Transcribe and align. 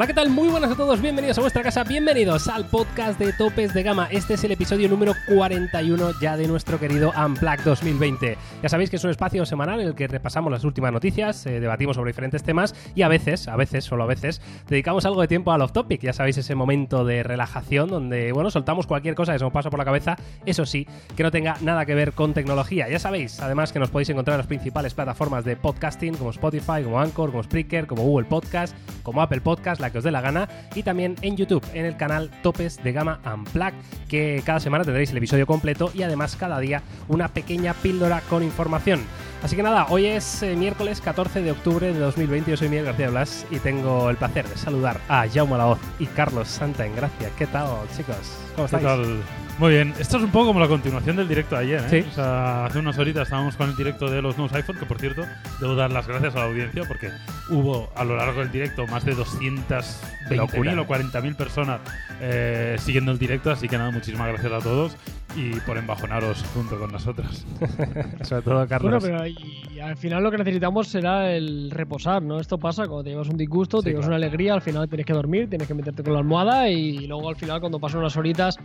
Hola, 0.00 0.06
¿qué 0.06 0.14
tal? 0.14 0.30
Muy 0.30 0.48
buenas 0.48 0.70
a 0.70 0.76
todos, 0.76 1.02
bienvenidos 1.02 1.36
a 1.36 1.42
vuestra 1.42 1.62
casa, 1.62 1.84
bienvenidos 1.84 2.48
al 2.48 2.64
podcast 2.64 3.18
de 3.18 3.34
Topes 3.34 3.74
de 3.74 3.82
Gama. 3.82 4.08
Este 4.10 4.32
es 4.32 4.44
el 4.44 4.52
episodio 4.52 4.88
número 4.88 5.12
41 5.28 6.12
ya 6.22 6.38
de 6.38 6.48
nuestro 6.48 6.80
querido 6.80 7.12
Unplugged 7.14 7.64
2020. 7.64 8.38
Ya 8.62 8.68
sabéis 8.70 8.88
que 8.88 8.96
es 8.96 9.04
un 9.04 9.10
espacio 9.10 9.44
semanal 9.44 9.78
en 9.78 9.88
el 9.88 9.94
que 9.94 10.08
repasamos 10.08 10.50
las 10.50 10.64
últimas 10.64 10.90
noticias, 10.90 11.44
eh, 11.44 11.60
debatimos 11.60 11.96
sobre 11.96 12.12
diferentes 12.12 12.42
temas 12.42 12.74
y 12.94 13.02
a 13.02 13.08
veces, 13.08 13.46
a 13.46 13.56
veces, 13.56 13.84
solo 13.84 14.04
a 14.04 14.06
veces, 14.06 14.40
dedicamos 14.70 15.04
algo 15.04 15.20
de 15.20 15.28
tiempo 15.28 15.52
al 15.52 15.60
off-topic. 15.60 16.00
Ya 16.00 16.14
sabéis, 16.14 16.38
ese 16.38 16.54
momento 16.54 17.04
de 17.04 17.22
relajación 17.22 17.90
donde, 17.90 18.32
bueno, 18.32 18.50
soltamos 18.50 18.86
cualquier 18.86 19.14
cosa 19.14 19.34
que 19.34 19.38
se 19.38 19.44
nos 19.44 19.52
pasa 19.52 19.68
por 19.68 19.78
la 19.78 19.84
cabeza, 19.84 20.16
eso 20.46 20.64
sí, 20.64 20.86
que 21.14 21.24
no 21.24 21.30
tenga 21.30 21.58
nada 21.60 21.84
que 21.84 21.94
ver 21.94 22.14
con 22.14 22.32
tecnología. 22.32 22.88
Ya 22.88 22.98
sabéis, 22.98 23.38
además, 23.40 23.70
que 23.70 23.78
nos 23.78 23.90
podéis 23.90 24.08
encontrar 24.08 24.36
en 24.36 24.38
las 24.38 24.46
principales 24.46 24.94
plataformas 24.94 25.44
de 25.44 25.56
podcasting 25.56 26.14
como 26.14 26.30
Spotify, 26.30 26.82
como 26.84 26.98
Anchor, 26.98 27.32
como 27.32 27.42
Spreaker, 27.42 27.86
como 27.86 28.02
Google 28.02 28.26
Podcast, 28.26 28.74
como 29.02 29.20
Apple 29.20 29.42
Podcast, 29.42 29.78
la 29.78 29.89
que 29.90 29.98
os 29.98 30.04
dé 30.04 30.10
la 30.10 30.20
gana, 30.20 30.48
y 30.74 30.82
también 30.82 31.16
en 31.22 31.36
YouTube, 31.36 31.64
en 31.74 31.84
el 31.84 31.96
canal 31.96 32.30
Topes 32.42 32.82
de 32.82 32.92
Gama 32.92 33.20
Unplugged, 33.24 33.74
que 34.08 34.42
cada 34.44 34.60
semana 34.60 34.84
tendréis 34.84 35.10
el 35.10 35.16
episodio 35.18 35.46
completo 35.46 35.90
y 35.94 36.02
además 36.02 36.36
cada 36.36 36.58
día 36.60 36.82
una 37.08 37.28
pequeña 37.28 37.74
píldora 37.74 38.22
con 38.28 38.42
información. 38.42 39.00
Así 39.42 39.56
que 39.56 39.62
nada, 39.62 39.86
hoy 39.88 40.06
es 40.06 40.42
eh, 40.42 40.54
miércoles 40.54 41.00
14 41.00 41.42
de 41.42 41.52
octubre 41.52 41.92
de 41.92 41.98
2020, 41.98 42.50
yo 42.50 42.56
soy 42.56 42.68
Miguel 42.68 42.86
García 42.86 43.08
Blas 43.10 43.46
y 43.50 43.58
tengo 43.58 44.10
el 44.10 44.16
placer 44.16 44.46
de 44.46 44.56
saludar 44.56 45.00
a 45.08 45.26
Jaume 45.26 45.56
Laoz 45.56 45.78
y 45.98 46.06
Carlos 46.06 46.48
Santa 46.48 46.84
en 46.84 46.94
Gracia. 46.94 47.30
¿Qué 47.38 47.46
tal, 47.46 47.68
chicos? 47.96 48.16
¿Cómo 48.54 48.68
¿Qué 48.68 48.76
estáis? 48.76 48.84
tal? 48.84 49.22
Muy 49.60 49.72
bien, 49.74 49.92
esto 49.98 50.16
es 50.16 50.22
un 50.22 50.30
poco 50.30 50.46
como 50.46 50.60
la 50.60 50.68
continuación 50.68 51.16
del 51.16 51.28
directo 51.28 51.54
de 51.54 51.60
ayer. 51.60 51.80
¿eh? 51.90 52.02
Sí. 52.02 52.08
O 52.10 52.14
sea, 52.14 52.64
hace 52.64 52.78
unas 52.78 52.96
horitas 52.96 53.24
estábamos 53.24 53.56
con 53.56 53.68
el 53.68 53.76
directo 53.76 54.10
de 54.10 54.22
los 54.22 54.38
nuevos 54.38 54.54
iPhone, 54.56 54.78
que 54.78 54.86
por 54.86 54.98
cierto, 54.98 55.22
debo 55.60 55.74
dar 55.74 55.92
las 55.92 56.08
gracias 56.08 56.34
a 56.34 56.38
la 56.38 56.44
audiencia 56.46 56.84
porque 56.88 57.10
hubo 57.50 57.90
a 57.94 58.04
lo 58.04 58.16
largo 58.16 58.40
del 58.40 58.50
directo 58.50 58.86
más 58.86 59.04
de 59.04 59.14
220.000 59.14 60.34
Locura. 60.36 60.80
o 60.80 60.86
40.000 60.86 61.36
personas 61.36 61.80
eh, 62.22 62.76
siguiendo 62.78 63.12
el 63.12 63.18
directo, 63.18 63.50
así 63.50 63.68
que 63.68 63.76
nada, 63.76 63.90
muchísimas 63.90 64.28
gracias 64.28 64.50
a 64.50 64.60
todos 64.60 64.96
y 65.36 65.50
por 65.60 65.76
embajonaros 65.76 66.42
junto 66.54 66.78
con 66.78 66.90
nosotros. 66.90 67.44
Sobre 68.22 68.40
todo 68.40 68.66
Carlos. 68.66 69.02
Bueno, 69.02 69.18
pero 69.18 69.26
y, 69.26 69.68
y 69.74 69.80
al 69.80 69.98
final 69.98 70.22
lo 70.22 70.30
que 70.30 70.38
necesitamos 70.38 70.88
será 70.88 71.32
el 71.32 71.70
reposar, 71.70 72.22
¿no? 72.22 72.40
Esto 72.40 72.56
pasa 72.56 72.86
cuando 72.86 73.04
te 73.04 73.10
llevas 73.10 73.28
un 73.28 73.36
disgusto, 73.36 73.80
Sí, 73.80 73.84
te 73.84 73.90
llevas 73.90 74.06
claro. 74.06 74.16
una 74.16 74.26
alegría, 74.26 74.54
al 74.54 74.62
final 74.62 74.88
tienes 74.88 75.04
que 75.04 75.12
dormir, 75.12 75.50
tienes 75.50 75.68
que 75.68 75.74
meterte 75.74 76.02
con 76.02 76.14
la 76.14 76.20
almohada 76.20 76.66
y 76.70 77.06
luego 77.06 77.28
al 77.28 77.36
final 77.36 77.60
cuando 77.60 77.78
pasan 77.78 78.00
unas 78.00 78.16
horitas 78.16 78.56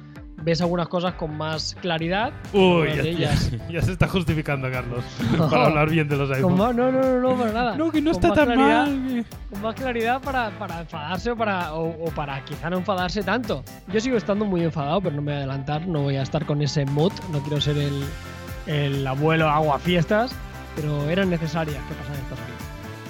ves 0.46 0.62
algunas 0.62 0.88
cosas 0.88 1.16
con 1.16 1.36
más 1.36 1.76
claridad. 1.82 2.32
Uy, 2.54 2.88
ya, 2.96 3.02
ellas. 3.02 3.52
ya- 3.52 3.68
ya 3.70 3.82
se 3.82 3.92
está 3.92 4.08
justificando, 4.08 4.70
Carlos, 4.72 5.04
No. 5.36 5.50
para 5.50 5.66
hablar 5.66 5.90
bien 5.90 6.08
de 6.08 6.16
los 6.16 6.30
Con 6.30 6.38
iPhone. 6.38 6.58
más, 6.58 6.76
no, 6.76 6.92
no, 6.92 7.02
no, 7.02 7.20
no, 7.20 7.36
para 7.38 7.52
nada. 7.52 7.76
No, 7.76 7.92
que 7.92 8.00
no 8.02 8.12
Con 8.12 8.24
está 8.24 8.36
tan 8.36 8.46
claridad- 8.54 8.86
mal. 8.88 9.26
Con 9.52 9.62
más 9.62 9.76
claridad 9.76 10.22
para, 10.22 10.50
para 10.52 10.82
enfadarse 10.82 11.32
o 11.32 11.36
para, 11.36 11.74
o, 11.74 12.06
o 12.06 12.12
para 12.12 12.46
quizá 12.46 12.70
no 12.70 12.78
enfadarse 12.78 13.24
tanto. 13.24 13.64
Yo 13.92 14.00
sigo 14.00 14.18
estando 14.18 14.46
muy 14.46 14.64
enfadado, 14.64 15.02
pero 15.02 15.16
no 15.16 15.22
me 15.24 15.32
voy 15.32 15.34
a 15.34 15.38
adelantar, 15.40 15.88
no 15.88 16.02
voy 16.04 16.16
a 16.18 16.22
estar 16.22 16.46
con 16.46 16.62
ese 16.62 16.86
mood, 16.86 17.12
no 17.32 17.40
quiero 17.40 17.60
ser 17.60 17.78
el, 17.78 18.04
el 18.68 19.06
abuelo 19.08 19.50
aguafiestas, 19.50 20.32
pero 20.76 21.10
eran 21.10 21.30
necesarias 21.30 21.78
que 21.88 21.94
pasaran 21.96 22.22
estas 22.22 22.40
horitas. 22.40 22.55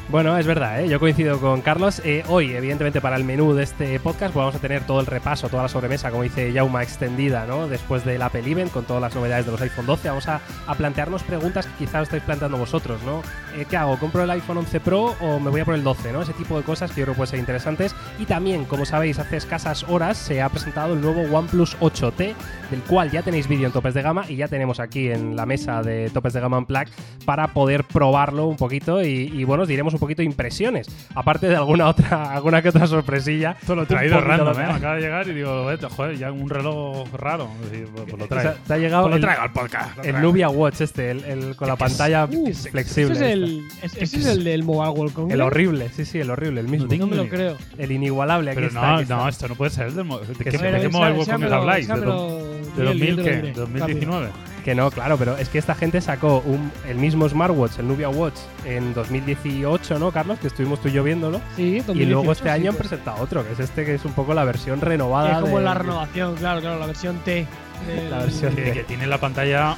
Bueno, 0.07 0.37
es 0.37 0.45
verdad, 0.45 0.81
¿eh? 0.81 0.87
yo 0.87 0.99
coincido 0.99 1.39
con 1.39 1.61
Carlos. 1.61 1.99
Eh, 2.05 2.23
hoy, 2.27 2.51
evidentemente, 2.53 3.01
para 3.01 3.15
el 3.15 3.23
menú 3.23 3.53
de 3.53 3.63
este 3.63 3.99
podcast, 3.99 4.33
pues 4.33 4.43
vamos 4.43 4.55
a 4.55 4.59
tener 4.59 4.85
todo 4.85 4.99
el 4.99 5.07
repaso, 5.07 5.49
toda 5.49 5.63
la 5.63 5.67
sobremesa, 5.69 6.11
como 6.11 6.21
dice 6.21 6.53
Yauma, 6.53 6.83
extendida, 6.83 7.47
¿no? 7.47 7.67
Después 7.67 8.05
del 8.05 8.21
Apple 8.21 8.43
Event, 8.45 8.71
con 8.71 8.85
todas 8.85 9.01
las 9.01 9.15
novedades 9.15 9.47
de 9.47 9.51
los 9.51 9.61
iPhone 9.61 9.87
12. 9.87 10.07
Vamos 10.09 10.27
a, 10.27 10.41
a 10.67 10.75
plantearnos 10.75 11.23
preguntas 11.23 11.65
que 11.65 11.85
quizás 11.85 12.03
estáis 12.03 12.21
planteando 12.21 12.55
vosotros, 12.55 13.01
¿no? 13.03 13.23
Eh, 13.57 13.65
¿Qué 13.67 13.77
hago? 13.77 13.97
¿Compro 13.97 14.21
el 14.21 14.29
iPhone 14.29 14.59
11 14.59 14.79
Pro 14.79 15.15
o 15.19 15.39
me 15.39 15.49
voy 15.49 15.61
a 15.61 15.65
por 15.65 15.73
el 15.73 15.83
12, 15.83 16.11
¿no? 16.13 16.21
Ese 16.21 16.33
tipo 16.33 16.55
de 16.55 16.63
cosas 16.63 16.91
que 16.91 17.01
yo 17.01 17.05
creo 17.05 17.15
que 17.15 17.17
pueden 17.17 17.31
ser 17.31 17.39
interesantes. 17.39 17.95
Y 18.19 18.25
también, 18.25 18.65
como 18.65 18.85
sabéis, 18.85 19.17
hace 19.17 19.37
escasas 19.37 19.85
horas 19.89 20.17
se 20.17 20.39
ha 20.39 20.49
presentado 20.49 20.93
el 20.93 21.01
nuevo 21.01 21.21
OnePlus 21.35 21.79
8T, 21.79 22.35
del 22.69 22.81
cual 22.81 23.09
ya 23.09 23.23
tenéis 23.23 23.47
vídeo 23.47 23.65
en 23.65 23.73
Topes 23.73 23.95
de 23.95 24.03
Gama 24.03 24.25
y 24.29 24.35
ya 24.35 24.47
tenemos 24.47 24.79
aquí 24.79 25.09
en 25.09 25.35
la 25.35 25.47
mesa 25.47 25.81
de 25.81 26.11
Topes 26.11 26.33
de 26.33 26.41
Gama 26.41 26.59
Unplugged 26.59 26.89
para 27.25 27.47
poder 27.47 27.85
probarlo 27.85 28.45
un 28.45 28.55
poquito 28.55 29.03
y, 29.03 29.31
y, 29.33 29.43
bueno, 29.45 29.63
os 29.63 29.67
diremos 29.67 29.94
un 29.95 29.99
poquito 29.99 30.21
impresiones. 30.21 30.87
Aparte 31.15 31.47
de 31.47 31.55
alguna 31.55 31.87
otra, 31.87 32.31
alguna 32.33 32.61
que 32.61 32.69
otra 32.69 32.87
sorpresilla. 32.87 33.57
Esto 33.59 33.75
lo 33.75 33.83
he 33.83 33.85
traído 33.85 34.21
random. 34.21 34.53
¿eh? 34.59 34.65
Me 34.67 34.73
acaba 34.73 34.95
de 34.95 35.01
llegar 35.01 35.27
y 35.27 35.33
digo, 35.33 35.65
"Vete, 35.65 35.87
joder, 35.89 36.17
ya 36.17 36.31
un 36.31 36.49
reloj 36.49 37.07
raro. 37.13 37.49
Pues, 37.69 37.83
pues 38.05 38.17
lo 38.19 38.25
O 38.25 38.27
traigo. 38.27 38.51
sea, 38.53 38.63
te 38.67 38.73
ha 38.73 38.77
llegado 38.77 39.03
Pues 39.03 39.11
lo 39.11 39.15
el, 39.17 39.21
traigo 39.21 39.41
al 39.41 39.51
podcast. 39.53 39.97
lo 39.97 40.03
el. 40.03 40.21
Nubia 40.21 40.49
Watch 40.49 40.81
este, 40.81 41.11
el, 41.11 41.23
el- 41.25 41.55
con 41.55 41.67
la 41.67 41.75
pantalla 41.75 42.25
Uh, 42.25 42.53
flexible. 42.53 43.13
Ese 43.13 43.25
es 43.25 43.31
el, 43.33 43.67
es- 43.81 43.95
ese 43.97 44.17
es 44.17 44.25
el 44.25 44.43
del 44.43 44.63
Mobile 44.63 44.91
World 44.91 45.13
Congress. 45.13 45.33
El 45.35 45.41
horrible, 45.41 45.89
sí, 45.95 46.05
sí, 46.05 46.19
el 46.19 46.29
horrible, 46.29 46.61
el 46.61 46.67
mismo. 46.67 46.85
No 46.85 46.89
tengo 46.89 47.05
No 47.05 47.11
me 47.11 47.17
lo 47.17 47.27
creo. 47.29 47.57
El 47.77 47.91
inigualable. 47.91 48.51
Aquí 48.51 48.55
Pero 48.55 48.67
está, 48.67 48.81
no, 48.81 48.93
aquí 48.93 49.03
está. 49.03 49.15
no, 49.15 49.29
esto 49.29 49.47
no 49.47 49.55
puede 49.55 49.71
ser. 49.71 49.91
¿De, 49.93 50.03
mo- 50.03 50.19
de 50.19 50.33
qué, 50.43 50.89
Mobile 50.89 51.11
World 51.13 51.29
Congress 51.31 51.51
habláis? 51.53 51.87
¿De, 51.87 51.95
do- 52.01 52.39
de 52.77 52.83
2000 52.83 53.15
qué? 53.23 53.31
¿De 53.31 53.51
2019? 53.53 54.27
Que 54.65 54.73
no, 54.73 54.89
claro, 54.89 55.15
pero 55.15 55.37
es 55.37 55.47
que 55.49 55.59
esta 55.59 55.75
gente 55.75 56.01
sacó 56.01 56.39
un, 56.43 56.71
el 56.87 56.97
mismo 56.97 57.29
smartwatch, 57.29 57.77
el 57.77 57.87
Nubia 57.87 58.09
Watch, 58.09 58.39
en 58.65 58.95
2018, 58.95 59.99
¿no, 59.99 60.11
Carlos? 60.11 60.39
Que 60.39 60.47
estuvimos 60.47 60.81
tú 60.81 60.87
y 60.87 60.91
yo 60.93 61.03
viéndolo. 61.03 61.39
Sí, 61.55 61.83
y 61.93 62.05
luego 62.05 62.23
2018, 62.25 62.31
este 62.31 62.49
año 62.49 62.71
han 62.71 62.75
pues. 62.75 62.87
presentado 62.89 63.21
otro, 63.23 63.45
que 63.45 63.53
es 63.53 63.59
este 63.59 63.85
que 63.85 63.93
es 63.93 64.03
un 64.05 64.13
poco 64.13 64.33
la 64.33 64.43
versión 64.43 64.81
renovada. 64.81 65.33
Es 65.33 65.37
como 65.41 65.59
de- 65.59 65.65
la 65.65 65.75
renovación, 65.75 66.35
claro, 66.35 66.61
claro, 66.61 66.79
la 66.79 66.87
versión 66.87 67.17
T. 67.19 67.45
del- 67.87 68.09
La 68.09 68.17
versión- 68.17 68.55
Que, 68.55 68.71
que 68.71 68.83
tiene 68.85 69.05
la 69.05 69.19
pantalla 69.19 69.77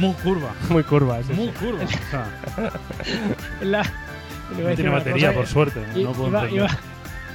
muy 0.00 0.14
curva. 0.14 0.48
Muy 0.68 0.82
curva, 0.82 1.22
sí, 1.22 1.32
Muy 1.32 1.48
curva. 1.50 1.84
O 1.84 1.88
sea, 2.10 2.26
la- 3.62 3.84
iba 4.58 4.66
a 4.66 4.70
no 4.70 4.74
tiene 4.74 4.90
batería, 4.90 5.28
cosa, 5.28 5.38
por 5.38 5.46
suerte. 5.46 5.80
No 5.94 6.10
puedo 6.12 6.28
iba, 6.30 6.42
entender. 6.42 6.70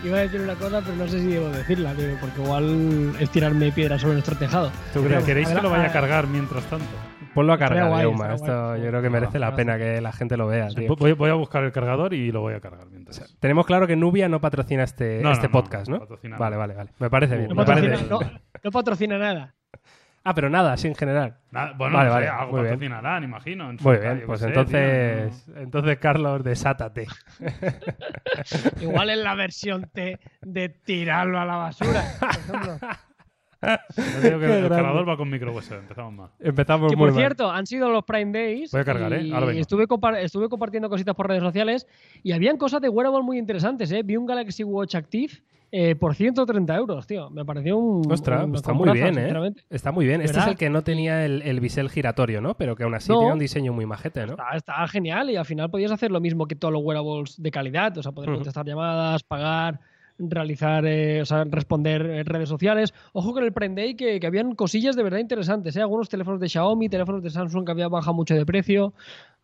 Iba- 0.03 0.17
a 0.17 0.21
decir 0.21 0.41
una 0.41 0.55
cosa, 0.55 0.81
pero 0.81 0.95
no 0.95 1.07
sé 1.07 1.19
si 1.19 1.27
debo 1.27 1.49
decirla, 1.49 1.93
tío, 1.93 2.07
porque 2.19 2.41
igual 2.41 3.13
es 3.19 3.29
tirarme 3.29 3.71
piedra 3.71 3.97
sobre 3.99 4.13
nuestro 4.13 4.35
tejado. 4.37 4.71
¿Tú 4.93 5.03
crees? 5.03 5.23
¿Queréis 5.23 5.47
que 5.49 5.61
lo 5.61 5.69
vaya 5.69 5.85
a 5.85 5.91
cargar 5.91 6.27
mientras 6.27 6.63
tanto? 6.65 6.85
Ponlo 7.33 7.53
a 7.53 7.57
cargar, 7.59 7.89
guay, 7.89 8.07
estaría 8.11 8.35
Esto 8.35 8.67
guay. 8.69 8.81
yo 8.81 8.87
creo 8.89 9.01
que 9.03 9.09
merece 9.11 9.39
la 9.39 9.55
pena 9.55 9.77
que 9.77 10.01
la 10.01 10.11
gente 10.11 10.35
lo 10.35 10.47
vea, 10.47 10.67
tío. 10.69 10.95
Voy, 10.95 11.13
voy 11.13 11.29
a 11.29 11.35
buscar 11.35 11.63
el 11.63 11.71
cargador 11.71 12.13
y 12.13 12.31
lo 12.31 12.41
voy 12.41 12.55
a 12.55 12.59
cargar 12.59 12.87
mientras. 12.89 13.35
Tenemos 13.39 13.65
claro 13.67 13.85
que 13.87 13.95
Nubia 13.95 14.27
no 14.27 14.41
patrocina 14.41 14.83
este, 14.83 15.21
No, 15.21 15.31
este 15.31 15.47
no, 15.47 15.51
podcast, 15.51 15.87
no 15.89 15.95
¿no? 15.95 15.99
patrocina 16.01 16.37
Vale, 16.37 16.57
vale, 16.57 16.73
vale. 16.73 16.89
Me 16.99 17.09
parece 17.09 17.37
bien. 17.37 17.55
Parece 17.55 18.07
no 18.63 18.71
patrocina 18.71 19.17
nada. 19.19 19.53
Ah, 20.23 20.33
pero 20.33 20.49
nada, 20.49 20.73
así 20.73 20.87
en 20.87 20.95
general. 20.95 21.37
Nada, 21.51 21.73
bueno, 21.77 21.95
Vale, 21.97 22.09
vale, 22.09 22.27
algo 22.27 22.51
muy 22.51 22.61
bien. 22.61 22.73
patrocinarán, 22.73 23.23
imagino. 23.23 23.69
en 23.69 23.77
Muy 23.81 23.97
bien, 23.97 24.23
pues 24.25 24.41
sé, 24.41 24.47
entonces, 24.47 25.45
tío, 25.45 25.55
entonces 25.57 25.97
Carlos, 25.97 26.43
desátate. 26.43 27.07
Igual 28.81 29.09
es 29.09 29.17
la 29.19 29.35
versión 29.35 29.89
T 29.93 30.19
de 30.41 30.69
tirarlo 30.69 31.39
a 31.39 31.45
la 31.45 31.55
basura, 31.55 32.03
por 32.19 32.29
ejemplo. 32.29 32.77
no. 32.81 34.21
Digo 34.21 34.39
que 34.39 34.45
Qué 34.47 34.59
el 34.59 34.69
cargador 34.69 35.07
va 35.09 35.17
con 35.17 35.29
micro 35.29 35.53
USB, 35.53 35.73
empezamos 35.79 36.13
mal. 36.13 36.29
Empezamos 36.39 36.89
Que 36.91 36.95
muy 36.95 37.07
por 37.07 37.13
mal. 37.13 37.21
cierto, 37.21 37.51
han 37.51 37.65
sido 37.65 37.89
los 37.89 38.03
Prime 38.05 38.31
Days. 38.31 38.71
Voy 38.71 38.81
a 38.81 38.85
cargar, 38.85 39.11
¿eh? 39.13 39.21
y 39.23 39.33
Ahora 39.33 39.47
vengo. 39.47 39.59
Estuve, 39.59 39.85
estuve 40.23 40.47
compartiendo 40.49 40.89
cositas 40.89 41.13
por 41.15 41.27
redes 41.27 41.43
sociales 41.43 41.85
y 42.23 42.31
habían 42.31 42.57
cosas 42.57 42.81
de 42.81 42.89
wearable 42.89 43.21
muy 43.21 43.37
interesantes, 43.37 43.91
¿eh? 43.91 44.01
Vi 44.03 44.15
un 44.15 44.25
Galaxy 44.25 44.63
Watch 44.63 44.95
Active 44.95 45.33
eh, 45.71 45.95
por 45.95 46.15
130 46.15 46.75
euros, 46.75 47.05
tío. 47.07 47.29
Me 47.29 47.45
pareció 47.45 47.77
un. 47.77 48.11
Ostras, 48.11 48.47
está 48.53 48.73
muy 48.73 48.91
bien, 48.91 49.17
¿eh? 49.17 49.53
Está 49.69 49.91
muy 49.91 50.05
bien. 50.05 50.21
Este 50.21 50.39
es 50.39 50.47
el 50.47 50.57
que 50.57 50.69
no 50.69 50.81
tenía 50.83 51.25
el, 51.25 51.41
el 51.43 51.59
bisel 51.59 51.89
giratorio, 51.89 52.41
¿no? 52.41 52.55
Pero 52.55 52.75
que 52.75 52.83
aún 52.83 52.95
así 52.95 53.11
No. 53.11 53.19
tiene 53.19 53.33
un 53.33 53.39
diseño 53.39 53.73
muy 53.73 53.85
majete, 53.85 54.25
¿no? 54.25 54.31
Está, 54.33 54.55
está 54.55 54.87
genial 54.87 55.29
y 55.29 55.35
al 55.35 55.45
final 55.45 55.69
podías 55.69 55.91
hacer 55.91 56.11
lo 56.11 56.19
mismo 56.19 56.47
que 56.47 56.55
todos 56.55 56.73
los 56.73 56.83
wearables 56.83 57.41
de 57.41 57.51
calidad, 57.51 57.97
o 57.97 58.03
sea, 58.03 58.11
poder 58.11 58.31
contestar 58.33 58.65
llamadas, 58.65 59.23
pagar, 59.23 59.79
realizar, 60.19 60.85
eh, 60.85 61.21
o 61.21 61.25
sea, 61.25 61.45
responder 61.45 62.01
en 62.05 62.25
redes 62.25 62.49
sociales. 62.49 62.93
Ojo 63.13 63.33
con 63.33 63.43
el 63.43 63.53
Prime 63.53 63.95
que, 63.95 64.19
que 64.19 64.27
habían 64.27 64.55
cosillas 64.55 64.95
de 64.95 65.03
verdad 65.03 65.19
interesantes, 65.19 65.75
¿eh? 65.75 65.81
Algunos 65.81 66.09
teléfonos 66.09 66.39
de 66.39 66.49
Xiaomi, 66.49 66.89
teléfonos 66.89 67.23
de 67.23 67.29
Samsung 67.29 67.65
que 67.65 67.71
habían 67.71 67.89
bajado 67.89 68.13
mucho 68.13 68.35
de 68.35 68.45
precio. 68.45 68.93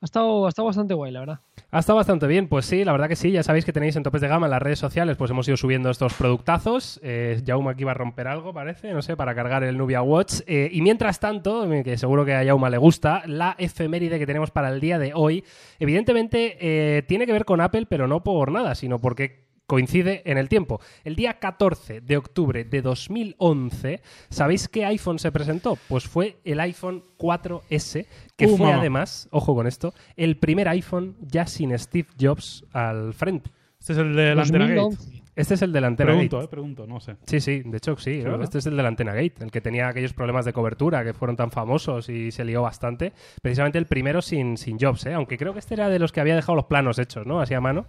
Ha 0.01 0.05
estado, 0.05 0.45
ha 0.45 0.49
estado 0.49 0.65
bastante 0.65 0.93
guay, 0.93 1.11
la 1.11 1.21
verdad. 1.21 1.39
Ha 1.71 1.79
estado 1.79 1.95
bastante 1.95 2.27
bien, 2.27 2.49
pues 2.49 2.65
sí, 2.65 2.83
la 2.83 2.91
verdad 2.91 3.07
que 3.07 3.15
sí. 3.15 3.31
Ya 3.31 3.43
sabéis 3.43 3.63
que 3.63 3.71
tenéis 3.71 3.95
en 3.95 4.03
topes 4.03 4.21
de 4.21 4.27
gama 4.27 4.47
en 4.47 4.51
las 4.51 4.61
redes 4.61 4.77
sociales, 4.77 5.15
pues 5.15 5.31
hemos 5.31 5.47
ido 5.47 5.55
subiendo 5.55 5.89
estos 5.89 6.13
productazos. 6.13 6.99
Eh, 7.01 7.41
aquí 7.41 7.83
va 7.83 7.91
a 7.91 7.95
romper 7.95 8.27
algo, 8.27 8.53
parece, 8.53 8.91
no 8.91 9.01
sé, 9.01 9.15
para 9.15 9.33
cargar 9.33 9.63
el 9.63 9.77
Nubia 9.77 10.01
Watch. 10.01 10.41
Eh, 10.47 10.69
y 10.71 10.81
mientras 10.81 11.19
tanto, 11.19 11.67
que 11.83 11.97
seguro 11.97 12.25
que 12.25 12.35
a 12.35 12.43
Jauma 12.43 12.69
le 12.69 12.77
gusta, 12.77 13.23
la 13.25 13.55
efeméride 13.57 14.19
que 14.19 14.25
tenemos 14.25 14.51
para 14.51 14.69
el 14.69 14.81
día 14.81 14.99
de 14.99 15.13
hoy, 15.15 15.43
evidentemente 15.79 17.03
tiene 17.07 17.25
que 17.25 17.31
ver 17.31 17.45
con 17.45 17.61
Apple, 17.61 17.85
pero 17.87 18.07
no 18.07 18.21
por 18.21 18.51
nada, 18.51 18.75
sino 18.75 18.99
porque 18.99 19.44
coincide 19.67 20.21
en 20.25 20.37
el 20.37 20.49
tiempo. 20.49 20.79
El 21.03 21.15
día 21.15 21.39
14 21.39 22.01
de 22.01 22.17
octubre 22.17 22.63
de 22.63 22.81
2011, 22.81 24.01
¿sabéis 24.29 24.67
qué 24.67 24.85
iPhone 24.85 25.19
se 25.19 25.31
presentó? 25.31 25.77
Pues 25.87 26.05
fue 26.05 26.37
el 26.43 26.59
iPhone 26.59 27.03
4S, 27.17 28.05
que 28.35 28.45
Uh, 28.47 28.57
fue 28.57 28.71
además, 28.71 29.27
ojo 29.31 29.55
con 29.55 29.67
esto, 29.67 29.93
el 30.15 30.37
primer 30.37 30.67
iPhone 30.67 31.15
ya 31.21 31.47
sin 31.47 31.77
Steve 31.77 32.07
Jobs 32.19 32.63
al 32.71 33.13
frente. 33.13 33.51
Este 33.79 33.93
es 33.93 33.99
el 33.99 34.15
de 34.15 34.35
la 34.35 34.41
Antena 34.41 34.65
Gate. 34.67 34.75
2011. 34.81 35.25
Este 35.35 35.53
es 35.55 35.61
el 35.61 35.73
de 35.73 35.81
la 35.81 35.87
Antena 35.87 36.11
Pregunto, 36.11 36.37
Gate. 36.37 36.45
eh, 36.45 36.49
pregunto, 36.49 36.87
no 36.87 36.99
sé. 37.01 37.17
Sí, 37.25 37.41
sí, 37.41 37.61
de 37.65 37.77
hecho 37.77 37.97
sí. 37.97 38.23
Este 38.41 38.59
es 38.59 38.65
el 38.67 38.77
de 38.77 38.81
la 38.83 38.87
Antena 38.87 39.13
Gate, 39.13 39.33
el 39.41 39.51
que 39.51 39.59
tenía 39.59 39.89
aquellos 39.89 40.13
problemas 40.13 40.45
de 40.45 40.53
cobertura 40.53 41.03
que 41.03 41.13
fueron 41.13 41.35
tan 41.35 41.51
famosos 41.51 42.07
y 42.07 42.31
se 42.31 42.45
lió 42.45 42.61
bastante. 42.61 43.11
Precisamente 43.41 43.77
el 43.77 43.85
primero 43.85 44.21
sin, 44.21 44.55
sin 44.57 44.79
Jobs, 44.79 45.05
¿eh? 45.07 45.13
aunque 45.13 45.37
creo 45.37 45.51
que 45.53 45.59
este 45.59 45.73
era 45.73 45.89
de 45.89 45.99
los 45.99 46.13
que 46.13 46.21
había 46.21 46.35
dejado 46.35 46.55
los 46.55 46.65
planos 46.65 46.99
hechos, 46.99 47.25
¿no? 47.27 47.41
Así 47.41 47.53
a 47.53 47.59
mano. 47.59 47.85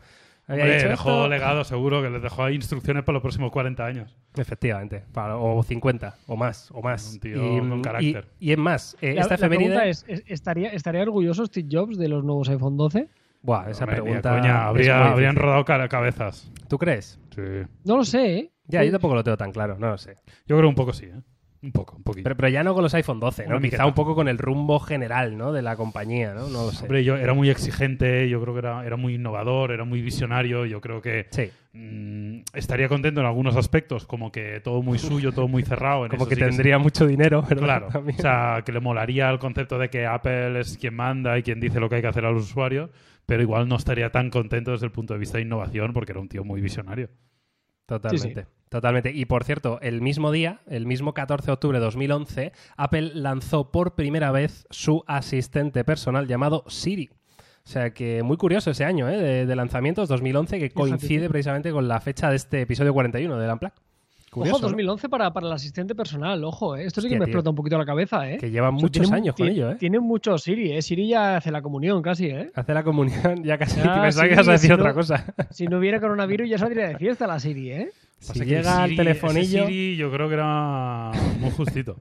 Dicho 0.49 0.89
dejó 0.89 1.11
esto. 1.11 1.29
legado, 1.29 1.65
seguro, 1.65 2.03
que 2.03 2.11
les 2.11 2.23
dejó 2.23 2.45
ahí 2.45 2.55
instrucciones 2.55 3.03
para 3.03 3.15
los 3.15 3.23
próximos 3.23 3.51
40 3.51 3.85
años. 3.85 4.17
Efectivamente, 4.37 5.03
para- 5.13 5.37
o 5.37 5.63
50, 5.63 6.15
o 6.29 6.37
más, 6.37 6.71
o 6.73 6.81
más. 6.83 7.15
Un 7.15 7.21
tío 7.21 7.41
con 7.69 7.83
carácter. 7.83 8.29
Y, 8.39 8.51
y 8.51 8.53
es 8.53 8.59
más, 8.59 8.97
eh, 9.01 9.15
La, 9.15 9.23
esta 9.23 9.35
la 9.39 9.49
pregunta 9.49 9.65
efeméride... 9.87 9.91
es, 9.91 10.05
¿es- 10.07 10.23
¿estaría, 10.27 10.69
¿estaría 10.71 11.03
orgulloso 11.03 11.47
Steve 11.47 11.69
Jobs 11.71 11.99
de 11.99 12.09
los 12.09 12.23
nuevos 12.25 12.49
iPhone 12.49 12.77
12? 12.77 13.09
Buah, 13.43 13.71
esa 13.71 13.87
de 13.87 13.93
pregunta... 13.93 14.31
coña, 14.39 14.67
habría- 14.67 15.11
habrían 15.11 15.37
rodado 15.37 15.65
cara- 15.65 15.89
cabezas. 15.89 16.51
¿Tú 16.69 16.79
crees? 16.79 17.19
Sí. 17.35 17.43
No 17.85 17.97
lo 17.97 18.05
sé, 18.05 18.39
¿eh? 18.39 18.53
Ya, 18.69 18.83
yo 18.85 18.91
tampoco 18.93 19.15
lo 19.15 19.23
tengo 19.25 19.37
tan 19.37 19.53
claro, 19.53 19.77
no 19.79 19.89
lo 19.91 19.99
sé. 19.99 20.17
Yo 20.47 20.57
creo 20.57 20.69
un 20.69 20.75
poco 20.75 20.93
sí, 20.93 21.07
¿eh? 21.07 21.21
Un 21.67 21.73
poco, 21.73 21.97
un 21.97 22.05
poquito. 22.05 22.23
Pero, 22.23 22.37
pero 22.37 22.49
ya 22.49 22.63
no 22.63 22.75
con 22.75 22.85
los 22.85 22.95
iPhone 22.95 23.19
12, 23.19 23.49
¿no? 23.49 23.57
Una 23.57 23.69
Quizá 23.69 23.87
un 23.87 23.95
poco 23.95 24.15
con 24.15 24.29
el 24.29 24.39
rumbo 24.39 24.79
general, 24.79 25.37
¿no? 25.37 25.53
De 25.53 25.63
la 25.63 25.75
compañía, 25.75 26.33
¿no? 26.33 26.49
No 26.49 26.67
lo 26.67 26.71
sé. 26.71 26.85
Hombre, 26.85 27.03
yo 27.03 27.17
era 27.17 27.35
muy 27.35 27.51
exigente, 27.51 28.29
yo 28.29 28.41
creo 28.41 28.55
que 28.55 28.61
era, 28.61 28.87
era 28.87 28.97
muy 28.97 29.15
innovador, 29.17 29.73
era 29.73 29.85
muy 29.85 30.01
visionario, 30.01 30.65
yo 30.65 30.81
creo 30.81 31.03
que 31.03 31.27
Sí, 31.31 31.51
mm, 31.73 32.43
estaría 32.55 32.89
contento 32.89 33.21
en 33.21 33.27
algunos 33.27 33.57
aspectos, 33.57 34.07
como 34.07 34.31
que 34.31 34.61
todo 34.61 34.81
muy 34.81 34.99
suyo, 34.99 35.33
todo 35.33 35.49
muy 35.49 35.65
cerrado. 35.65 36.05
en 36.05 36.11
como 36.13 36.27
que 36.29 36.37
sí 36.37 36.41
tendría 36.41 36.79
mucho 36.79 37.05
dinero, 37.05 37.45
pero 37.49 37.63
Claro, 37.63 37.89
también- 37.89 38.17
o 38.17 38.23
sea, 38.23 38.63
que 38.65 38.71
le 38.71 38.79
molaría 38.79 39.29
el 39.29 39.41
concepto 39.41 39.77
de 39.77 39.91
que 39.91 40.07
Apple 40.07 40.61
es 40.61 40.79
quien 40.79 40.95
manda 40.95 41.37
y 41.37 41.43
quien 41.43 41.59
dice 41.59 41.81
lo 41.81 41.89
que 41.89 41.97
hay 41.97 42.03
que 42.03 42.07
hacer 42.09 42.25
a 42.25 42.31
los 42.31 42.45
usuarios, 42.45 42.91
pero 43.27 43.43
igual 43.43 43.67
no 43.69 43.75
estaría 43.75 44.11
tan 44.13 44.31
contento 44.31 44.71
desde 44.71 44.87
el 44.87 44.93
punto 44.93 45.15
de 45.15 45.19
vista 45.19 45.39
de 45.39 45.43
innovación 45.43 45.93
porque 45.93 46.13
era 46.13 46.21
un 46.21 46.29
tío 46.29 46.45
muy 46.45 46.61
visionario. 46.61 47.09
Totalmente. 47.87 48.47
Totalmente. 48.69 49.13
Y 49.13 49.27
por 49.27 49.45
cierto, 49.45 49.79
el 49.81 50.03
mismo 50.03 50.33
día, 50.33 50.61
el 50.67 50.87
mismo 50.87 51.15
14 51.15 51.47
de 51.47 51.53
octubre 51.53 51.79
de 51.79 51.85
2011, 51.85 52.53
Apple 52.77 53.13
lanzó 53.15 53.71
por 53.71 53.95
primera 53.95 54.33
vez 54.33 54.67
su 54.71 55.05
asistente 55.07 55.85
personal 55.85 56.27
llamado 56.27 56.65
Siri. 56.67 57.11
O 57.65 57.69
sea 57.69 57.93
que 57.93 58.23
muy 58.23 58.37
curioso 58.37 58.71
ese 58.71 58.85
año 58.85 59.09
¿eh? 59.09 59.17
de, 59.17 59.47
de 59.47 59.57
lanzamientos 59.57 60.09
2011 60.09 60.59
que 60.59 60.71
coincide 60.71 61.29
precisamente 61.29 61.73
con 61.73 61.89
la 61.89 62.01
fecha 62.01 62.31
de 62.31 62.37
este 62.37 62.61
episodio 62.63 62.93
41 62.93 63.39
del 63.39 63.51
Unplugged. 63.51 63.77
Curioso, 64.31 64.57
ojo, 64.57 64.63
¿no? 64.65 64.69
2011 64.69 65.09
para, 65.09 65.33
para 65.33 65.47
el 65.47 65.53
asistente 65.53 65.95
personal, 65.95 66.43
ojo, 66.45 66.77
¿eh? 66.77 66.85
Esto 66.85 67.01
sí 67.01 67.09
que 67.09 67.15
Hostia, 67.15 67.19
me 67.21 67.25
tío. 67.27 67.31
explota 67.31 67.51
un 67.51 67.57
poquito 67.57 67.79
la 67.79 67.87
cabeza, 67.87 68.31
¿eh? 68.31 68.37
Que 68.39 68.51
llevan 68.51 68.75
O 68.75 68.79
sea, 68.79 68.83
muchos 68.87 69.03
tiene- 69.03 69.17
años 69.17 69.35
con 69.35 69.49
ello, 69.49 69.71
¿eh? 69.71 69.77
Tiene 69.79 70.01
mucho 70.01 70.37
Siri, 70.37 70.73
¿eh? 70.73 70.83
Siri 70.83 71.09
ya 71.09 71.37
hace 71.39 71.51
la 71.51 71.63
comunión 71.63 72.03
casi, 72.03 72.27
¿eh? 72.27 72.51
Hace 72.55 72.75
la 72.75 72.83
comunión, 72.83 73.43
ya 73.45 73.57
casi 73.57 73.77
Ya, 73.83 74.03
pensaba 74.03 74.11
sí, 74.25 74.29
que 74.29 74.35
ibas 74.35 74.49
a 74.49 74.53
decir 74.53 74.69
si 74.69 74.73
otra 74.75 74.89
no- 74.91 74.95
cosa. 74.95 75.35
Si 75.51 75.67
no 75.67 75.79
hubiera 75.79 76.01
coronavirus 76.01 76.49
ya 76.51 76.59
saldría 76.59 76.89
de 76.89 76.99
fiesta 76.99 77.27
la 77.27 77.39
Siri, 77.41 77.71
¿eh? 77.73 77.91
Si 78.19 78.29
Pasa 78.29 78.45
que 78.45 78.51
llega 78.51 78.83
al 78.83 78.91
Siri- 78.91 78.97
telefonillo... 78.97 79.59
ese 79.65 79.67
Siri 79.67 79.97
yo 79.97 80.11
creo 80.11 80.29
que 80.29 80.35
era 80.35 81.13
muy 81.39 81.51
justito. 81.51 81.99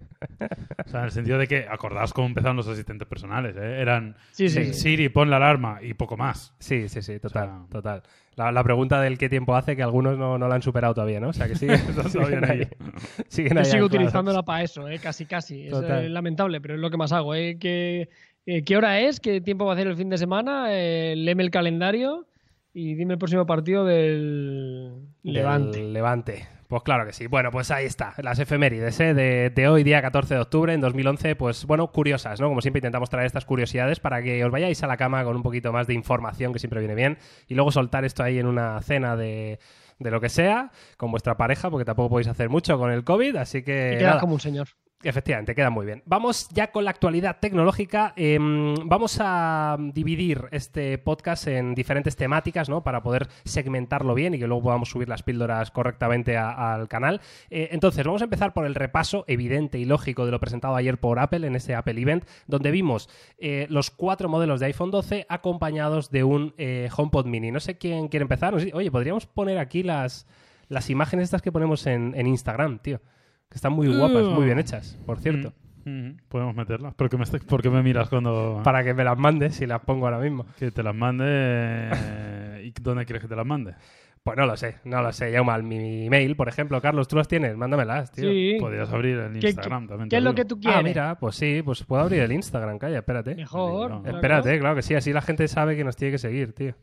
o 0.85 0.89
sea, 0.89 0.99
en 1.01 1.05
el 1.05 1.11
sentido 1.11 1.37
de 1.37 1.47
que, 1.47 1.65
acordaos 1.69 2.13
cómo 2.13 2.27
empezaron 2.27 2.55
los 2.57 2.67
asistentes 2.67 3.07
personales, 3.07 3.55
¿eh? 3.57 3.81
Eran 3.81 4.15
Sí, 4.31 4.49
sí. 4.49 4.63
Sí. 4.65 4.73
sí. 4.73 4.79
Siri, 4.79 5.09
pon 5.09 5.29
la 5.29 5.37
alarma 5.37 5.79
y 5.81 5.93
poco 5.93 6.15
más. 6.17 6.53
Sí, 6.59 6.87
sí, 6.89 7.01
sí, 7.01 7.19
total, 7.19 7.49
O 7.49 7.51
sea- 7.51 7.65
total. 7.69 8.03
La, 8.35 8.51
la 8.51 8.63
pregunta 8.63 8.99
del 9.01 9.17
qué 9.17 9.29
tiempo 9.29 9.55
hace 9.55 9.75
que 9.75 9.83
algunos 9.83 10.17
no, 10.17 10.37
no 10.37 10.47
la 10.47 10.55
han 10.55 10.61
superado 10.61 10.93
todavía, 10.93 11.19
¿no? 11.19 11.29
O 11.29 11.33
sea 11.33 11.47
que 11.47 11.55
siguen, 11.55 11.79
siguen 12.09 12.43
ahí. 12.45 12.67
Siguen 13.29 13.53
Yo 13.53 13.59
ahí 13.59 13.65
sigo 13.65 13.85
anclados. 13.85 13.85
utilizándola 13.85 14.43
para 14.43 14.63
eso, 14.63 14.87
¿eh? 14.89 14.99
Casi, 14.99 15.25
casi. 15.25 15.67
Es 15.67 15.73
eh, 15.81 16.09
lamentable, 16.09 16.59
pero 16.61 16.75
es 16.75 16.79
lo 16.81 16.89
que 16.89 16.97
más 16.97 17.11
hago, 17.13 17.33
¿eh? 17.33 17.57
¿Qué, 17.59 18.09
eh, 18.45 18.63
¿Qué 18.63 18.77
hora 18.77 18.99
es? 18.99 19.19
¿Qué 19.19 19.39
tiempo 19.41 19.65
va 19.65 19.71
a 19.71 19.75
hacer 19.75 19.87
el 19.87 19.95
fin 19.95 20.09
de 20.09 20.17
semana? 20.17 20.67
Eh, 20.69 21.15
léeme 21.15 21.43
el 21.43 21.51
calendario 21.51 22.27
y 22.73 22.95
dime 22.95 23.13
el 23.13 23.19
próximo 23.19 23.45
partido 23.45 23.85
del 23.85 24.91
Del 25.23 25.93
Levante. 25.93 26.47
Pues 26.67 26.81
claro 26.81 27.05
que 27.05 27.13
sí. 27.13 27.27
Bueno, 27.27 27.51
pues 27.51 27.69
ahí 27.69 27.85
está, 27.85 28.13
las 28.17 28.39
efemérides 28.39 28.99
¿eh? 28.99 29.13
de, 29.13 29.51
de 29.51 29.67
hoy, 29.67 29.83
día 29.83 30.01
14 30.01 30.33
de 30.33 30.41
octubre, 30.41 30.73
en 30.73 30.81
2011, 30.81 31.35
pues 31.35 31.65
bueno, 31.65 31.91
curiosas, 31.91 32.41
¿no? 32.41 32.47
Como 32.47 32.61
siempre 32.61 32.79
intentamos 32.79 33.09
traer 33.09 33.27
estas 33.27 33.45
curiosidades 33.45 33.99
para 33.99 34.23
que 34.23 34.43
os 34.43 34.51
vayáis 34.51 34.81
a 34.81 34.87
la 34.87 34.97
cama 34.97 35.23
con 35.23 35.35
un 35.35 35.43
poquito 35.43 35.71
más 35.71 35.85
de 35.85 35.93
información, 35.93 36.53
que 36.53 36.59
siempre 36.59 36.79
viene 36.79 36.95
bien, 36.95 37.19
y 37.47 37.53
luego 37.53 37.71
soltar 37.71 38.03
esto 38.03 38.23
ahí 38.23 38.39
en 38.39 38.47
una 38.47 38.81
cena 38.81 39.15
de, 39.15 39.59
de 39.99 40.11
lo 40.11 40.19
que 40.19 40.29
sea, 40.29 40.71
con 40.97 41.11
vuestra 41.11 41.37
pareja, 41.37 41.69
porque 41.69 41.85
tampoco 41.85 42.09
podéis 42.09 42.27
hacer 42.29 42.49
mucho 42.49 42.79
con 42.79 42.91
el 42.91 43.03
COVID, 43.03 43.35
así 43.35 43.61
que... 43.61 43.93
y 43.93 43.97
quedas 43.99 44.19
como 44.19 44.33
un 44.33 44.39
señor. 44.39 44.67
Efectivamente, 45.05 45.53
queda 45.53 45.69
muy 45.69 45.85
bien. 45.85 46.01
Vamos 46.07 46.49
ya 46.49 46.71
con 46.71 46.83
la 46.83 46.89
actualidad 46.89 47.37
tecnológica. 47.39 48.13
Em, 48.15 48.73
vamos 48.85 49.19
a 49.21 49.77
dividir 49.93 50.45
este 50.49 50.97
podcast 50.97 51.45
en 51.45 51.75
diferentes 51.75 52.15
temáticas, 52.15 52.69
¿no? 52.69 52.81
Para 52.81 53.03
poder 53.03 53.27
segmentarlo 53.43 54.15
bien 54.15 54.33
y 54.33 54.39
que 54.39 54.47
luego 54.47 54.63
podamos 54.63 54.89
subir 54.89 55.07
las 55.07 55.21
píldoras 55.21 55.69
correctamente 55.69 56.37
al 56.37 56.87
canal. 56.87 57.21
Eh, 57.51 57.69
entonces, 57.71 58.03
vamos 58.03 58.21
a 58.21 58.23
empezar 58.23 58.53
por 58.53 58.65
el 58.65 58.73
repaso 58.73 59.25
evidente 59.27 59.77
y 59.77 59.85
lógico 59.85 60.25
de 60.25 60.31
lo 60.31 60.39
presentado 60.39 60.75
ayer 60.75 60.99
por 60.99 61.19
Apple 61.19 61.45
en 61.45 61.55
ese 61.55 61.75
Apple 61.75 62.01
Event, 62.01 62.25
donde 62.47 62.71
vimos 62.71 63.07
eh, 63.37 63.67
los 63.69 63.91
cuatro 63.91 64.27
modelos 64.27 64.59
de 64.59 64.65
iPhone 64.65 64.89
12 64.89 65.27
acompañados 65.29 66.09
de 66.09 66.23
un 66.23 66.55
eh, 66.57 66.89
HomePod 66.97 67.27
Mini. 67.27 67.51
No 67.51 67.59
sé 67.59 67.77
quién 67.77 68.07
quiere 68.07 68.23
empezar. 68.23 68.55
Oye, 68.55 68.89
podríamos 68.89 69.27
poner 69.27 69.59
aquí 69.59 69.83
las, 69.83 70.25
las 70.67 70.89
imágenes 70.89 71.25
estas 71.25 71.43
que 71.43 71.51
ponemos 71.51 71.85
en 71.85 72.25
Instagram, 72.25 72.79
tío. 72.79 73.01
Que 73.49 73.55
están 73.55 73.73
muy 73.73 73.87
guapas, 73.95 74.23
muy 74.25 74.45
bien 74.45 74.59
hechas, 74.59 74.97
por 75.05 75.19
cierto. 75.19 75.53
Mm, 75.85 75.89
mm, 76.07 76.17
Podemos 76.29 76.55
meterlas. 76.55 76.93
¿Por 76.95 77.09
qué, 77.09 77.17
me, 77.17 77.25
¿Por 77.25 77.61
qué 77.61 77.69
me 77.69 77.83
miras 77.83 78.09
cuando 78.09 78.61
Para 78.63 78.83
que 78.83 78.93
me 78.93 79.03
las 79.03 79.17
mandes 79.17 79.61
y 79.61 79.67
las 79.67 79.81
pongo 79.81 80.05
ahora 80.07 80.19
mismo. 80.19 80.45
que 80.57 80.71
te 80.71 80.81
las 80.83 80.95
mande? 80.95 81.25
eh, 81.27 82.61
¿Y 82.65 82.81
dónde 82.81 83.05
quieres 83.05 83.21
que 83.21 83.27
te 83.29 83.35
las 83.35 83.45
mande? 83.45 83.75
Pues 84.23 84.35
no 84.37 84.47
lo 84.47 84.57
sé, 84.57 84.77
no 84.85 85.03
lo 85.03 85.13
sé. 85.13 85.31
Llama 85.31 85.53
al 85.53 85.61
mi 85.61 86.07
email, 86.07 86.35
por 86.35 86.49
ejemplo. 86.49 86.81
Carlos, 86.81 87.07
¿tú 87.07 87.15
las 87.15 87.27
tienes? 87.27 87.55
Mándamelas, 87.55 88.11
tío. 88.11 88.27
Sí. 88.27 88.57
Podrías 88.59 88.91
abrir 88.91 89.19
el 89.19 89.39
¿Qué- 89.39 89.49
Instagram 89.49 89.87
también. 89.87 90.09
¿Qué 90.09 90.17
es 90.17 90.23
lo 90.23 90.33
que 90.33 90.45
tú 90.45 90.59
quieres? 90.59 90.79
Ah, 90.79 90.81
mira, 90.81 91.19
pues 91.19 91.35
sí, 91.35 91.61
pues 91.63 91.83
puedo 91.83 92.01
abrir 92.01 92.21
el 92.21 92.31
Instagram, 92.31 92.79
calla, 92.79 92.97
espérate. 92.97 93.35
Mejor. 93.35 93.91
No. 93.91 94.01
claro. 94.01 94.17
Espérate, 94.17 94.59
claro 94.59 94.75
que 94.75 94.81
sí, 94.81 94.95
así 94.95 95.13
la 95.13 95.21
gente 95.21 95.47
sabe 95.47 95.77
que 95.77 95.83
nos 95.83 95.95
tiene 95.95 96.13
que 96.13 96.17
seguir, 96.17 96.53
tío. 96.53 96.73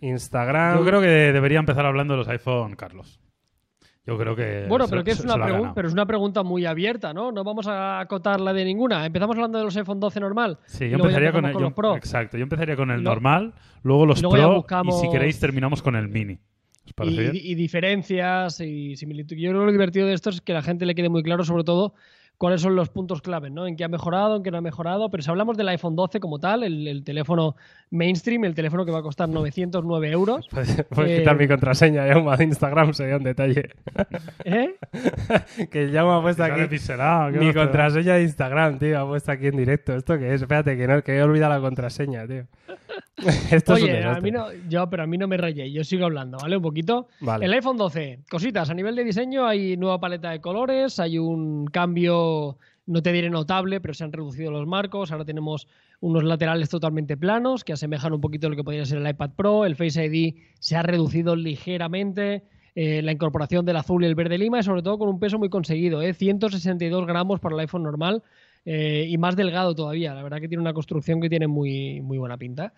Instagram. 0.00 0.78
Yo 0.78 0.84
creo 0.86 1.00
que 1.02 1.06
debería 1.06 1.58
empezar 1.58 1.84
hablando 1.84 2.14
de 2.14 2.18
los 2.18 2.28
iPhone, 2.28 2.74
Carlos. 2.76 3.20
Yo 4.04 4.18
creo 4.18 4.34
que. 4.34 4.66
Bueno, 4.68 4.86
se- 4.86 4.90
pero 4.90 5.04
que 5.04 5.12
es 5.12 5.18
se- 5.18 5.24
una 5.24 5.34
se 5.34 5.70
pero 5.74 5.86
es 5.86 5.94
una 5.94 6.06
pregunta 6.06 6.42
muy 6.42 6.66
abierta, 6.66 7.14
¿no? 7.14 7.30
No 7.30 7.44
vamos 7.44 7.68
a 7.68 8.00
acotarla 8.00 8.52
de 8.52 8.64
ninguna. 8.64 9.06
Empezamos 9.06 9.36
hablando 9.36 9.58
de 9.58 9.64
los 9.64 9.76
iPhone 9.76 10.00
12 10.00 10.18
normal. 10.18 10.58
Sí, 10.66 10.88
yo 10.90 10.96
empezaría 10.96 11.30
con 11.30 11.44
el, 11.44 11.50
empezamos 11.50 11.70
yo- 11.70 11.74
Pro. 11.76 11.96
Exacto, 11.96 12.36
yo 12.36 12.42
empezaría 12.42 12.74
con 12.74 12.90
el 12.90 13.00
Y 13.00 13.04
normal, 13.04 13.54
luego 13.84 14.04
los 14.06 14.18
y 14.18 14.22
luego 14.22 14.36
Pro 14.36 14.54
buscamos- 14.56 14.96
y 14.98 15.06
si 15.06 15.10
queréis 15.12 15.38
terminamos 15.38 15.82
con 15.82 15.94
el 15.94 16.08
Mini. 16.08 16.38
¿Os 16.84 16.92
parece 16.94 17.14
y, 17.14 17.20
bien? 17.30 17.36
y 17.36 17.54
diferencias 17.54 18.58
y 18.60 18.96
similitudes. 18.96 19.40
Yo 19.40 19.50
creo 19.50 19.60
que 19.60 19.66
lo 19.66 19.72
divertido 19.72 20.06
de 20.08 20.14
esto 20.14 20.30
es 20.30 20.40
que 20.40 20.52
la 20.52 20.62
gente 20.62 20.84
le 20.84 20.96
quede 20.96 21.08
muy 21.08 21.22
claro, 21.22 21.44
sobre 21.44 21.62
todo, 21.62 21.94
cuáles 22.38 22.60
son 22.60 22.74
los 22.74 22.88
puntos 22.88 23.22
clave, 23.22 23.50
¿no? 23.50 23.66
En 23.66 23.76
qué 23.76 23.84
ha 23.84 23.88
mejorado, 23.88 24.36
en 24.36 24.42
qué 24.42 24.50
no 24.50 24.58
ha 24.58 24.62
mejorado. 24.62 25.10
Pero 25.10 25.22
si 25.22 25.30
hablamos 25.30 25.56
del 25.56 25.68
iPhone 25.68 25.94
12 25.94 26.18
como 26.20 26.38
tal, 26.38 26.64
el, 26.64 26.88
el 26.88 27.04
teléfono 27.04 27.56
mainstream, 27.90 28.44
el 28.44 28.54
teléfono 28.54 28.84
que 28.84 28.90
va 28.90 28.98
a 28.98 29.02
costar 29.02 29.28
909 29.28 30.10
euros. 30.10 30.48
Puedes, 30.50 30.84
puedes 30.90 31.12
Eh, 31.12 31.18
quitar 31.20 31.38
mi 31.38 31.46
contraseña, 31.46 32.04
de 32.04 32.44
Instagram, 32.44 32.94
sería 32.94 33.16
un 33.16 33.22
detalle. 33.22 33.70
¿Eh? 34.44 34.74
que 35.70 35.90
Llama 35.90 36.18
ha 36.18 36.22
puesto 36.22 36.44
aquí 36.44 36.64
pixelado, 36.66 37.32
¿qué 37.32 37.38
mi 37.38 37.52
contraseña 37.52 38.14
de 38.14 38.22
Instagram, 38.22 38.78
tío. 38.78 39.00
Ha 39.00 39.06
puesto 39.06 39.30
aquí 39.32 39.46
en 39.46 39.56
directo. 39.56 39.94
¿Esto 39.94 40.18
qué 40.18 40.34
es? 40.34 40.42
Espérate, 40.42 40.76
que, 40.76 40.86
no, 40.86 41.02
que 41.02 41.16
he 41.16 41.22
olvidado 41.22 41.54
la 41.54 41.60
contraseña, 41.60 42.26
tío. 42.26 42.46
Esto 43.50 43.74
es 43.74 43.82
un 43.82 43.90
Oye, 43.90 44.04
a 44.04 44.20
mí 44.20 44.30
no, 44.30 44.46
yo, 44.68 44.88
pero 44.88 45.02
a 45.02 45.06
mí 45.06 45.18
no 45.18 45.28
me 45.28 45.36
rayé, 45.36 45.70
yo 45.70 45.84
sigo 45.84 46.06
hablando, 46.06 46.38
¿vale? 46.38 46.56
Un 46.56 46.62
poquito. 46.62 47.08
Vale. 47.20 47.44
El 47.44 47.52
iPhone 47.52 47.76
12, 47.76 48.20
cositas, 48.30 48.70
a 48.70 48.74
nivel 48.74 48.96
de 48.96 49.04
diseño 49.04 49.46
hay 49.46 49.76
nueva 49.76 50.00
paleta 50.00 50.30
de 50.30 50.40
colores, 50.40 50.98
hay 50.98 51.18
un 51.18 51.66
cambio, 51.66 52.58
no 52.86 53.02
te 53.02 53.12
diré 53.12 53.28
notable, 53.28 53.80
pero 53.80 53.92
se 53.94 54.04
han 54.04 54.12
reducido 54.12 54.50
los 54.50 54.66
marcos, 54.66 55.12
ahora 55.12 55.24
tenemos 55.24 55.68
unos 56.00 56.24
laterales 56.24 56.68
totalmente 56.68 57.16
planos 57.16 57.64
que 57.64 57.74
asemejan 57.74 58.12
un 58.12 58.20
poquito 58.20 58.48
lo 58.48 58.56
que 58.56 58.64
podría 58.64 58.84
ser 58.86 58.98
el 58.98 59.08
iPad 59.08 59.30
Pro, 59.36 59.66
el 59.66 59.76
Face 59.76 60.04
ID 60.04 60.34
se 60.58 60.76
ha 60.76 60.82
reducido 60.82 61.36
ligeramente, 61.36 62.44
eh, 62.74 63.02
la 63.02 63.12
incorporación 63.12 63.66
del 63.66 63.76
azul 63.76 64.02
y 64.02 64.06
el 64.06 64.14
verde 64.14 64.38
lima 64.38 64.58
y 64.58 64.62
sobre 64.62 64.82
todo 64.82 64.98
con 64.98 65.10
un 65.10 65.20
peso 65.20 65.38
muy 65.38 65.50
conseguido, 65.50 66.00
¿eh? 66.00 66.14
162 66.14 67.06
gramos 67.06 67.38
para 67.38 67.54
el 67.54 67.60
iPhone 67.60 67.82
normal. 67.82 68.22
Eh, 68.64 69.06
y 69.08 69.18
más 69.18 69.34
delgado 69.36 69.74
todavía, 69.74 70.14
la 70.14 70.22
verdad 70.22 70.40
que 70.40 70.48
tiene 70.48 70.62
una 70.62 70.72
construcción 70.72 71.20
que 71.20 71.28
tiene 71.28 71.46
muy, 71.48 72.00
muy 72.00 72.18
buena 72.18 72.36
pinta. 72.36 72.72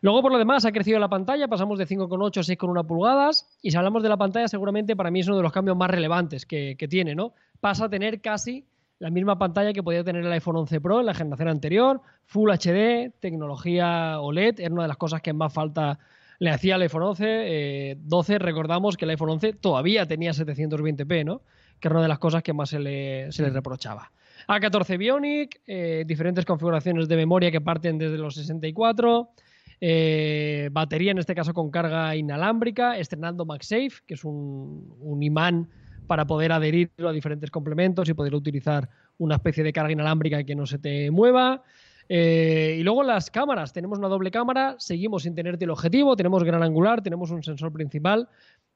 Luego, 0.00 0.22
por 0.22 0.32
lo 0.32 0.38
demás, 0.38 0.64
ha 0.64 0.72
crecido 0.72 0.98
la 0.98 1.08
pantalla, 1.08 1.48
pasamos 1.48 1.78
de 1.78 1.86
5,8 1.86 2.38
a 2.38 2.42
6,1 2.42 2.86
pulgadas. 2.86 3.58
Y 3.62 3.70
si 3.70 3.76
hablamos 3.76 4.02
de 4.02 4.08
la 4.08 4.16
pantalla, 4.16 4.48
seguramente 4.48 4.96
para 4.96 5.10
mí 5.10 5.20
es 5.20 5.26
uno 5.26 5.36
de 5.36 5.42
los 5.42 5.52
cambios 5.52 5.76
más 5.76 5.90
relevantes 5.90 6.46
que, 6.46 6.76
que 6.78 6.88
tiene, 6.88 7.14
¿no? 7.14 7.34
Pasa 7.60 7.86
a 7.86 7.88
tener 7.88 8.20
casi 8.20 8.66
la 8.98 9.10
misma 9.10 9.38
pantalla 9.38 9.72
que 9.72 9.82
podía 9.82 10.04
tener 10.04 10.24
el 10.24 10.32
iPhone 10.32 10.56
11 10.56 10.80
Pro 10.80 11.00
en 11.00 11.06
la 11.06 11.14
generación 11.14 11.48
anterior, 11.48 12.00
Full 12.26 12.50
HD, 12.50 13.12
tecnología 13.20 14.20
OLED, 14.20 14.60
era 14.60 14.72
una 14.72 14.82
de 14.82 14.88
las 14.88 14.96
cosas 14.96 15.20
que 15.20 15.32
más 15.32 15.52
falta 15.52 15.98
le 16.38 16.50
hacía 16.50 16.76
al 16.76 16.82
iPhone 16.82 17.02
11. 17.02 17.24
eh, 17.26 17.96
12, 18.00 18.38
recordamos 18.38 18.96
que 18.96 19.04
el 19.04 19.10
iPhone 19.10 19.30
11 19.30 19.54
todavía 19.54 20.06
tenía 20.06 20.32
720p, 20.32 21.24
¿no? 21.24 21.42
Que 21.80 21.88
era 21.88 21.96
una 21.96 22.02
de 22.02 22.08
las 22.08 22.18
cosas 22.18 22.42
que 22.42 22.52
más 22.52 22.70
se 22.70 22.78
le, 22.78 23.32
se 23.32 23.42
le 23.42 23.50
reprochaba. 23.50 24.10
A14 24.48 24.98
Bionic, 24.98 25.60
eh, 25.66 26.04
diferentes 26.06 26.44
configuraciones 26.44 27.08
de 27.08 27.16
memoria 27.16 27.50
que 27.50 27.60
parten 27.60 27.98
desde 27.98 28.18
los 28.18 28.34
64, 28.34 29.30
eh, 29.80 30.68
batería 30.72 31.10
en 31.10 31.18
este 31.18 31.34
caso 31.34 31.52
con 31.52 31.70
carga 31.70 32.14
inalámbrica, 32.16 32.98
estrenando 32.98 33.44
MagSafe, 33.44 34.02
que 34.06 34.14
es 34.14 34.24
un, 34.24 35.18
imán 35.20 35.68
para 36.06 36.26
poder 36.26 36.52
adherirlo 36.52 37.08
a 37.08 37.12
diferentes 37.12 37.50
complementos 37.50 38.08
y 38.08 38.14
poder 38.14 38.34
utilizar 38.34 38.88
una 39.18 39.36
especie 39.36 39.64
de 39.64 39.72
carga 39.72 39.92
inalámbrica 39.92 40.44
que 40.44 40.54
no 40.54 40.66
se 40.66 40.78
te 40.78 41.10
mueva. 41.10 41.62
Eh, 42.08 42.76
y 42.78 42.82
luego 42.82 43.02
las 43.02 43.30
cámaras, 43.30 43.72
tenemos 43.72 43.98
una 43.98 44.08
doble 44.08 44.30
cámara, 44.30 44.76
seguimos 44.78 45.22
sin 45.22 45.34
tener 45.34 45.56
teleobjetivo, 45.56 46.16
tenemos 46.16 46.44
gran 46.44 46.62
angular, 46.62 47.02
tenemos 47.02 47.30
un 47.30 47.42
sensor 47.42 47.72
principal, 47.72 48.28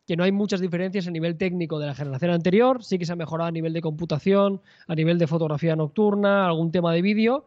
que 0.09 0.17
no 0.17 0.25
hay 0.25 0.33
muchas 0.33 0.61
diferencias 0.61 1.07
a 1.07 1.11
nivel 1.11 1.37
técnico 1.37 1.79
de 1.79 1.87
la 1.87 1.95
generación 1.95 2.33
anterior, 2.33 2.83
sí 2.83 2.99
que 2.99 3.05
se 3.05 3.13
ha 3.13 3.17
mejorado 3.17 3.47
a 3.49 3.53
nivel 3.53 3.75
de 3.75 3.83
computación, 3.83 4.61
a 4.89 4.95
nivel 4.97 5.19
de 5.19 5.27
fotografía 5.27 5.77
nocturna, 5.77 6.47
algún 6.47 6.73
tema 6.73 6.93
de 6.95 7.03
vídeo, 7.03 7.45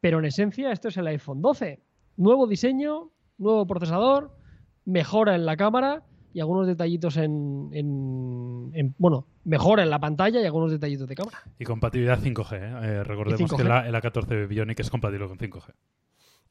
pero 0.00 0.18
en 0.18 0.24
esencia 0.24 0.72
esto 0.72 0.88
es 0.88 0.96
el 0.96 1.06
iPhone 1.06 1.40
12. 1.40 1.80
Nuevo 2.16 2.48
diseño, 2.48 3.10
nuevo 3.38 3.66
procesador, 3.66 4.36
mejora 4.84 5.36
en 5.36 5.46
la 5.46 5.56
cámara 5.56 6.02
y 6.34 6.40
algunos 6.40 6.66
detallitos 6.66 7.16
en, 7.18 7.68
en- 7.72 8.70
en- 8.74 8.94
bueno, 8.98 9.26
mejora 9.44 9.82
en 9.84 9.90
la 9.90 10.00
pantalla 10.00 10.40
y 10.40 10.44
algunos 10.44 10.72
detallitos 10.72 11.06
de 11.06 11.14
cámara. 11.14 11.38
Y 11.58 11.64
compatibilidad 11.64 12.18
5G. 12.18 12.52
¿eh? 12.56 12.86
Eh, 12.98 13.04
recordemos 13.04 13.40
Y 13.40 13.44
5G. 13.44 13.56
que 13.58 13.64
la, 13.64 13.86
el 13.88 13.94
A14 13.94 14.48
Bionic 14.48 14.80
es 14.80 14.90
compatible 14.90 15.28
con 15.28 15.38
5G. 15.38 15.72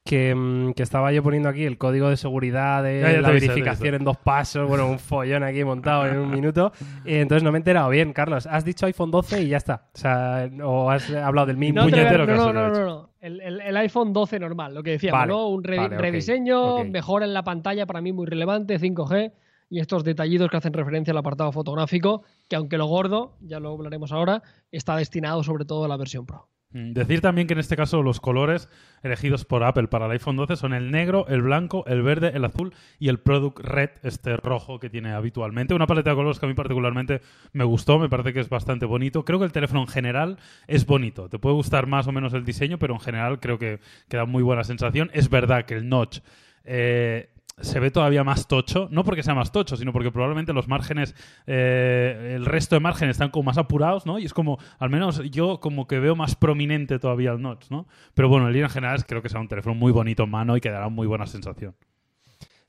Que, 0.03 0.33
mm, 0.33 0.73
que 0.73 0.81
estaba 0.81 1.11
yo 1.11 1.21
poniendo 1.21 1.47
aquí 1.47 1.63
el 1.63 1.77
código 1.77 2.09
de 2.09 2.17
seguridad 2.17 2.81
de 2.83 3.01
Ya, 3.01 3.09
ya 3.11 3.15
te 3.17 3.21
la 3.21 3.29
verificación 3.29 3.93
en 3.95 4.03
dos 4.03 4.17
pasos, 4.17 4.67
bueno, 4.67 4.87
un 4.89 4.97
follón 4.97 5.43
aquí 5.43 5.63
montado 5.63 6.07
en 6.07 6.17
un 6.17 6.31
minuto. 6.31 6.71
Y 7.05 7.15
entonces 7.15 7.43
no 7.43 7.51
me 7.51 7.57
he 7.57 7.59
enterado 7.59 7.87
bien, 7.89 8.11
Carlos. 8.11 8.47
Has 8.47 8.65
dicho 8.65 8.87
iPhone 8.87 9.11
12 9.11 9.43
y 9.43 9.49
ya 9.49 9.57
está. 9.57 9.89
O 9.93 9.97
sea, 9.97 10.49
o 10.63 10.89
has 10.89 11.07
hablado 11.11 11.45
del 11.47 11.57
mini. 11.57 11.73
No, 11.73 11.83
puñetero 11.83 12.25
no, 12.25 12.33
no, 12.35 12.37
caso 12.37 12.53
no, 12.53 12.69
no. 12.85 13.09
El, 13.21 13.39
el- 13.41 13.61
el 13.61 13.77
iPhone 13.77 14.11
12 14.11 14.39
normal, 14.39 14.73
lo 14.73 14.81
que 14.81 14.91
decíamos, 14.91 15.19
Vale, 15.19 15.31
¿no? 15.33 15.47
Un 15.49 15.63
re- 15.63 15.77
vale, 15.77 15.95
ok, 15.95 16.01
rediseño, 16.01 16.83
mejora 16.85 17.25
en 17.25 17.35
la 17.35 17.43
pantalla, 17.43 17.85
para 17.85 18.01
mí 18.01 18.11
muy 18.11 18.25
relevante, 18.25 18.79
5G, 18.79 19.31
y 19.69 19.79
estos 19.79 20.03
detallitos 20.03 20.49
que 20.49 20.57
hacen 20.57 20.73
referencia 20.73 21.11
al 21.11 21.19
apartado 21.19 21.51
fotográfico, 21.51 22.23
que 22.49 22.55
aunque 22.55 22.79
lo 22.79 22.87
gordo, 22.87 23.37
ya 23.41 23.59
lo 23.59 23.69
hablaremos 23.73 24.11
ahora, 24.11 24.41
está 24.71 24.95
destinado 24.95 25.43
sobre 25.43 25.65
todo 25.65 25.85
a 25.85 25.87
la 25.87 25.97
versión 25.97 26.25
Pro. 26.25 26.47
Mm, 26.73 26.93
Decir 26.93 27.21
también 27.21 27.47
que 27.47 27.53
en 27.53 27.59
este 27.59 27.75
caso 27.75 28.01
los 28.01 28.19
colores 28.19 28.69
elegidos 29.03 29.45
por 29.45 29.63
Apple 29.63 29.87
para 29.87 30.05
el 30.05 30.11
iPhone 30.11 30.37
12 30.37 30.55
son 30.55 30.73
el 30.73 30.91
negro, 30.91 31.25
el 31.27 31.41
blanco, 31.41 31.83
el 31.87 32.01
verde, 32.01 32.31
el 32.33 32.45
azul 32.45 32.73
y 32.99 33.09
el 33.09 33.19
Product 33.19 33.59
Red, 33.59 33.89
este 34.03 34.37
rojo 34.37 34.79
que 34.79 34.89
tiene 34.89 35.11
habitualmente. 35.11 35.73
Una 35.73 35.87
paleta 35.87 36.11
de 36.11 36.15
colores 36.15 36.39
que 36.39 36.45
a 36.45 36.49
mí 36.49 36.55
particularmente 36.55 37.21
me 37.53 37.63
gustó, 37.63 37.99
me 37.99 38.09
parece 38.09 38.33
que 38.33 38.39
es 38.39 38.49
bastante 38.49 38.85
bonito. 38.85 39.25
Creo 39.25 39.39
que 39.39 39.45
el 39.45 39.51
teléfono 39.51 39.81
en 39.81 39.87
general 39.87 40.37
es 40.67 40.85
bonito. 40.85 41.29
Te 41.29 41.39
puede 41.39 41.55
gustar 41.55 41.87
más 41.87 42.07
o 42.07 42.11
menos 42.11 42.33
el 42.33 42.45
diseño, 42.45 42.79
pero 42.79 42.93
en 42.93 42.99
general 42.99 43.39
creo 43.39 43.57
que, 43.57 43.79
que 44.07 44.17
da 44.17 44.25
muy 44.25 44.43
buena 44.43 44.63
sensación. 44.63 45.09
Es 45.13 45.29
verdad 45.29 45.65
que 45.65 45.73
el 45.73 45.89
notch 45.89 46.19
eh, 46.63 47.29
se 47.61 47.79
ve 47.79 47.91
todavía 47.91 48.23
más 48.23 48.47
tocho, 48.47 48.87
no 48.91 49.03
porque 49.03 49.23
sea 49.23 49.35
más 49.35 49.51
tocho, 49.51 49.75
sino 49.75 49.93
porque 49.93 50.11
probablemente 50.11 50.53
los 50.53 50.67
márgenes, 50.67 51.15
eh, 51.47 52.33
el 52.35 52.45
resto 52.45 52.75
de 52.75 52.79
márgenes 52.79 53.15
están 53.15 53.29
como 53.29 53.43
más 53.43 53.57
apurados, 53.57 54.05
¿no? 54.05 54.19
Y 54.19 54.25
es 54.25 54.33
como, 54.33 54.57
al 54.79 54.89
menos 54.89 55.21
yo 55.29 55.59
como 55.59 55.87
que 55.87 55.99
veo 55.99 56.15
más 56.15 56.35
prominente 56.35 56.99
todavía 56.99 57.31
el 57.31 57.41
notch, 57.41 57.69
¿no? 57.69 57.87
Pero 58.13 58.29
bueno, 58.29 58.47
en 58.47 58.53
línea 58.53 58.69
general 58.69 59.05
creo 59.05 59.21
que 59.21 59.29
será 59.29 59.41
un 59.41 59.47
teléfono 59.47 59.75
muy 59.75 59.91
bonito 59.91 60.23
en 60.23 60.29
mano 60.29 60.57
y 60.57 60.61
que 60.61 60.69
dará 60.69 60.89
muy 60.89 61.07
buena 61.07 61.25
sensación. 61.25 61.75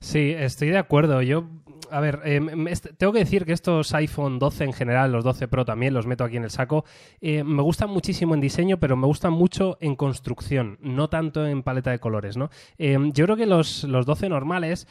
Sí, 0.03 0.35
estoy 0.37 0.67
de 0.67 0.77
acuerdo. 0.77 1.21
Yo, 1.21 1.47
a 1.91 1.99
ver, 1.99 2.19
eh, 2.25 2.39
me- 2.39 2.71
est- 2.71 2.87
tengo 2.97 3.13
que 3.13 3.19
decir 3.19 3.45
que 3.45 3.53
estos 3.53 3.93
iPhone 3.93 4.39
12 4.39 4.63
en 4.63 4.73
general, 4.73 5.11
los 5.11 5.23
12 5.23 5.47
Pro 5.47 5.65
también, 5.65 5.93
los 5.93 6.07
meto 6.07 6.23
aquí 6.23 6.37
en 6.37 6.43
el 6.43 6.49
saco, 6.51 6.85
eh, 7.21 7.43
me 7.43 7.61
gustan 7.61 7.89
muchísimo 7.89 8.33
en 8.35 8.41
diseño, 8.41 8.77
pero 8.79 8.95
me 8.97 9.07
gustan 9.07 9.33
mucho 9.33 9.77
en 9.81 9.95
construcción, 9.95 10.77
no 10.81 11.09
tanto 11.09 11.45
en 11.45 11.63
paleta 11.63 11.91
de 11.91 11.99
colores, 11.99 12.37
¿no? 12.37 12.49
Eh, 12.77 12.97
yo 13.13 13.25
creo 13.25 13.35
que 13.37 13.45
los, 13.45 13.83
los 13.83 14.05
12 14.05 14.29
normales... 14.29 14.87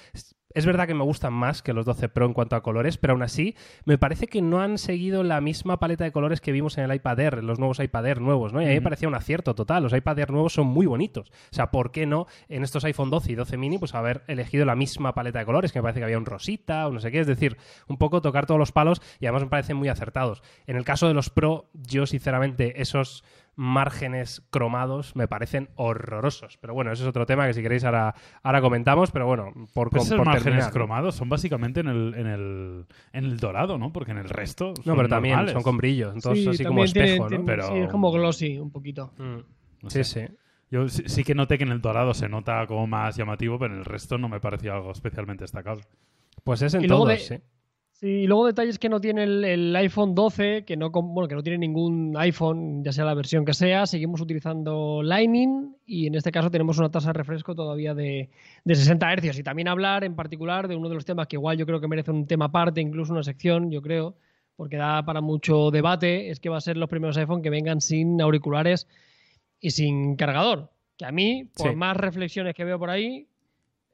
Es 0.54 0.66
verdad 0.66 0.86
que 0.86 0.94
me 0.94 1.04
gustan 1.04 1.32
más 1.32 1.62
que 1.62 1.72
los 1.72 1.84
12 1.84 2.08
Pro 2.08 2.26
en 2.26 2.34
cuanto 2.34 2.56
a 2.56 2.62
colores, 2.62 2.98
pero 2.98 3.12
aún 3.12 3.22
así 3.22 3.56
me 3.84 3.98
parece 3.98 4.26
que 4.26 4.42
no 4.42 4.60
han 4.60 4.78
seguido 4.78 5.22
la 5.22 5.40
misma 5.40 5.78
paleta 5.78 6.04
de 6.04 6.12
colores 6.12 6.40
que 6.40 6.52
vimos 6.52 6.78
en 6.78 6.84
el 6.84 6.94
iPad 6.94 7.20
Air, 7.20 7.44
los 7.44 7.58
nuevos 7.58 7.80
iPad 7.80 8.06
Air 8.06 8.20
nuevos, 8.20 8.52
¿no? 8.52 8.60
Y 8.60 8.66
a 8.66 8.68
mí 8.68 8.74
me 8.74 8.82
parecía 8.82 9.08
un 9.08 9.14
acierto 9.14 9.54
total. 9.54 9.82
Los 9.82 9.92
iPad 9.92 10.18
Air 10.18 10.30
nuevos 10.30 10.52
son 10.52 10.66
muy 10.66 10.86
bonitos. 10.86 11.30
O 11.30 11.54
sea, 11.54 11.70
¿por 11.70 11.90
qué 11.90 12.06
no 12.06 12.26
en 12.48 12.62
estos 12.62 12.84
iPhone 12.84 13.10
12 13.10 13.32
y 13.32 13.34
12 13.34 13.56
mini 13.56 13.78
pues 13.78 13.94
haber 13.94 14.22
elegido 14.26 14.64
la 14.64 14.76
misma 14.76 15.14
paleta 15.14 15.38
de 15.38 15.44
colores? 15.44 15.72
Que 15.72 15.78
me 15.78 15.84
parece 15.84 16.00
que 16.00 16.04
había 16.04 16.18
un 16.18 16.26
rosita 16.26 16.86
o 16.86 16.92
no 16.92 17.00
sé 17.00 17.10
qué. 17.10 17.20
Es 17.20 17.26
decir, 17.26 17.56
un 17.88 17.96
poco 17.96 18.20
tocar 18.20 18.46
todos 18.46 18.58
los 18.58 18.72
palos 18.72 19.00
y 19.20 19.26
además 19.26 19.42
me 19.42 19.48
parecen 19.48 19.76
muy 19.76 19.88
acertados. 19.88 20.42
En 20.66 20.76
el 20.76 20.84
caso 20.84 21.08
de 21.08 21.14
los 21.14 21.30
Pro, 21.30 21.70
yo 21.72 22.06
sinceramente 22.06 22.80
esos 22.82 23.24
márgenes 23.54 24.42
cromados 24.50 25.14
me 25.16 25.28
parecen 25.28 25.68
horrorosos. 25.76 26.58
Pero 26.58 26.74
bueno, 26.74 26.92
ese 26.92 27.02
es 27.02 27.08
otro 27.08 27.26
tema 27.26 27.46
que 27.46 27.54
si 27.54 27.62
queréis 27.62 27.84
ahora, 27.84 28.14
ahora 28.42 28.60
comentamos. 28.60 29.10
Pero 29.10 29.26
bueno, 29.26 29.52
por, 29.74 29.90
Pues 29.90 30.08
por 30.08 30.14
esos 30.14 30.18
márgenes 30.18 30.42
terminar, 30.44 30.68
¿no? 30.68 30.72
cromados 30.72 31.14
son 31.14 31.28
básicamente 31.28 31.80
en 31.80 31.88
el, 31.88 32.14
en, 32.16 32.26
el, 32.26 32.86
en 33.12 33.24
el 33.24 33.36
dorado, 33.38 33.78
¿no? 33.78 33.92
Porque 33.92 34.12
en 34.12 34.18
el 34.18 34.28
resto 34.28 34.72
No, 34.78 34.82
son 34.82 34.96
pero 34.96 35.08
también 35.08 35.34
normales. 35.36 35.52
son 35.54 35.62
con 35.62 35.76
brillo, 35.76 36.12
entonces 36.12 36.44
Sí, 36.44 36.50
así 36.50 36.64
como 36.64 36.84
tiene- 36.84 37.04
espejo, 37.08 37.24
¿no? 37.24 37.28
tiene- 37.28 37.44
Pero- 37.44 37.68
sí, 37.68 37.74
es 37.78 37.88
como 37.90 38.10
glossy 38.12 38.58
un 38.58 38.70
poquito. 38.70 39.12
Mm. 39.18 39.38
No 39.82 39.90
Sí, 39.90 40.04
sé. 40.04 40.28
sí. 40.28 40.34
Yo 40.70 40.88
sí, 40.88 41.02
sí 41.06 41.22
que 41.22 41.34
noté 41.34 41.58
que 41.58 41.64
en 41.64 41.70
el 41.72 41.82
dorado 41.82 42.14
se 42.14 42.28
nota 42.30 42.66
como 42.66 42.86
más 42.86 43.16
llamativo, 43.16 43.58
pero 43.58 43.74
en 43.74 43.80
el 43.80 43.84
resto 43.84 44.16
no 44.16 44.28
me 44.30 44.40
parecía 44.40 44.72
algo 44.72 44.90
especialmente 44.92 45.44
destacable. 45.44 45.82
Pues 46.44 46.62
es 46.62 46.72
en 46.74 46.84
Y 46.84 46.88
todos, 46.88 47.08
de- 47.08 47.18
sí. 47.18 47.34
Sí, 48.02 48.08
y 48.08 48.26
luego 48.26 48.46
detalles 48.46 48.80
que 48.80 48.88
no 48.88 49.00
tiene 49.00 49.22
el, 49.22 49.44
el 49.44 49.76
iPhone 49.76 50.12
12, 50.16 50.64
que 50.64 50.76
no, 50.76 50.90
bueno, 50.90 51.28
que 51.28 51.36
no 51.36 51.42
tiene 51.44 51.58
ningún 51.58 52.16
iPhone, 52.16 52.82
ya 52.82 52.90
sea 52.90 53.04
la 53.04 53.14
versión 53.14 53.44
que 53.44 53.54
sea. 53.54 53.86
Seguimos 53.86 54.20
utilizando 54.20 55.04
Lightning 55.04 55.76
y 55.86 56.08
en 56.08 56.16
este 56.16 56.32
caso 56.32 56.50
tenemos 56.50 56.78
una 56.78 56.90
tasa 56.90 57.10
de 57.10 57.12
refresco 57.12 57.54
todavía 57.54 57.94
de, 57.94 58.28
de 58.64 58.74
60 58.74 59.06
Hz. 59.18 59.38
Y 59.38 59.42
también 59.44 59.68
hablar 59.68 60.02
en 60.02 60.16
particular 60.16 60.66
de 60.66 60.74
uno 60.74 60.88
de 60.88 60.96
los 60.96 61.04
temas 61.04 61.28
que 61.28 61.36
igual 61.36 61.56
yo 61.56 61.64
creo 61.64 61.80
que 61.80 61.86
merece 61.86 62.10
un 62.10 62.26
tema 62.26 62.46
aparte, 62.46 62.80
incluso 62.80 63.12
una 63.12 63.22
sección, 63.22 63.70
yo 63.70 63.80
creo, 63.82 64.16
porque 64.56 64.78
da 64.78 65.04
para 65.04 65.20
mucho 65.20 65.70
debate, 65.70 66.30
es 66.30 66.40
que 66.40 66.48
va 66.48 66.56
a 66.56 66.60
ser 66.60 66.76
los 66.78 66.88
primeros 66.88 67.16
iPhone 67.18 67.40
que 67.40 67.50
vengan 67.50 67.80
sin 67.80 68.20
auriculares 68.20 68.88
y 69.60 69.70
sin 69.70 70.16
cargador. 70.16 70.72
Que 70.98 71.04
a 71.04 71.12
mí, 71.12 71.44
por 71.56 71.70
Sí. 71.70 71.76
más 71.76 71.96
reflexiones 71.96 72.54
que 72.56 72.64
veo 72.64 72.80
por 72.80 72.90
ahí, 72.90 73.28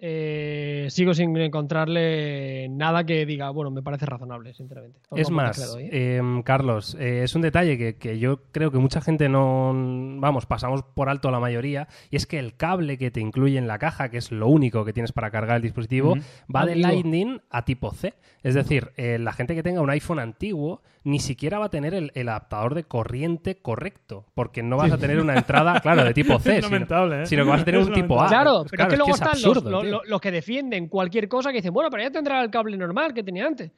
eh, 0.01 0.87
sigo 0.91 1.13
sin 1.13 1.37
encontrarle 1.37 2.69
nada 2.69 3.05
que 3.05 3.27
diga, 3.27 3.51
bueno, 3.51 3.71
me 3.71 3.83
parece 3.83 4.07
razonable, 4.07 4.55
sinceramente. 4.55 5.01
Es 5.15 5.31
más, 5.31 5.77
¿eh? 5.77 6.17
em, 6.17 6.43
Carlos, 6.43 6.97
eh, 7.01 7.23
es 7.25 7.35
un 7.35 7.43
detalle 7.43 7.77
que, 7.77 7.97
que 7.97 8.19
yo 8.19 8.43
creo 8.53 8.71
que 8.71 8.79
mucha 8.79 9.01
gente 9.01 9.29
no, 9.29 9.73
vamos, 10.21 10.47
pasamos 10.47 10.83
por 10.83 11.09
alto 11.09 11.31
la 11.31 11.41
mayoría, 11.41 11.89
y 12.11 12.17
es 12.17 12.27
que 12.27 12.39
el 12.39 12.57
cable 12.57 12.97
que 12.97 13.11
te 13.11 13.21
incluye 13.21 13.59
en 13.59 13.67
la 13.67 13.79
caja, 13.79 14.09
que 14.09 14.19
es 14.19 14.31
lo 14.31 14.47
único 14.49 14.85
que 14.85 14.93
tienes 14.93 15.13
para 15.13 15.31
cargar 15.31 15.57
el 15.57 15.63
dispositivo, 15.63 16.15
va 16.55 16.65
de. 16.65 16.77
Lightning 16.77 17.41
a 17.51 17.65
tipo 17.65 17.93
C. 17.93 18.15
Es 18.43 18.55
decir, 18.55 18.93
eh, 18.97 19.19
la 19.19 19.33
gente 19.33 19.55
que 19.55 19.63
tenga 19.63 19.81
un 19.81 19.91
iPhone 19.91 20.21
antiguo 20.21 20.81
ni 21.05 21.21
siquiera 21.21 21.59
va 21.59 21.67
a 21.67 21.71
tener 21.71 21.95
el, 21.95 22.13
el 22.15 22.29
adaptador 22.29 22.75
de 22.75 22.85
corriente 22.85 23.57
correcto, 23.57 24.27
porque 24.35 24.63
no 24.63 24.77
vas 24.77 24.93
a 24.93 24.99
tener 24.99 25.21
una 25.21 25.37
entrada, 25.37 25.81
claro, 25.83 26.05
de 26.05 26.13
tipo 26.13 26.39
C, 26.39 26.59
Es 26.59 26.65
sino, 26.65 26.75
lamentable, 26.75 27.23
¿eh? 27.23 27.27
sino 27.27 27.45
que 27.45 27.51
vas 27.51 27.63
a 27.63 27.65
tener 27.65 27.81
Es 27.81 27.87
un 27.87 27.95
tipo 27.95 28.21
A. 28.21 28.29
Claro, 28.29 28.65
pero 28.71 28.83
es 28.83 28.89
que 28.91 28.97
luego 28.97 29.15
es 29.15 29.21
están 29.21 29.43
los, 29.43 29.88
los- 30.07 30.21
que 30.21 30.31
defienden 30.31 30.89
cualquier 30.89 31.29
cosa 31.29 31.51
que 31.51 31.57
dicen, 31.57 31.73
bueno, 31.73 31.91
pero 31.91 32.03
ya 32.03 32.11
tendrá 32.11 32.43
el 32.43 32.51
cable 32.51 32.77
normal 32.77 33.13
que 33.15 33.23
tenía 33.23 33.47
antes. 33.47 33.71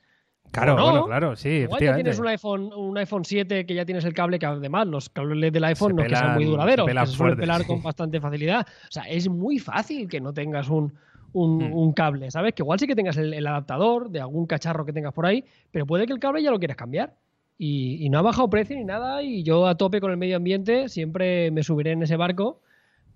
Claro, 0.52 0.75
¿O 0.75 0.76
no? 0.79 0.83
bueno, 0.85 1.07
claro, 1.07 1.37
sí, 1.37 1.49
Igual 1.49 1.81
ya 1.81 1.95
tienes 1.95 2.19
un 2.19 2.26
iPhone, 2.26 2.73
un 2.75 2.99
iPhone 2.99 3.25
7 3.25 3.64
que 3.67 3.75
ya 3.75 3.85
tienes 3.85 4.05
el 4.05 4.14
cable 4.14 4.38
que 4.38 4.47
además 4.47 4.87
los 4.88 5.09
cables 5.09 5.52
del 5.52 5.62
iPhone 5.64 5.90
Se 5.90 5.95
no 5.95 6.02
que 6.02 6.09
sean 6.17 6.35
muy 6.35 6.45
pelan- 6.45 6.50
duraderos, 6.50 6.85
se 6.87 6.90
pelan 6.90 7.05
que 7.05 7.11
se 7.11 7.17
suelen 7.17 7.37
fuerte, 7.37 7.40
pelar 7.43 7.67
con 7.67 7.83
bastante 7.83 8.21
facilidad. 8.21 8.67
O 8.67 8.90
sea, 8.90 9.05
es 9.05 9.29
muy 9.29 9.59
fácil 9.61 10.09
que 10.09 10.21
no 10.21 10.33
tengas 10.33 10.69
un, 10.69 10.93
un, 11.33 11.59
Hmm. 11.59 11.73
un 11.75 11.93
cable, 11.93 12.31
¿sabes? 12.33 12.55
Que 12.55 12.62
igual 12.62 12.81
sí 12.81 12.88
que 12.88 12.97
tengas 12.97 13.17
el, 13.19 13.33
el 13.33 13.47
adaptador 13.47 14.11
de 14.11 14.21
algún 14.21 14.47
cacharro 14.47 14.85
que 14.85 14.93
tengas 14.93 15.12
por 15.12 15.25
ahí, 15.26 15.45
pero 15.71 15.87
puede 15.87 16.07
que 16.07 16.12
el 16.14 16.19
cable 16.19 16.43
ya 16.43 16.50
lo 16.50 16.59
quieras 16.59 16.76
cambiar. 16.76 17.14
Y, 17.57 18.05
y 18.05 18.09
no 18.09 18.19
ha 18.19 18.23
bajado 18.23 18.49
precio 18.50 18.75
ni 18.75 18.85
nada, 18.85 19.23
y 19.23 19.43
yo 19.45 19.67
a 19.69 19.76
tope 19.76 20.00
con 20.00 20.11
el 20.11 20.17
medio 20.17 20.37
ambiente 20.38 20.88
siempre 20.88 21.50
me 21.52 21.62
subiré 21.62 21.93
en 21.93 22.02
ese 22.02 22.17
barco, 22.17 22.61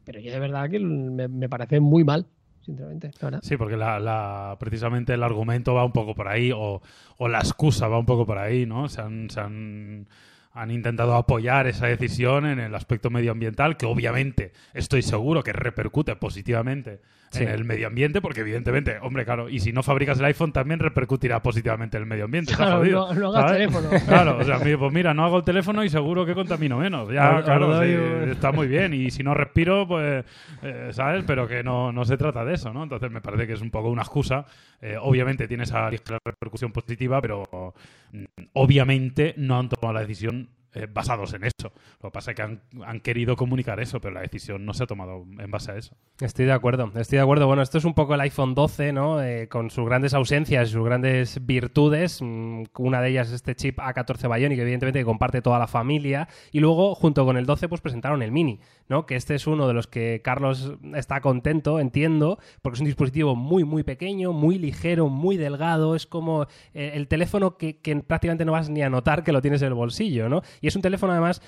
pero 0.05 0.21
yo 0.21 0.31
de 0.31 0.39
verdad 0.39 0.69
que 0.71 0.79
me, 0.79 1.27
me 1.29 1.49
parece 1.49 1.81
muy 1.81 2.05
mal, 2.05 2.27
sinceramente. 2.64 3.11
la 3.21 3.26
verdad. 3.26 3.40
Sí, 3.42 3.56
porque 3.56 3.76
la, 3.76 3.99
la- 4.00 4.56
precisamente 4.59 5.14
el 5.14 5.23
argumento 5.23 5.75
va 5.75 5.85
un 5.85 5.92
poco 5.92 6.14
por 6.14 6.28
ahí, 6.28 6.50
o, 6.52 6.80
o 7.18 7.28
la 7.28 7.38
excusa 7.38 7.88
va 7.88 7.99
un 7.99 8.06
poco 8.06 8.26
por 8.26 8.38
ahí, 8.38 8.66
¿no? 8.66 8.88
Se 8.88 9.00
han, 9.00 9.30
se 9.30 9.40
han, 9.40 10.06
han 10.52 10.71
intentado 10.71 11.14
apoyar 11.14 11.66
esa 11.66 11.87
decisión 11.87 12.47
en 12.47 12.61
el 12.61 12.75
aspecto 12.75 13.11
medioambiental, 13.11 13.76
que 13.76 13.87
obviamente 13.87 14.52
estoy 14.73 15.02
seguro 15.02 15.42
que 15.42 15.52
repercute 15.52 16.16
positivamente 16.16 17.00
Sí. 17.35 17.45
en 17.45 17.50
el 17.50 17.64
medio 17.64 17.87
ambiente, 17.87 18.21
porque 18.21 18.41
evidentemente, 18.41 18.97
hombre, 19.03 19.25
claro, 19.25 19.49
y 19.49 19.61
si 19.61 19.73
no 19.73 19.83
fabricas 19.83 20.19
el 20.19 20.25
iPhone 20.26 20.53
también 20.53 20.81
repercutirá 20.81 21.43
positivamente 21.43 21.97
en 21.97 22.03
el 22.05 22.09
medio 22.09 22.25
ambiente. 22.25 22.55
Claro, 22.55 22.79
jodido, 22.79 23.14
no- 23.14 23.21
no 23.21 23.29
hagas 23.37 23.53
teléfono. 23.53 23.88
Claro, 24.07 24.38
o 24.38 24.45
sea, 24.45 24.59
pues 24.59 24.93
mira, 24.93 25.12
no 25.14 25.25
hago 25.25 25.38
el 25.38 25.45
teléfono 25.45 25.85
y 25.85 25.88
seguro 25.88 26.25
que 26.26 26.35
contamino 26.35 26.79
menos. 26.79 27.12
Ya, 27.12 27.43
claro, 27.43 27.83
sí, 27.83 27.95
está 28.31 28.53
muy 28.53 28.67
bien. 28.67 28.95
Y 28.95 29.11
si 29.11 29.23
no 29.23 29.35
respiro, 29.35 29.87
pues, 29.87 30.25
eh, 30.62 30.88
¿sabes? 30.93 31.25
Pero 31.26 31.47
que 31.49 31.62
no, 31.62 31.93
no 31.93 32.05
se 32.05 32.17
trata 32.17 32.45
de 32.45 32.55
eso, 32.55 32.73
¿no? 32.73 32.83
Entonces 32.83 33.11
me 33.11 33.21
parece 33.21 33.47
que 33.47 33.53
es 33.55 33.61
un 33.61 33.71
poco 33.71 33.88
una 33.91 34.03
excusa. 34.03 34.45
Eh, 34.81 34.97
obviamente 35.00 35.49
tiene 35.49 35.64
esa 35.64 35.91
repercusión 36.25 36.73
positiva, 36.73 37.21
pero 37.21 37.75
mm, 38.12 38.25
obviamente 38.55 39.35
no 39.37 39.59
han 39.59 39.69
tomado 39.69 39.95
la 39.95 40.00
decisión 40.00 40.49
eh, 40.75 40.88
basados 40.93 41.33
en 41.35 41.45
eso. 41.45 41.73
Lo 42.02 42.11
que 42.11 42.12
pasa 42.12 42.33
es 42.33 42.37
que 42.37 42.43
han, 42.43 43.00
querido 43.00 43.37
comunicar 43.37 43.78
eso, 43.78 44.00
pero 44.00 44.14
la 44.14 44.23
decisión 44.23 44.66
no 44.66 44.75
se 44.75 44.83
ha 44.83 44.87
tomado 44.88 45.25
en 45.38 45.49
base 45.49 45.71
a 45.71 45.76
eso. 45.76 45.95
Estoy 46.21 46.47
de 46.47 46.52
acuerdo, 46.52 46.90
estoy 46.97 47.19
de 47.19 47.23
acuerdo. 47.23 47.47
Bueno, 47.47 47.62
esto 47.62 47.78
es 47.78 47.85
un 47.85 47.95
poco 47.95 48.14
el 48.14 48.21
iPhone 48.21 48.57
12, 48.57 48.93
¿no? 48.93 49.23
Eh, 49.23 49.49
con 49.49 49.71
sus 49.71 49.87
grandes 49.87 50.14
ausencias 50.14 50.69
y 50.69 50.73
sus 50.73 50.85
grandes 50.85 51.47
virtudes. 51.47 52.21
Mm, 52.21 52.64
una 52.78 53.00
de 53.00 53.11
ellas 53.11 53.28
es 53.28 53.35
este 53.35 53.54
chip 53.54 53.78
A14 53.78 54.35
Bionic, 54.35 54.59
evidentemente 54.59 54.99
que 54.99 55.04
comparte 55.04 55.43
toda 55.43 55.61
la 55.61 55.69
familia. 55.69 56.28
Y 56.50 56.59
luego, 56.59 56.97
junto 56.97 57.25
con 57.25 57.37
el 57.37 57.47
12, 57.47 57.69
pues 57.69 57.81
presentaron 57.81 58.23
el 58.23 58.33
Mini, 58.33 58.59
¿no? 58.88 59.07
Que 59.07 59.14
este 59.14 59.37
es 59.37 59.47
uno 59.47 59.69
de 59.69 59.75
los 59.75 59.87
que 59.87 60.23
Carlos 60.25 60.73
está 60.95 61.21
contento, 61.21 61.78
entiendo, 61.78 62.38
porque 62.62 62.75
es 62.76 62.81
un 62.81 62.87
dispositivo 62.87 63.37
muy, 63.37 63.62
muy 63.62 63.85
pequeño, 63.85 64.33
muy 64.33 64.59
ligero, 64.59 65.09
muy 65.09 65.37
delgado. 65.37 65.95
Es 65.95 66.07
como 66.07 66.49
eh, 66.73 66.93
el 66.95 67.07
teléfono 67.07 67.57
que 67.57 67.78
prácticamente 68.07 68.45
no 68.45 68.52
vas 68.52 68.71
ni 68.71 68.83
a 68.83 68.90
notar 68.90 69.23
que 69.23 69.31
lo 69.31 69.40
tienes 69.40 69.62
en 69.62 69.69
el 69.69 69.75
bolsillo, 69.75 70.28
¿no? 70.28 70.43
Y 70.64 70.68
es 70.68 70.76
un 70.76 70.83
teléfono 70.83 71.12
además 71.12 71.42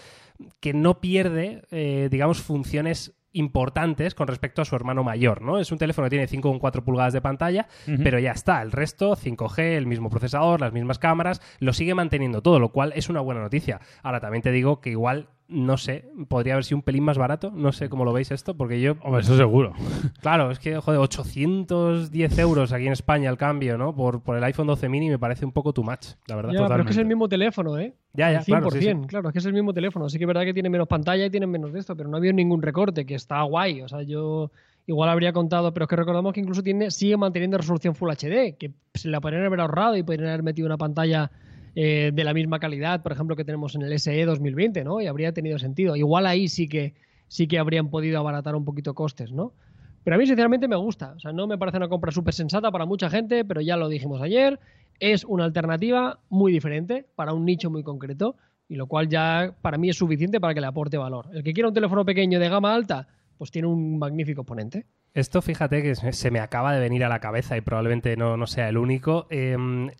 que 0.61 0.75
no 0.75 1.01
pierde, 1.01 1.63
eh, 1.71 2.09
digamos, 2.11 2.43
funciones 2.43 3.15
importantes 3.33 4.15
con 4.15 4.29
respecto 4.29 4.61
a 4.61 4.67
su 4.67 4.77
hermano 4.77 5.05
mayor, 5.05 5.41
¿no? 5.41 5.59
Es 5.59 5.73
un 5.73 5.79
teléfono 5.79 6.05
que 6.05 6.11
tiene 6.11 6.29
5,4 6.29 6.85
pulgadas 6.85 7.15
de 7.15 7.23
pantalla, 7.23 7.67
uh 7.87 7.93
-huh. 7.93 8.03
pero 8.03 8.19
ya 8.19 8.33
está. 8.33 8.61
El 8.61 8.73
resto, 8.73 9.17
5G, 9.17 9.79
el 9.79 9.87
mismo 9.87 10.11
procesador, 10.11 10.61
las 10.61 10.75
mismas 10.75 10.99
cámaras, 10.99 11.41
lo 11.61 11.73
sigue 11.73 11.95
manteniendo 11.95 12.43
todo, 12.43 12.61
lo 12.61 12.73
cual 12.73 12.93
es 12.95 13.09
una 13.09 13.23
buena 13.23 13.41
noticia. 13.41 13.81
Ahora, 14.03 14.21
también 14.21 14.43
te 14.43 14.53
digo 14.53 14.83
que 14.83 14.91
igual 14.91 15.31
no 15.49 15.77
sé, 15.77 16.05
podría 16.29 16.55
haber 16.55 16.65
sido 16.65 16.79
un 16.79 16.83
pelín 16.83 17.05
más 17.05 17.19
barato. 17.19 17.51
No 17.55 17.73
sé 17.73 17.89
cómo 17.89 18.05
lo 18.05 18.13
veis 18.13 18.31
esto, 18.31 18.57
porque 18.57 18.81
yo. 18.81 18.97
Hombre, 19.03 19.23
eso 19.23 19.37
seguro. 19.37 19.73
Claro, 20.21 20.51
es 20.51 20.59
que, 20.59 20.77
joder, 20.79 20.99
810 21.01 22.39
euros 22.39 22.73
aquí 22.73 22.87
en 22.87 22.93
España 22.93 23.31
al 23.31 23.37
cambio, 23.37 23.79
¿no? 23.79 23.95
Por, 23.95 24.23
por 24.23 24.37
el 24.37 24.45
iPhone 24.45 24.67
12 24.67 24.89
mini 24.89 25.09
me 25.09 25.19
parece 25.19 25.45
un 25.45 25.53
poco 25.53 25.73
too 25.73 25.85
much, 25.85 26.15
la 26.27 26.37
verdad. 26.37 26.53
Ya, 26.53 26.67
pero 26.67 26.81
es 26.81 26.87
que 26.87 26.93
es 26.93 26.99
el 26.99 27.07
mismo 27.07 27.29
teléfono, 27.29 27.79
¿eh? 27.79 27.95
Ya, 28.13 28.33
ya, 28.33 28.41
100%, 28.41 28.45
claro, 28.45 28.71
sí, 28.71 28.81
sí. 28.81 28.95
claro, 29.07 29.29
es 29.29 29.33
que 29.33 29.39
es 29.39 29.47
el 29.47 29.53
mismo 29.53 29.73
teléfono. 29.73 30.09
Sí 30.09 30.19
que 30.19 30.25
es 30.25 30.29
verdad 30.29 30.45
que 30.45 30.55
tiene 30.55 30.69
menos 30.69 30.89
pantalla 30.89 31.27
y 31.27 31.31
tiene 31.31 31.47
menos 31.47 31.73
de 31.73 31.81
esto, 31.81 31.97
pero 31.97 32.09
no 32.09 32.17
ha 32.17 32.19
habido 32.19 32.33
ningún 32.33 32.63
recorte, 32.63 33.07
que 33.07 33.15
está 33.15 33.43
guay. 33.43 33.83
O 33.83 33.89
sea, 33.89 34.03
yo 34.03 34.51
igual 34.87 35.09
habría 35.09 35.33
contado, 35.33 35.73
pero 35.73 35.85
es 35.85 35.89
que 35.89 35.97
recordamos 35.97 36.33
que 36.33 36.41
incluso 36.41 36.63
tiene, 36.63 36.91
sigue 36.91 37.17
manteniendo 37.17 37.59
resolución 37.59 37.95
Full 37.95 38.11
HD, 38.11 38.57
que 38.57 38.73
se 38.95 39.09
la 39.09 39.21
podrían 39.21 39.45
haber 39.45 39.61
ahorrado 39.61 39.97
y 39.97 40.03
podrían 40.03 40.29
haber 40.29 40.43
metido 40.43 40.67
una 40.67 40.79
pantalla 40.79 41.31
eh, 41.79 42.11
de 42.11 42.25
la 42.25 42.33
misma 42.33 42.59
calidad, 42.59 43.03
por 43.03 43.13
ejemplo, 43.13 43.37
que 43.37 43.45
tenemos 43.45 43.75
en 43.75 43.83
el 43.83 43.99
SE 43.99 44.25
2020, 44.25 44.83
¿no? 44.83 45.03
Y 45.03 45.09
habría 45.09 45.33
tenido 45.33 45.59
sentido. 45.59 45.95
Igual 45.95 46.27
ahí 46.27 46.49
sí 46.49 46.69
que, 46.69 46.95
sí 47.29 47.47
que 47.47 47.59
habrían 47.59 47.91
podido 47.91 48.19
abaratar 48.19 48.57
un 48.57 48.65
poquito 48.65 48.95
costes, 48.95 49.31
¿no? 49.31 49.53
Pero 50.03 50.17
a 50.17 50.19
mí, 50.19 50.27
sinceramente, 50.27 50.69
me 50.69 50.77
gusta. 50.77 51.13
O 51.15 51.21
sea, 51.21 51.33
no 51.33 51.47
me 51.47 51.59
parece 51.59 51.77
una 51.77 51.91
compra 51.91 52.13
súper 52.13 52.33
sensata 52.33 52.71
para 52.71 52.87
mucha 52.87 53.11
gente, 53.11 53.45
pero 53.45 53.61
ya 53.61 53.77
lo 53.77 53.91
dijimos 53.91 54.23
ayer. 54.23 54.59
Es 55.01 55.27
una 55.27 55.45
alternativa 55.45 56.19
muy 56.31 56.51
diferente 56.51 57.05
para 57.15 57.35
un 57.35 57.45
nicho 57.45 57.69
muy 57.69 57.83
concreto, 57.83 58.37
y 58.71 58.77
lo 58.77 58.87
cual 58.87 59.11
ya 59.11 59.55
para 59.61 59.77
mí 59.77 59.91
es 59.91 59.99
suficiente 59.99 60.41
para 60.41 60.55
que 60.55 60.63
le 60.63 60.69
aporte 60.69 60.97
valor. 60.97 61.29
El 61.35 61.43
que 61.43 61.53
quiera 61.53 61.69
un 61.69 61.75
teléfono 61.75 62.07
pequeño 62.07 62.41
de 62.41 62.49
gama 62.49 62.75
alta, 62.75 63.07
pues 63.37 63.51
tiene 63.51 63.69
un 63.69 63.99
magnífico 63.99 64.45
ponente. 64.45 64.87
Esto, 65.13 65.43
fíjate 65.43 65.83
que 65.83 65.95
se 65.95 66.31
me 66.31 66.41
acaba 66.41 66.73
de 66.73 66.81
venir 66.81 67.05
a 67.05 67.11
la 67.11 67.21
cabeza 67.21 67.55
y 67.55 67.61
probablemente 67.61 68.17
no, 68.17 68.39
no 68.39 68.47
sea 68.47 68.71
el 68.71 68.79
único. 68.79 69.27
Eh, 69.29 69.57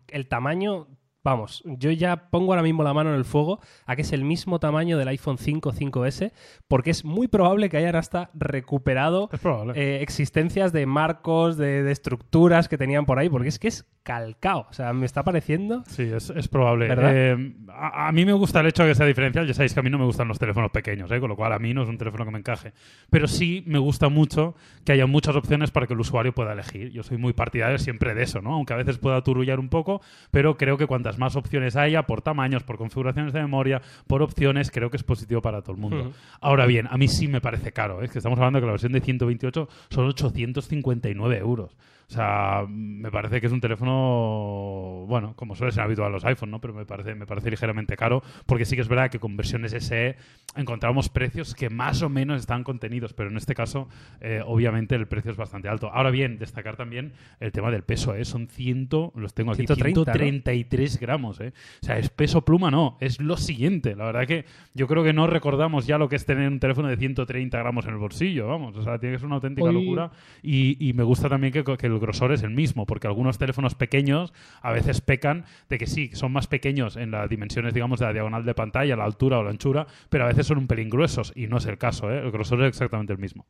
el 0.09 0.29
tamaño 0.29 0.87
Vamos, 1.27 1.65
yo 1.67 1.91
ya 1.91 2.31
pongo 2.31 2.53
ahora 2.53 2.63
mismo 2.63 2.85
la 2.85 2.95
mano 2.95 3.11
en 3.11 3.17
el 3.17 3.25
fuego 3.25 3.59
a 3.85 3.97
que 3.97 4.03
es 4.03 4.13
el 4.13 4.23
mismo 4.23 4.61
tamaño 4.61 4.97
del 4.97 5.09
iPhone 5.09 5.39
5 5.39 5.73
5S, 5.73 6.31
porque 6.69 6.91
es 6.91 7.05
muy 7.05 7.27
probable 7.27 7.69
que 7.69 7.79
hayan 7.79 7.97
hasta 7.97 8.31
recuperado 8.33 9.29
eh, 9.75 9.99
existencias 10.03 10.73
de 10.73 10.87
marcos, 10.87 11.57
de, 11.57 11.83
de, 11.83 11.91
estructuras 11.91 12.69
que 12.69 12.79
tenían 12.79 13.07
por 13.07 13.19
ahí, 13.19 13.29
porque 13.29 13.49
es 13.49 13.59
que 13.59 13.67
es 13.67 13.85
calcao. 14.07 14.69
O 14.71 14.73
sea, 14.73 14.93
me 14.93 15.05
está 15.05 15.25
pareciendo. 15.25 15.83
Sí, 15.89 16.05
es, 16.05 16.31
es 16.31 16.47
probable. 16.47 16.87
Eh, 16.89 17.55
a, 17.69 18.07
a, 18.07 18.13
mí 18.13 18.25
me 18.25 18.33
gusta 18.33 18.61
el 18.61 18.69
hecho 18.69 18.85
de 18.85 18.91
que 18.91 18.95
sea 18.95 19.05
diferencial. 19.05 19.49
Ya 19.49 19.53
sabéis 19.53 19.75
que 19.75 19.81
a 19.81 19.83
mí 19.83 19.91
no 19.91 19.99
me 19.99 20.05
gustan 20.05 20.29
los 20.29 20.39
teléfonos 20.39 20.71
pequeños, 20.71 21.11
¿eh? 21.11 21.19
con 21.19 21.29
lo 21.29 21.35
cual 21.35 21.53
a 21.53 21.59
mí 21.59 21.75
no 21.75 21.83
es 21.83 21.89
un 21.89 21.99
teléfono 21.99 22.25
que 22.25 22.31
me 22.31 22.39
encaje. 22.39 22.73
Pero 23.11 23.27
sí 23.27 23.65
me 23.67 23.81
gusta 23.81 24.09
mucho 24.09 24.55
que 24.85 24.93
haya 24.93 25.07
muchas 25.07 25.35
opciones 25.35 25.73
para 25.73 25.89
que 25.89 25.95
el 25.95 26.01
usuario 26.01 26.33
pueda 26.33 26.53
elegir. 26.53 26.93
Yo 26.93 27.03
soy 27.03 27.19
muy 27.19 27.33
partidario 27.33 27.79
siempre 27.79 28.15
de 28.15 28.23
eso, 28.23 28.41
¿no? 28.41 28.55
Aunque 28.55 28.75
a 28.75 28.77
veces 28.77 28.99
pueda 28.99 29.21
turullar 29.23 29.59
un 29.59 29.69
poco, 29.69 30.01
pero 30.31 30.57
creo 30.57 30.79
que 30.79 30.87
cuantas 30.87 31.16
más 31.19 31.37
opciones 31.37 31.77
haya, 31.77 32.03
por 32.03 32.23
tamaños, 32.23 32.63
por 32.63 32.77
configuraciones 32.79 33.33
de 33.33 33.41
memoria, 33.41 33.83
por 34.07 34.23
opciones, 34.23 34.71
creo 34.71 34.91
que 34.91 34.97
es 34.97 35.03
positivo 35.03 35.41
para 35.43 35.63
todo 35.63 35.73
el 35.73 35.79
mundo. 35.79 35.97
Uh 35.97 36.07
-huh. 36.07 36.13
Ahora 36.41 36.67
bien, 36.67 36.87
a 36.91 36.97
mí 36.97 37.09
sí 37.09 37.29
me 37.29 37.41
parece 37.41 37.73
caro, 37.73 38.03
¿eh? 38.03 38.07
es 38.07 38.11
que 38.11 38.19
estamos 38.19 38.39
hablando 38.39 38.59
de 38.59 38.63
que 38.63 38.67
la 38.67 38.73
versión 38.73 38.93
de 38.93 39.01
128 39.01 39.69
son 39.91 40.07
859 40.07 41.39
euros. 41.39 41.77
O 42.09 42.13
sea, 42.13 42.65
me 42.69 43.11
parece 43.11 43.41
que 43.41 43.49
es 43.49 43.53
un 43.53 43.61
teléfono, 43.61 45.05
bueno, 45.09 45.35
como 45.35 45.57
suele 45.57 45.73
ser 45.73 45.83
habitual 45.83 46.13
los 46.13 46.25
iPhone, 46.25 46.51
¿no? 46.53 46.61
Pero 46.61 46.73
me 46.73 46.87
parece, 46.87 47.15
me 47.15 47.27
parece 47.27 47.51
ligeramente 47.51 47.97
caro, 47.97 48.23
porque 48.47 48.65
sí 48.65 48.77
que 48.77 48.83
es 48.83 48.89
verdad 48.89 49.11
que 49.11 49.19
con 49.19 49.37
versiones 49.37 49.73
SE 49.73 50.17
encontramos 50.55 51.09
precios 51.09 51.55
que 51.55 51.69
más 51.69 52.03
o 52.03 52.09
menos 52.09 52.41
están 52.41 52.63
contenidos, 52.63 53.13
pero 53.13 53.31
en 53.31 53.37
este 53.37 53.55
caso, 53.55 53.89
eh, 54.21 54.41
obviamente, 54.45 54.95
el 54.95 55.09
precio 55.09 55.33
es 55.33 55.37
bastante 55.37 55.69
alto. 55.69 55.91
Ahora 55.93 56.11
bien, 56.11 56.39
destacar 56.39 56.77
también 56.77 57.13
el 57.41 57.51
tema 57.51 57.71
del 57.71 57.83
peso, 57.83 58.15
¿eh? 58.15 58.25
Son 58.25 58.47
100, 58.47 58.89
los 59.15 59.35
tengo 59.35 59.53
aquí, 59.53 59.67
130, 59.67 60.13
133 60.13 60.95
¿no? 60.95 61.01
gramos, 61.01 61.41
¿eh? 61.41 61.53
O 61.83 61.87
sea, 61.87 61.99
es 61.99 62.09
peso 62.11 62.45
pluma, 62.45 62.71
no, 62.71 62.99
es 63.01 63.21
lo 63.21 63.37
siguiente. 63.37 63.97
La 63.97 64.05
verdad 64.05 64.27
que 64.27 64.45
yo 64.75 64.87
creo 64.87 65.03
que 65.03 65.13
no 65.13 65.27
recordamos 65.27 65.87
ya 65.87 65.99
lo 65.99 66.09
que 66.09 66.17
es 66.17 66.25
tener 66.25 66.49
un 66.49 66.61
teléfono 66.61 66.89
de 66.89 66.97
130 66.97 67.59
gramos 67.59 67.85
en 67.87 67.93
el 67.93 67.99
bolsillo, 67.99 68.47
vamos. 68.47 68.77
O 68.77 68.83
sea, 68.83 68.99
tiene 68.99 69.15
que 69.15 69.19
ser 69.19 69.27
una 69.27 69.37
auténtica 69.37 69.69
Hoy... 69.69 69.75
locura. 69.75 70.11
Y, 70.43 70.89
y, 70.89 70.93
me 70.93 71.03
gusta 71.03 71.29
también 71.29 71.53
que, 71.53 71.65
que 71.65 71.87
el 71.87 71.96
grosor 72.01 72.33
es 72.33 72.43
el 72.43 72.51
mismo, 72.51 72.87
porque 72.87 73.07
algunos 73.07 73.39
teléfonos 73.39 73.75
pequeños 73.75 74.33
a 74.63 74.73
veces 74.73 75.01
pecan 75.01 75.45
de 75.69 75.79
que 75.79 75.87
sí, 75.87 76.11
son 76.13 76.33
más 76.33 76.47
pequeños 76.47 76.97
en 76.97 77.11
las 77.11 77.29
dimensiones, 77.29 77.75
digamos, 77.75 78.01
de 78.01 78.07
la 78.07 78.13
diagonal 78.13 78.45
de 78.45 78.55
pantalla, 78.55 78.97
la 78.97 79.05
altura 79.05 79.39
o 79.39 79.43
la 79.43 79.51
anchura, 79.51 79.87
pero 80.09 80.25
a 80.25 80.29
veces 80.29 80.47
son 80.47 80.59
un 80.59 80.67
pelín 80.67 80.91
gruesos 80.91 81.33
y 81.35 81.47
no 81.47 81.59
es 81.59 81.67
el 81.67 81.79
caso, 81.79 82.11
¿eh? 82.11 82.19
el 82.19 82.31
grosor 82.31 82.63
es 82.63 82.69
exactamente 82.69 83.13
el 83.13 83.19
mismo. 83.19 83.47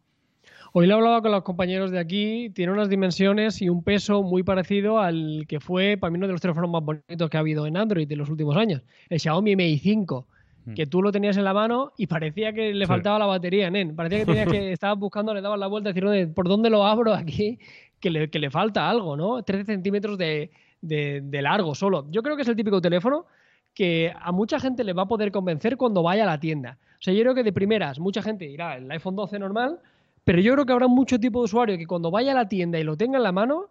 Hoy 0.72 0.86
le 0.86 0.92
he 0.92 0.96
hablado 0.96 1.22
con 1.22 1.32
los 1.32 1.42
compañeros 1.42 1.90
de 1.90 1.98
aquí, 1.98 2.50
tiene 2.50 2.72
unas 2.72 2.90
dimensiones 2.90 3.62
y 3.62 3.68
un 3.68 3.82
peso 3.82 4.22
muy 4.22 4.42
parecido 4.42 4.98
al 4.98 5.46
que 5.48 5.58
fue 5.58 5.96
para 5.96 6.10
mí 6.10 6.18
uno 6.18 6.26
de 6.26 6.32
los 6.32 6.40
teléfonos 6.42 6.70
más 6.70 6.82
bonitos 6.82 7.30
que 7.30 7.36
ha 7.36 7.40
habido 7.40 7.66
en 7.66 7.76
Android 7.76 8.10
en 8.10 8.18
los 8.18 8.28
últimos 8.28 8.56
años, 8.56 8.82
el 9.08 9.18
Xiaomi 9.18 9.56
Mi 9.56 9.78
5 9.78 10.26
que 10.74 10.86
tú 10.86 11.02
lo 11.02 11.12
tenías 11.12 11.36
en 11.36 11.44
la 11.44 11.54
mano 11.54 11.92
y 11.96 12.06
parecía 12.06 12.52
que 12.52 12.74
le 12.74 12.86
faltaba 12.86 13.16
sí. 13.16 13.20
la 13.20 13.26
batería, 13.26 13.70
nen. 13.70 13.94
Parecía 13.94 14.18
que 14.18 14.26
tenías 14.26 14.48
que 14.48 14.72
estabas 14.72 14.98
buscando, 14.98 15.32
le 15.32 15.40
dabas 15.40 15.58
la 15.58 15.68
vuelta 15.68 15.92
decir, 15.92 16.34
¿por 16.34 16.48
dónde 16.48 16.70
lo 16.70 16.84
abro 16.84 17.14
aquí? 17.14 17.58
Que 18.30 18.38
le, 18.38 18.50
falta 18.50 18.88
algo, 18.88 19.16
¿no? 19.16 19.42
13 19.42 19.64
centímetros 19.64 20.16
de, 20.16 20.50
largo 21.32 21.74
solo. 21.74 22.06
Yo 22.08 22.22
creo 22.22 22.36
que 22.36 22.42
es 22.42 22.48
el 22.48 22.54
típico 22.54 22.80
teléfono 22.80 23.26
que 23.74 24.12
a 24.16 24.30
mucha 24.30 24.60
gente 24.60 24.84
le 24.84 24.92
va 24.92 25.02
a 25.02 25.08
poder 25.08 25.32
convencer 25.32 25.76
cuando 25.76 26.04
vaya 26.04 26.22
a 26.22 26.26
la 26.26 26.38
tienda. 26.38 26.78
O 26.92 27.02
sea, 27.02 27.12
yo 27.12 27.22
creo 27.22 27.34
que 27.34 27.42
de 27.42 27.52
primeras 27.52 27.98
mucha 27.98 28.22
gente 28.22 28.44
irá 28.44 28.76
el 28.76 28.88
iPhone 28.92 29.16
12 29.16 29.40
normal, 29.40 29.80
pero 30.22 30.40
yo 30.40 30.52
creo 30.52 30.64
que 30.64 30.72
habrá 30.72 30.86
mucho 30.86 31.18
tipo 31.18 31.40
de 31.40 31.46
usuario 31.46 31.76
que 31.76 31.86
cuando 31.86 32.12
vaya 32.12 32.30
a 32.30 32.34
la 32.36 32.48
tienda 32.48 32.78
y 32.78 32.84
lo 32.84 32.96
tenga 32.96 33.16
en 33.16 33.24
la 33.24 33.32
mano, 33.32 33.70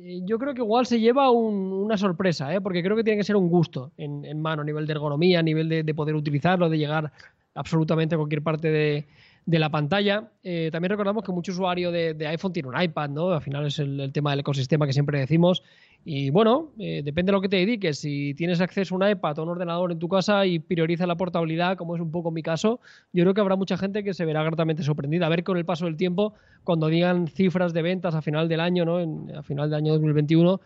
eh, 0.00 0.20
yo 0.24 0.36
creo 0.40 0.52
que 0.52 0.62
igual 0.62 0.84
se 0.84 0.98
lleva 0.98 1.30
un, 1.30 1.72
una 1.72 1.96
sorpresa, 1.96 2.52
¿eh? 2.52 2.60
porque 2.60 2.82
creo 2.82 2.96
que 2.96 3.04
tiene 3.04 3.18
que 3.18 3.24
ser 3.24 3.36
un 3.36 3.48
gusto 3.48 3.92
en, 3.96 4.24
en 4.24 4.42
mano, 4.42 4.62
a 4.62 4.64
nivel 4.64 4.84
de 4.84 4.92
ergonomía, 4.94 5.38
a 5.38 5.42
nivel 5.42 5.68
de, 5.68 5.84
de, 5.84 5.94
poder 5.94 6.16
utilizarlo, 6.16 6.68
de 6.68 6.78
llegar 6.78 7.12
absolutamente 7.54 8.16
a 8.16 8.18
cualquier 8.18 8.42
parte 8.42 8.68
de, 8.68 9.06
de 9.50 9.58
la 9.58 9.68
pantalla. 9.68 10.30
Eh, 10.44 10.68
también 10.70 10.90
recordamos 10.90 11.24
que 11.24 11.32
mucho 11.32 11.50
usuario 11.50 11.90
de, 11.90 12.26
iPhone 12.28 12.52
tiene 12.52 12.68
un 12.68 12.80
iPad, 12.80 13.10
¿no? 13.10 13.30
Al 13.30 13.40
final 13.40 13.66
es 13.66 13.80
el, 13.80 14.12
tema 14.12 14.30
del 14.30 14.40
ecosistema 14.40 14.86
que 14.86 14.92
siempre 14.92 15.18
decimos. 15.18 15.64
Y 16.04 16.30
bueno, 16.30 16.70
eh, 16.78 17.02
depende 17.04 17.30
de 17.30 17.32
lo 17.32 17.40
que 17.40 17.48
te 17.48 17.56
dediques. 17.56 17.98
Si 17.98 18.32
tienes 18.34 18.60
acceso 18.60 18.94
a 18.94 18.98
un 18.98 19.10
iPad 19.10 19.40
o 19.40 19.42
un 19.42 19.48
ordenador 19.48 19.90
en 19.90 19.98
tu 19.98 20.08
casa 20.08 20.46
y 20.46 20.60
priorizas 20.60 21.08
la 21.08 21.16
portabilidad, 21.16 21.76
como 21.76 21.96
es 21.96 22.00
un 22.00 22.12
poco 22.12 22.30
mi 22.30 22.44
caso, 22.44 22.78
yo 23.12 23.24
creo 23.24 23.34
que 23.34 23.40
habrá 23.40 23.56
mucha 23.56 23.76
gente 23.76 24.04
que 24.04 24.14
se 24.14 24.24
verá 24.24 24.44
gratamente 24.44 24.84
sorprendida. 24.84 25.26
A 25.26 25.28
ver 25.28 25.42
con 25.42 25.56
el 25.56 25.64
paso 25.64 25.86
del 25.86 25.96
tiempo, 25.96 26.34
cuando 26.62 26.86
digan 26.86 27.26
cifras 27.26 27.72
de 27.72 27.82
ventas 27.82 28.14
a 28.14 28.22
final 28.22 28.48
del 28.48 28.60
año, 28.60 28.84
¿no? 28.84 29.00
En, 29.00 29.34
a 29.36 29.42
final 29.42 29.68
del 29.68 29.78
año 29.78 29.92
2021, 29.94 30.60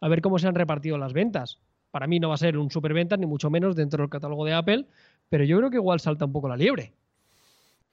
a 0.00 0.08
ver 0.08 0.22
cómo 0.22 0.38
se 0.38 0.48
han 0.48 0.54
repartido 0.54 0.96
las 0.96 1.12
ventas. 1.12 1.60
Para 1.90 2.06
mí 2.06 2.18
no 2.18 2.28
va 2.28 2.34
a 2.36 2.38
ser 2.38 2.56
un 2.56 2.70
superventa, 2.70 3.18
ni 3.18 3.26
mucho 3.26 3.50
menos 3.50 3.76
dentro 3.76 4.02
del 4.02 4.08
catálogo 4.08 4.46
de 4.46 4.54
Apple, 4.54 4.86
pero 5.28 5.44
yo 5.44 5.58
creo 5.58 5.68
que 5.68 5.76
igual 5.76 6.00
salta 6.00 6.24
un 6.24 6.32
poco 6.32 6.48
la 6.48 6.56
liebre. 6.56 6.94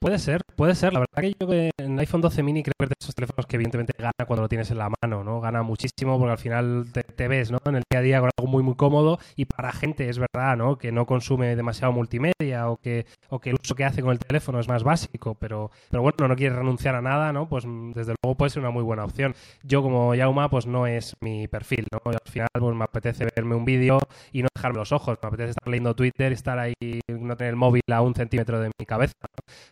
Puede 0.02 0.18
ser, 0.18 0.40
puede 0.56 0.76
ser. 0.76 0.94
La 0.94 1.00
verdad 1.00 1.22
que 1.22 1.36
yo 1.38 1.54
en 1.78 1.94
el 1.94 2.00
iPhone 2.00 2.22
12 2.22 2.42
mini 2.42 2.64
creo 2.64 2.74
que 2.80 2.86
es 2.86 2.90
de 2.90 2.96
esos 3.02 3.14
teléfonos 3.14 3.46
que 3.46 3.58
evidentemente 3.58 3.92
gana 3.98 4.14
cuando 4.26 4.44
lo 4.44 4.48
tienes 4.48 4.72
en 4.72 4.78
la 4.78 4.90
mano, 5.02 5.26
¿no? 5.26 5.42
Gana 5.42 5.62
muchísimo 5.62 6.18
porque 6.18 6.32
al 6.32 6.38
final 6.38 6.86
te, 6.94 7.28
ves, 7.28 7.52
¿no? 7.52 7.58
En 7.66 7.76
el 7.76 7.84
día 7.92 8.00
a 8.00 8.02
día 8.02 8.20
con 8.22 8.30
algo 8.38 8.50
muy 8.50 8.64
muy 8.64 8.76
cómodo 8.76 9.20
y 9.36 9.44
para 9.44 9.74
gente 9.74 10.08
es 10.08 10.18
verdad, 10.18 10.56
¿no? 10.56 10.78
Que 10.78 10.94
no 10.94 11.06
consume 11.06 11.54
demasiado 11.58 11.92
multimedia 11.92 12.70
o 12.70 12.78
que, 12.78 13.08
o 13.28 13.40
que 13.40 13.50
el 13.50 13.58
uso 13.62 13.76
que 13.76 13.84
hace 13.84 14.02
con 14.02 14.12
el 14.12 14.20
teléfono 14.20 14.62
es 14.62 14.70
más 14.70 14.84
básico, 14.84 15.36
pero, 15.36 15.70
pero 15.90 16.02
bueno, 16.02 16.30
no 16.30 16.36
quiere 16.38 16.56
renunciar 16.56 16.96
a 16.96 17.02
nada, 17.02 17.34
¿no? 17.34 17.50
Pues 17.50 17.66
desde 17.94 18.16
luego 18.24 18.38
puede 18.38 18.52
ser 18.52 18.62
una 18.62 18.72
muy 18.72 18.84
buena 18.84 19.04
opción. 19.04 19.36
Yo 19.64 19.82
como 19.82 20.16
Yauma, 20.16 20.50
pues 20.50 20.66
no 20.66 20.88
es 20.88 21.14
mi 21.20 21.50
perfil, 21.50 21.86
¿no? 21.92 22.00
Al 22.10 22.32
final 22.32 22.48
pues 22.54 22.74
me 22.74 22.86
apetece 22.86 23.28
verme 23.36 23.56
un 23.56 23.66
vídeo 23.66 24.00
y 24.32 24.44
no 24.44 24.48
dejarme 24.56 24.80
los 24.80 24.94
ojos, 24.94 25.18
me 25.22 25.28
apetece 25.28 25.50
estar 25.50 25.68
leyendo 25.68 25.94
Twitter, 25.94 26.32
estar 26.32 26.58
ahí, 26.58 26.74
no 27.10 27.36
tener 27.36 27.52
el 27.52 27.58
móvil 27.58 27.82
a 27.92 28.02
un 28.02 28.16
centímetro 28.16 28.62
de 28.62 28.72
mi 28.80 28.86
cabeza. 28.86 29.14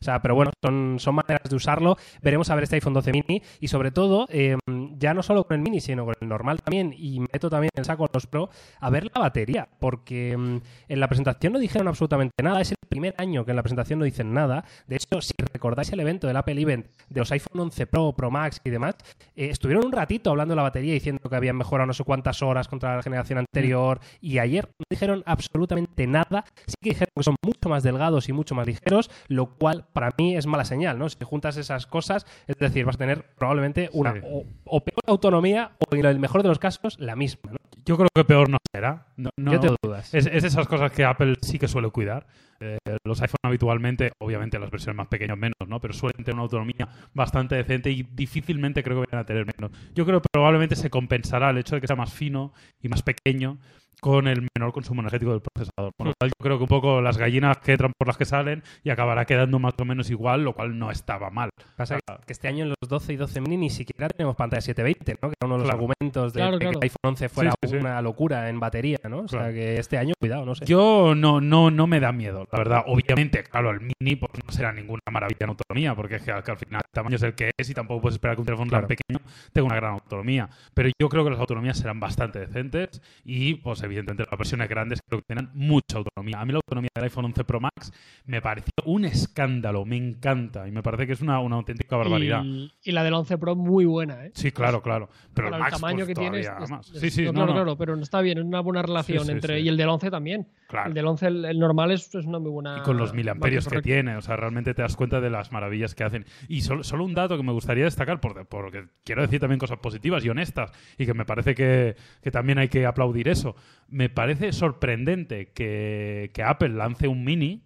O 0.02 0.04
sea, 0.04 0.17
pero 0.22 0.36
bueno, 0.36 0.52
son, 0.64 0.98
son 1.00 1.16
maneras 1.16 1.50
de 1.50 1.56
usarlo. 1.56 1.98
Veremos 2.22 2.50
a 2.50 2.56
ver 2.56 2.64
este 2.64 2.76
iPhone 2.76 2.94
12 2.94 3.12
mini 3.12 3.42
y 3.60 3.68
sobre 3.68 3.92
todo, 3.92 4.28
eh, 4.30 4.58
ya 4.98 5.14
no 5.14 5.24
solo 5.24 5.46
con 5.46 5.56
el 5.56 5.62
mini, 5.62 5.82
sino 5.82 6.06
con 6.06 6.16
el 6.20 6.28
normal 6.28 6.60
también, 6.62 6.94
y 6.98 7.20
meto 7.20 7.50
también 7.50 7.72
el 7.76 7.86
saco 7.86 8.08
los 8.14 8.28
Pro, 8.28 8.50
a 8.80 8.90
ver 8.90 9.06
la 9.14 9.22
batería, 9.22 9.68
porque 9.80 10.36
mm, 10.36 10.58
en 10.90 11.00
la 11.00 11.08
presentación 11.08 11.54
no 11.54 11.60
dijeron 11.60 11.88
absolutamente 11.88 12.34
nada. 12.44 12.62
Es 12.62 12.72
el 12.72 12.78
primer 12.90 13.14
año 13.18 13.46
que 13.46 13.52
en 13.52 13.58
la 13.58 13.64
presentación 13.64 14.00
no 14.00 14.06
dicen 14.06 14.34
nada. 14.34 14.64
De 14.88 14.96
hecho, 14.96 15.22
si 15.22 15.34
recordáis 15.54 15.92
el 15.92 16.00
evento 16.00 16.28
del 16.28 16.38
Apple 16.38 16.60
Event 16.60 16.88
de 17.10 17.20
los 17.20 17.32
iPhone 17.32 17.62
11 17.62 17.88
Pro, 17.88 18.14
Pro 18.14 18.32
Max 18.32 18.62
y 18.64 18.70
demás, 18.70 18.96
eh, 19.36 19.50
estuvieron 19.50 19.86
un 19.86 19.92
ratito 19.92 20.32
hablando 20.32 20.54
de 20.54 20.58
la 20.58 20.64
batería 20.64 20.94
diciendo 20.94 21.30
que 21.30 21.36
habían 21.36 21.58
mejorado 21.58 21.88
no 21.88 21.94
sé 21.94 22.04
cuántas 22.04 22.42
horas 22.42 22.68
contra 22.68 22.96
la 22.96 23.04
generación 23.04 23.40
anterior 23.40 24.00
y 24.22 24.40
ayer 24.40 24.66
no 24.66 24.86
dijeron 24.90 25.24
absolutamente 25.26 26.08
nada. 26.08 26.46
Sí 26.66 26.76
que 26.82 26.90
dijeron 26.90 27.12
que 27.16 27.24
son 27.24 27.36
mucho 27.44 27.70
más 27.70 27.84
delgados 27.84 28.30
y 28.30 28.34
mucho 28.34 28.56
más 28.56 28.68
ligeros, 28.68 29.10
lo 29.28 29.58
cual 29.58 29.86
para 29.94 30.07
mí 30.18 30.36
es 30.36 30.46
mala 30.48 30.66
señal, 30.66 30.98
¿no? 31.00 31.10
Si 31.10 31.18
juntas 31.24 31.58
esas 31.58 31.88
cosas, 31.88 32.26
es 32.48 32.56
decir, 32.58 32.86
vas 32.86 32.96
a 32.96 33.00
tener 33.00 33.24
probablemente 33.38 33.90
una 33.94 34.14
Sí. 34.14 34.20
o, 34.24 34.46
o 34.66 34.84
peor 34.84 35.02
autonomía 35.08 35.72
o 35.80 35.96
en 35.96 36.06
el 36.06 36.20
mejor 36.20 36.44
de 36.44 36.50
los 36.50 36.60
casos 36.60 36.98
la 37.00 37.16
misma, 37.16 37.52
¿no? 37.52 37.58
Yo 37.86 37.96
creo 37.96 38.10
que 38.14 38.26
peor 38.26 38.50
no 38.50 38.58
será. 38.74 39.08
No, 39.16 39.30
no- 39.38 39.54
Yo 39.54 39.60
tengo 39.62 39.76
dudas. 39.82 40.14
es, 40.14 40.26
esas 40.26 40.68
cosas 40.68 40.92
que 40.92 41.06
Apple 41.06 41.36
sí 41.42 41.58
que 41.58 41.68
suele 41.70 41.90
cuidar. 41.90 42.28
Eh, 42.60 42.78
los 43.06 43.22
iPhone 43.22 43.38
habitualmente, 43.44 44.12
obviamente 44.20 44.60
las 44.60 44.70
versiones 44.72 44.98
más 44.98 45.08
pequeñas 45.08 45.38
menos, 45.38 45.56
¿no? 45.68 45.80
Pero 45.80 45.94
suelen 45.94 46.18
tener 46.24 46.34
una 46.34 46.44
autonomía 46.44 46.88
bastante 47.14 47.56
decente 47.56 47.90
y 47.92 48.04
difícilmente 48.04 48.84
creo 48.84 49.02
que 49.02 49.06
vayan 49.12 49.22
a 49.22 49.26
tener 49.26 49.46
menos. 49.46 49.72
Yo 49.96 50.06
creo 50.06 50.22
que 50.22 50.28
probablemente 50.34 50.76
se 50.76 50.90
compensará 50.90 51.52
el 51.52 51.60
hecho 51.60 51.76
de 51.76 51.82
que 51.82 51.88
sea 51.88 51.96
más 51.96 52.12
fino 52.12 52.52
y 52.82 52.90
más 52.90 53.04
pequeño 53.04 53.58
con 54.02 54.28
el 54.28 54.48
menor 54.58 54.72
consumo 54.74 55.02
energético 55.02 55.32
del 55.32 55.42
procesador. 55.42 55.92
Por 55.98 56.08
lo 56.08 56.14
cual 56.20 56.30
yo 56.30 56.44
creo 56.44 56.58
que 56.58 56.64
un 56.64 56.70
poco 56.70 57.02
las 57.02 57.18
gallinas 57.18 57.58
que 57.58 57.72
entran 57.74 57.92
por 57.98 58.08
las 58.08 58.18
que 58.18 58.26
salen 58.26 58.64
y 58.84 58.90
acabará 58.90 59.26
quedando 59.26 59.60
más 59.60 59.74
o 59.80 59.86
menos 59.86 60.10
igual, 60.10 60.44
lo 60.44 60.54
cual 60.54 60.78
no 60.78 60.92
estaba 60.92 61.30
mal. 61.30 61.50
Pasa 61.76 61.98
que 62.26 62.32
este 62.34 62.48
año 62.48 62.64
en 62.64 62.70
los 62.70 62.90
12 62.90 63.14
y 63.14 63.16
12 63.16 63.42
mini 63.42 63.58
ni 63.58 63.70
siquiera 63.70 64.08
tenemos 64.10 64.36
pantalla 64.36 64.62
720, 64.62 65.18
¿no? 65.22 65.30
Que 65.30 65.36
era 65.42 65.46
uno 65.48 65.56
de 65.56 65.60
los 65.60 65.68
Claro. 65.68 65.80
argumentos 65.94 66.34
de, 66.34 66.40
Claro, 66.42 66.60
que 66.60 66.66
el 66.68 66.78
iPhone 66.82 66.98
11 67.06 67.30
fuera 67.30 67.52
Sí, 67.52 67.56
sí, 67.64 67.70
sí. 67.72 67.78
una 67.78 68.02
locura 68.02 68.50
en 68.50 68.60
batería, 68.60 68.98
¿no? 69.10 69.20
O 69.20 69.28
sea 69.28 69.52
que 69.52 69.78
este 69.80 69.98
año, 69.98 70.14
cuidado, 70.20 70.46
no 70.46 70.56
sé. 70.56 70.66
Yo 70.66 71.14
no, 71.16 71.42
no, 71.42 71.72
no 71.72 71.88
me 71.88 72.00
da 72.00 72.12
miedo, 72.12 72.48
la 72.52 72.58
verdad. 72.60 72.84
Obviamente, 72.88 73.44
claro, 73.44 73.72
el 73.72 73.80
mini 73.82 74.16
pues, 74.16 74.32
no 74.46 74.52
será 74.52 74.72
ninguna 74.74 75.02
maravilla 75.12 75.38
en 75.42 75.50
autonomía, 75.50 75.96
porque 75.96 76.16
es 76.16 76.24
que, 76.24 76.32
al 76.32 76.44
que 76.44 76.52
al 76.52 76.58
final 76.58 76.82
el 76.86 76.92
tamaño 76.92 77.16
es 77.16 77.24
el 77.24 77.34
que 77.36 77.52
es 77.58 77.70
y 77.70 77.74
tampoco 77.74 78.02
puedes 78.02 78.16
esperar 78.16 78.36
que 78.36 78.42
un 78.42 78.46
teléfono 78.46 78.70
Claro. 78.70 78.88
tan 78.88 78.96
pequeño 78.98 79.20
tenga 79.54 79.66
una 79.66 79.76
gran 79.76 79.94
autonomía. 79.94 80.50
Pero 80.74 80.90
yo 81.02 81.10
creo 81.10 81.24
que 81.24 81.32
las 81.32 81.40
autonomías 81.40 81.78
serán 81.78 82.00
bastante 82.00 82.40
decentes 82.40 83.02
y, 83.24 83.56
pues 83.56 83.82
evidentemente, 83.88 84.26
las 84.30 84.38
versiones 84.38 84.70
grandes 84.70 85.00
creo 85.08 85.20
que 85.22 85.26
tienen 85.26 85.50
mucha 85.54 85.98
autonomía. 85.98 86.40
A 86.40 86.46
mí 86.46 86.52
la 86.54 86.58
autonomía 86.60 86.90
del 86.96 87.04
iPhone 87.06 87.26
11 87.26 87.44
Pro 87.44 87.60
Max 87.60 87.92
me 88.26 88.42
pareció 88.42 88.72
un 88.86 89.06
escándalo, 89.06 89.84
me 89.86 89.98
encanta 89.98 90.68
y 90.68 90.72
me 90.72 90.84
parece 90.84 91.08
que 91.08 91.14
es 91.14 91.22
una, 91.22 91.40
una 91.40 91.56
auténtica 91.56 91.98
barbaridad. 91.98 92.44
Y, 92.44 92.72
y 92.84 92.92
la 92.92 93.04
del 93.04 93.14
11 93.14 93.38
Pro 93.38 93.56
muy 93.56 93.86
buena, 93.86 94.26
¿eh? 94.26 94.32
Sí, 94.36 94.52
claro, 94.52 94.82
claro. 94.82 95.10
Pero 95.34 95.50
Para 95.50 95.66
el 95.66 95.72
tamaño 95.72 95.98
pues, 96.06 96.08
que 96.10 96.14
tiene. 96.16 96.42
todavía 96.44 96.64
es- 96.64 96.70
más. 96.70 96.90
es- 96.92 97.00
Sí, 97.02 97.10
sí, 97.10 97.24
no, 97.26 97.34
claro, 97.34 97.48
no. 97.48 97.54
claro, 97.54 97.78
pero 97.78 97.96
está 98.00 98.22
bien, 98.22 98.38
es 98.38 98.44
una 98.44 98.60
buena 98.62 98.82
relación 98.82 99.26
sí, 99.26 99.32
entre. 99.32 99.58
sí. 99.60 99.66
Y 99.66 99.70
el 99.70 99.78
del 99.78 99.90
11 99.90 100.12
también. 100.12 100.48
Claro. 100.68 100.90
El 100.90 100.94
del 100.94 101.06
11, 101.08 101.28
el, 101.28 101.46
el 101.46 101.60
normal, 101.60 101.92
es, 101.92 102.14
es 102.14 102.26
una 102.26 102.40
muy 102.40 102.52
buena. 102.52 102.78
y 102.80 102.82
con 102.82 102.98
los 102.98 103.14
miliamperios 103.14 103.68
que 103.68 103.82
tiene. 103.82 104.16
O 104.18 104.22
sea, 104.22 104.36
realmente 104.36 104.74
te 104.74 104.82
das 104.82 104.96
cuenta 104.96 105.22
de 105.22 105.30
las 105.30 105.52
maravillas 105.52 105.96
que 105.96 106.04
hacen. 106.04 106.26
Y 106.50 106.62
solo, 106.62 106.84
solo 106.84 107.06
un 107.06 107.14
dato 107.14 107.38
que 107.38 107.44
me 107.44 107.52
gustaría 107.54 107.86
destacar, 107.86 108.20
por- 108.20 108.46
porque 108.48 108.86
quiero 109.06 109.22
decir 109.22 109.40
también 109.40 109.60
cosas 109.60 109.80
positivas 109.80 110.24
y 110.26 110.30
honestas, 110.30 110.72
y 110.98 111.06
que 111.06 111.14
me 111.14 111.26
parece 111.26 111.56
que, 111.56 111.96
que 112.22 112.32
también 112.32 112.58
hay 112.60 112.68
que 112.68 112.86
aplaudir 112.86 113.28
eso. 113.30 113.56
Me 113.90 114.10
parece 114.10 114.52
sorprendente 114.52 115.52
que, 115.54 116.32
que 116.34 116.44
Apple 116.44 116.70
lance 116.70 117.08
un 117.08 117.24
mini. 117.24 117.64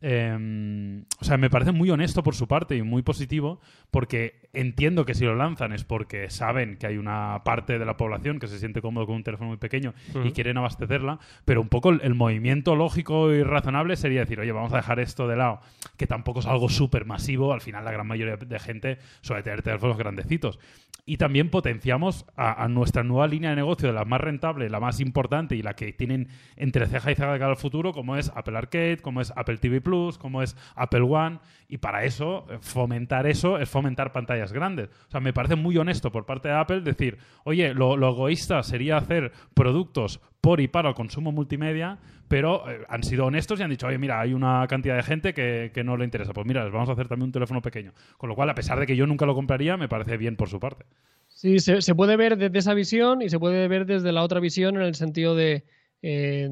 Eh, 0.00 1.02
o 1.20 1.24
sea, 1.24 1.36
me 1.36 1.50
parece 1.50 1.72
muy 1.72 1.90
honesto 1.90 2.22
por 2.22 2.34
su 2.34 2.46
parte 2.46 2.76
y 2.76 2.82
muy 2.82 3.02
positivo, 3.02 3.60
porque 3.90 4.48
entiendo 4.52 5.04
que 5.04 5.14
si 5.14 5.24
lo 5.24 5.34
lanzan 5.34 5.72
es 5.72 5.84
porque 5.84 6.30
saben 6.30 6.76
que 6.76 6.86
hay 6.86 6.96
una 6.96 7.42
parte 7.44 7.78
de 7.78 7.84
la 7.84 7.96
población 7.96 8.38
que 8.38 8.46
se 8.46 8.58
siente 8.58 8.80
cómodo 8.80 9.06
con 9.06 9.16
un 9.16 9.24
teléfono 9.24 9.48
muy 9.48 9.58
pequeño 9.58 9.94
y 10.14 10.18
Ujú. 10.18 10.32
quieren 10.32 10.56
abastecerla, 10.58 11.18
pero 11.44 11.60
un 11.60 11.68
poco 11.68 11.90
el, 11.90 12.00
el 12.02 12.14
movimiento 12.14 12.76
lógico 12.76 13.32
y 13.32 13.42
razonable 13.42 13.96
sería 13.96 14.20
decir, 14.20 14.40
oye, 14.40 14.52
vamos 14.52 14.72
a 14.72 14.76
dejar 14.76 15.00
esto 15.00 15.28
de 15.28 15.36
lado, 15.36 15.60
que 15.96 16.06
tampoco 16.06 16.40
es 16.40 16.46
algo 16.46 16.68
súper 16.68 17.04
masivo, 17.04 17.52
al 17.52 17.60
final 17.60 17.84
la 17.84 17.92
gran 17.92 18.06
mayoría 18.06 18.36
de 18.36 18.58
gente 18.58 18.98
suele 19.20 19.42
tener 19.42 19.62
teléfonos 19.62 19.96
grandecitos. 19.98 20.58
Y 21.06 21.16
también 21.16 21.48
potenciamos 21.48 22.26
a, 22.36 22.62
a 22.62 22.68
nuestra 22.68 23.02
nueva 23.02 23.26
línea 23.26 23.48
de 23.48 23.56
negocio, 23.56 23.88
de 23.88 23.94
la 23.94 24.04
más 24.04 24.20
rentable, 24.20 24.68
la 24.68 24.78
más 24.78 25.00
importante 25.00 25.56
y 25.56 25.62
la 25.62 25.72
que 25.72 25.90
tienen 25.94 26.28
entre 26.56 26.86
ceja 26.86 27.10
y 27.10 27.14
ceja 27.14 27.32
de 27.32 27.38
cara 27.38 27.52
al 27.52 27.56
futuro, 27.56 27.94
como 27.94 28.16
es 28.16 28.30
Apple 28.34 28.58
Arcade, 28.58 28.98
como 28.98 29.22
es 29.22 29.32
Apple 29.34 29.56
TV 29.56 29.80
Plus, 29.88 30.18
como 30.18 30.42
es 30.42 30.54
Apple 30.76 31.00
One. 31.00 31.40
Y 31.66 31.78
para 31.78 32.04
eso, 32.04 32.46
eh, 32.50 32.58
fomentar 32.60 33.26
eso 33.26 33.58
es 33.58 33.70
fomentar 33.70 34.12
pantallas 34.12 34.52
grandes. 34.52 34.90
O 35.08 35.10
sea, 35.10 35.20
me 35.20 35.32
parece 35.32 35.56
muy 35.56 35.78
honesto 35.78 36.12
por 36.12 36.26
parte 36.26 36.48
de 36.48 36.54
Apple 36.54 36.82
decir, 36.82 37.16
oye, 37.44 37.72
lo, 37.72 37.96
lo 37.96 38.10
egoísta 38.10 38.62
sería 38.62 38.98
hacer 38.98 39.32
productos 39.54 40.20
por 40.42 40.60
y 40.60 40.68
para 40.68 40.90
el 40.90 40.94
consumo 40.94 41.32
multimedia, 41.32 41.98
pero 42.28 42.70
eh, 42.70 42.84
han 42.88 43.02
sido 43.02 43.24
honestos 43.24 43.58
y 43.58 43.62
han 43.62 43.70
dicho, 43.70 43.86
oye, 43.86 43.96
mira, 43.96 44.20
hay 44.20 44.34
una 44.34 44.66
cantidad 44.68 44.96
de 44.96 45.02
gente 45.02 45.32
que, 45.32 45.82
no 45.82 45.96
le 45.96 46.04
interesa. 46.04 46.34
Pues 46.34 46.46
mira, 46.46 46.64
les 46.64 46.72
vamos 46.72 46.90
a 46.90 46.92
hacer 46.92 47.08
también 47.08 47.28
un 47.28 47.32
teléfono 47.32 47.62
pequeño. 47.62 47.94
Con 48.18 48.28
lo 48.28 48.34
cual, 48.34 48.50
a 48.50 48.54
pesar 48.54 48.78
de 48.78 48.86
que 48.86 48.96
yo 48.96 49.06
nunca 49.06 49.24
lo 49.24 49.34
compraría, 49.34 49.78
me 49.78 49.88
parece 49.88 50.18
bien 50.18 50.36
por 50.36 50.50
su 50.50 50.60
parte. 50.60 50.84
Sí, 51.28 51.60
se, 51.60 51.80
se 51.80 51.94
puede 51.94 52.16
ver 52.16 52.36
desde 52.36 52.58
esa 52.58 52.74
visión 52.74 53.22
y 53.22 53.30
se 53.30 53.38
puede 53.38 53.66
ver 53.68 53.86
desde 53.86 54.12
la 54.12 54.22
otra 54.22 54.40
visión 54.40 54.76
en 54.76 54.82
el 54.82 54.94
sentido 54.94 55.34
de 55.34 55.64
eh, 56.02 56.48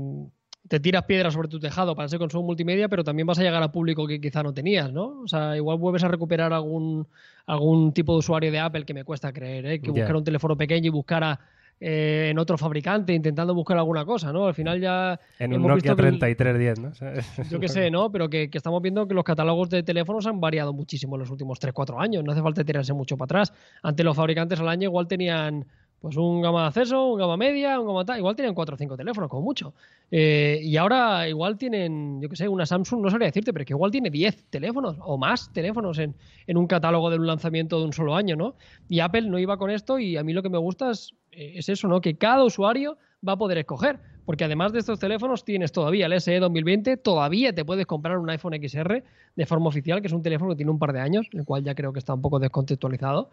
te 0.69 0.81
tiras 0.81 1.05
piedras 1.05 1.33
sobre 1.35 1.49
tu 1.49 1.59
tejado 1.61 1.95
para 1.95 2.07
ese 2.07 2.19
consumo 2.19 2.45
multimedia, 2.45 2.89
pero 2.89 3.05
también 3.05 3.27
vas 3.27 3.39
a 3.39 3.43
llegar 3.43 3.63
a 3.63 3.71
público 3.71 4.07
que 4.07 4.21
quizá 4.21 4.43
no 4.43 4.53
tenías, 4.53 4.93
¿no? 4.93 5.21
O 5.23 5.29
sea, 5.29 5.57
igual 5.57 5.79
vuelves 5.79 6.03
a 6.05 6.09
recuperar 6.09 6.53
algún, 6.53 7.07
algún 7.47 7.93
tipo 7.93 8.13
de 8.13 8.19
usuario 8.19 8.51
de 8.51 8.59
Apple 8.59 8.85
que 8.85 8.95
me 8.95 9.05
cuesta 9.05 9.33
creer, 9.33 9.67
¿eh? 9.67 9.81
que 9.81 9.87
Ya. 9.89 9.93
buscara 9.93 10.19
un 10.19 10.25
teléfono 10.25 10.57
pequeño 10.57 10.87
y 10.87 10.91
buscara 10.91 11.39
eh, 11.79 12.29
en 12.31 12.39
otro 12.39 12.57
fabricante 12.57 13.13
intentando 13.13 13.55
buscar 13.55 13.77
alguna 13.77 14.05
cosa, 14.07 14.33
¿no? 14.33 14.47
Al 14.47 14.55
final 14.55 14.81
ya 14.81 15.21
En 15.39 15.53
un 15.53 15.61
Nokia 15.63 15.75
visto 15.75 15.97
que 15.97 16.09
el- 16.09 16.19
3310, 16.19 16.79
¿no? 16.81 16.89
O 16.89 16.95
sea, 16.95 17.13
yo 17.51 17.61
qué 17.61 17.69
sé, 17.69 17.91
¿no? 17.91 18.11
Pero 18.11 18.31
que, 18.31 18.49
que 18.49 18.57
estamos 18.57 18.81
viendo 18.81 19.07
que 19.07 19.13
los 19.13 19.25
catálogos 19.25 19.69
de 19.69 19.83
teléfonos 19.83 20.27
han 20.27 20.41
variado 20.41 20.73
muchísimo 20.73 21.17
en 21.17 21.21
los 21.21 21.31
últimos 21.31 21.61
3-4 21.61 22.01
años. 22.01 22.25
No 22.25 22.33
hace 22.33 22.41
falta 22.41 22.65
tirarse 22.65 22.95
mucho 22.95 23.17
para 23.19 23.27
atrás. 23.27 23.53
Antes 23.83 24.07
los 24.07 24.17
fabricantes 24.17 24.59
al 24.59 24.69
año 24.71 24.85
igual 24.89 25.07
tenían 25.07 25.67
pues 26.01 26.17
un 26.17 26.43
gama 26.43 26.63
de 26.63 26.69
acceso, 26.69 27.07
un 27.07 27.19
gama 27.19 27.37
media, 27.37 27.81
un 27.81 27.87
gama 27.87 28.05
tal. 28.05 28.19
Igual 28.19 28.37
tenían 28.37 28.55
4 28.55 28.75
o 28.75 28.79
5 28.79 28.97
teléfonos, 28.97 29.31
como 29.31 29.43
mucho. 29.43 29.75
Eh, 30.11 30.61
y 30.63 30.77
ahora 30.77 31.29
igual 31.29 31.57
tienen, 31.59 32.21
yo 32.21 32.29
qué 32.29 32.37
sé, 32.37 32.49
una 32.49 32.67
Samsung, 32.67 33.01
no 33.01 33.11
sabría 33.11 33.27
decirte, 33.27 33.53
pero 33.53 33.65
que 33.65 33.73
igual 33.73 33.91
tiene 33.91 34.11
10 34.11 34.45
teléfonos 34.51 34.97
o 35.01 35.19
más 35.19 35.53
teléfonos 35.53 35.99
en, 35.99 36.15
en 36.47 36.57
un 36.57 36.67
catálogo 36.67 37.11
de 37.11 37.17
un 37.17 37.27
lanzamiento 37.27 37.79
de 37.79 37.87
un 37.87 37.93
solo 37.93 38.15
año, 38.15 38.37
¿no? 38.37 38.55
Y 38.89 39.01
Apple 39.01 39.23
no 39.23 39.39
iba 39.39 39.57
con 39.57 39.71
esto 39.71 39.99
y 39.99 40.17
a 40.17 40.23
mí 40.23 40.33
lo 40.33 40.43
que 40.43 40.51
me 40.51 40.59
gusta 40.59 40.91
es, 40.91 41.13
eh, 41.33 41.55
es 41.57 41.69
eso, 41.69 41.89
¿no? 41.89 42.01
Que 42.01 42.17
cada 42.17 42.45
usuario 42.45 42.99
va 43.27 43.33
a 43.33 43.37
poder 43.37 43.59
escoger. 43.59 43.99
Porque 44.27 44.43
además 44.43 44.73
de 44.73 44.81
estos 44.81 44.99
teléfonos 44.99 45.45
tienes 45.45 45.71
todavía 45.71 46.07
el 46.07 46.21
SE 46.21 46.41
2020, 46.41 46.97
todavía 46.97 47.55
te 47.55 47.65
puedes 47.65 47.87
comprar 47.87 48.19
un 48.19 48.29
iPhone 48.29 48.55
XR 48.61 49.05
de 49.37 49.47
forma 49.47 49.69
oficial, 49.69 50.01
que 50.01 50.09
es 50.09 50.13
un 50.13 50.23
teléfono 50.23 50.51
que 50.51 50.57
tiene 50.57 50.73
un 50.73 50.81
par 50.81 50.93
de 50.93 51.01
años, 51.01 51.29
el 51.33 51.45
cual 51.45 51.63
ya 51.63 51.77
creo 51.77 51.93
que 51.93 52.01
está 52.01 52.13
un 52.13 52.23
poco 52.23 52.41
descontextualizado. 52.41 53.31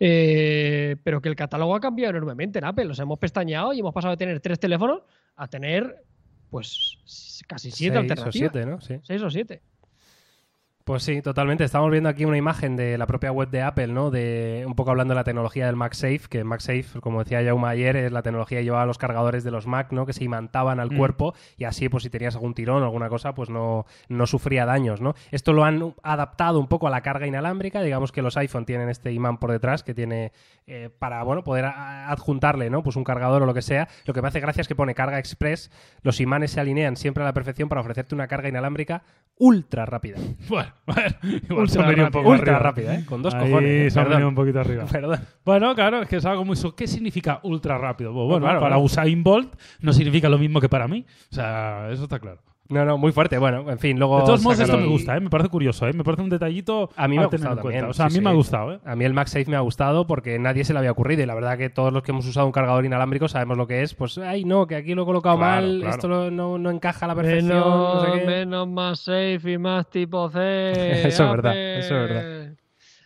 Eh, 0.00 0.96
pero 1.02 1.20
que 1.20 1.28
el 1.28 1.36
catálogo 1.36 1.74
ha 1.74 1.80
cambiado 1.80 2.10
enormemente 2.10 2.58
en 2.58 2.64
Apple. 2.64 2.86
O 2.86 2.94
sea, 2.94 3.02
hemos 3.02 3.18
pestañeado 3.18 3.72
y 3.72 3.80
hemos 3.80 3.92
pasado 3.92 4.12
de 4.12 4.16
tener 4.16 4.40
tres 4.40 4.60
teléfonos 4.60 5.02
a 5.36 5.48
tener, 5.48 6.04
pues, 6.50 6.98
casi 7.46 7.70
siete 7.70 8.02
seis 8.06 8.20
o 8.26 8.32
siete, 8.32 8.66
¿no? 8.66 8.80
Sí. 8.80 9.00
Seis 9.02 9.22
o 9.22 9.30
siete. 9.30 9.62
Pues 10.88 11.02
sí, 11.02 11.20
totalmente. 11.20 11.64
Estamos 11.64 11.90
viendo 11.90 12.08
aquí 12.08 12.24
una 12.24 12.38
imagen 12.38 12.74
de 12.74 12.96
la 12.96 13.06
propia 13.06 13.30
web 13.30 13.50
de 13.50 13.60
Apple, 13.60 13.88
¿no? 13.88 14.10
De 14.10 14.64
un 14.66 14.74
poco 14.74 14.90
hablando 14.90 15.12
de 15.12 15.16
la 15.16 15.24
tecnología 15.24 15.66
del 15.66 15.76
MagSafe, 15.76 16.22
que 16.30 16.44
MagSafe, 16.44 16.98
como 17.02 17.22
decía 17.22 17.44
Jaume 17.44 17.68
ayer, 17.68 17.94
es 17.96 18.10
la 18.10 18.22
tecnología 18.22 18.56
que 18.60 18.64
llevaba 18.64 18.86
los 18.86 18.96
cargadores 18.96 19.44
de 19.44 19.50
los 19.50 19.66
Mac, 19.66 19.92
¿no? 19.92 20.06
Que 20.06 20.14
se 20.14 20.24
imantaban 20.24 20.80
al 20.80 20.90
Mm. 20.90 20.96
cuerpo 20.96 21.34
y 21.58 21.64
así, 21.64 21.90
pues 21.90 22.04
si 22.04 22.08
tenías 22.08 22.36
algún 22.36 22.54
tirón 22.54 22.82
o 22.82 22.86
alguna 22.86 23.10
cosa, 23.10 23.34
pues 23.34 23.50
no, 23.50 23.84
no 24.08 24.26
sufría 24.26 24.64
daños, 24.64 25.02
¿no? 25.02 25.12
Esto 25.30 25.52
lo 25.52 25.64
han 25.64 25.92
adaptado 26.02 26.58
un 26.58 26.68
poco 26.68 26.86
a 26.86 26.90
la 26.90 27.02
carga 27.02 27.26
inalámbrica. 27.26 27.82
Digamos 27.82 28.10
que 28.10 28.22
los 28.22 28.38
iPhone 28.38 28.64
tienen 28.64 28.88
este 28.88 29.12
imán 29.12 29.36
por 29.36 29.52
detrás 29.52 29.82
que 29.82 29.92
tiene 29.92 30.32
eh, 30.66 30.88
para, 30.98 31.22
bueno, 31.22 31.44
poder 31.44 31.66
adjuntarle, 31.66 32.70
¿no? 32.70 32.82
Pues 32.82 32.96
un 32.96 33.04
cargador 33.04 33.42
o 33.42 33.46
lo 33.46 33.52
que 33.52 33.60
sea. 33.62 33.88
Lo 34.06 34.14
que 34.14 34.22
me 34.22 34.28
hace 34.28 34.40
gracia 34.40 34.62
es 34.62 34.68
que 34.68 34.74
pone 34.74 34.94
carga 34.94 35.18
express. 35.18 35.70
Los 36.00 36.18
imanes 36.20 36.52
se 36.52 36.60
alinean 36.60 36.96
siempre 36.96 37.22
a 37.22 37.26
la 37.26 37.34
perfección 37.34 37.68
para 37.68 37.82
ofrecerte 37.82 38.14
una 38.14 38.26
carga 38.26 38.48
inalámbrica 38.48 39.02
ultra 39.38 39.84
rápida. 39.86 40.18
Bueno, 40.48 40.72
igual 41.22 41.60
Ultra 41.62 41.66
se 41.68 41.80
han 41.80 41.88
venido 41.88 42.06
un 42.06 42.12
poco 42.12 42.28
Ultra 42.30 42.56
arriba. 42.56 42.58
rápida, 42.70 42.94
¿eh? 42.94 43.04
Con 43.04 43.22
dos 43.22 43.34
Ahí 43.34 43.48
cojones. 43.50 43.92
se 43.92 43.98
han 43.98 44.04
Perdón. 44.06 44.10
venido 44.18 44.28
un 44.30 44.34
poquito 44.34 44.60
arriba. 44.60 44.84
Perdón. 44.90 45.20
Bueno, 45.44 45.74
claro, 45.74 46.02
es 46.02 46.08
que 46.08 46.16
es 46.16 46.24
algo 46.24 46.44
muy... 46.44 46.56
su- 46.56 46.74
¿Qué 46.74 46.86
significa 46.86 47.40
ultra 47.42 47.76
rápido? 47.78 48.12
Pues 48.12 48.26
bueno, 48.26 48.40
claro, 48.46 48.60
para 48.60 48.70
claro. 48.76 48.82
Usain 48.84 49.22
Bolt 49.22 49.54
no 49.80 49.92
significa 49.92 50.28
lo 50.28 50.38
mismo 50.38 50.60
que 50.60 50.68
para 50.68 50.88
mí. 50.88 51.04
O 51.30 51.34
sea, 51.34 51.88
eso 51.90 52.04
está 52.04 52.18
claro. 52.18 52.40
No, 52.70 52.84
no, 52.84 52.98
muy 52.98 53.12
fuerte. 53.12 53.38
Bueno, 53.38 53.70
en 53.70 53.78
fin, 53.78 53.98
luego. 53.98 54.18
De 54.18 54.26
todos 54.26 54.42
modos, 54.42 54.60
esto 54.60 54.76
me 54.76 54.86
gusta, 54.86 55.16
¿eh? 55.16 55.20
me 55.20 55.30
parece 55.30 55.48
curioso, 55.48 55.86
¿eh? 55.88 55.92
me 55.94 56.04
parece 56.04 56.22
un 56.22 56.28
detallito. 56.28 56.90
A 56.96 57.08
mí 57.08 57.16
me 57.16 57.22
ha 57.22 57.26
gustado 57.26 57.56
también. 57.56 57.84
O 57.86 57.94
sea, 57.94 58.06
a 58.06 58.10
sí, 58.10 58.18
mí 58.18 58.24
me 58.24 58.28
ha 58.28 58.34
gustado. 58.34 58.74
¿eh? 58.74 58.80
A 58.84 58.94
mí 58.94 59.06
el 59.06 59.14
MagSafe 59.14 59.46
me 59.46 59.56
ha 59.56 59.60
gustado 59.60 60.06
porque 60.06 60.38
nadie 60.38 60.64
se 60.64 60.74
le 60.74 60.80
había 60.80 60.90
ocurrido 60.92 61.22
y 61.22 61.26
la 61.26 61.34
verdad 61.34 61.56
que 61.56 61.70
todos 61.70 61.94
los 61.94 62.02
que 62.02 62.10
hemos 62.10 62.26
usado 62.26 62.44
un 62.44 62.52
cargador 62.52 62.84
inalámbrico 62.84 63.26
sabemos 63.26 63.56
lo 63.56 63.66
que 63.66 63.82
es. 63.82 63.94
Pues, 63.94 64.18
ay, 64.18 64.44
no, 64.44 64.66
que 64.66 64.76
aquí 64.76 64.94
lo 64.94 65.02
he 65.02 65.06
colocado 65.06 65.38
Claro, 65.38 65.62
mal, 65.66 65.76
claro. 65.80 65.94
esto 65.94 66.08
lo- 66.08 66.30
no, 66.30 66.58
no 66.58 66.70
encaja 66.70 67.06
a 67.06 67.08
la 67.08 67.14
perfección. 67.14 67.48
no 67.58 68.00
sé 68.02 68.06
Menos, 68.08 68.20
qué. 68.20 68.26
menos 68.26 68.68
más 68.68 69.00
safe 69.00 69.52
y 69.52 69.56
más 69.58 69.88
tipo 69.88 70.28
C. 70.28 70.72
Eso 71.08 71.24
es 71.24 71.30
verdad, 71.30 71.78
eso 71.78 71.94
es 71.96 72.10
verdad. 72.10 72.52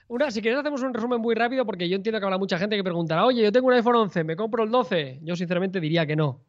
Una, 0.08 0.30
si 0.32 0.42
quieres 0.42 0.58
hacemos 0.58 0.82
un 0.82 0.92
resumen 0.92 1.20
muy 1.20 1.34
rápido 1.36 1.64
porque 1.64 1.88
yo 1.88 1.94
entiendo 1.96 2.18
que 2.18 2.24
habrá 2.26 2.36
mucha 2.36 2.58
gente 2.58 2.76
que 2.76 2.82
preguntará, 2.84 3.24
oye, 3.24 3.42
yo 3.42 3.52
tengo 3.52 3.68
un 3.68 3.74
iPhone 3.74 3.94
11, 3.96 4.24
¿me 4.24 4.34
compro 4.36 4.64
el 4.64 4.70
12? 4.70 5.20
Yo 5.22 5.36
sinceramente 5.36 5.80
diría 5.80 6.04
que 6.04 6.16
no. 6.16 6.40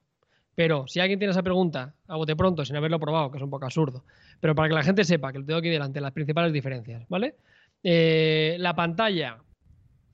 Pero 0.56 0.88
si 0.88 1.00
alguien 1.00 1.20
tiene 1.20 1.32
esa 1.32 1.44
pregunta, 1.44 1.96
a 2.08 2.16
bote 2.16 2.36
pronto, 2.36 2.64
sin 2.64 2.76
haberlo 2.76 3.00
probado, 3.00 3.32
que 3.32 3.38
es 3.38 3.44
un 3.44 3.50
poco 3.50 3.66
absurdo, 3.66 4.04
pero 4.40 4.54
para 4.54 4.70
que 4.70 4.76
la 4.76 4.84
gente 4.84 5.04
sepa 5.04 5.32
que 5.32 5.40
lo 5.40 5.46
tengo 5.46 5.60
aquí 5.60 5.70
delante, 5.70 6.00
las 6.00 6.12
principales 6.12 6.54
diferencias, 6.54 7.08
¿vale? 7.10 7.36
Eh, 7.84 8.56
la 8.60 8.76
pantalla 8.76 9.40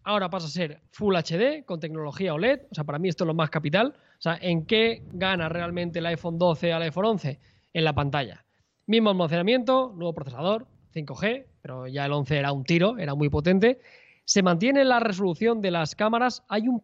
ahora 0.03 0.29
pasa 0.29 0.47
a 0.47 0.49
ser 0.49 0.81
Full 0.91 1.15
HD 1.15 1.65
con 1.65 1.79
tecnología 1.79 2.33
OLED, 2.33 2.61
o 2.71 2.75
sea, 2.75 2.83
para 2.83 2.99
mí 2.99 3.09
esto 3.09 3.25
es 3.25 3.27
lo 3.27 3.33
más 3.33 3.49
capital. 3.49 3.95
O 4.17 4.21
sea, 4.21 4.37
¿en 4.41 4.65
qué 4.65 5.03
gana 5.13 5.49
realmente 5.49 5.99
el 5.99 6.05
iPhone 6.07 6.37
12 6.37 6.73
al 6.73 6.81
iPhone 6.83 7.05
11? 7.05 7.39
En 7.73 7.83
la 7.83 7.93
pantalla. 7.93 8.45
Mismo 8.87 9.11
almacenamiento, 9.11 9.93
nuevo 9.95 10.13
procesador, 10.13 10.65
5G, 10.93 11.45
pero 11.61 11.87
ya 11.87 12.05
el 12.05 12.11
11 12.11 12.37
era 12.37 12.51
un 12.51 12.63
tiro, 12.63 12.97
era 12.97 13.13
muy 13.13 13.29
potente. 13.29 13.79
Se 14.25 14.41
mantiene 14.41 14.83
la 14.83 14.99
resolución 14.99 15.61
de 15.61 15.71
las 15.71 15.95
cámaras. 15.95 16.43
Hay 16.49 16.67
un 16.67 16.83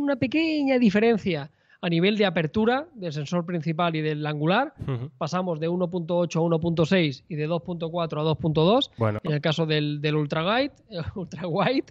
una 0.00 0.16
pequeña 0.16 0.78
diferencia 0.78 1.50
a 1.84 1.90
nivel 1.90 2.16
de 2.16 2.24
apertura 2.24 2.88
del 2.94 3.12
sensor 3.12 3.44
principal 3.44 3.94
y 3.94 4.00
del 4.00 4.26
angular. 4.26 4.72
Pasamos 5.18 5.60
de 5.60 5.68
1.8 5.68 6.08
a 6.08 6.58
1.6 6.58 7.24
y 7.28 7.34
de 7.34 7.46
2.4 7.46 8.20
a 8.20 8.24
2.2 8.24 8.90
Bueno, 8.96 9.20
en 9.22 9.32
el 9.32 9.42
caso 9.42 9.66
del, 9.66 10.00
del 10.00 10.14
ultra 10.14 10.46
wide, 10.46 10.72
ultra 11.14 11.46
wide 11.46 11.84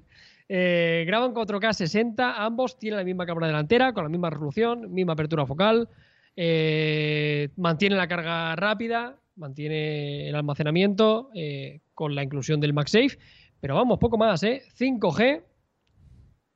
eh, 0.49 1.03
graban 1.05 1.35
4K 1.35 1.73
60, 1.73 2.43
ambos 2.43 2.79
tienen 2.79 2.97
la 2.97 3.03
misma 3.03 3.27
cámara 3.27 3.45
delantera, 3.45 3.93
con 3.93 4.03
la 4.03 4.09
misma 4.09 4.31
resolución, 4.31 4.91
misma 4.91 5.13
apertura 5.13 5.45
focal, 5.45 5.87
eh, 6.35 7.49
mantiene 7.55 7.95
la 7.95 8.07
carga 8.07 8.55
rápida, 8.55 9.19
mantiene 9.35 10.27
el 10.27 10.33
almacenamiento 10.33 11.29
eh, 11.35 11.81
con 11.93 12.15
la 12.15 12.23
inclusión 12.23 12.59
del 12.59 12.73
MagSafe, 12.73 13.19
pero 13.59 13.75
vamos, 13.75 13.99
poco 13.99 14.17
más, 14.17 14.41
¿eh? 14.41 14.63
5G, 14.75 15.43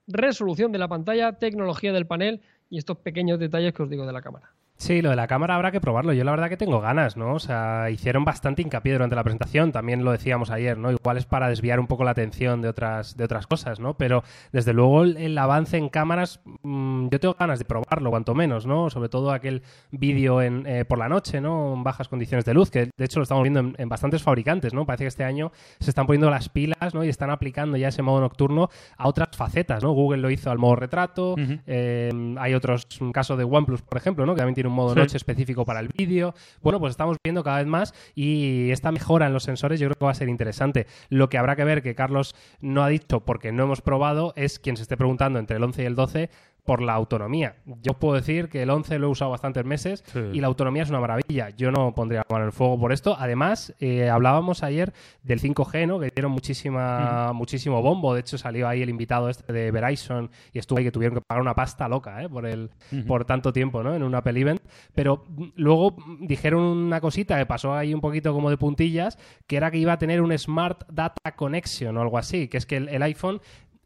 resolución 0.07 0.71
de 0.71 0.79
la 0.79 0.87
pantalla, 0.87 1.37
tecnología 1.37 1.93
del 1.93 2.07
panel 2.07 2.41
y 2.69 2.77
estos 2.77 2.97
pequeños 2.99 3.39
detalles 3.39 3.73
que 3.73 3.83
os 3.83 3.89
digo 3.89 4.05
de 4.05 4.13
la 4.13 4.21
cámara. 4.21 4.53
Sí, 4.77 5.01
lo 5.01 5.09
de 5.09 5.15
la 5.15 5.27
cámara 5.27 5.55
habrá 5.55 5.71
que 5.71 5.81
probarlo. 5.81 6.13
Yo 6.13 6.23
la 6.23 6.31
verdad 6.31 6.49
que 6.49 6.57
tengo 6.57 6.79
ganas, 6.79 7.17
¿no? 7.17 7.33
O 7.33 7.39
sea, 7.39 7.89
hicieron 7.89 8.23
bastante 8.23 8.61
hincapié 8.61 8.93
durante 8.93 9.15
la 9.15 9.23
presentación, 9.23 9.71
también 9.71 10.05
lo 10.05 10.11
decíamos 10.11 10.51
ayer, 10.51 10.77
¿no? 10.77 10.91
Igual 10.91 11.17
es 11.17 11.25
para 11.25 11.49
desviar 11.49 11.79
un 11.79 11.87
poco 11.87 12.03
la 12.03 12.11
atención 12.11 12.61
de 12.61 12.69
otras, 12.69 13.17
de 13.17 13.23
otras 13.23 13.47
cosas, 13.47 13.79
¿no? 13.79 13.95
Pero 13.95 14.23
desde 14.51 14.73
luego 14.73 15.03
el, 15.03 15.17
el 15.17 15.37
avance 15.37 15.77
en 15.77 15.89
cámaras, 15.89 16.41
mm, 16.61 17.07
yo 17.09 17.19
tengo 17.19 17.35
ganas 17.39 17.57
de 17.57 17.65
probarlo, 17.65 18.11
cuanto 18.11 18.35
menos, 18.35 18.67
¿no? 18.67 18.91
Sobre 18.91 19.09
todo 19.09 19.31
aquel 19.31 19.63
vídeo 19.89 20.43
en, 20.43 20.67
eh, 20.67 20.85
por 20.85 20.99
la 20.99 21.09
noche, 21.09 21.41
¿no? 21.41 21.73
En 21.73 21.83
bajas 21.83 22.07
condiciones 22.07 22.45
de 22.45 22.53
luz, 22.53 22.69
que 22.69 22.91
de 22.95 23.05
hecho 23.05 23.19
lo 23.19 23.23
estamos 23.23 23.41
viendo 23.41 23.59
en, 23.59 23.75
en 23.79 23.89
bastantes 23.89 24.21
fabricantes, 24.21 24.75
¿no? 24.75 24.85
Parece 24.85 25.05
que 25.05 25.09
este 25.09 25.23
año 25.23 25.51
se 25.79 25.89
están 25.89 26.05
poniendo 26.05 26.29
las 26.29 26.49
pilas, 26.49 26.93
¿no? 26.93 27.03
Y 27.03 27.09
están 27.09 27.31
aplicando 27.31 27.77
ya 27.77 27.87
ese 27.87 28.03
modo 28.03 28.21
nocturno 28.21 28.69
a 28.95 29.07
otras 29.07 29.29
facetas, 29.35 29.81
¿no? 29.81 29.91
Google 29.93 30.21
lo 30.21 30.29
hizo 30.29 30.51
al 30.51 30.59
modo 30.59 30.75
retrato, 30.75 31.35
eh, 31.65 32.35
hay 32.37 32.53
otros, 32.53 32.87
un 33.01 33.11
caso 33.11 33.35
de 33.35 33.43
OnePlus, 33.43 33.81
por 33.81 33.97
ejemplo, 33.97 34.25
¿no? 34.25 34.35
que 34.35 34.39
también 34.39 34.55
tiene 34.55 34.66
un 34.67 34.73
modo 34.73 34.93
Sí. 34.93 34.99
noche 34.99 35.17
específico 35.17 35.65
para 35.65 35.79
el 35.79 35.87
vídeo. 35.89 36.33
Bueno, 36.61 36.79
pues 36.79 36.91
estamos 36.91 37.17
viendo 37.23 37.43
cada 37.43 37.57
vez 37.57 37.67
más 37.67 37.93
y 38.15 38.69
esta 38.71 38.91
mejora 38.91 39.27
en 39.27 39.33
los 39.33 39.43
sensores 39.43 39.79
yo 39.79 39.87
creo 39.87 39.95
que 39.97 40.05
va 40.05 40.11
a 40.11 40.15
ser 40.15 40.29
interesante. 40.29 40.87
Lo 41.09 41.29
que 41.29 41.37
habrá 41.37 41.55
que 41.55 41.63
ver, 41.63 41.81
que 41.81 41.95
Carlos 41.95 42.35
no 42.61 42.83
ha 42.83 42.89
dicho 42.89 43.21
porque 43.21 43.51
no 43.51 43.63
hemos 43.63 43.81
probado, 43.81 44.33
es 44.35 44.59
quien 44.59 44.77
se 44.77 44.83
esté 44.83 44.97
preguntando 44.97 45.39
entre 45.39 45.57
el 45.57 45.63
11 45.63 45.83
y 45.83 45.85
el 45.85 45.95
12 45.95 46.29
por 46.67 46.81
la 46.81 46.93
autonomía. 46.93 47.55
Yo 47.81 47.93
puedo 47.93 48.15
decir 48.15 48.49
que 48.49 48.61
el 48.61 48.69
11 48.69 48.99
lo 48.99 49.07
he 49.07 49.09
usado 49.09 49.31
bastantes 49.31 49.63
meses 49.65 50.03
Sí. 50.11 50.19
y 50.33 50.41
la 50.41 50.47
autonomía 50.47 50.83
es 50.83 50.89
una 50.89 50.99
maravilla. 50.99 51.49
Yo 51.51 51.71
no 51.71 51.95
pondría 51.95 52.19
la 52.19 52.25
mano 52.29 52.43
en 52.43 52.47
el 52.47 52.51
fuego 52.51 52.77
por 52.77 52.91
esto. 52.91 53.15
Además, 53.17 53.73
eh, 53.79 54.09
hablábamos 54.09 54.63
ayer 54.63 54.93
del 55.23 55.39
5G, 55.39 55.87
¿no? 55.87 55.97
que 55.97 56.11
dieron 56.13 56.33
muchísima, 56.33 57.31
muchísimo 57.33 57.81
bombo. 57.81 58.13
De 58.13 58.19
hecho, 58.19 58.37
salió 58.37 58.67
ahí 58.67 58.81
el 58.81 58.89
invitado 58.89 59.29
este 59.29 59.51
de 59.53 59.71
Verizon 59.71 60.29
y 60.51 60.59
estuvo 60.59 60.77
ahí 60.79 60.83
que 60.85 60.91
tuvieron 60.91 61.17
que 61.17 61.21
pagar 61.25 61.41
una 61.41 61.55
pasta 61.55 61.87
loca 61.87 62.21
¿eh? 62.21 62.27
por, 62.27 62.45
el, 62.45 62.69
por 63.07 63.23
tanto 63.23 63.53
tiempo 63.53 63.81
¿no? 63.81 63.95
en 63.95 64.03
un 64.03 64.13
Apple 64.13 64.37
Event. 64.37 64.61
Pero 64.93 65.23
mm, 65.29 65.45
luego 65.55 65.95
mm, 65.97 66.27
dijeron 66.27 66.61
una 66.63 66.99
cosita 66.99 67.37
que 67.37 67.45
pasó 67.45 67.73
ahí 67.73 67.93
un 67.93 68.01
poquito 68.01 68.33
como 68.33 68.49
de 68.49 68.57
puntillas, 68.57 69.17
que 69.47 69.55
era 69.55 69.71
que 69.71 69.77
iba 69.77 69.93
a 69.93 69.97
tener 69.97 70.21
un 70.21 70.37
Smart 70.37 70.83
Data 70.91 71.33
Connection 71.37 71.95
o 71.95 72.01
algo 72.01 72.17
así, 72.17 72.49
que 72.49 72.57
es 72.57 72.65
que 72.65 72.75
el, 72.75 72.89
el 72.89 73.01
iPhone 73.03 73.39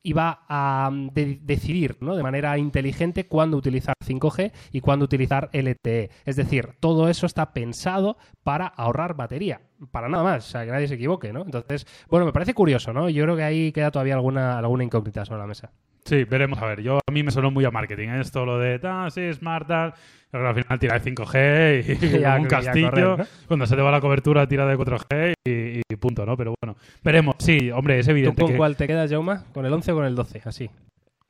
iba 0.04 0.46
a 0.48 0.90
mm, 0.92 1.10
de- 1.14 1.40
decidir 1.42 1.98
¿no? 2.02 2.16
de 2.16 2.24
manera 2.24 2.58
inteligente 2.58 3.28
cuándo 3.28 3.58
utilizar 3.58 3.96
5G 4.04 4.52
y 4.72 4.82
cuándo 4.82 5.06
utilizar 5.06 5.50
LTE. 5.54 6.10
Es 6.26 6.36
decir, 6.36 6.70
todo 6.80 7.10
eso 7.10 7.26
está 7.26 7.54
pensado 7.54 8.18
para 8.44 8.68
ahorrar 8.68 9.16
batería, 9.16 9.62
para 9.92 10.10
nada 10.10 10.24
más, 10.24 10.48
o 10.48 10.52
sea, 10.52 10.66
que 10.66 10.72
nadie 10.72 10.88
se 10.88 10.96
equivoque, 10.96 11.32
¿no? 11.34 11.42
Entonces, 11.44 11.86
bueno, 12.10 12.26
me 12.26 12.34
parece 12.34 12.54
curioso, 12.54 12.94
¿no? 12.94 13.10
Yo 13.10 13.24
creo 13.24 13.36
que 13.36 13.44
ahí 13.44 13.72
queda 13.72 13.92
todavía 13.92 14.16
alguna, 14.16 14.58
alguna 14.58 14.84
incógnita 14.84 15.26
sobre 15.26 15.40
la 15.42 15.48
mesa. 15.48 15.72
Sí, 16.06 16.24
veremos 16.26 16.60
a 16.62 16.66
ver. 16.66 16.82
Yo 16.82 16.98
a 17.08 17.12
mí 17.12 17.24
me 17.24 17.32
sonó 17.32 17.52
muy 17.52 17.64
a 17.66 17.72
marketing 17.72 18.10
¿eh? 18.10 18.22
esto 18.22 18.46
lo 18.46 18.58
de 18.60 18.80
ah, 18.84 19.08
sí, 19.12 19.32
smart 19.34 19.68
tal. 19.68 19.94
Pero 20.32 20.48
al 20.48 20.56
final 20.56 20.80
tira 20.80 20.98
de 20.98 21.12
5G 21.14 21.98
y 22.18 22.20
Ya, 22.22 22.32
como 22.32 22.44
un 22.44 22.48
castillo. 22.48 22.90
correr, 22.90 23.18
¿no? 23.20 23.26
Cuando 23.48 23.66
se 23.66 23.76
te 23.76 23.82
va 23.82 23.92
la 23.92 24.00
cobertura 24.02 24.48
tira 24.48 24.66
de 24.66 24.78
4G 24.78 25.34
y, 25.46 25.80
y 25.80 25.96
punto, 25.98 26.26
¿no? 26.26 26.38
Pero 26.38 26.54
bueno, 26.62 26.78
veremos. 27.04 27.36
Sí, 27.40 27.70
hombre, 27.72 28.00
es 28.00 28.06
¿Tú 28.06 28.12
evidente 28.12 28.42
con 28.42 28.52
que 28.52 28.58
cuál 28.58 28.76
te 28.78 28.88
quedas, 28.88 29.12
Jauma? 29.12 29.44
¿Con 29.54 29.66
el 29.66 29.74
11 29.74 29.92
o 29.92 29.96
con 29.96 30.06
el 30.06 30.16
12? 30.16 30.42
Así. 30.46 30.70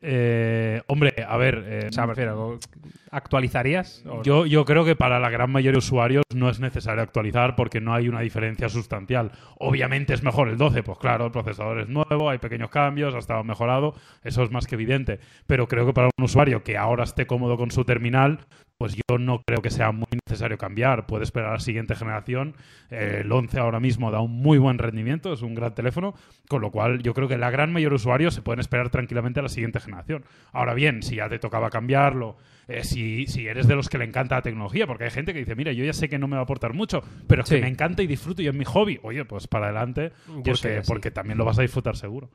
eh, 0.02 0.82
hombre, 0.88 1.14
a 1.28 1.38
ver, 1.38 1.64
eh, 1.68 1.88
O 1.90 1.92
sea, 1.92 2.06
me 2.06 2.14
refiero, 2.14 2.60
¿actualizarías? 3.12 4.04
no? 4.06 4.24
Yo, 4.24 4.46
yo 4.46 4.66
creo 4.66 4.86
que 4.86 4.96
para 4.96 5.20
la 5.20 5.30
gran 5.30 5.52
mayoría 5.52 5.74
de 5.74 5.78
usuarios 5.78 6.24
no 6.34 6.50
es 6.50 6.60
necesario 6.60 7.04
actualizar 7.04 7.56
porque 7.56 7.82
no 7.82 7.94
hay 7.94 8.08
una 8.08 8.22
diferencia 8.22 8.70
sustancial. 8.70 9.32
Obviamente 9.60 10.14
es 10.14 10.24
mejor 10.24 10.48
el 10.48 10.58
12, 10.58 10.84
pues 10.84 10.98
claro, 10.98 11.26
el 11.26 11.32
procesador 11.32 11.80
es 11.80 11.90
nuevo, 11.90 12.30
hay 12.30 12.38
pequeños 12.38 12.70
cambios, 12.70 13.14
ha 13.14 13.20
estado 13.20 13.44
mejorado, 13.44 13.94
eso 14.24 14.44
es 14.44 14.52
más 14.52 14.66
que 14.66 14.76
evidente. 14.76 15.20
Pero 15.46 15.68
creo 15.68 15.86
que 15.86 15.94
para 15.94 16.10
un 16.18 16.24
usuario 16.24 16.64
que 16.64 16.78
ahora 16.78 17.04
esté 17.04 17.28
cómodo 17.28 17.58
con 17.58 17.72
su 17.72 17.84
terminal, 17.84 18.40
pues 18.82 18.96
yo 18.96 19.20
no 19.20 19.44
creo 19.46 19.62
que 19.62 19.70
sea 19.70 19.92
muy 19.92 20.08
necesario 20.28 20.58
cambiar. 20.58 21.06
Puede 21.06 21.24
esperar 21.24 21.50
a 21.50 21.54
la 21.54 21.60
siguiente 21.60 21.96
generación. 21.96 22.56
Eh, 22.90 23.20
el 23.22 23.32
11 23.32 23.60
ahora 23.60 23.80
mismo 23.80 24.10
da 24.10 24.22
un 24.22 24.32
muy 24.32 24.58
buen 24.58 24.80
rendimiento, 24.80 25.32
es 25.34 25.44
un 25.44 25.54
gran 25.54 25.76
teléfono, 25.76 26.16
con 26.50 26.62
lo 26.62 26.72
cual 26.72 27.04
yo 27.04 27.14
creo 27.14 27.28
que 27.28 27.38
la 27.38 27.52
gran 27.52 27.72
mayoría 27.72 27.92
de 27.92 27.96
usuarios 27.98 28.34
se 28.34 28.42
pueden 28.42 28.60
esperar 28.60 28.90
tranquilamente 28.90 29.40
a 29.40 29.44
la 29.44 29.50
siguiente 29.50 29.80
generación. 29.80 30.26
Ahora 30.52 30.74
bien, 30.74 31.04
si 31.04 31.18
ya 31.18 31.30
te 31.30 31.38
tocaba 31.38 31.70
cambiarlo, 31.70 32.38
eh, 32.80 32.84
si, 32.84 33.28
si 33.28 33.48
eres 33.48 33.68
de 33.68 33.76
los 33.76 33.90
que 33.90 33.98
le 33.98 34.06
encanta 34.06 34.36
la 34.36 34.42
tecnología, 34.42 34.88
porque 34.88 35.04
hay 35.06 35.12
gente 35.12 35.34
que 35.34 35.40
dice, 35.40 35.56
mira, 35.56 35.72
yo 35.72 35.84
ya 35.86 35.94
sé 35.94 36.10
que 36.10 36.18
no 36.20 36.28
me 36.28 36.36
va 36.36 36.42
a 36.42 36.44
aportar 36.44 36.74
mucho, 36.74 37.02
pero 37.28 37.44
es 37.44 37.50
Sí. 37.50 37.56
que 37.56 37.62
me 37.62 37.68
encanta 37.68 38.02
y 38.04 38.08
disfruto 38.08 38.42
y 38.42 38.48
es 38.48 38.54
mi 38.54 38.66
hobby. 38.66 39.00
Oye, 39.04 39.26
pues 39.26 39.48
para 39.48 39.66
adelante, 39.66 40.12
porque, 40.44 40.82
porque 40.88 41.12
también 41.12 41.38
lo 41.38 41.46
vas 41.46 41.60
a 41.60 41.62
disfrutar 41.62 41.96
seguro. 41.96 42.30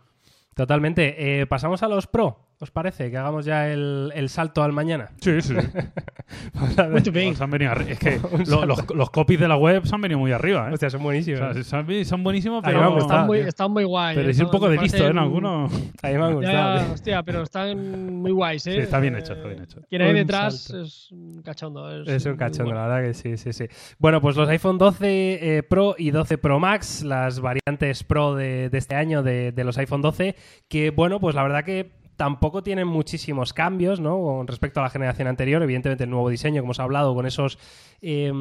Totalmente. 0.54 1.40
Eh, 1.40 1.46
Pasamos 1.46 1.82
a 1.82 1.88
los 1.88 2.06
Pro, 2.06 2.45
¿os 2.60 2.70
parece? 2.70 3.10
Que 3.10 3.16
hagamos 3.18 3.44
ya 3.44 3.68
el, 3.68 4.12
el 4.14 4.28
salto 4.28 4.62
al 4.62 4.72
mañana. 4.72 5.10
Sí, 5.20 5.40
sí. 5.42 5.54
Muito 6.90 7.12
bien. 7.12 7.36
Se 7.36 7.44
han 7.44 7.50
venido 7.50 7.72
es 7.72 7.98
que 7.98 8.18
lo- 8.48 8.66
los, 8.66 8.84
los 8.94 9.10
copies 9.10 9.40
de 9.40 9.48
la 9.48 9.56
web 9.56 9.84
se 9.86 9.94
han 9.94 10.00
venido 10.00 10.18
muy 10.18 10.32
arriba, 10.32 10.68
¿eh? 10.70 10.72
Hostia, 10.74 10.90
son 10.90 11.00
O 11.00 11.04
buenísimos. 11.04 11.38
sea, 11.54 11.64
son, 11.64 12.04
son 12.04 12.22
buenísimos, 12.24 12.62
pero, 12.64 12.78
gustado. 12.92 12.98
Están 13.06 13.26
muy, 13.26 13.38
están 13.40 13.70
muy 13.70 13.84
guay. 13.84 14.16
pero 14.16 14.28
eh, 14.28 14.30
es 14.32 14.40
un 14.40 14.50
poco 14.50 14.68
de 14.68 14.78
listo, 14.78 15.04
¿eh? 15.06 15.10
En 15.10 15.18
algunos. 15.18 15.72
A 16.02 16.08
mí 16.08 16.14
me 16.18 16.24
han 16.24 16.34
gustado. 16.34 16.92
hostia, 16.92 17.22
pero 17.22 17.42
están 17.42 18.14
muy 18.20 18.30
guays, 18.32 18.66
¿eh? 18.66 18.72
Sí, 18.72 18.78
está 18.78 18.98
bien 19.00 19.16
hecho, 19.16 19.34
está 19.34 19.48
bien 19.48 19.62
hecho. 19.62 19.80
Quien 19.88 20.02
hay 20.02 20.12
detrás 20.14 20.62
salto. 20.64 20.82
es 20.82 21.12
un 21.12 21.42
cachondo. 21.42 22.02
Es, 22.02 22.08
Es 22.08 22.26
un 22.26 22.36
cachondo, 22.36 22.64
bueno. 22.72 22.80
la 22.80 22.94
verdad 22.96 23.08
que 23.08 23.14
sí, 23.14 23.36
sí, 23.36 23.52
sí. 23.52 23.66
Bueno, 23.98 24.20
pues 24.20 24.36
los 24.36 24.48
iPhone 24.48 24.78
12 24.78 25.58
eh, 25.58 25.62
Pro 25.62 25.94
y 25.98 26.10
12 26.10 26.38
Pro 26.38 26.58
Max, 26.58 27.02
las 27.02 27.40
variantes 27.40 28.02
Pro 28.04 28.34
de, 28.34 28.70
de 28.70 28.78
este 28.78 28.94
año 28.94 29.22
de, 29.22 29.52
de 29.52 29.64
los 29.64 29.78
iPhone 29.78 30.02
12, 30.02 30.34
que 30.68 30.90
bueno, 30.90 31.20
pues 31.20 31.34
la 31.34 31.42
verdad 31.42 31.64
que 31.64 32.05
tampoco 32.16 32.62
tienen 32.62 32.88
muchísimos 32.88 33.52
cambios, 33.52 34.00
¿no? 34.00 34.18
Con 34.18 34.46
respecto 34.46 34.80
a 34.80 34.82
la 34.82 34.90
generación 34.90 35.28
anterior, 35.28 35.62
evidentemente 35.62 36.04
el 36.04 36.10
nuevo 36.10 36.28
diseño, 36.28 36.62
como 36.62 36.72
os 36.72 36.78
he 36.78 36.82
hablado, 36.82 37.14
con 37.14 37.26
esos 37.26 37.58
eh, 38.02 38.32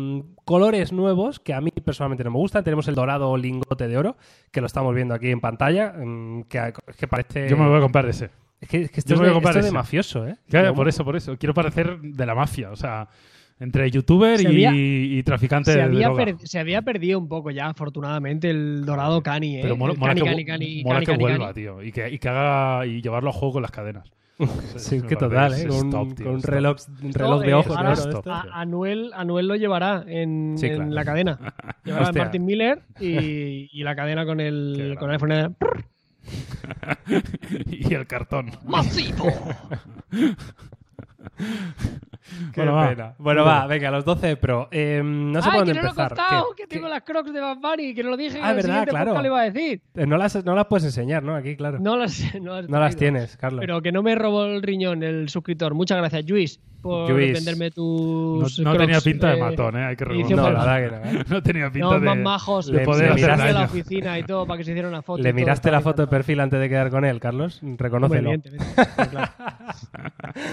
colores 0.46 0.92
nuevos 0.92 1.40
que 1.40 1.54
a 1.54 1.62
mí 1.62 1.72
personalmente 1.72 2.24
no 2.24 2.32
me 2.32 2.38
gustan. 2.38 2.64
Tenemos 2.64 2.88
el 2.88 2.96
dorado 2.96 3.36
lingote 3.38 3.88
de 3.88 3.98
oro, 3.98 4.18
que 4.52 4.62
lo 4.62 4.68
estamos 4.68 4.96
viendo 4.96 5.14
aquí 5.14 5.30
en 5.30 5.42
pantalla, 5.42 5.94
mm, 5.94 6.44
que, 6.44 6.74
que 6.98 7.08
parece... 7.08 7.50
Yo 7.50 7.58
me 7.58 7.68
voy 7.68 7.78
a 7.78 7.82
comprar 7.82 8.08
ese. 8.08 8.30
Es 8.62 8.70
que, 8.70 8.82
es 8.84 8.92
que 8.92 9.00
esto, 9.02 9.10
yo 9.10 9.16
es 9.16 9.22
me 9.22 9.28
voy 9.28 9.28
a 9.28 9.30
de, 9.30 9.34
comprar 9.36 9.52
esto 9.52 9.60
es 9.60 9.66
de 9.66 9.70
ese. 9.70 9.76
mafioso, 9.76 10.28
¿eh? 10.28 10.38
Claro, 10.50 10.74
por 10.74 10.88
eso, 10.88 11.04
por 11.04 11.16
eso. 11.16 11.38
Quiero 11.38 11.54
parecer 11.54 12.00
de 12.00 12.26
la 12.26 12.34
mafia. 12.34 12.72
O 12.72 12.76
sea, 12.76 13.08
entre 13.60 13.90
youtuber 13.90 14.40
y, 14.42 14.46
había- 14.46 14.72
y 14.76 15.24
traficante 15.24 15.72
Se 15.72 15.78
de 15.78 15.84
había, 15.84 16.08
droga. 16.08 16.26
per- 16.26 16.38
se 16.48 16.60
había 16.60 16.82
perdido 16.82 17.18
un 17.20 17.28
poco 17.30 17.52
ya, 17.52 17.68
afortunadamente, 17.68 18.50
el 18.50 18.86
dorado 18.86 19.24
cani, 19.24 19.58
¿eh? 19.58 19.60
Pero 19.62 19.78
mola, 19.78 19.94
mola 19.94 20.14
cani, 20.14 20.22
que, 20.22 20.30
cani, 20.30 20.46
cani, 20.46 20.84
mola 20.84 20.96
cani, 20.96 21.06
que 21.06 21.12
cani, 21.14 21.24
vuelva, 21.24 21.46
cani. 21.48 21.54
tío. 21.54 21.84
Y 21.84 21.92
que, 21.92 22.10
y 22.12 22.20
que 22.20 22.30
haga 22.30 22.86
y 22.86 23.02
llevarlo 23.02 23.30
a 23.30 23.34
juego 23.34 23.54
con 23.54 23.62
las 23.62 23.72
cadenas. 23.72 24.12
Sí, 24.76 25.02
que 25.02 25.16
total, 25.16 25.54
¿eh? 25.54 25.68
Con, 25.68 25.88
stop, 25.88 26.14
tío, 26.16 26.26
con 26.26 26.42
reloj, 26.44 26.76
un 27.02 27.14
reloj 27.14 27.40
No, 27.40 27.40
de 27.40 27.54
ojos. 27.54 27.78
ahora 27.78 27.90
¿no? 27.90 27.94
stop. 27.96 28.28
A- 28.28 28.46
Anuel, 28.60 29.12
Anuel 29.16 29.48
lo 29.48 29.56
llevará 29.56 30.04
en, 30.06 30.56
Sí, 30.58 30.66
en 30.66 30.76
claro. 30.76 30.92
la 30.92 31.06
cadena. 31.06 31.40
Llevará 31.86 32.08
a 32.10 32.12
Martin 32.12 32.44
Miller 32.46 32.82
y, 33.00 33.70
y 33.72 33.84
la 33.84 33.96
cadena 33.96 34.26
con 34.26 34.42
el, 34.42 34.98
con 35.00 35.10
el 35.10 35.16
iPhone. 35.16 35.56
y 37.68 37.94
el 37.94 38.06
cartón. 38.08 38.52
¡Masivo! 38.68 39.28
Qué 42.54 42.62
Bueno, 42.62 42.74
va. 42.74 42.90
pena. 42.90 43.14
Bueno, 43.18 43.44
va, 43.46 43.68
venga, 43.68 43.92
los 43.92 44.04
12 44.06 44.38
Pro. 44.38 44.68
Eh, 44.72 45.02
no 45.04 45.42
sé 45.42 45.50
¡Ay, 45.50 45.58
por 45.60 45.66
dónde 45.68 45.74
que 45.74 45.78
no 45.78 45.82
lo 45.84 45.88
he 45.88 45.92
empezar. 45.92 46.08
contado! 46.10 46.46
¿Qué- 46.56 46.64
Que 46.64 46.68
tengo 46.68 46.88
qué- 46.88 46.94
las 46.94 47.04
crocs 47.04 47.32
de 47.34 47.40
Bad 47.40 47.58
Bunny, 47.58 47.94
que 47.94 48.04
no 48.04 48.10
lo 48.10 48.18
dije 48.18 48.40
Ah, 48.42 48.46
en 48.46 48.50
el 48.50 48.56
verdad, 48.56 48.70
siguiente 48.70 48.92
claro. 48.92 49.22
le 49.22 49.28
iba 49.28 49.40
a 49.40 49.44
decir. 49.52 49.82
Eh, 49.96 50.06
No 50.08 50.18
las, 50.18 50.44
no 50.46 50.56
las 50.56 50.66
puedes 50.66 50.86
enseñar, 50.86 51.22
¿no? 51.24 51.36
Aquí, 51.36 51.56
claro. 51.56 51.78
No, 51.80 51.92
No 51.92 51.98
las, 51.98 52.20
no 52.42 52.56
las, 52.62 52.68
he 52.68 52.72
las 52.72 52.96
tienes, 52.96 53.38
Carlos. 53.38 53.60
Pero 53.62 53.82
que 53.82 53.92
no 53.92 54.02
me 54.04 54.16
robó 54.16 54.46
el 54.46 54.62
riñón 54.64 55.04
el 55.04 55.30
suscriptor. 55.30 55.74
Muchas 55.76 55.98
gracias, 56.00 56.26
Luis, 56.28 56.60
por 56.82 57.10
Luis. 57.10 57.34
venderme 57.34 57.66
No, 57.70 57.72
tus. 57.72 58.60
no 58.60 58.72
Crocs, 58.72 58.78
tenía 58.86 59.02
pinta 59.02 59.30
de 59.32 59.38
matón, 59.42 59.76
¿eh? 59.78 59.86
Hay 59.86 59.96
que 59.96 60.04
edición 60.04 60.38
no, 60.40 60.50
la 60.52 60.60
reconocerlo. 60.76 60.92
verdad 60.92 61.02
que 61.10 61.14
no. 61.14 61.20
¿eh? 61.20 61.24
No 61.30 61.44
tenía 61.44 61.70
pinta 61.72 61.88
No, 61.88 61.94
de, 61.94 62.00
más 62.00 62.18
majos. 62.18 62.68
Le- 62.68 62.80
de 62.80 62.86
poder 62.86 63.06
hacer 63.12 63.16
miraste 63.22 63.48
de 63.48 63.54
la 63.54 63.60
daño. 63.62 63.72
oficina 63.72 64.20
y 64.20 64.24
todo 64.24 64.46
para 64.46 64.58
que 64.58 64.64
se 64.64 64.72
hiciera 64.72 64.88
una 64.88 65.02
foto. 65.02 65.22
¿Le 65.24 65.30
y 65.30 65.32
todo, 65.32 65.40
miraste 65.40 65.72
la 65.72 65.82
foto 65.82 66.02
de 66.04 66.08
perfil 66.08 66.40
antes 66.40 66.60
de 66.60 66.70
quedar 66.70 66.90
con 66.90 67.06
él, 67.06 67.20
Carlos? 67.20 67.60
Reconócelo. 67.78 68.30
evidentemente, 68.32 68.76
claro. 69.12 69.32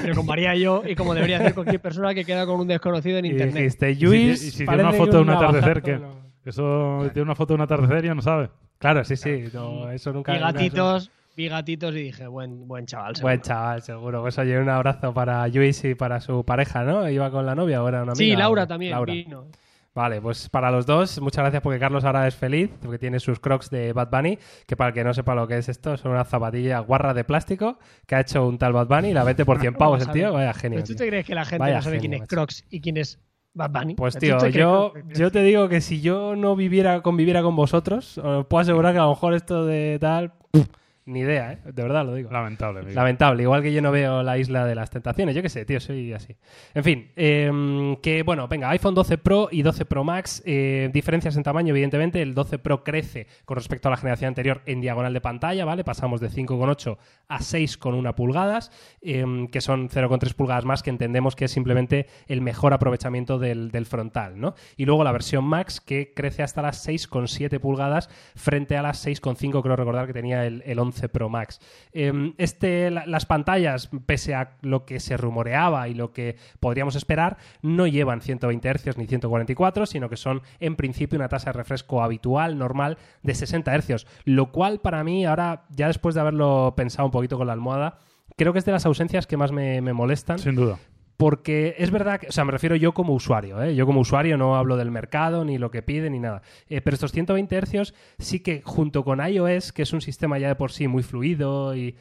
Pero 0.02 0.14
como 0.14 0.32
haría 0.32 0.54
yo 0.54 0.82
y 0.86 0.94
como 0.94 1.14
debería 1.14 1.38
hacer 1.38 1.54
cualquier 1.54 1.80
persona 1.80 2.14
que 2.14 2.24
queda 2.24 2.46
con 2.46 2.60
un 2.60 2.68
desconocido 2.68 3.18
en 3.18 3.26
Y 3.26 3.30
internet. 3.30 3.54
dijiste, 3.56 3.90
Y 3.90 3.94
si, 3.96 4.04
Luis, 4.04 4.42
y 4.44 4.50
si 4.50 4.56
tiene 4.58 4.66
parece 4.66 4.88
una 4.88 4.92
foto 4.96 5.16
de 5.16 5.22
un 5.22 5.30
atardecer, 5.30 5.82
¿qué? 5.82 5.98
no- 5.98 6.22
Eso 6.44 7.10
tiene 7.12 7.22
una 7.22 7.34
foto 7.34 7.52
de 7.52 7.56
un 7.56 7.60
atardecer, 7.62 8.04
ya 8.04 8.14
no 8.14 8.22
sabe. 8.22 8.50
Claro, 8.78 9.04
sí, 9.04 9.14
sí. 9.16 9.44
no, 9.52 9.90
eso 9.90 10.12
nunca. 10.12 10.32
Nunca- 10.32 10.52
gatitos, 10.52 11.10
vi 11.36 11.48
gatitos 11.48 11.94
y 11.94 12.02
dije, 12.04 12.26
buen, 12.26 12.66
buen 12.68 12.86
chaval. 12.86 13.16
seguro. 13.16 13.28
Buen 13.28 13.40
chaval, 13.40 13.82
seguro. 13.82 14.20
Pues 14.22 14.38
oye, 14.38 14.58
un 14.58 14.68
abrazo 14.68 15.12
para 15.14 15.46
Luis 15.48 15.84
y 15.84 15.94
para 15.94 16.20
su 16.20 16.44
pareja, 16.44 16.84
¿no? 16.84 17.08
¿Iba 17.08 17.30
con 17.30 17.46
la 17.46 17.54
novia 17.54 17.82
o 17.82 17.88
era 17.88 18.02
una 18.02 18.12
amiga? 18.12 18.16
Sí, 18.16 18.36
Laura 18.36 18.66
también. 18.66 18.92
Laura. 18.92 19.12
vino. 19.12 19.46
Vale, 19.94 20.22
pues 20.22 20.48
para 20.48 20.70
los 20.70 20.86
dos, 20.86 21.20
muchas 21.20 21.42
gracias 21.42 21.62
porque 21.62 21.78
Carlos 21.78 22.02
ahora 22.04 22.26
es 22.26 22.34
feliz, 22.34 22.70
porque 22.80 22.98
tiene 22.98 23.20
sus 23.20 23.38
crocs 23.38 23.68
de 23.68 23.92
Bad 23.92 24.08
Bunny, 24.10 24.38
que 24.66 24.74
para 24.74 24.88
el 24.88 24.94
que 24.94 25.04
no 25.04 25.12
sepa 25.12 25.34
lo 25.34 25.46
que 25.46 25.58
es 25.58 25.68
esto, 25.68 25.98
son 25.98 26.12
una 26.12 26.24
zapatilla 26.24 26.78
guarra 26.78 27.12
de 27.12 27.24
plástico 27.24 27.78
que 28.06 28.14
ha 28.14 28.20
hecho 28.20 28.46
un 28.46 28.56
tal 28.56 28.72
Bad 28.72 28.86
Bunny 28.86 29.08
y 29.10 29.12
la 29.12 29.22
vende 29.22 29.44
por 29.44 29.60
100 29.60 29.74
pavos 29.78 30.00
el 30.00 30.10
tío. 30.10 30.32
Vaya 30.32 30.54
genio. 30.54 30.78
¿Pero 30.78 30.86
tú 30.86 30.94
te 30.94 31.08
crees 31.08 31.26
que 31.26 31.34
la 31.34 31.44
gente 31.44 31.58
Vaya 31.58 31.76
no 31.76 31.82
sabe 31.82 31.96
genio, 31.96 32.10
quién 32.10 32.22
es. 32.22 32.28
Crocs 32.28 32.64
y 32.70 32.80
quién 32.80 32.96
es 32.96 33.20
Bad 33.52 33.70
Bunny? 33.70 33.94
Pues 33.96 34.14
¿Tú 34.14 34.20
tío, 34.20 34.48
yo, 34.48 34.94
yo 35.14 35.30
te 35.30 35.42
digo 35.42 35.68
que 35.68 35.82
si 35.82 36.00
yo 36.00 36.36
no 36.36 36.56
viviera, 36.56 37.02
conviviera 37.02 37.42
con 37.42 37.54
vosotros, 37.54 38.16
os 38.16 38.46
puedo 38.46 38.62
asegurar 38.62 38.94
que 38.94 38.98
a 38.98 39.02
lo 39.02 39.10
mejor 39.10 39.34
esto 39.34 39.66
de 39.66 39.98
tal, 40.00 40.32
pff, 40.52 40.68
ni 41.04 41.20
idea, 41.20 41.52
¿eh? 41.52 41.58
De 41.64 41.82
verdad 41.82 42.04
lo 42.06 42.14
digo. 42.14 42.30
Lamentable, 42.30 42.80
amigo. 42.80 42.94
Lamentable, 42.94 43.42
igual 43.42 43.62
que 43.62 43.72
yo 43.72 43.82
no 43.82 43.90
veo 43.90 44.22
la 44.22 44.38
isla 44.38 44.64
de 44.64 44.76
las 44.76 44.90
tentaciones, 44.90 45.34
yo 45.34 45.42
qué 45.42 45.48
sé, 45.48 45.64
tío, 45.64 45.80
soy 45.80 46.12
así. 46.12 46.36
En 46.74 46.84
fin, 46.84 47.10
em, 47.16 47.96
que 47.96 48.22
bueno, 48.22 48.46
venga, 48.46 48.70
iPhone 48.70 48.94
12 48.94 49.18
Pro 49.18 49.48
y 49.50 49.62
12 49.62 49.84
Pro 49.84 50.04
Max, 50.04 50.42
eh, 50.46 50.90
diferencias 50.92 51.36
en 51.36 51.42
tamaño, 51.42 51.70
evidentemente, 51.70 52.22
el 52.22 52.34
12 52.34 52.58
Pro 52.60 52.84
crece 52.84 53.26
con 53.44 53.56
respecto 53.56 53.88
a 53.88 53.90
la 53.90 53.96
generación 53.96 54.28
anterior 54.28 54.62
en 54.66 54.80
diagonal 54.80 55.12
de 55.12 55.20
pantalla, 55.20 55.64
¿vale? 55.64 55.82
Pasamos 55.82 56.20
de 56.20 56.30
5,8 56.30 56.98
a 57.26 57.40
6,1 57.40 58.14
pulgadas, 58.14 58.70
em, 59.00 59.48
que 59.48 59.60
son 59.60 59.88
0,3 59.88 60.34
pulgadas 60.34 60.64
más, 60.64 60.84
que 60.84 60.90
entendemos 60.90 61.34
que 61.34 61.46
es 61.46 61.50
simplemente 61.50 62.06
el 62.28 62.42
mejor 62.42 62.74
aprovechamiento 62.74 63.40
del, 63.40 63.72
del 63.72 63.86
frontal, 63.86 64.40
¿no? 64.40 64.54
Y 64.76 64.84
luego 64.84 65.02
la 65.02 65.10
versión 65.10 65.44
Max, 65.44 65.80
que 65.80 66.12
crece 66.14 66.44
hasta 66.44 66.62
las 66.62 66.86
6,7 66.86 67.58
pulgadas 67.58 68.08
frente 68.36 68.76
a 68.76 68.82
las 68.82 69.04
6,5, 69.04 69.62
creo 69.62 69.74
recordar 69.74 70.06
que 70.06 70.12
tenía 70.12 70.46
el, 70.46 70.62
el 70.64 70.78
11 70.78 70.91
Pro 71.12 71.28
Max. 71.28 71.60
Eh, 71.92 72.32
este, 72.38 72.90
la- 72.90 73.06
las 73.06 73.26
pantallas, 73.26 73.90
pese 74.06 74.34
a 74.34 74.56
lo 74.60 74.84
que 74.84 75.00
se 75.00 75.16
rumoreaba 75.16 75.88
y 75.88 75.94
lo 75.94 76.12
que 76.12 76.36
podríamos 76.60 76.94
esperar, 76.96 77.36
no 77.62 77.86
llevan 77.86 78.20
120 78.20 78.68
Hz 78.72 78.96
ni 78.98 79.06
144, 79.06 79.86
sino 79.86 80.08
que 80.08 80.16
son 80.16 80.42
en 80.60 80.76
principio 80.76 81.18
una 81.18 81.28
tasa 81.28 81.50
de 81.50 81.54
refresco 81.58 82.02
habitual, 82.02 82.58
normal, 82.58 82.98
de 83.22 83.34
60 83.34 83.74
Hz, 83.80 84.06
lo 84.24 84.52
cual 84.52 84.80
para 84.80 85.02
mí, 85.04 85.24
ahora, 85.24 85.64
ya 85.70 85.86
después 85.88 86.14
de 86.14 86.20
haberlo 86.20 86.74
pensado 86.76 87.06
un 87.06 87.12
poquito 87.12 87.36
con 87.38 87.46
la 87.46 87.52
almohada, 87.52 87.98
creo 88.36 88.52
que 88.52 88.58
es 88.58 88.64
de 88.64 88.72
las 88.72 88.86
ausencias 88.86 89.26
que 89.26 89.36
más 89.36 89.52
me 89.52 89.80
molestan, 89.92 90.38
Sin 90.38 90.54
duda. 90.54 90.78
Porque 91.16 91.74
es 91.78 91.90
verdad 91.90 92.20
que, 92.20 92.28
o 92.28 92.32
sea, 92.32 92.44
me 92.44 92.52
refiero 92.52 92.76
yo 92.76 92.92
como 92.92 93.14
usuario, 93.14 93.62
¿eh? 93.62 93.74
yo 93.74 93.86
como 93.86 94.00
usuario 94.00 94.36
no 94.36 94.56
hablo 94.56 94.76
del 94.76 94.90
mercado, 94.90 95.44
ni 95.44 95.58
lo 95.58 95.70
que 95.70 95.82
pide, 95.82 96.10
ni 96.10 96.18
nada. 96.18 96.42
Eh, 96.68 96.80
pero 96.80 96.94
estos 96.94 97.12
120 97.12 97.60
Hz 97.60 97.94
sí 98.18 98.40
que 98.40 98.62
junto 98.64 99.04
con 99.04 99.26
iOS, 99.26 99.72
que 99.72 99.82
es 99.82 99.92
un 99.92 100.00
sistema 100.00 100.38
ya 100.38 100.48
de 100.48 100.54
por 100.56 100.72
sí 100.72 100.88
muy 100.88 101.02
fluido 101.02 101.76
y, 101.76 101.96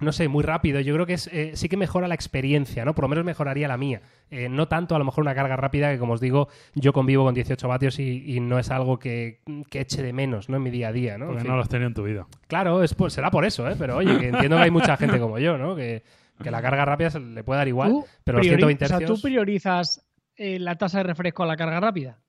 no 0.00 0.12
sé, 0.12 0.28
muy 0.28 0.42
rápido, 0.42 0.80
yo 0.80 0.94
creo 0.94 1.06
que 1.06 1.14
es, 1.14 1.26
eh, 1.28 1.52
sí 1.54 1.68
que 1.68 1.76
mejora 1.76 2.08
la 2.08 2.14
experiencia, 2.14 2.84
¿no? 2.84 2.94
Por 2.94 3.04
lo 3.04 3.08
menos 3.08 3.24
mejoraría 3.24 3.68
la 3.68 3.76
mía. 3.76 4.00
Eh, 4.30 4.48
no 4.48 4.68
tanto 4.68 4.94
a 4.94 4.98
lo 4.98 5.04
mejor 5.04 5.22
una 5.22 5.34
carga 5.34 5.56
rápida, 5.56 5.92
que 5.92 5.98
como 5.98 6.14
os 6.14 6.20
digo, 6.20 6.48
yo 6.74 6.92
convivo 6.92 7.24
con 7.24 7.34
18 7.34 7.68
vatios 7.68 7.98
y, 7.98 8.36
y 8.36 8.40
no 8.40 8.58
es 8.58 8.70
algo 8.70 8.98
que, 8.98 9.40
que 9.68 9.80
eche 9.80 10.02
de 10.02 10.12
menos, 10.12 10.48
¿no? 10.48 10.56
En 10.56 10.62
mi 10.62 10.70
día 10.70 10.88
a 10.88 10.92
día, 10.92 11.18
¿no? 11.18 11.24
En 11.24 11.30
Porque 11.30 11.42
fin. 11.42 11.50
no 11.50 11.56
lo 11.56 11.62
has 11.62 11.68
tenido 11.68 11.88
en 11.88 11.94
tu 11.94 12.04
vida. 12.04 12.26
Claro, 12.46 12.82
es 12.82 12.96
será 13.08 13.30
por 13.30 13.44
eso, 13.44 13.68
¿eh? 13.68 13.74
Pero 13.78 13.96
oye, 13.96 14.18
que 14.18 14.28
entiendo 14.28 14.56
que 14.56 14.62
hay 14.62 14.70
mucha 14.70 14.96
gente 14.96 15.18
como 15.18 15.38
yo, 15.38 15.58
¿no? 15.58 15.76
Que, 15.76 16.02
que 16.42 16.50
la 16.50 16.62
carga 16.62 16.84
rápida 16.84 17.10
se 17.10 17.20
le 17.20 17.44
puede 17.44 17.58
dar 17.58 17.68
igual, 17.68 17.90
Tú 17.90 18.04
pero 18.24 18.38
los 18.38 18.46
priori- 18.46 18.58
120 18.60 18.84
o 18.84 18.88
sea, 18.88 19.00
¿tú 19.06 19.14
Hz... 19.16 19.22
priorizas 19.22 20.06
eh, 20.36 20.58
la 20.58 20.76
tasa 20.76 20.98
de 20.98 21.04
refresco 21.04 21.42
a 21.42 21.46
la 21.46 21.56
carga 21.56 21.80
rápida? 21.80 22.20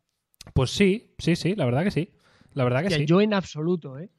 Pues 0.54 0.72
sí, 0.72 1.14
sí, 1.18 1.36
sí, 1.36 1.56
la 1.56 1.66
verdad 1.66 1.84
que 1.84 1.92
sí. 1.92 2.12
La 2.54 2.64
verdad 2.64 2.84
que 2.84 2.90
sí. 2.90 3.06
Yo 3.06 3.22
en 3.22 3.34
absoluto, 3.34 3.98
¿eh? 4.00 4.10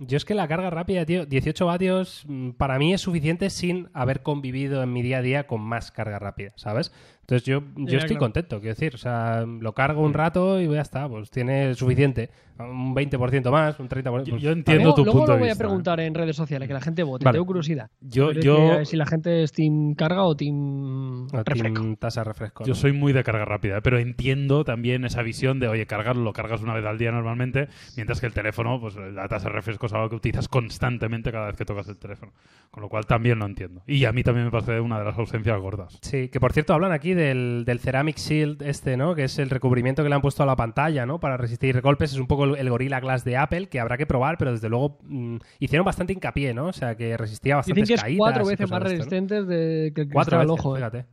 Yo 0.00 0.16
es 0.16 0.24
que 0.24 0.34
la 0.36 0.46
carga 0.46 0.70
rápida, 0.70 1.04
tío, 1.04 1.26
18 1.26 1.66
vatios 1.66 2.22
mm, 2.28 2.50
para 2.50 2.78
mí 2.78 2.92
es 2.94 3.00
suficiente 3.00 3.50
sin 3.50 3.88
haber 3.94 4.22
convivido 4.22 4.80
en 4.82 4.92
mi 4.92 5.02
día 5.02 5.18
a 5.18 5.22
día 5.22 5.46
con 5.48 5.60
más 5.60 5.90
carga 5.90 6.20
rápida, 6.20 6.52
¿sabes? 6.56 6.92
Entonces 7.28 7.44
yo, 7.44 7.62
yo 7.76 7.98
estoy 7.98 8.16
claro. 8.16 8.20
contento, 8.20 8.58
quiero 8.58 8.74
decir, 8.74 8.94
o 8.94 8.96
sea, 8.96 9.44
lo 9.44 9.74
cargo 9.74 10.00
un 10.00 10.14
rato 10.14 10.62
y 10.62 10.66
ya 10.66 10.80
está, 10.80 11.06
pues 11.06 11.30
tiene 11.30 11.74
suficiente. 11.74 12.30
Un 12.58 12.94
20% 12.94 13.50
más, 13.52 13.78
un 13.78 13.88
30%. 13.88 14.24
Yo, 14.24 14.30
pues, 14.30 14.42
yo 14.42 14.50
entiendo. 14.50 14.82
Luego, 14.82 14.94
tu 14.96 15.04
luego 15.04 15.18
punto 15.20 15.32
lo 15.32 15.36
de 15.36 15.40
voy 15.40 15.48
a 15.48 15.52
vista, 15.52 15.62
¿eh? 15.62 15.66
preguntar 15.66 16.00
en 16.00 16.14
redes 16.14 16.34
sociales, 16.34 16.66
que 16.66 16.74
la 16.74 16.80
gente 16.80 17.02
vote. 17.04 17.24
Vale. 17.24 17.36
Tengo 17.36 17.46
curiosidad. 17.46 17.90
Yo, 18.00 18.32
yo, 18.32 18.84
si 18.84 18.96
la 18.96 19.06
gente 19.06 19.44
es 19.44 19.52
team 19.52 19.94
carga 19.94 20.24
o 20.24 20.34
team 20.34 21.26
O 21.26 21.42
refresco. 21.44 21.80
team 21.80 21.96
tasa 21.96 22.22
de 22.22 22.24
refresco. 22.24 22.64
Yo 22.64 22.70
¿no? 22.70 22.74
soy 22.74 22.92
muy 22.92 23.12
de 23.12 23.22
carga 23.22 23.44
rápida, 23.44 23.76
¿eh? 23.76 23.80
pero 23.82 23.98
entiendo 23.98 24.64
también 24.64 25.04
esa 25.04 25.22
visión 25.22 25.60
de, 25.60 25.68
oye, 25.68 25.86
cargarlo, 25.86 26.24
lo 26.24 26.32
cargas 26.32 26.62
una 26.62 26.74
vez 26.74 26.84
al 26.84 26.98
día 26.98 27.12
normalmente, 27.12 27.68
mientras 27.94 28.20
que 28.20 28.26
el 28.26 28.32
teléfono, 28.32 28.80
pues 28.80 28.96
la 28.96 29.28
tasa 29.28 29.48
de 29.48 29.54
refresco 29.54 29.86
es 29.86 29.92
algo 29.92 30.08
que 30.08 30.16
utilizas 30.16 30.48
constantemente 30.48 31.30
cada 31.30 31.46
vez 31.46 31.56
que 31.56 31.66
tocas 31.66 31.88
el 31.88 31.98
teléfono. 31.98 32.32
Con 32.70 32.82
lo 32.82 32.88
cual 32.88 33.06
también 33.06 33.38
lo 33.38 33.46
entiendo. 33.46 33.82
Y 33.86 34.04
a 34.06 34.12
mí 34.12 34.24
también 34.24 34.46
me 34.46 34.50
parece 34.50 34.80
una 34.80 34.98
de 34.98 35.04
las 35.04 35.16
ausencias 35.18 35.60
gordas. 35.60 35.98
Sí, 36.02 36.28
que 36.28 36.40
por 36.40 36.52
cierto 36.52 36.74
hablan 36.74 36.90
aquí 36.90 37.17
del, 37.18 37.64
del 37.66 37.80
Ceramic 37.80 38.16
Shield 38.16 38.62
este, 38.62 38.96
¿no? 38.96 39.14
Que 39.14 39.24
es 39.24 39.38
el 39.38 39.50
recubrimiento 39.50 40.02
que 40.02 40.08
le 40.08 40.14
han 40.14 40.22
puesto 40.22 40.42
a 40.42 40.46
la 40.46 40.56
pantalla, 40.56 41.04
¿no? 41.04 41.20
Para 41.20 41.36
resistir 41.36 41.80
golpes. 41.80 42.12
Es 42.12 42.18
un 42.18 42.26
poco 42.26 42.44
el, 42.44 42.56
el 42.56 42.70
Gorilla 42.70 43.00
Glass 43.00 43.24
de 43.24 43.36
Apple, 43.36 43.68
que 43.68 43.80
habrá 43.80 43.96
que 43.98 44.06
probar, 44.06 44.38
pero 44.38 44.52
desde 44.52 44.68
luego 44.68 44.98
mm, 45.02 45.36
hicieron 45.58 45.84
bastante 45.84 46.12
hincapié, 46.12 46.54
¿no? 46.54 46.66
O 46.68 46.72
sea, 46.72 46.96
que 46.96 47.16
resistía 47.16 47.56
Dicen 47.56 47.74
bastantes 47.74 47.88
que 47.88 47.94
es 47.94 48.02
caídas. 48.02 48.18
cuatro 48.18 48.46
veces 48.46 48.70
más 48.70 48.78
esto, 48.78 48.78
¿no? 48.78 48.90
resistentes 48.90 49.46
de, 49.46 49.92
que 49.94 50.00
el 50.02 50.10
Cuatro 50.10 50.38
veces, 50.38 50.50
ojo. 50.50 50.76
¿eh? 50.76 50.78
fíjate. 50.78 51.06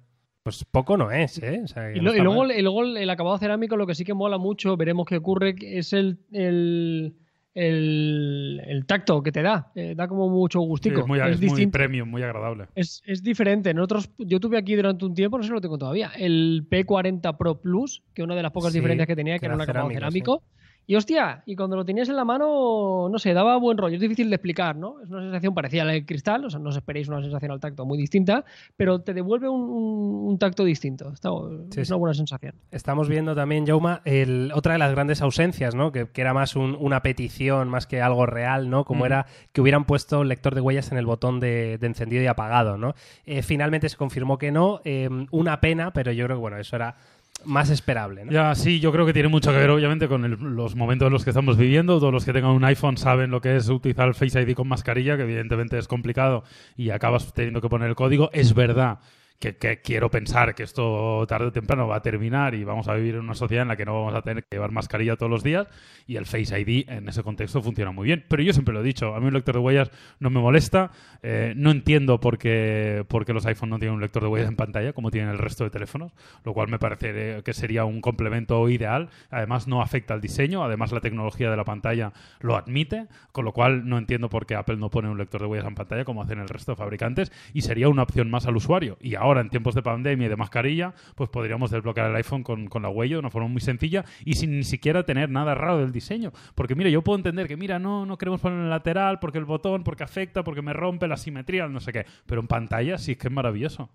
Pues 0.44 0.64
poco 0.64 0.96
no 0.96 1.10
es, 1.12 1.42
¿eh? 1.42 1.62
O 1.64 1.68
sea, 1.68 1.92
que 1.92 1.98
Y, 1.98 2.02
no 2.02 2.14
luego, 2.14 2.46
y 2.46 2.62
luego 2.62 2.84
el 2.84 3.10
acabado 3.10 3.38
cerámico 3.40 3.78
lo 3.78 3.88
que 3.88 3.96
sí 3.96 4.06
que 4.06 4.14
mola 4.14 4.38
mucho, 4.38 4.78
veremos 4.78 5.08
qué 5.08 5.18
ocurre, 5.18 5.56
es 5.60 5.92
el, 5.92 6.20
el, 6.32 7.16
el, 7.56 8.62
el 8.68 8.86
tacto 8.86 9.24
que 9.24 9.32
te 9.32 9.42
da. 9.42 9.72
Eh, 9.76 9.96
da 9.96 10.08
como 10.08 10.30
mucho 10.30 10.60
Sí, 10.60 10.66
gustico. 10.68 11.02
es 11.02 11.08
muy, 11.08 11.20
es, 11.20 11.26
es 11.26 11.32
muy 11.38 11.40
distinto. 11.40 11.78
premium, 11.78 12.10
muy 12.10 12.22
agradable. 12.22 12.68
Es, 12.76 13.02
es 13.06 13.24
diferente. 13.24 13.74
Nosotros, 13.74 14.12
yo 14.20 14.40
tuve 14.40 14.58
aquí 14.58 14.76
durante 14.76 15.06
un 15.06 15.16
tiempo, 15.16 15.38
no 15.38 15.44
sé 15.44 15.48
si 15.48 15.54
lo 15.54 15.62
tengo 15.62 15.78
todavía, 15.78 16.12
el 16.18 16.68
P40 16.70 17.38
Pro 17.38 17.62
Plus, 17.62 18.04
que 18.14 18.22
una 18.24 18.36
de 18.36 18.44
las 18.44 18.52
pocas 18.52 18.72
Sí, 18.72 18.80
diferencias 18.80 19.08
que 19.08 19.16
tenía, 19.16 19.36
que, 19.36 19.40
que 19.40 19.46
era 19.48 19.56
un 19.56 19.62
era 19.62 19.72
acabado 19.72 19.90
cerámico, 19.92 20.44
cerámico. 20.44 20.44
Y 20.88 20.96
hostia, 20.96 21.42
y 21.46 21.56
cuando 21.56 21.76
lo 21.76 21.84
tenías 21.86 22.10
en 22.10 22.16
la 22.16 22.26
mano, 22.26 23.10
no 23.10 23.18
sé, 23.20 23.34
daba 23.34 23.58
buen 23.58 23.78
rollo. 23.78 23.96
Es 23.96 24.02
difícil 24.02 24.30
de 24.30 24.36
explicar, 24.36 24.76
¿no? 24.76 25.02
Es 25.02 25.10
una 25.10 25.22
sensación 25.22 25.54
parecida 25.54 25.82
a 25.82 25.86
la 25.86 25.92
del 25.94 26.06
cristal, 26.06 26.46
o 26.46 26.50
sea, 26.50 26.60
no 26.60 26.70
os 26.70 26.76
esperéis 26.76 27.08
una 27.08 27.22
sensación 27.22 27.52
al 27.52 27.60
tacto 27.60 27.86
muy 27.86 27.98
distinta, 27.98 28.46
pero 28.78 29.00
te 29.02 29.14
devuelve 29.14 29.50
un, 29.50 29.62
un- 29.62 30.28
un 30.30 30.38
tacto 30.38 30.64
distinto. 30.64 31.12
Está, 31.14 31.30
Sí, 31.72 31.82
es 31.82 31.90
una 31.90 31.98
buena 31.98 32.14
sensación. 32.14 32.56
Estamos 32.72 33.10
viendo 33.10 33.36
también, 33.36 33.66
Jauma, 33.66 34.02
el, 34.06 34.52
otra 34.54 34.74
de 34.74 34.80
las 34.80 34.92
grandes 34.92 35.22
ausencias, 35.22 35.74
¿no? 35.76 35.92
Que, 35.92 36.08
que 36.10 36.22
era 36.22 36.34
más 36.34 36.56
un- 36.56 36.78
una 36.80 37.02
petición, 37.02 37.68
más 37.70 37.88
que 37.88 38.02
algo 38.02 38.26
real, 38.26 38.70
¿no? 38.70 38.86
Como 38.86 39.04
Mm. 39.04 39.08
era 39.08 39.26
que 39.54 39.62
hubieran 39.62 39.86
puesto 39.86 40.22
el 40.22 40.28
lector 40.30 40.54
de 40.56 40.62
huellas 40.62 40.92
en 40.92 40.98
el 40.98 41.06
botón 41.06 41.40
de, 41.40 41.78
de 41.80 41.88
encendido 41.88 42.24
y 42.24 42.28
apagado, 42.28 42.78
¿no? 42.78 42.94
Eh, 43.26 43.42
finalmente 43.42 43.90
se 43.90 43.98
confirmó 43.98 44.38
que 44.38 44.52
no. 44.52 44.82
eh, 44.86 45.10
una 45.32 45.60
pena, 45.62 45.92
pero 45.94 46.12
yo 46.12 46.26
creo 46.26 46.38
que, 46.38 46.42
bueno, 46.42 46.58
eso 46.58 46.76
era 46.76 46.96
más 47.44 47.70
esperable, 47.70 48.26
¿no? 48.26 48.32
Ya, 48.32 48.56
sí, 48.56 48.80
yo 48.80 48.92
creo 48.92 49.06
que 49.06 49.14
tiene 49.14 49.28
mucho 49.30 49.52
que 49.52 49.58
ver, 49.58 49.70
obviamente, 49.70 50.08
con 50.08 50.26
el- 50.26 50.32
los 50.32 50.76
momentos 50.76 51.08
en 51.08 51.14
los 51.14 51.24
que 51.24 51.30
estamos 51.32 51.58
viviendo. 51.58 52.00
Todos 52.00 52.14
los 52.14 52.26
que 52.26 52.34
tengan 52.34 52.52
un 52.52 52.64
iPhone 52.64 52.98
saben 52.98 53.30
lo 53.30 53.42
que 53.42 53.56
es 53.56 53.70
utilizar 53.70 54.08
el 54.08 54.16
Face 54.16 54.42
ID 54.42 54.54
con 54.56 54.68
mascarilla, 54.68 55.16
que 55.18 55.24
evidentemente 55.24 55.78
es 55.78 55.88
complicado 55.88 56.44
y 56.76 56.90
acabas 56.90 57.34
teniendo 57.34 57.62
que 57.62 57.70
poner 57.70 57.90
el 57.90 57.96
código. 57.96 58.30
Es 58.34 58.54
verdad 58.56 59.00
que, 59.40 59.58
que, 59.58 59.82
quiero 59.82 60.10
pensar 60.10 60.56
que 60.56 60.64
esto 60.64 61.26
tarde 61.28 61.48
o 61.48 61.52
temprano 61.52 61.88
va 61.88 61.98
a 61.98 62.02
terminar 62.02 62.56
y 62.56 62.64
vamos 62.64 62.88
a 62.88 62.96
vivir 62.96 63.16
en 63.16 63.22
una 63.22 63.36
sociedad 63.36 63.64
en 63.64 63.68
la 63.68 63.76
que 63.76 63.86
no 63.86 63.94
vamos 63.94 64.16
a 64.16 64.22
tener 64.22 64.44
que 64.44 64.56
llevar 64.56 64.72
mascarilla 64.72 65.16
todos 65.16 65.30
los 65.30 65.44
días 65.44 65.68
y 66.08 66.16
el 66.18 66.26
Face 66.26 66.60
ID 66.60 66.90
en 66.90 67.10
ese 67.10 67.24
contexto 67.24 67.62
funciona 67.62 67.92
muy 67.92 68.06
bien. 68.06 68.26
Pero 68.28 68.44
yo 68.44 68.54
siempre 68.54 68.74
lo 68.74 68.82
he 68.82 68.84
dicho, 68.84 69.16
a 69.16 69.20
mí 69.20 69.28
un 69.28 69.34
lector 69.34 69.56
de 69.56 69.62
huellas 69.62 69.92
no 70.20 70.30
me 70.30 70.40
molesta, 70.40 70.92
eh, 71.22 71.54
no 71.56 71.72
entiendo 71.72 72.20
por 72.20 72.38
qué, 72.38 73.06
por 73.08 73.26
qué, 73.26 73.34
los 73.34 73.46
iPhone 73.46 73.70
no 73.70 73.80
tienen 73.80 73.96
un 73.96 74.02
lector 74.02 74.24
de 74.24 74.30
huellas 74.30 74.50
en 74.50 74.56
pantalla 74.56 74.94
como 74.94 75.12
tienen 75.12 75.32
el 75.32 75.38
resto 75.38 75.64
de 75.64 75.70
teléfonos, 75.70 76.14
lo 76.44 76.54
cual 76.54 76.68
me 76.68 76.80
parece 76.80 77.42
que 77.44 77.54
sería 77.54 77.86
un 77.86 78.02
complemento 78.02 78.70
ideal. 78.70 79.10
Además 79.30 79.68
no 79.68 79.82
afecta 79.82 80.14
al 80.14 80.22
diseño, 80.22 80.64
además 80.64 80.92
la 80.92 81.02
tecnología 81.02 81.50
de 81.50 81.58
la 81.58 81.64
pantalla 81.64 82.14
lo 82.40 82.56
admite, 82.56 83.08
con 83.32 83.46
lo 83.46 83.52
cual 83.52 83.88
no 83.88 83.98
entiendo 83.98 84.30
por 84.30 84.46
qué 84.46 84.56
Apple 84.56 84.78
no 84.78 84.90
pone 84.90 85.10
un 85.10 85.18
lector 85.18 85.42
de 85.42 85.48
huellas 85.48 85.68
en 85.68 85.76
pantalla 85.76 86.06
como 86.06 86.22
hacen 86.22 86.40
el 86.40 86.48
resto 86.48 86.74
de 86.74 86.76
fabricantes 86.78 87.32
y 87.54 87.62
sería 87.62 87.90
una 87.90 88.04
opción 88.04 88.30
más 88.30 88.46
al 88.46 88.56
usuario. 88.56 88.98
Y 89.02 89.16
ahora, 89.16 89.25
en 89.34 89.50
tiempos 89.50 89.76
de 89.76 89.82
pandemia 89.82 90.28
y 90.28 90.30
de 90.30 90.36
mascarilla, 90.36 90.94
pues 91.16 91.30
podríamos 91.30 91.72
desbloquear 91.72 92.10
el 92.10 92.16
iPhone 92.16 92.44
con, 92.44 92.68
con 92.68 92.82
la 92.84 92.90
huella 92.90 93.16
de 93.16 93.20
una 93.20 93.30
forma 93.30 93.48
muy 93.48 93.62
sencilla 93.62 94.06
y 94.24 94.36
sin 94.36 94.58
ni 94.58 94.64
siquiera 94.64 95.04
tener 95.04 95.30
nada 95.30 95.56
raro 95.56 95.80
del 95.80 95.92
diseño. 95.92 96.32
Porque 96.56 96.76
mira, 96.76 96.90
yo 96.90 97.02
puedo 97.02 97.18
entender 97.18 97.48
que, 97.48 97.58
mira, 97.58 97.80
no, 97.80 98.06
no 98.06 98.18
queremos 98.18 98.40
poner 98.42 98.60
en 98.60 98.66
el 98.66 98.70
lateral 98.70 99.20
porque 99.20 99.38
el 99.38 99.46
botón, 99.46 99.84
porque 99.84 100.04
afecta, 100.04 100.44
porque 100.44 100.62
me 100.62 100.74
rompe 100.74 101.08
la 101.08 101.18
simetría, 101.18 101.68
no 101.68 101.80
sé 101.80 101.92
qué. 101.92 102.06
Pero 102.26 102.42
en 102.42 102.48
pantalla 102.48 102.98
sí 102.98 103.14
es 103.14 103.18
que 103.18 103.28
es 103.28 103.34
maravilloso. 103.34 103.90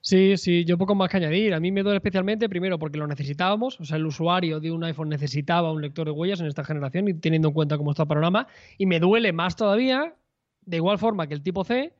Sí, 0.00 0.36
sí, 0.36 0.64
yo 0.64 0.78
poco 0.78 0.94
más 0.94 1.10
que 1.10 1.16
añadir. 1.16 1.54
A 1.54 1.60
mí 1.60 1.72
me 1.72 1.82
duele 1.82 1.96
especialmente, 1.96 2.48
primero, 2.48 2.78
porque 2.78 2.98
lo 2.98 3.06
necesitábamos. 3.06 3.80
O 3.80 3.84
sea, 3.84 3.96
el 3.96 4.06
usuario 4.06 4.60
de 4.60 4.70
un 4.70 4.84
iPhone 4.84 5.08
necesitaba 5.08 5.72
un 5.72 5.82
lector 5.82 6.06
de 6.06 6.12
huellas 6.12 6.40
en 6.40 6.46
esta 6.46 6.64
generación 6.64 7.08
y 7.08 7.14
teniendo 7.14 7.48
en 7.48 7.54
cuenta 7.54 7.76
cómo 7.76 7.90
está 7.90 8.04
el 8.04 8.08
panorama. 8.08 8.46
Y 8.78 8.86
me 8.86 9.00
duele 9.00 9.32
más 9.32 9.56
todavía, 9.56 10.14
de 10.62 10.76
igual 10.76 10.98
forma 10.98 11.26
que 11.26 11.34
el 11.34 11.42
tipo 11.42 11.64
C, 11.64 11.92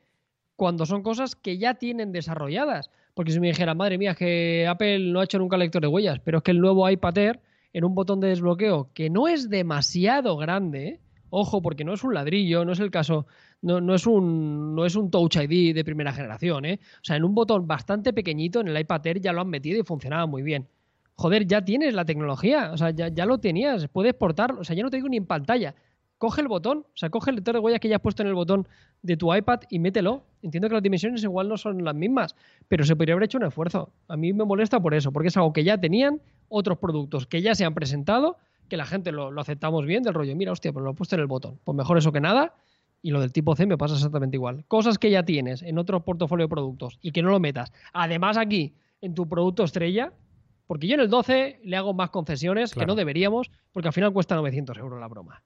cuando 0.59 0.87
son 0.87 1.05
cosas 1.05 1.37
que 1.37 1.57
ya 1.57 1.75
tienen 1.75 2.11
desarrolladas. 2.11 2.91
Porque 3.15 3.31
si 3.31 3.39
me 3.39 3.47
dijera, 3.47 3.77
madre 3.77 3.97
mía, 3.97 4.11
es 4.11 4.17
que 4.17 4.67
Apple 4.69 5.13
no 5.13 5.21
ha 5.21 5.25
hecho 5.25 5.39
nunca 5.39 5.57
lector 5.57 5.81
de 5.81 5.87
huellas, 5.87 6.19
pero 6.19 6.39
es 6.39 6.43
que 6.43 6.51
el 6.51 6.61
nuevo 6.61 6.91
iPad 6.91 7.17
Air, 7.17 7.41
en 7.73 7.85
un 7.85 7.95
botón 7.95 8.19
de 8.19 8.27
desbloqueo 8.27 8.91
que 8.93 9.09
no 9.09 9.29
es 9.29 9.49
demasiado 9.49 10.37
grande, 10.37 10.99
ojo, 11.31 11.63
porque 11.63 11.85
no 11.85 11.95
es 11.95 12.03
un 12.03 12.13
ladrillo, 12.13 12.65
no 12.65 12.73
es 12.73 12.81
el 12.81 12.91
caso 12.91 13.27
no, 13.63 13.81
no, 13.81 13.95
es 13.95 14.05
un, 14.05 14.75
no 14.75 14.85
es 14.85 14.97
un 14.97 15.13
Touch 15.13 15.37
ID 15.37 15.77
de 15.77 15.85
primera 15.85 16.13
generación, 16.13 16.65
¿eh? 16.65 16.81
O 16.97 17.05
sea, 17.05 17.15
en 17.15 17.23
un 17.23 17.37
botón 17.37 17.69
bastante 17.69 18.13
pequeñito 18.13 18.61
en 18.61 18.67
el 18.67 18.81
iPad 18.81 19.07
Air 19.07 19.21
ya 19.21 19.33
lo 19.33 19.43
han 19.43 19.49
metido 19.49 19.79
y 19.79 19.85
funcionaba 19.85 20.27
muy 20.27 20.43
bien. 20.43 20.67
Joder, 21.15 21.47
ya 21.47 21.65
tienes 21.65 21.95
la 21.95 22.05
tecnología, 22.05 22.73
o 22.73 22.77
sea, 22.77 22.91
ya, 22.91 23.09
ya 23.09 23.27
lo 23.27 23.39
tenías, 23.39 23.87
puedes 23.87 24.15
portar, 24.15 24.53
o 24.55 24.65
sea, 24.65 24.75
ya 24.75 24.83
no 24.83 24.91
te 24.91 24.97
digo 24.97 25.09
ni 25.09 25.19
en 25.19 25.27
pantalla. 25.27 25.77
Coge 26.19 26.41
el 26.41 26.49
botón, 26.49 26.79
o 26.79 26.97
sea, 26.97 27.11
coge 27.11 27.31
el 27.31 27.37
lector 27.37 27.55
de 27.55 27.61
huellas 27.61 27.81
que 27.81 27.89
ya 27.89 27.97
has 27.97 28.03
puesto 28.03 28.23
en 28.23 28.29
el 28.29 28.35
botón 28.35 28.67
de 29.03 29.17
tu 29.17 29.35
iPad 29.35 29.61
y 29.71 29.79
mételo. 29.79 30.25
Entiendo 30.43 30.69
que 30.69 30.75
las 30.75 30.83
dimensiones 30.83 31.23
igual 31.23 31.49
no 31.49 31.57
son 31.57 31.85
las 31.85 31.95
mismas, 31.95 32.35
pero 32.67 32.85
se 32.85 32.97
podría 32.97 33.15
haber 33.15 33.25
hecho 33.25 33.39
un 33.39 33.45
esfuerzo. 33.45 33.93
A 34.09 34.17
mí 34.17 34.33
me 34.33 34.45
molesta 34.45 34.81
por 34.81 34.95
eso, 34.95 35.13
porque 35.13 35.29
es 35.29 35.37
algo 35.37 35.53
que 35.53 35.65
ya 35.65 35.79
tenían 35.79 36.21
otros 36.49 36.79
productos 36.79 37.27
que 37.27 37.41
ya 37.41 37.55
se 37.55 37.65
han 37.65 37.75
presentado, 37.75 38.37
que 38.69 38.77
la 38.77 38.85
gente 38.85 39.13
lo, 39.13 39.31
lo 39.31 39.41
aceptamos 39.41 39.87
bien, 39.87 40.03
del 40.03 40.15
rollo, 40.15 40.35
mira, 40.35 40.53
hostia, 40.53 40.73
pero 40.73 40.85
lo 40.85 40.91
he 40.91 40.95
puesto 40.95 41.15
en 41.15 41.21
el 41.21 41.27
botón. 41.27 41.59
Pues 41.65 41.77
mejor 41.77 41.99
eso 41.99 42.13
que 42.13 42.21
nada 42.21 42.55
y 43.03 43.11
lo 43.11 43.21
del 43.21 43.33
tipo 43.33 43.55
C 43.55 43.67
me 43.67 43.79
pasa 43.79 43.95
exactamente 43.95 44.37
igual. 44.37 44.65
Cosas 44.67 44.99
que 44.99 45.11
ya 45.11 45.25
tienes 45.25 45.63
en 45.63 45.79
otro 45.79 46.05
portafolio 46.05 46.47
de 46.47 46.49
productos 46.49 46.99
y 47.01 47.13
que 47.13 47.23
no 47.23 47.31
lo 47.31 47.41
metas. 47.41 47.73
Además 47.93 48.37
aquí, 48.37 48.75
en 49.01 49.15
tu 49.15 49.29
producto 49.29 49.65
estrella, 49.65 50.13
porque 50.67 50.87
yo 50.87 50.95
en 50.95 51.01
el 51.01 51.09
12 51.09 51.61
le 51.63 51.77
hago 51.77 51.95
más 51.95 52.11
concesiones 52.11 52.73
claro. 52.73 52.87
que 52.87 52.89
no 52.89 52.95
deberíamos, 52.97 53.51
porque 53.73 53.89
al 53.89 53.95
final 53.95 54.13
cuesta 54.13 54.35
900 54.35 54.77
euros 54.79 55.01
la 55.01 55.09
broma. 55.09 55.43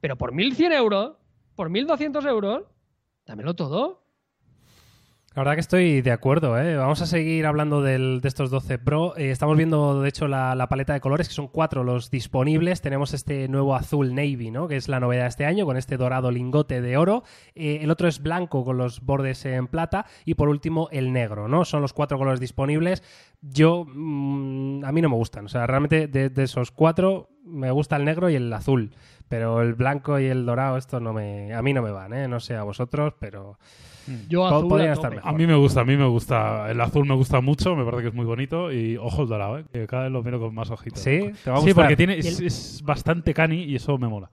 Pero 0.00 0.16
por 0.16 0.32
1.100 0.32 0.72
euros, 0.72 1.16
por 1.54 1.70
1.200 1.70 2.26
euros, 2.28 2.64
dámelo 3.26 3.54
todo. 3.54 4.02
La 5.32 5.42
verdad 5.42 5.54
que 5.54 5.60
estoy 5.60 6.02
de 6.02 6.10
acuerdo. 6.10 6.58
¿eh? 6.58 6.76
Vamos 6.76 7.02
a 7.02 7.06
seguir 7.06 7.46
hablando 7.46 7.82
del, 7.82 8.20
de 8.20 8.26
estos 8.26 8.50
12 8.50 8.78
Pro. 8.80 9.16
Eh, 9.16 9.30
estamos 9.30 9.56
viendo, 9.56 10.02
de 10.02 10.08
hecho, 10.08 10.26
la, 10.26 10.66
paleta 10.68 10.92
de 10.92 11.00
colores, 11.00 11.28
que 11.28 11.34
son 11.34 11.46
cuatro 11.46 11.84
los 11.84 12.10
disponibles. 12.10 12.80
Tenemos 12.80 13.14
este 13.14 13.46
nuevo 13.46 13.76
azul 13.76 14.12
navy, 14.12 14.50
¿no? 14.50 14.66
que 14.66 14.74
es 14.74 14.88
la 14.88 14.98
novedad 14.98 15.22
de 15.22 15.28
este 15.28 15.46
año, 15.46 15.66
con 15.66 15.76
este 15.76 15.96
dorado 15.96 16.32
lingote 16.32 16.80
de 16.80 16.96
oro. 16.96 17.22
Eh, 17.54 17.78
el 17.82 17.92
otro 17.92 18.08
es 18.08 18.20
blanco 18.20 18.64
con 18.64 18.76
los 18.76 19.02
bordes 19.02 19.44
en 19.44 19.68
plata. 19.68 20.04
Y 20.24 20.34
por 20.34 20.48
último, 20.48 20.88
el 20.90 21.12
negro. 21.12 21.46
¿no? 21.46 21.64
Son 21.64 21.80
los 21.80 21.92
cuatro 21.92 22.18
colores 22.18 22.40
disponibles. 22.40 23.04
Yo, 23.40 23.84
mmm, 23.86 24.84
a 24.84 24.90
mí 24.90 25.00
no 25.00 25.10
me 25.10 25.14
gustan. 25.14 25.44
O 25.44 25.48
sea, 25.48 25.64
realmente 25.64 26.08
de, 26.08 26.30
de 26.30 26.42
esos 26.42 26.72
cuatro 26.72 27.28
me 27.44 27.70
gusta 27.70 27.94
el 27.94 28.04
negro 28.04 28.30
y 28.30 28.34
el 28.34 28.52
azul. 28.52 28.96
Pero 29.28 29.62
el 29.62 29.74
blanco 29.74 30.18
y 30.18 30.26
el 30.26 30.44
dorado, 30.44 30.76
esto 30.76 30.98
no 30.98 31.12
me, 31.12 31.54
a 31.54 31.62
mí 31.62 31.72
no 31.72 31.82
me 31.82 31.92
van, 31.92 32.12
¿eh? 32.14 32.26
No 32.26 32.40
sé 32.40 32.56
a 32.56 32.64
vosotros, 32.64 33.14
pero 33.20 33.58
yo 34.28 34.46
azul 34.46 34.68
podría 34.68 34.90
a, 34.90 34.92
estar 34.94 35.14
mejor. 35.14 35.28
A 35.28 35.32
mí 35.32 35.46
me 35.46 35.54
gusta, 35.54 35.80
a 35.80 35.84
mí 35.84 35.96
me 35.96 36.06
gusta. 36.06 36.70
El 36.70 36.80
azul 36.80 37.06
me 37.06 37.14
gusta 37.14 37.40
mucho, 37.40 37.76
me 37.76 37.84
parece 37.84 38.02
que 38.02 38.08
es 38.08 38.14
muy 38.14 38.24
bonito. 38.24 38.72
Y 38.72 38.96
ojo 38.96 39.22
el 39.22 39.28
dorado, 39.28 39.58
¿eh? 39.58 39.64
que 39.72 39.86
cada 39.86 40.04
vez 40.04 40.12
lo 40.12 40.22
miro 40.22 40.40
con 40.40 40.54
más 40.54 40.70
ojitos. 40.70 41.00
Sí, 41.00 41.32
te 41.44 41.50
va 41.50 41.58
a 41.58 41.60
Sí, 41.60 41.74
porque 41.74 41.96
tiene, 41.96 42.18
es, 42.18 42.40
es 42.40 42.82
bastante 42.82 43.34
cani 43.34 43.64
y 43.64 43.76
eso 43.76 43.98
me 43.98 44.08
mola. 44.08 44.30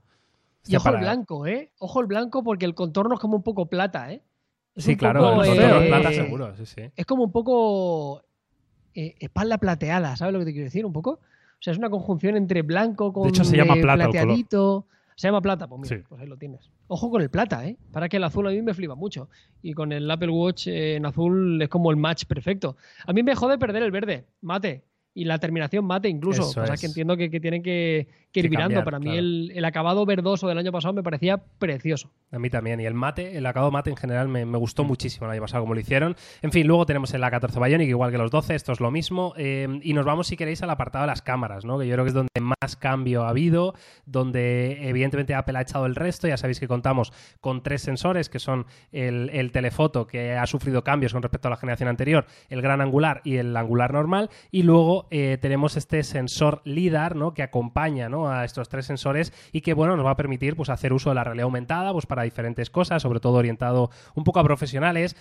Y 0.68 0.76
ojo 0.76 0.90
el 0.90 0.98
blanco, 0.98 1.46
¿eh? 1.46 1.72
Ojo 1.78 2.00
el 2.00 2.06
blanco 2.06 2.44
porque 2.44 2.66
el 2.66 2.74
contorno 2.74 3.14
es 3.14 3.20
como 3.20 3.36
un 3.36 3.42
poco 3.42 3.66
plata, 3.66 4.12
¿eh? 4.12 4.22
Es 4.74 4.84
Sí, 4.84 4.96
claro, 4.96 5.20
poco, 5.20 5.44
el 5.44 5.50
eh, 5.50 5.56
contorno 5.56 5.80
es 5.80 5.88
plata 5.88 6.12
seguro, 6.12 6.56
sí, 6.56 6.66
sí. 6.66 6.82
Es 6.94 7.06
como 7.06 7.24
un 7.24 7.32
poco 7.32 8.22
eh, 8.94 9.14
espalda 9.18 9.58
plateada, 9.58 10.14
¿sabes 10.16 10.34
lo 10.34 10.40
que 10.40 10.44
te 10.44 10.52
quiero 10.52 10.64
decir? 10.66 10.84
Un 10.84 10.92
poco. 10.92 11.10
O 11.12 11.60
sea, 11.60 11.72
es 11.72 11.78
una 11.78 11.90
conjunción 11.90 12.36
entre 12.36 12.62
blanco 12.62 13.12
con 13.12 13.28
hecho, 13.28 13.44
se 13.44 13.56
llama 13.56 13.76
eh, 13.76 13.80
plata 13.80 14.04
el 14.04 14.10
color. 14.10 14.84
Se 15.18 15.26
llama 15.26 15.40
plata, 15.42 15.66
pues 15.66 15.80
mira, 15.82 15.96
Sí. 15.96 16.04
pues 16.08 16.20
ahí 16.20 16.28
lo 16.28 16.36
tienes. 16.36 16.70
Ojo 16.86 17.10
con 17.10 17.20
el 17.20 17.28
plata, 17.28 17.66
¿eh? 17.66 17.76
Para 17.90 18.08
que 18.08 18.18
el 18.18 18.24
azul 18.24 18.46
a 18.46 18.50
mí 18.50 18.62
me 18.62 18.72
flipa 18.72 18.94
mucho. 18.94 19.28
Y 19.62 19.72
con 19.72 19.90
el 19.90 20.08
Apple 20.08 20.28
Watch 20.30 20.68
en 20.68 21.04
azul 21.06 21.60
es 21.60 21.68
como 21.68 21.90
el 21.90 21.96
match 21.96 22.24
perfecto. 22.26 22.76
A 23.04 23.12
mí 23.12 23.24
me 23.24 23.34
jode 23.34 23.58
perder 23.58 23.82
el 23.82 23.90
verde, 23.90 24.26
mate. 24.42 24.84
Y 25.14 25.24
la 25.24 25.38
terminación 25.40 25.84
mate 25.84 26.08
incluso. 26.08 26.42
Eso 26.42 26.60
Pasa 26.60 26.74
es. 26.74 26.80
que 26.80 26.86
entiendo 26.86 27.16
que, 27.16 27.28
que 27.30 27.40
tienen 27.40 27.64
que, 27.64 28.06
que 28.32 28.40
ir 28.40 28.50
Que 28.50 28.56
cambiar, 28.56 28.84
Para 28.84 28.98
mí 28.98 29.16
el, 29.16 29.52
el 29.54 29.64
acabado 29.64 30.04
verdoso 30.04 30.48
del 30.48 30.58
año 30.58 30.70
pasado 30.72 30.92
me 30.94 31.02
parecía 31.02 31.38
precioso. 31.58 32.10
A 32.30 32.38
mí 32.38 32.50
también. 32.50 32.80
Y 32.80 32.84
el 32.86 32.94
mate, 32.94 33.36
el 33.38 33.46
acabado 33.46 33.70
mate 33.70 33.90
en 33.90 33.96
general 33.96 34.28
me, 34.28 34.44
me 34.44 34.58
gustó 34.58 34.84
Mm. 34.84 34.86
muchísimo 34.88 35.26
el 35.26 35.32
año 35.32 35.40
pasado 35.40 35.62
como 35.62 35.74
lo 35.74 35.80
hicieron. 35.80 36.14
En 36.42 36.52
fin, 36.52 36.66
luego 36.66 36.84
tenemos 36.86 37.12
el 37.14 37.22
A14 37.22 37.64
Bionic, 37.64 37.88
igual 37.88 38.10
que 38.10 38.18
los 38.18 38.30
12, 38.30 38.54
esto 38.54 38.72
es 38.72 38.80
lo 38.80 38.90
mismo. 38.90 39.32
Eh, 39.36 39.66
y 39.82 39.92
nos 39.94 40.04
vamos, 40.04 40.26
si 40.26 40.36
queréis, 40.36 40.62
al 40.62 40.70
apartado 40.70 41.04
de 41.04 41.08
las 41.08 41.22
cámaras, 41.22 41.64
¿no? 41.64 41.78
Que 41.78 41.86
yo 41.86 41.94
creo 41.94 42.04
que 42.04 42.08
es 42.08 42.14
donde 42.14 42.28
más 42.40 42.76
cambio 42.76 43.24
ha 43.24 43.30
habido, 43.30 43.74
donde 44.06 44.88
evidentemente 44.88 45.34
Apple 45.34 45.58
ha 45.58 45.62
echado 45.62 45.86
el 45.86 45.94
resto. 45.94 46.28
Ya 46.28 46.36
sabéis 46.36 46.60
que 46.60 46.68
contamos 46.68 47.12
con 47.40 47.62
tres 47.62 47.82
sensores, 47.82 48.28
que 48.28 48.38
son 48.38 48.66
el, 48.92 49.30
el 49.32 49.52
telefoto, 49.52 50.06
que 50.06 50.32
ha 50.34 50.46
sufrido 50.46 50.82
cambios 50.84 51.12
con 51.12 51.22
respecto 51.22 51.48
a 51.48 51.50
la 51.50 51.56
generación 51.56 51.88
anterior, 51.88 52.26
el 52.48 52.62
gran 52.62 52.80
angular 52.80 53.20
y 53.24 53.36
el 53.36 53.56
angular 53.56 53.92
normal. 53.92 54.30
Y 54.50 54.62
luego 54.62 55.06
eh, 55.10 55.38
tenemos 55.40 55.76
este 55.76 56.02
sensor 56.02 56.62
LIDAR, 56.64 57.16
¿no? 57.16 57.34
Que 57.34 57.42
acompaña 57.42 58.08
¿no? 58.08 58.17
A 58.26 58.44
estos 58.44 58.68
tres 58.68 58.86
sensores 58.86 59.32
y 59.52 59.60
que, 59.60 59.74
bueno, 59.74 59.96
nos 59.96 60.04
va 60.04 60.12
a 60.12 60.16
permitir 60.16 60.56
pues, 60.56 60.70
hacer 60.70 60.92
uso 60.92 61.10
de 61.10 61.14
la 61.14 61.24
realidad 61.24 61.44
aumentada 61.44 61.92
pues, 61.92 62.06
para 62.06 62.22
diferentes 62.22 62.70
cosas, 62.70 63.02
sobre 63.02 63.20
todo 63.20 63.34
orientado 63.34 63.90
un 64.14 64.24
poco 64.24 64.40
a 64.40 64.44
profesionales 64.44 65.14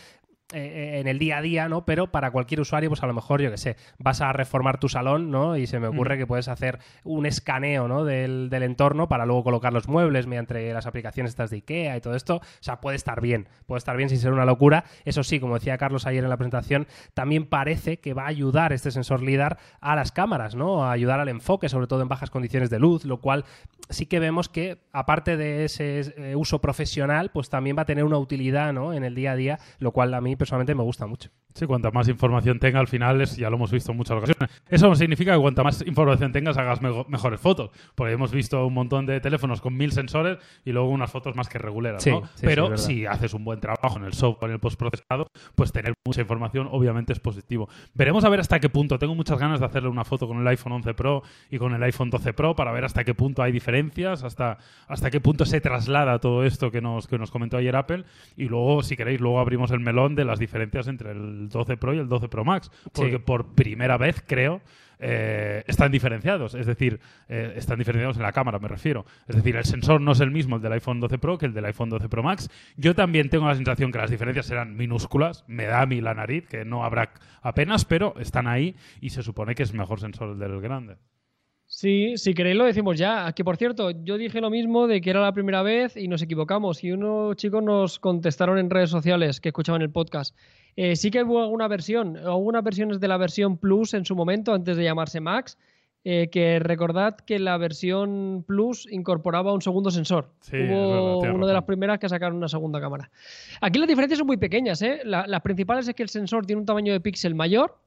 eh, 0.54 1.00
en 1.02 1.08
el 1.08 1.20
día 1.20 1.40
a 1.40 1.42
día, 1.42 1.68
¿no? 1.68 1.86
Pero 1.86 2.08
para 2.12 2.32
cualquier 2.32 2.62
usuario, 2.62 2.90
pues 2.90 3.04
a 3.04 3.08
lo 3.08 3.14
mejor, 3.14 3.42
yo 3.42 3.52
que 3.52 3.58
sé, 3.58 3.76
vas 3.98 4.22
a 4.22 4.32
reformar 4.32 4.80
tu 4.80 4.88
salón, 4.88 5.30
¿no? 5.30 5.58
Y 5.58 5.68
se 5.68 5.80
me 5.80 5.88
ocurre 5.88 6.18
que 6.18 6.26
puedes 6.26 6.48
hacer 6.48 6.80
un 7.04 7.26
escaneo, 7.26 7.88
¿no? 7.90 8.06
Del, 8.06 8.50
del 8.50 8.64
entorno 8.64 9.10
para 9.10 9.26
luego 9.26 9.44
colocar 9.44 9.74
los 9.74 9.90
muebles 9.90 10.26
mediante 10.26 10.72
las 10.72 10.86
aplicaciones 10.86 11.32
estas 11.32 11.50
de 11.50 11.58
IKEA 11.58 11.98
y 11.98 12.02
todo 12.02 12.16
esto. 12.16 12.38
O 12.38 12.42
sea, 12.62 12.80
puede 12.80 12.96
estar 12.96 13.20
bien, 13.20 13.50
puede 13.66 13.80
estar 13.80 13.98
bien 13.98 14.08
sin 14.08 14.20
ser 14.20 14.32
una 14.32 14.46
locura. 14.46 14.86
Eso 15.04 15.22
sí, 15.24 15.42
como 15.42 15.56
decía 15.56 15.78
Carlos 15.78 16.08
ayer 16.08 16.24
en 16.24 16.30
la 16.30 16.38
presentación, 16.38 16.88
también 17.14 17.46
parece 17.46 18.00
que 18.00 18.14
va 18.14 18.24
a 18.24 18.28
ayudar 18.28 18.72
este 18.72 18.92
sensor 18.92 19.22
LIDAR 19.22 19.58
a 19.82 19.98
las 19.98 20.14
cámaras, 20.14 20.56
¿no? 20.56 20.86
A 20.86 20.94
ayudar 20.94 21.20
al 21.20 21.28
enfoque, 21.28 21.68
sobre 21.68 21.88
todo 21.88 22.02
en 22.02 22.08
bajas 22.08 22.30
condiciones 22.30 22.70
de 22.70 22.80
luz, 22.80 23.04
lo 23.04 23.20
cual 23.20 23.44
sí 23.90 24.06
que 24.06 24.20
vemos 24.22 24.48
que, 24.48 24.80
aparte 24.94 25.36
de 25.36 25.66
ese 25.66 26.00
eh, 26.00 26.36
uso 26.38 26.62
profesional, 26.62 27.32
pues 27.32 27.50
también 27.50 27.78
va 27.78 27.82
a 27.82 27.86
tener 27.86 28.06
una 28.06 28.18
utilidad, 28.18 28.72
¿no? 28.72 28.94
En 28.94 29.04
el 29.04 29.14
día 29.14 29.34
a 29.34 29.36
día, 29.36 29.60
lo 29.80 29.92
cual 29.92 30.14
a 30.14 30.22
mí 30.22 30.37
personalmente 30.38 30.76
me 30.76 30.84
gusta 30.84 31.06
mucho. 31.08 31.30
Sí, 31.58 31.66
cuanta 31.66 31.90
más 31.90 32.08
información 32.08 32.60
tenga 32.60 32.80
al 32.80 32.88
final, 32.88 33.20
es, 33.22 33.36
ya 33.36 33.50
lo 33.50 33.56
hemos 33.56 33.72
visto 33.72 33.92
en 33.92 33.98
muchas 33.98 34.18
ocasiones. 34.18 34.62
Eso 34.70 34.88
no 34.90 34.96
significa 34.96 35.34
que 35.34 35.40
cuanta 35.40 35.64
más 35.64 35.82
información 35.88 36.32
tengas 36.32 36.56
hagas 36.58 36.82
me- 36.84 37.04
mejores 37.08 37.40
fotos. 37.40 37.72
Porque 37.96 38.14
hemos 38.14 38.32
visto 38.32 38.66
un 38.68 38.74
montón 38.76 39.06
de 39.08 39.20
teléfonos 39.20 39.60
con 39.60 39.76
mil 39.76 39.92
sensores 39.92 40.38
y 40.66 40.72
luego 40.72 40.90
unas 40.90 41.10
fotos 41.12 41.36
más 41.36 41.50
que 41.50 41.58
reguleras, 41.58 42.04
Sí, 42.04 42.12
¿no? 42.12 42.22
sí, 42.36 42.46
Pero 42.46 42.78
si 42.78 43.06
haces 43.08 43.34
un 43.34 43.44
buen 43.44 43.60
trabajo 43.60 43.98
en 43.98 44.04
el 44.06 44.14
software, 44.14 44.52
en 44.52 44.54
el 44.56 44.60
postprocesado, 44.60 45.28
pues 45.56 45.72
tener 45.72 45.94
mucha 46.06 46.22
información 46.22 46.68
obviamente 46.72 47.12
es 47.14 47.20
positivo. 47.20 47.68
Veremos 47.96 48.24
a 48.24 48.30
ver 48.30 48.40
hasta 48.40 48.60
qué 48.60 48.70
punto. 48.70 49.00
Tengo 49.00 49.16
muchas 49.16 49.40
ganas 49.40 49.60
de 49.60 49.66
hacerle 49.66 49.90
una 49.90 50.04
foto 50.04 50.28
con 50.28 50.40
el 50.40 50.48
iPhone 50.48 50.74
11 50.74 50.94
Pro 50.94 51.24
y 51.50 51.58
con 51.58 51.74
el 51.74 51.82
iPhone 51.82 52.12
12 52.12 52.34
Pro 52.34 52.56
para 52.56 52.72
ver 52.72 52.86
hasta 52.86 53.04
qué 53.04 53.16
punto 53.16 53.42
hay 53.42 53.52
diferencias, 53.52 54.24
hasta, 54.24 54.60
hasta 54.88 55.10
qué 55.10 55.20
punto 55.22 55.44
se 55.46 55.60
traslada 55.60 56.20
todo 56.20 56.44
esto 56.44 56.70
que 56.70 56.82
nos, 56.82 57.08
que 57.08 57.18
nos 57.18 57.32
comentó 57.32 57.58
ayer 57.58 57.76
Apple. 57.76 58.04
Y 58.36 58.46
luego, 58.46 58.84
si 58.84 58.96
queréis, 58.96 59.20
luego 59.20 59.40
abrimos 59.40 59.72
el 59.72 59.80
melón 59.80 60.14
de 60.14 60.24
las 60.26 60.38
diferencias 60.38 60.88
entre 60.88 61.12
el 61.14 61.47
el 61.48 61.50
12 61.50 61.78
Pro 61.78 61.94
y 61.94 62.00
el 62.00 62.08
12 62.08 62.28
Pro 62.30 62.46
Max, 62.46 62.72
porque 62.94 63.20
por 63.20 63.56
primera 63.56 63.98
vez 63.98 64.24
creo 64.26 64.62
eh, 65.00 65.64
están 65.68 65.92
diferenciados, 65.92 66.56
es 66.56 66.66
decir, 66.66 67.00
eh, 67.30 67.54
están 67.56 67.78
diferenciados 67.78 68.18
en 68.18 68.24
la 68.24 68.32
cámara, 68.32 68.60
me 68.60 68.68
refiero. 68.68 69.06
Es 69.28 69.36
decir, 69.36 69.56
el 69.56 69.66
sensor 69.66 70.02
no 70.02 70.14
es 70.14 70.20
el 70.20 70.32
mismo 70.32 70.56
el 70.56 70.62
del 70.62 70.74
iPhone 70.74 71.00
12 71.00 71.18
Pro 71.20 71.38
que 71.38 71.46
el 71.46 71.54
del 71.54 71.66
iPhone 71.66 71.90
12 71.90 72.10
Pro 72.10 72.24
Max. 72.24 72.50
Yo 72.78 72.96
también 72.96 73.30
tengo 73.30 73.48
la 73.48 73.56
sensación 73.56 73.92
que 73.92 74.00
las 74.00 74.10
diferencias 74.10 74.48
serán 74.48 74.76
minúsculas, 74.76 75.44
me 75.48 75.66
da 75.66 75.82
a 75.82 75.86
mí 75.86 76.02
la 76.02 76.14
nariz, 76.14 76.48
que 76.48 76.66
no 76.66 76.84
habrá 76.84 77.14
apenas, 77.42 77.86
pero 77.86 78.16
están 78.20 78.48
ahí 78.48 78.76
y 79.00 79.12
se 79.12 79.24
supone 79.24 79.56
que 79.56 79.64
es 79.64 79.74
mejor 79.74 80.00
sensor 80.00 80.32
el 80.32 80.40
del 80.40 80.60
grande. 80.62 80.98
Sí, 81.70 82.14
si 82.16 82.34
queréis 82.34 82.56
lo 82.56 82.64
decimos 82.64 82.98
ya. 82.98 83.32
Que 83.34 83.44
por 83.44 83.58
cierto, 83.58 83.92
yo 83.92 84.18
dije 84.18 84.40
lo 84.40 84.50
mismo 84.50 84.88
de 84.88 85.02
que 85.02 85.10
era 85.10 85.22
la 85.22 85.34
primera 85.34 85.62
vez 85.62 85.98
y 85.98 86.08
nos 86.08 86.22
equivocamos. 86.22 86.84
Y 86.84 86.94
unos 86.94 87.36
chicos 87.36 87.62
nos 87.62 88.00
contestaron 88.00 88.58
en 88.58 88.70
redes 88.70 88.90
sociales 88.90 89.42
que 89.42 89.50
escuchaban 89.50 89.82
el 89.82 89.92
podcast. 89.92 90.36
Eh, 90.78 90.96
sí 90.96 91.12
que 91.12 91.24
hubo 91.24 91.42
alguna 91.42 91.68
versión, 91.68 92.16
algunas 92.18 92.64
versiones 92.64 93.02
de 93.02 93.08
la 93.10 93.18
versión 93.18 93.58
Plus 93.58 93.94
en 93.94 94.06
su 94.06 94.16
momento, 94.16 94.54
antes 94.54 94.78
de 94.78 94.84
llamarse 94.84 95.20
Max, 95.20 95.58
eh, 96.06 96.30
que 96.30 96.60
recordad 96.60 97.18
que 97.18 97.38
la 97.38 97.58
versión 97.58 98.46
Plus 98.48 98.88
incorporaba 98.90 99.52
un 99.52 99.62
segundo 99.62 99.92
sensor. 99.92 100.32
hubo 100.54 101.20
una 101.20 101.48
de 101.48 101.54
las 101.54 101.64
primeras 101.66 102.00
que 102.00 102.08
sacaron 102.08 102.38
una 102.38 102.48
segunda 102.48 102.80
cámara. 102.80 103.12
Aquí 103.60 103.78
las 103.78 103.90
diferencias 103.90 104.20
son 104.20 104.28
muy 104.28 104.38
pequeñas. 104.38 104.82
¿eh? 104.82 105.02
las 105.04 105.42
principales 105.42 105.86
es 105.86 105.96
que 105.96 106.04
el 106.04 106.10
sensor 106.10 106.46
tiene 106.46 106.62
un 106.62 106.66
tamaño 106.66 106.94
de 106.94 107.02
píxel 107.02 107.36
mayor 107.36 107.78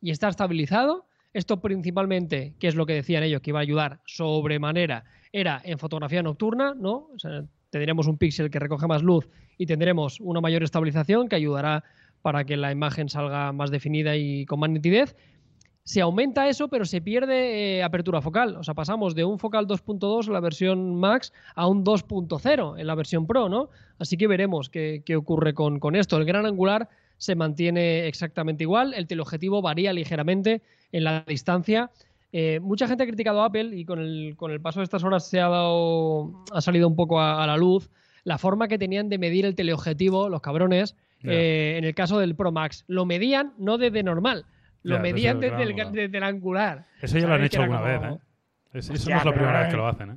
y 0.00 0.10
está 0.10 0.28
estabilizado. 0.28 1.06
Esto 1.36 1.60
principalmente, 1.60 2.54
que 2.58 2.66
es 2.66 2.76
lo 2.76 2.86
que 2.86 2.94
decían 2.94 3.22
ellos, 3.22 3.42
que 3.42 3.50
iba 3.50 3.58
a 3.58 3.62
ayudar 3.62 4.00
sobremanera, 4.06 5.04
era 5.32 5.60
en 5.64 5.78
fotografía 5.78 6.22
nocturna, 6.22 6.74
¿no? 6.74 7.10
tendremos 7.68 8.06
un 8.06 8.16
píxel 8.16 8.50
que 8.50 8.58
recoge 8.58 8.86
más 8.86 9.02
luz 9.02 9.28
y 9.58 9.66
tendremos 9.66 10.18
una 10.20 10.40
mayor 10.40 10.62
estabilización 10.62 11.28
que 11.28 11.36
ayudará 11.36 11.84
para 12.22 12.44
que 12.46 12.56
la 12.56 12.72
imagen 12.72 13.10
salga 13.10 13.52
más 13.52 13.70
definida 13.70 14.16
y 14.16 14.46
con 14.46 14.60
más 14.60 14.70
nitidez. 14.70 15.14
Se 15.84 16.00
aumenta 16.00 16.48
eso, 16.48 16.68
pero 16.68 16.86
se 16.86 17.02
pierde 17.02 17.80
eh, 17.80 17.82
apertura 17.82 18.22
focal. 18.22 18.56
O 18.56 18.64
sea, 18.64 18.72
pasamos 18.72 19.14
de 19.14 19.24
un 19.24 19.38
focal 19.38 19.66
2.2 19.66 20.28
en 20.28 20.32
la 20.32 20.40
versión 20.40 20.98
Max 20.98 21.34
a 21.54 21.66
un 21.66 21.84
2.0 21.84 22.80
en 22.80 22.86
la 22.86 22.94
versión 22.94 23.26
Pro, 23.26 23.50
¿no? 23.50 23.68
Así 23.98 24.16
que 24.16 24.26
veremos 24.26 24.70
qué, 24.70 25.02
ocurre 25.14 25.52
con, 25.52 25.80
con, 25.80 25.96
esto. 25.96 26.16
El 26.16 26.24
gran 26.24 26.46
angular 26.46 26.88
se 27.18 27.34
mantiene 27.34 28.06
exactamente 28.06 28.64
igual. 28.64 28.94
El 28.94 29.06
teleobjetivo 29.06 29.60
varía 29.60 29.92
ligeramente 29.92 30.62
en 30.92 31.04
la 31.04 31.24
distancia. 31.26 31.90
Eh, 32.32 32.60
mucha 32.60 32.86
gente 32.88 33.04
ha 33.04 33.06
criticado 33.06 33.42
a 33.42 33.46
Apple 33.46 33.70
y 33.72 33.84
con 33.84 33.98
el, 33.98 34.34
con 34.36 34.50
el, 34.50 34.60
paso 34.60 34.80
de 34.80 34.84
estas 34.84 35.04
horas 35.04 35.28
se 35.28 35.40
ha, 35.40 35.48
dado, 35.48 36.44
ha 36.52 36.60
salido 36.60 36.88
un 36.88 36.96
poco 36.96 37.20
a 37.20 37.46
la 37.46 37.56
luz 37.56 37.88
la 38.26 38.38
forma 38.38 38.66
que 38.66 38.76
tenían 38.76 39.08
de 39.08 39.18
medir 39.18 39.46
el 39.46 39.54
teleobjetivo, 39.54 40.28
los 40.28 40.40
cabrones, 40.40 40.96
eh, 41.22 41.76
en 41.78 41.84
el 41.84 41.94
caso 41.94 42.18
del 42.18 42.34
Pro 42.34 42.50
Max. 42.50 42.84
Lo 42.88 43.06
medían 43.06 43.52
no 43.56 43.78
desde 43.78 44.02
normal, 44.02 44.46
lo 44.82 44.98
medían 44.98 45.38
desde, 45.38 45.62
el, 45.62 46.22
angular. 46.24 46.86
Eso 47.00 47.18
ya 47.20 47.28
lo 47.28 47.34
han 47.34 47.44
hecho 47.44 47.62
alguna 47.62 47.80
vez, 47.82 48.02
¿eh? 48.02 48.18
Eso, 48.72 48.92
no 48.92 49.16
es 49.16 49.24
la 49.24 49.32
primera 49.32 49.60
vez 49.60 49.68
que 49.70 49.76
lo 49.76 49.86
hacen, 49.86 50.10
¿eh? 50.10 50.16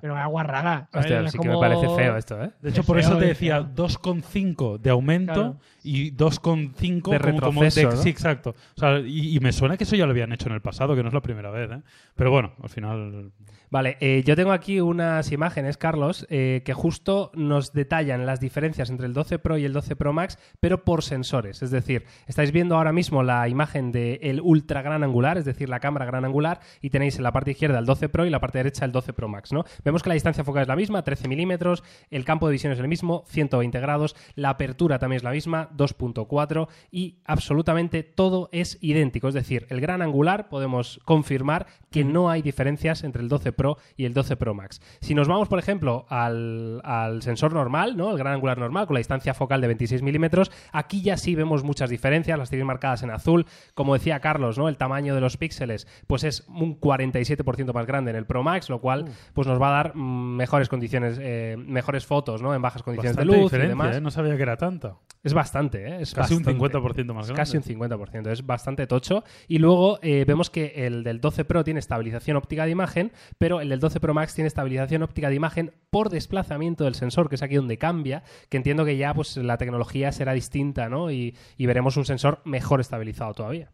Pero 0.00 0.16
agua 0.16 0.42
rara. 0.42 0.88
Hostia, 0.92 1.28
sí 1.28 1.38
que 1.38 1.48
me 1.48 1.58
parece 1.58 1.88
feo 1.88 2.16
esto, 2.16 2.42
¿eh? 2.42 2.50
De 2.60 2.70
hecho, 2.70 2.84
por 2.84 2.98
eso 2.98 3.16
te 3.16 3.26
decía 3.26 3.60
2,5 3.60 4.78
de 4.78 4.90
aumento 4.90 5.56
y 5.82 6.12
2,5 6.12 7.10
de 7.10 7.18
retroceso. 7.18 7.96
Sí, 7.96 8.08
exacto. 8.08 8.54
O 8.76 8.80
sea, 8.80 8.98
y, 9.00 9.36
y, 9.36 9.40
me 9.40 9.52
suena 9.52 9.76
que 9.76 9.84
eso 9.84 9.96
ya 9.96 10.06
lo 10.06 10.12
habían 10.12 10.32
hecho 10.32 10.48
en 10.48 10.54
el 10.54 10.62
pasado, 10.62 10.94
que 10.94 11.02
no 11.02 11.08
es 11.08 11.14
la 11.14 11.22
primera 11.22 11.50
vez, 11.50 11.70
¿eh? 11.70 11.82
Pero 12.14 12.30
bueno, 12.30 12.52
al 12.62 12.68
final 12.70 13.32
Vale, 13.74 13.96
eh, 13.98 14.22
yo 14.24 14.36
tengo 14.36 14.52
aquí 14.52 14.80
unas 14.80 15.32
imágenes, 15.32 15.76
Carlos, 15.76 16.28
eh, 16.30 16.62
que 16.64 16.74
justo 16.74 17.32
nos 17.34 17.72
detallan 17.72 18.24
las 18.24 18.38
diferencias 18.38 18.88
entre 18.88 19.06
el 19.06 19.14
12 19.14 19.40
Pro 19.40 19.58
y 19.58 19.64
el 19.64 19.72
12 19.72 19.96
Pro 19.96 20.12
Max, 20.12 20.38
pero 20.60 20.84
por 20.84 21.02
sensores. 21.02 21.60
Es 21.60 21.72
decir, 21.72 22.04
estáis 22.28 22.52
viendo 22.52 22.76
ahora 22.76 22.92
mismo 22.92 23.24
la 23.24 23.48
imagen 23.48 23.90
del 23.90 24.40
ultra 24.42 24.80
gran 24.82 25.02
angular, 25.02 25.38
es 25.38 25.44
decir, 25.44 25.68
la 25.68 25.80
cámara 25.80 26.04
gran 26.06 26.24
angular, 26.24 26.60
y 26.82 26.90
tenéis 26.90 27.16
en 27.16 27.24
la 27.24 27.32
parte 27.32 27.50
izquierda 27.50 27.80
el 27.80 27.84
12 27.84 28.08
Pro 28.10 28.24
y 28.24 28.30
la 28.30 28.38
parte 28.38 28.58
derecha 28.58 28.84
el 28.84 28.92
12 28.92 29.12
Pro 29.12 29.26
Max, 29.26 29.52
¿no? 29.52 29.63
Vemos 29.84 30.02
que 30.02 30.08
la 30.08 30.14
distancia 30.14 30.44
focal 30.44 30.62
es 30.62 30.68
la 30.68 30.76
misma, 30.76 31.02
13 31.02 31.28
milímetros, 31.28 31.82
el 32.10 32.24
campo 32.24 32.46
de 32.46 32.52
visión 32.52 32.72
es 32.72 32.78
el 32.78 32.88
mismo, 32.88 33.24
120 33.26 33.80
grados, 33.80 34.16
la 34.34 34.50
apertura 34.50 34.98
también 34.98 35.18
es 35.18 35.24
la 35.24 35.30
misma, 35.30 35.70
2.4, 35.76 36.68
y 36.90 37.18
absolutamente 37.24 38.02
todo 38.02 38.48
es 38.52 38.78
idéntico. 38.80 39.28
Es 39.28 39.34
decir, 39.34 39.66
el 39.70 39.80
gran 39.80 40.02
angular 40.02 40.48
podemos 40.48 41.00
confirmar 41.04 41.66
que 41.90 42.04
no 42.04 42.30
hay 42.30 42.42
diferencias 42.42 43.04
entre 43.04 43.22
el 43.22 43.28
12 43.28 43.52
Pro 43.52 43.78
y 43.96 44.04
el 44.04 44.14
12 44.14 44.36
Pro 44.36 44.54
Max. 44.54 44.80
Si 45.00 45.14
nos 45.14 45.28
vamos, 45.28 45.48
por 45.48 45.58
ejemplo, 45.58 46.06
al, 46.08 46.82
sensor 47.22 47.52
normal, 47.52 47.96
¿no? 47.96 48.10
El 48.10 48.18
gran 48.18 48.34
angular 48.34 48.58
normal, 48.58 48.86
con 48.86 48.94
la 48.94 48.98
distancia 48.98 49.34
focal 49.34 49.60
de 49.60 49.68
26 49.68 50.02
milímetros, 50.02 50.50
aquí 50.72 51.02
ya 51.02 51.16
sí 51.16 51.34
vemos 51.34 51.64
muchas 51.64 51.90
diferencias, 51.90 52.38
las 52.38 52.50
tenéis 52.50 52.66
marcadas 52.66 53.02
en 53.02 53.10
azul. 53.10 53.46
Como 53.74 53.94
decía 53.94 54.20
Carlos, 54.20 54.58
¿no? 54.58 54.68
El 54.68 54.76
tamaño 54.76 55.14
de 55.14 55.20
los 55.20 55.36
píxeles, 55.36 55.86
pues 56.06 56.24
es 56.24 56.44
un 56.48 56.80
47% 56.80 57.72
más 57.72 57.86
grande 57.86 58.10
en 58.10 58.16
el 58.16 58.26
Pro 58.26 58.42
Max, 58.42 58.68
lo 58.68 58.80
cual 58.80 59.06
pues 59.32 59.46
nos 59.46 59.53
va 59.60 59.68
a 59.68 59.82
dar 59.82 59.94
mejores 59.94 60.68
condiciones, 60.68 61.18
eh, 61.20 61.56
mejores 61.58 62.06
fotos, 62.06 62.42
¿no? 62.42 62.54
En 62.54 62.62
bajas 62.62 62.82
condiciones 62.82 63.16
de 63.16 63.24
luz 63.24 63.52
y 63.52 63.58
demás. 63.58 63.96
¿eh? 63.96 64.00
No 64.00 64.10
sabía 64.10 64.36
que 64.36 64.42
era 64.42 64.56
tanta. 64.56 64.96
Es 65.22 65.32
bastante, 65.32 65.86
¿eh? 65.86 65.96
Es 66.00 66.14
casi 66.14 66.34
un 66.34 66.44
50% 66.44 67.14
más 67.14 67.26
grande. 67.26 67.34
Casi 67.34 67.56
un 67.56 67.62
50%, 67.62 68.30
es 68.30 68.44
bastante 68.44 68.86
tocho. 68.86 69.24
Y 69.48 69.58
luego 69.58 69.98
eh, 70.02 70.24
vemos 70.26 70.50
que 70.50 70.86
el 70.86 71.02
del 71.02 71.20
12 71.20 71.44
Pro 71.46 71.64
tiene 71.64 71.80
estabilización 71.80 72.36
óptica 72.36 72.66
de 72.66 72.72
imagen, 72.72 73.12
pero 73.38 73.60
el 73.60 73.70
del 73.70 73.80
12 73.80 74.00
Pro 74.00 74.12
Max 74.12 74.34
tiene 74.34 74.48
estabilización 74.48 75.02
óptica 75.02 75.30
de 75.30 75.34
imagen 75.34 75.72
por 75.90 76.10
desplazamiento 76.10 76.84
del 76.84 76.94
sensor, 76.94 77.28
que 77.28 77.36
es 77.36 77.42
aquí 77.42 77.54
donde 77.54 77.78
cambia, 77.78 78.22
que 78.48 78.56
entiendo 78.56 78.84
que 78.84 78.96
ya 78.96 79.14
pues 79.14 79.36
la 79.36 79.56
tecnología 79.56 80.12
será 80.12 80.32
distinta, 80.32 80.88
¿no? 80.88 81.10
Y, 81.10 81.34
veremos 81.58 81.96
un 81.96 82.04
sensor 82.04 82.42
mejor 82.44 82.80
estabilizado 82.80 83.32
todavía. 83.32 83.70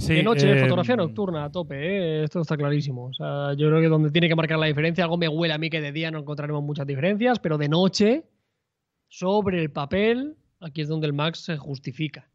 Sí, 0.00 0.14
de 0.14 0.22
noche, 0.22 0.50
eh, 0.50 0.62
fotografía 0.62 0.96
nocturna 0.96 1.44
a 1.44 1.52
tope, 1.52 1.76
¿eh? 1.76 2.24
esto 2.24 2.40
está 2.40 2.56
clarísimo. 2.56 3.06
O 3.06 3.12
sea, 3.12 3.52
yo 3.54 3.68
creo 3.68 3.80
que 3.80 3.88
donde 3.88 4.10
tiene 4.10 4.28
que 4.28 4.34
marcar 4.34 4.58
la 4.58 4.66
diferencia, 4.66 5.04
algo 5.04 5.18
me 5.18 5.28
huele 5.28 5.54
a 5.54 5.58
mí 5.58 5.68
que 5.68 5.80
de 5.80 5.92
día 5.92 6.10
no 6.10 6.18
encontraremos 6.18 6.62
muchas 6.62 6.86
diferencias, 6.86 7.38
pero 7.38 7.58
de 7.58 7.68
noche, 7.68 8.24
sobre 9.08 9.60
el 9.60 9.70
papel, 9.70 10.36
Aquí 10.60 10.82
es 10.82 10.88
donde 10.88 11.06
el 11.06 11.14
Max 11.14 11.40
se 11.40 11.56
justifica. 11.56 12.29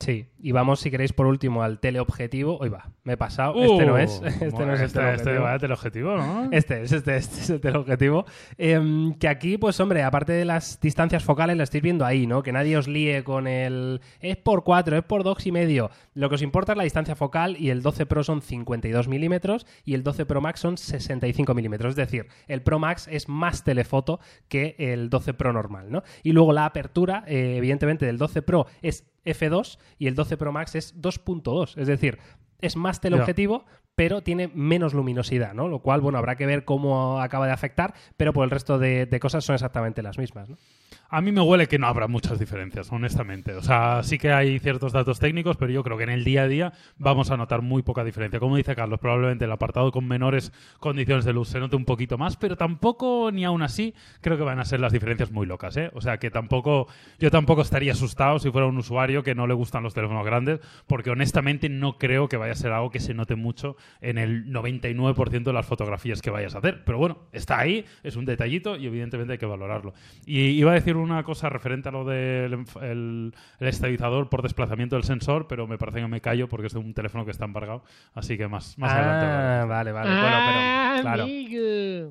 Sí, 0.00 0.28
y 0.38 0.52
vamos, 0.52 0.80
si 0.80 0.90
queréis, 0.90 1.12
por 1.12 1.26
último, 1.26 1.62
al 1.62 1.78
teleobjetivo. 1.78 2.56
Hoy 2.58 2.70
va, 2.70 2.90
me 3.04 3.12
he 3.12 3.16
pasado. 3.18 3.54
este 3.62 3.84
no 3.84 3.98
es. 3.98 4.22
Este 4.40 4.64
no 4.64 4.72
es 4.72 4.80
este, 4.80 5.14
este 5.14 5.38
va 5.38 5.58
teleobjetivo, 5.58 6.16
¿no? 6.16 6.48
Este 6.52 6.82
es, 6.82 6.92
este, 6.92 7.16
este 7.16 7.40
es 7.40 7.50
el 7.50 7.60
teleobjetivo. 7.60 8.24
Em, 8.56 9.12
que 9.14 9.28
aquí, 9.28 9.58
pues, 9.58 9.78
hombre, 9.78 10.02
aparte 10.02 10.32
de 10.32 10.46
las 10.46 10.80
distancias 10.80 11.22
focales, 11.22 11.58
la 11.58 11.64
estáis 11.64 11.82
viendo 11.82 12.06
ahí, 12.06 12.26
¿no? 12.26 12.42
Que 12.42 12.50
nadie 12.50 12.78
os 12.78 12.88
líe 12.88 13.22
con 13.24 13.46
el. 13.46 14.00
Es 14.20 14.38
por 14.38 14.64
4, 14.64 14.96
es 14.96 15.04
por 15.04 15.22
2 15.22 15.46
y 15.46 15.52
medio. 15.52 15.90
Lo 16.14 16.30
que 16.30 16.36
os 16.36 16.42
importa 16.42 16.72
es 16.72 16.78
la 16.78 16.84
distancia 16.84 17.14
focal 17.14 17.56
y 17.58 17.68
el 17.68 17.82
12 17.82 18.06
Pro 18.06 18.24
son 18.24 18.40
52 18.40 19.06
milímetros 19.06 19.66
y 19.84 19.92
el 19.92 20.02
12 20.02 20.24
Pro 20.24 20.40
Max 20.40 20.60
son 20.60 20.78
65 20.78 21.52
milímetros. 21.52 21.90
Es 21.90 21.96
decir, 21.96 22.26
el 22.48 22.62
Pro 22.62 22.78
Max 22.78 23.06
es 23.10 23.28
más 23.28 23.64
telefoto 23.64 24.18
que 24.48 24.76
el 24.78 25.10
12 25.10 25.34
Pro 25.34 25.52
normal, 25.52 25.92
¿no? 25.92 26.02
Y 26.22 26.32
luego 26.32 26.54
la 26.54 26.64
apertura, 26.64 27.22
eh, 27.26 27.56
evidentemente, 27.58 28.06
del 28.06 28.16
12 28.16 28.40
Pro 28.40 28.66
es 28.80 29.09
F2 29.24 29.78
y 29.98 30.06
el 30.06 30.14
12 30.14 30.36
Pro 30.36 30.52
Max 30.52 30.74
es 30.74 31.00
2.2. 31.00 31.76
Es 31.76 31.86
decir, 31.86 32.18
es 32.60 32.76
más 32.76 33.00
teleobjetivo, 33.00 33.64
pero 33.94 34.22
tiene 34.22 34.50
menos 34.54 34.94
luminosidad, 34.94 35.52
¿no? 35.52 35.68
Lo 35.68 35.80
cual, 35.80 36.00
bueno, 36.00 36.18
habrá 36.18 36.36
que 36.36 36.46
ver 36.46 36.64
cómo 36.64 37.20
acaba 37.20 37.46
de 37.46 37.52
afectar, 37.52 37.94
pero 38.16 38.32
por 38.32 38.44
el 38.44 38.50
resto 38.50 38.78
de, 38.78 39.18
cosas 39.20 39.44
son 39.44 39.54
exactamente 39.54 40.02
las 40.02 40.18
mismas, 40.18 40.48
¿no? 40.48 40.56
A 41.12 41.20
mí 41.20 41.32
me 41.32 41.40
huele 41.40 41.66
que 41.66 41.78
no 41.78 41.88
habrá 41.88 42.06
muchas 42.06 42.38
diferencias, 42.38 42.90
honestamente. 42.92 43.54
O 43.54 43.62
sea, 43.62 44.02
sí 44.04 44.16
que 44.16 44.32
hay 44.32 44.60
ciertos 44.60 44.92
datos 44.92 45.18
técnicos, 45.18 45.56
pero 45.56 45.72
yo 45.72 45.82
creo 45.82 45.96
que 45.96 46.04
en 46.04 46.10
el 46.10 46.22
día 46.22 46.42
a 46.42 46.48
día 46.48 46.72
vamos 46.98 47.32
a 47.32 47.36
notar 47.36 47.62
muy 47.62 47.82
poca 47.82 48.04
diferencia. 48.04 48.38
Como 48.38 48.56
dice 48.56 48.76
Carlos, 48.76 49.00
probablemente 49.00 49.44
el 49.44 49.52
apartado 49.52 49.90
con 49.90 50.06
menores 50.06 50.52
condiciones 50.78 51.24
de 51.24 51.32
luz 51.32 51.48
se 51.48 51.58
note 51.58 51.74
un 51.74 51.84
poquito 51.84 52.16
más, 52.16 52.36
pero 52.36 52.56
tampoco, 52.56 53.30
ni 53.32 53.44
aún 53.44 53.62
así, 53.62 53.92
creo 54.20 54.36
que 54.36 54.44
van 54.44 54.60
a 54.60 54.64
ser 54.64 54.78
las 54.78 54.92
diferencias 54.92 55.32
muy 55.32 55.46
locas, 55.46 55.76
¿eh? 55.76 55.90
O 55.94 56.00
sea, 56.00 56.18
que 56.18 56.30
tampoco, 56.30 56.86
yo 57.18 57.30
tampoco 57.32 57.62
estaría 57.62 57.92
asustado 57.92 58.38
si 58.38 58.50
fuera 58.50 58.68
un 58.68 58.78
usuario 58.78 59.24
que 59.24 59.34
no 59.34 59.48
le 59.48 59.54
gustan 59.54 59.82
los 59.82 59.94
teléfonos 59.94 60.24
grandes, 60.24 60.60
porque 60.86 61.10
honestamente 61.10 61.68
no 61.68 61.98
creo 61.98 62.28
que 62.28 62.36
vaya 62.36 62.52
a 62.52 62.56
ser 62.56 62.72
algo 62.72 62.90
que 62.90 63.00
se 63.00 63.14
note 63.14 63.34
mucho 63.34 63.76
en 64.00 64.18
el 64.18 64.46
99% 64.46 65.42
de 65.42 65.52
las 65.52 65.66
fotografías 65.66 66.22
que 66.22 66.30
vayas 66.30 66.54
a 66.54 66.58
hacer. 66.58 66.84
Pero 66.84 66.98
bueno, 66.98 67.18
está 67.32 67.58
ahí, 67.58 67.84
es 68.02 68.16
un 68.16 68.24
detallito 68.24 68.76
y 68.76 68.86
evidentemente 68.86 69.32
hay 69.34 69.38
que 69.38 69.46
valorarlo. 69.46 69.92
Y 70.26 70.50
iba 70.50 70.72
a 70.72 70.74
decir 70.74 70.96
una 70.96 71.22
cosa 71.22 71.48
referente 71.48 71.88
a 71.88 71.92
lo 71.92 72.04
del 72.04 72.64
el, 72.82 73.34
estabilizador 73.60 74.28
por 74.28 74.42
desplazamiento 74.42 74.96
del 74.96 75.04
sensor, 75.04 75.46
pero 75.46 75.66
me 75.66 75.78
parece 75.78 76.00
que 76.00 76.08
me 76.08 76.20
callo 76.20 76.48
porque 76.48 76.66
es 76.66 76.72
de 76.72 76.78
un 76.78 76.94
teléfono 76.94 77.24
que 77.24 77.30
está 77.30 77.44
embargado. 77.44 77.82
Así 78.14 78.36
que 78.36 78.48
más, 78.48 78.78
más 78.78 78.92
adelante. 78.92 79.26
Ah, 79.26 79.64
vale, 79.68 79.92
vale. 79.92 80.10
bueno, 80.10 80.36
pero 80.46 81.02
claro. 81.02 81.26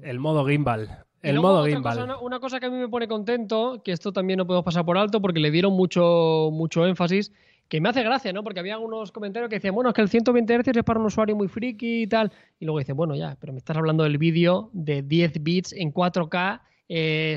El 0.03 0.19
modo 0.19 0.45
gimbal. 0.45 1.05
El 1.21 1.39
modo 1.39 1.65
gimbal. 1.65 2.17
una, 2.21 2.39
cosa 2.39 2.59
que 2.59 2.67
a 2.67 2.69
mí 2.69 2.77
me 2.77 2.87
pone 2.87 3.07
contento, 3.07 3.81
que 3.83 3.91
esto 3.91 4.13
también 4.13 4.37
no 4.37 4.47
podemos 4.47 4.63
pasar 4.63 4.85
por 4.85 4.97
alto 4.97 5.21
porque 5.21 5.39
le 5.39 5.51
dieron 5.51 5.73
mucho, 5.73 6.49
mucho 6.51 6.85
énfasis, 6.85 7.33
que 7.69 7.79
me 7.79 7.87
hace 7.89 8.03
gracia, 8.03 8.33
¿no? 8.33 8.43
Porque 8.43 8.59
había 8.59 8.73
algunos 8.73 9.11
comentarios 9.11 9.47
que 9.49 9.57
decían, 9.57 9.75
bueno, 9.75 9.91
es 9.91 9.93
que 9.95 10.01
el 10.01 10.09
120 10.09 10.57
Hz 10.63 10.77
es 10.77 10.83
para 10.83 10.99
un 10.99 11.05
usuario 11.05 11.35
muy 11.35 11.47
friki 11.47 12.01
y 12.03 12.07
tal. 12.07 12.31
Y 12.59 12.65
luego 12.65 12.79
dicen, 12.79 12.97
bueno, 12.97 13.15
ya, 13.15 13.37
pero 13.39 13.53
me 13.53 13.59
estás 13.59 13.77
hablando 13.77 14.03
del 14.03 14.17
vídeo 14.17 14.69
de 14.73 15.03
10 15.03 15.43
bits 15.43 15.73
en 15.73 15.93
4K 15.93 16.61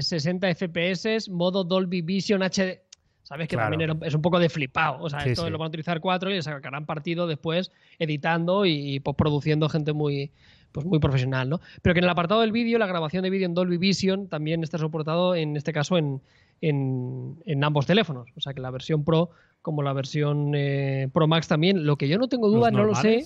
60 0.00 0.48
eh, 0.48 0.54
FPS, 0.54 1.28
modo 1.30 1.64
Dolby 1.64 2.00
Vision 2.00 2.42
HD. 2.42 2.80
¿Sabes? 3.24 3.46
Que 3.48 3.56
Claro. 3.56 3.70
también 3.70 3.98
es 4.02 4.14
un 4.14 4.22
poco 4.22 4.38
de 4.38 4.48
flipado. 4.48 5.02
O 5.02 5.08
sea, 5.08 5.20
Sí, 5.20 5.30
esto 5.30 5.44
sí. 5.44 5.50
lo 5.50 5.58
van 5.58 5.66
a 5.66 5.68
utilizar 5.68 6.00
cuatro 6.00 6.30
y 6.30 6.34
le 6.34 6.42
sacarán 6.42 6.86
partido 6.86 7.26
después 7.26 7.70
editando 7.98 8.66
y, 8.66 8.98
postproduciendo 9.00 9.68
gente 9.68 9.92
muy, 9.92 10.32
pues 10.72 10.84
muy 10.86 10.98
profesional, 10.98 11.48
¿no? 11.48 11.60
Pero 11.82 11.94
que 11.94 12.00
en 12.00 12.04
el 12.04 12.10
apartado 12.10 12.40
del 12.40 12.52
vídeo, 12.52 12.78
la 12.78 12.86
grabación 12.86 13.22
de 13.22 13.30
vídeo 13.30 13.46
en 13.46 13.54
Dolby 13.54 13.76
Vision 13.76 14.28
también 14.28 14.62
está 14.64 14.76
soportado, 14.78 15.34
en 15.34 15.56
este 15.56 15.72
caso, 15.72 15.96
en, 15.98 16.20
en, 16.62 17.38
en 17.46 17.62
ambos 17.64 17.86
teléfonos. 17.86 18.28
O 18.36 18.40
sea, 18.40 18.54
que 18.54 18.60
la 18.60 18.70
versión 18.70 19.04
Pro 19.04 19.30
como 19.62 19.82
la 19.82 19.92
versión 19.92 20.52
eh, 20.54 21.08
Pro 21.12 21.26
Max 21.26 21.48
también. 21.48 21.86
Lo 21.86 21.96
que 21.96 22.08
yo 22.08 22.18
no 22.18 22.28
tengo 22.28 22.48
duda, 22.50 22.70
Los 22.70 22.80
no 22.80 22.84
lo 22.84 22.94
sé, 22.96 23.18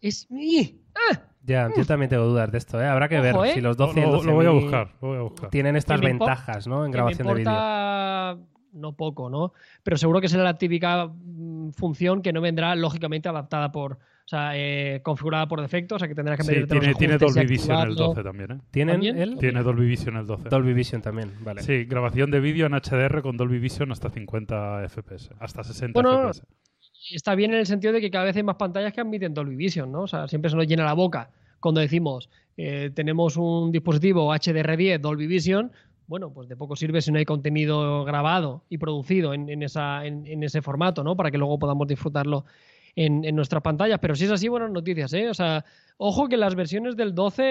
es... 0.00 0.28
¡Ah! 0.94 1.20
Ya, 1.46 1.70
yo 1.76 1.84
también 1.84 2.08
tengo 2.08 2.24
dudas 2.24 2.50
de 2.50 2.56
esto, 2.58 2.80
¿eh? 2.80 2.86
Habrá 2.86 3.08
que 3.08 3.18
Ojo, 3.18 3.40
ver 3.40 3.50
¿eh? 3.50 3.54
si 3.54 3.60
los 3.60 3.76
Lo, 3.78 3.86
12 3.88 4.00
y 4.00 4.02
el 4.02 4.10
lo- 4.10 4.22
lo 4.22 4.32
voy 4.34 4.46
a 4.46 4.50
12.000 4.50 4.60
buscar, 4.62 4.90
lo 5.02 5.08
voy 5.08 5.18
a 5.18 5.20
buscar. 5.22 5.50
tienen 5.50 5.76
estas 5.76 6.00
Que 6.00 6.06
ventajas, 6.06 6.66
¿no? 6.66 6.86
En 6.86 6.90
grabación 6.92 7.26
me 7.26 7.34
de 7.34 7.38
vídeo. 7.40 7.52
no 8.72 8.92
poco, 8.96 9.28
¿no? 9.28 9.52
Pero 9.82 9.96
seguro 9.98 10.20
que 10.22 10.28
será 10.28 10.42
la 10.42 10.56
típica 10.56 11.06
mm, 11.06 11.70
función 11.72 12.22
que 12.22 12.32
no 12.32 12.40
vendrá 12.40 12.74
lógicamente 12.74 13.28
adaptada 13.28 13.70
por, 13.72 13.98
o 14.24 14.28
sea, 14.28 14.52
eh, 14.56 15.00
configurada 15.02 15.46
por 15.46 15.60
defecto, 15.60 15.96
o 15.96 15.98
sea 15.98 16.08
que 16.08 16.14
tendrás 16.14 16.38
que 16.38 16.44
Sí, 16.44 16.50
meter 16.52 16.66
tiene, 16.66 16.94
tiene 16.94 17.18
Dolby 17.18 17.46
Vision 17.46 17.88
el 17.88 17.94
12 17.94 18.22
también, 18.22 18.52
¿eh? 18.52 18.58
¿Tienen 18.70 18.94
¿También? 18.94 19.18
el 19.18 19.38
Tiene 19.38 19.62
Dolby 19.62 19.86
Vision 19.86 20.16
el 20.16 20.26
12. 20.26 20.48
Dolby 20.48 20.72
Vision 20.72 21.02
también? 21.02 21.32
Vale. 21.40 21.62
Sí, 21.62 21.84
grabación 21.84 22.30
de 22.30 22.40
vídeo 22.40 22.64
en 22.66 22.72
HDR 22.72 23.20
con 23.20 23.36
Dolby 23.36 23.58
Vision 23.58 23.92
hasta 23.92 24.08
50 24.08 24.88
FPS, 24.88 25.30
hasta 25.38 25.62
60 25.62 26.00
Bueno, 26.00 26.32
FPS. 26.32 26.42
Está 27.12 27.34
bien 27.34 27.52
en 27.52 27.58
el 27.60 27.66
sentido 27.66 27.92
de 27.92 28.00
que 28.00 28.10
cada 28.10 28.24
vez 28.24 28.34
hay 28.36 28.42
más 28.42 28.56
pantallas 28.56 28.94
que 28.94 29.02
admiten 29.02 29.34
Dolby 29.34 29.56
Vision, 29.56 29.92
¿no? 29.92 30.02
O 30.02 30.08
sea, 30.08 30.26
siempre 30.26 30.50
se 30.50 30.56
nos 30.56 30.66
llena 30.66 30.84
la 30.84 30.94
boca 30.94 31.28
cuando 31.60 31.80
decimos 31.82 32.30
eh, 32.56 32.90
tenemos 32.94 33.36
un 33.36 33.72
dispositivo 33.72 34.32
HDR10 34.34 35.00
Dolby 35.00 35.26
Vision. 35.26 35.70
Bueno, 36.06 36.32
pues 36.32 36.48
de 36.48 36.56
poco 36.56 36.76
sirve 36.76 37.02
si 37.02 37.10
no 37.12 37.18
hay 37.18 37.24
contenido 37.26 38.04
grabado 38.04 38.64
y 38.70 38.78
producido 38.78 39.34
en, 39.34 39.48
en 39.50 39.62
esa, 39.62 40.04
en, 40.06 40.26
en 40.26 40.42
ese 40.42 40.62
formato, 40.62 41.02
¿no? 41.04 41.16
Para 41.16 41.30
que 41.30 41.38
luego 41.38 41.58
podamos 41.58 41.88
disfrutarlo 41.88 42.44
en, 42.96 43.24
en 43.24 43.36
nuestras 43.36 43.62
pantallas. 43.62 43.98
Pero 44.00 44.14
si 44.14 44.24
es 44.24 44.30
así, 44.30 44.48
buenas 44.48 44.70
noticias, 44.70 45.12
¿eh? 45.14 45.28
O 45.28 45.34
sea, 45.34 45.64
ojo 45.96 46.28
que 46.28 46.36
las 46.36 46.54
versiones 46.54 46.96
del 46.96 47.14
12, 47.14 47.42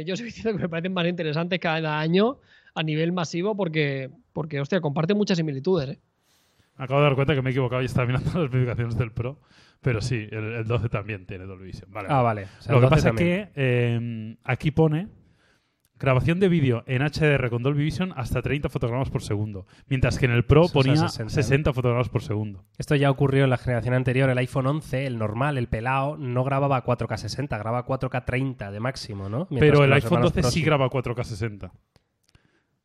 eh, 0.00 0.04
yo 0.06 0.14
os 0.14 0.20
he 0.22 0.24
diciendo 0.24 0.52
que 0.56 0.62
me 0.62 0.68
parecen 0.68 0.92
más 0.92 1.06
interesantes 1.06 1.58
cada 1.60 1.98
año 1.98 2.38
a 2.74 2.82
nivel 2.82 3.12
masivo 3.12 3.56
porque, 3.56 4.10
porque 4.32 4.60
hostia, 4.60 4.80
comparten 4.80 5.16
muchas 5.16 5.36
similitudes, 5.38 5.90
¿eh? 5.90 5.98
Acabo 6.78 7.00
de 7.00 7.06
dar 7.06 7.14
cuenta 7.14 7.34
que 7.34 7.40
me 7.40 7.48
he 7.48 7.52
equivocado 7.52 7.80
y 7.80 7.86
estaba 7.86 8.06
mirando 8.06 8.30
las 8.34 8.44
especificaciones 8.44 8.98
del 8.98 9.10
Pro. 9.12 9.38
Pero 9.80 10.00
sí, 10.00 10.26
el, 10.30 10.52
el 10.54 10.64
12 10.66 10.88
también 10.88 11.26
tiene 11.26 11.44
Dolby 11.44 11.66
Vision. 11.66 11.90
Vale, 11.92 12.08
Ah, 12.10 12.22
vale. 12.22 12.44
O 12.58 12.62
sea, 12.62 12.74
Lo 12.74 12.80
que 12.80 12.84
12 12.86 12.90
pasa 12.96 13.08
también. 13.08 13.28
es 13.40 13.46
que 13.48 13.52
eh, 13.56 14.36
aquí 14.44 14.70
pone 14.72 15.08
grabación 15.98 16.40
de 16.40 16.48
vídeo 16.48 16.84
en 16.86 17.02
HDR 17.02 17.48
con 17.50 17.62
Dolby 17.62 17.84
Vision 17.84 18.12
hasta 18.16 18.42
30 18.42 18.68
fotogramas 18.68 19.10
por 19.10 19.22
segundo. 19.22 19.66
Mientras 19.88 20.18
que 20.18 20.26
en 20.26 20.32
el 20.32 20.44
Pro 20.44 20.64
Eso 20.64 20.72
ponía 20.72 20.96
60, 20.96 21.32
60, 21.32 21.72
fotogramas 21.72 22.08
por 22.08 22.22
segundo. 22.22 22.64
Esto 22.78 22.94
ya 22.96 23.10
ocurrió 23.10 23.44
en 23.44 23.50
la 23.50 23.58
generación 23.58 23.94
anterior. 23.94 24.28
El 24.30 24.38
iPhone 24.38 24.66
11, 24.66 25.06
el 25.06 25.18
normal, 25.18 25.58
el 25.58 25.68
pelao, 25.68 26.16
no 26.16 26.44
grababa 26.44 26.84
4K 26.84 27.16
60, 27.16 27.58
grababa 27.58 27.86
4K 27.86 28.24
30 28.24 28.70
de 28.70 28.80
máximo, 28.80 29.28
¿no? 29.28 29.46
Mientras 29.50 29.70
Pero 29.70 29.84
el 29.84 29.92
iPhone 29.92 30.18
hermanos 30.18 30.32
12 30.34 30.40
Pro 30.42 30.50
sí 30.50 30.62
graba 30.62 30.90
4K 30.90 31.24
60. 31.24 31.72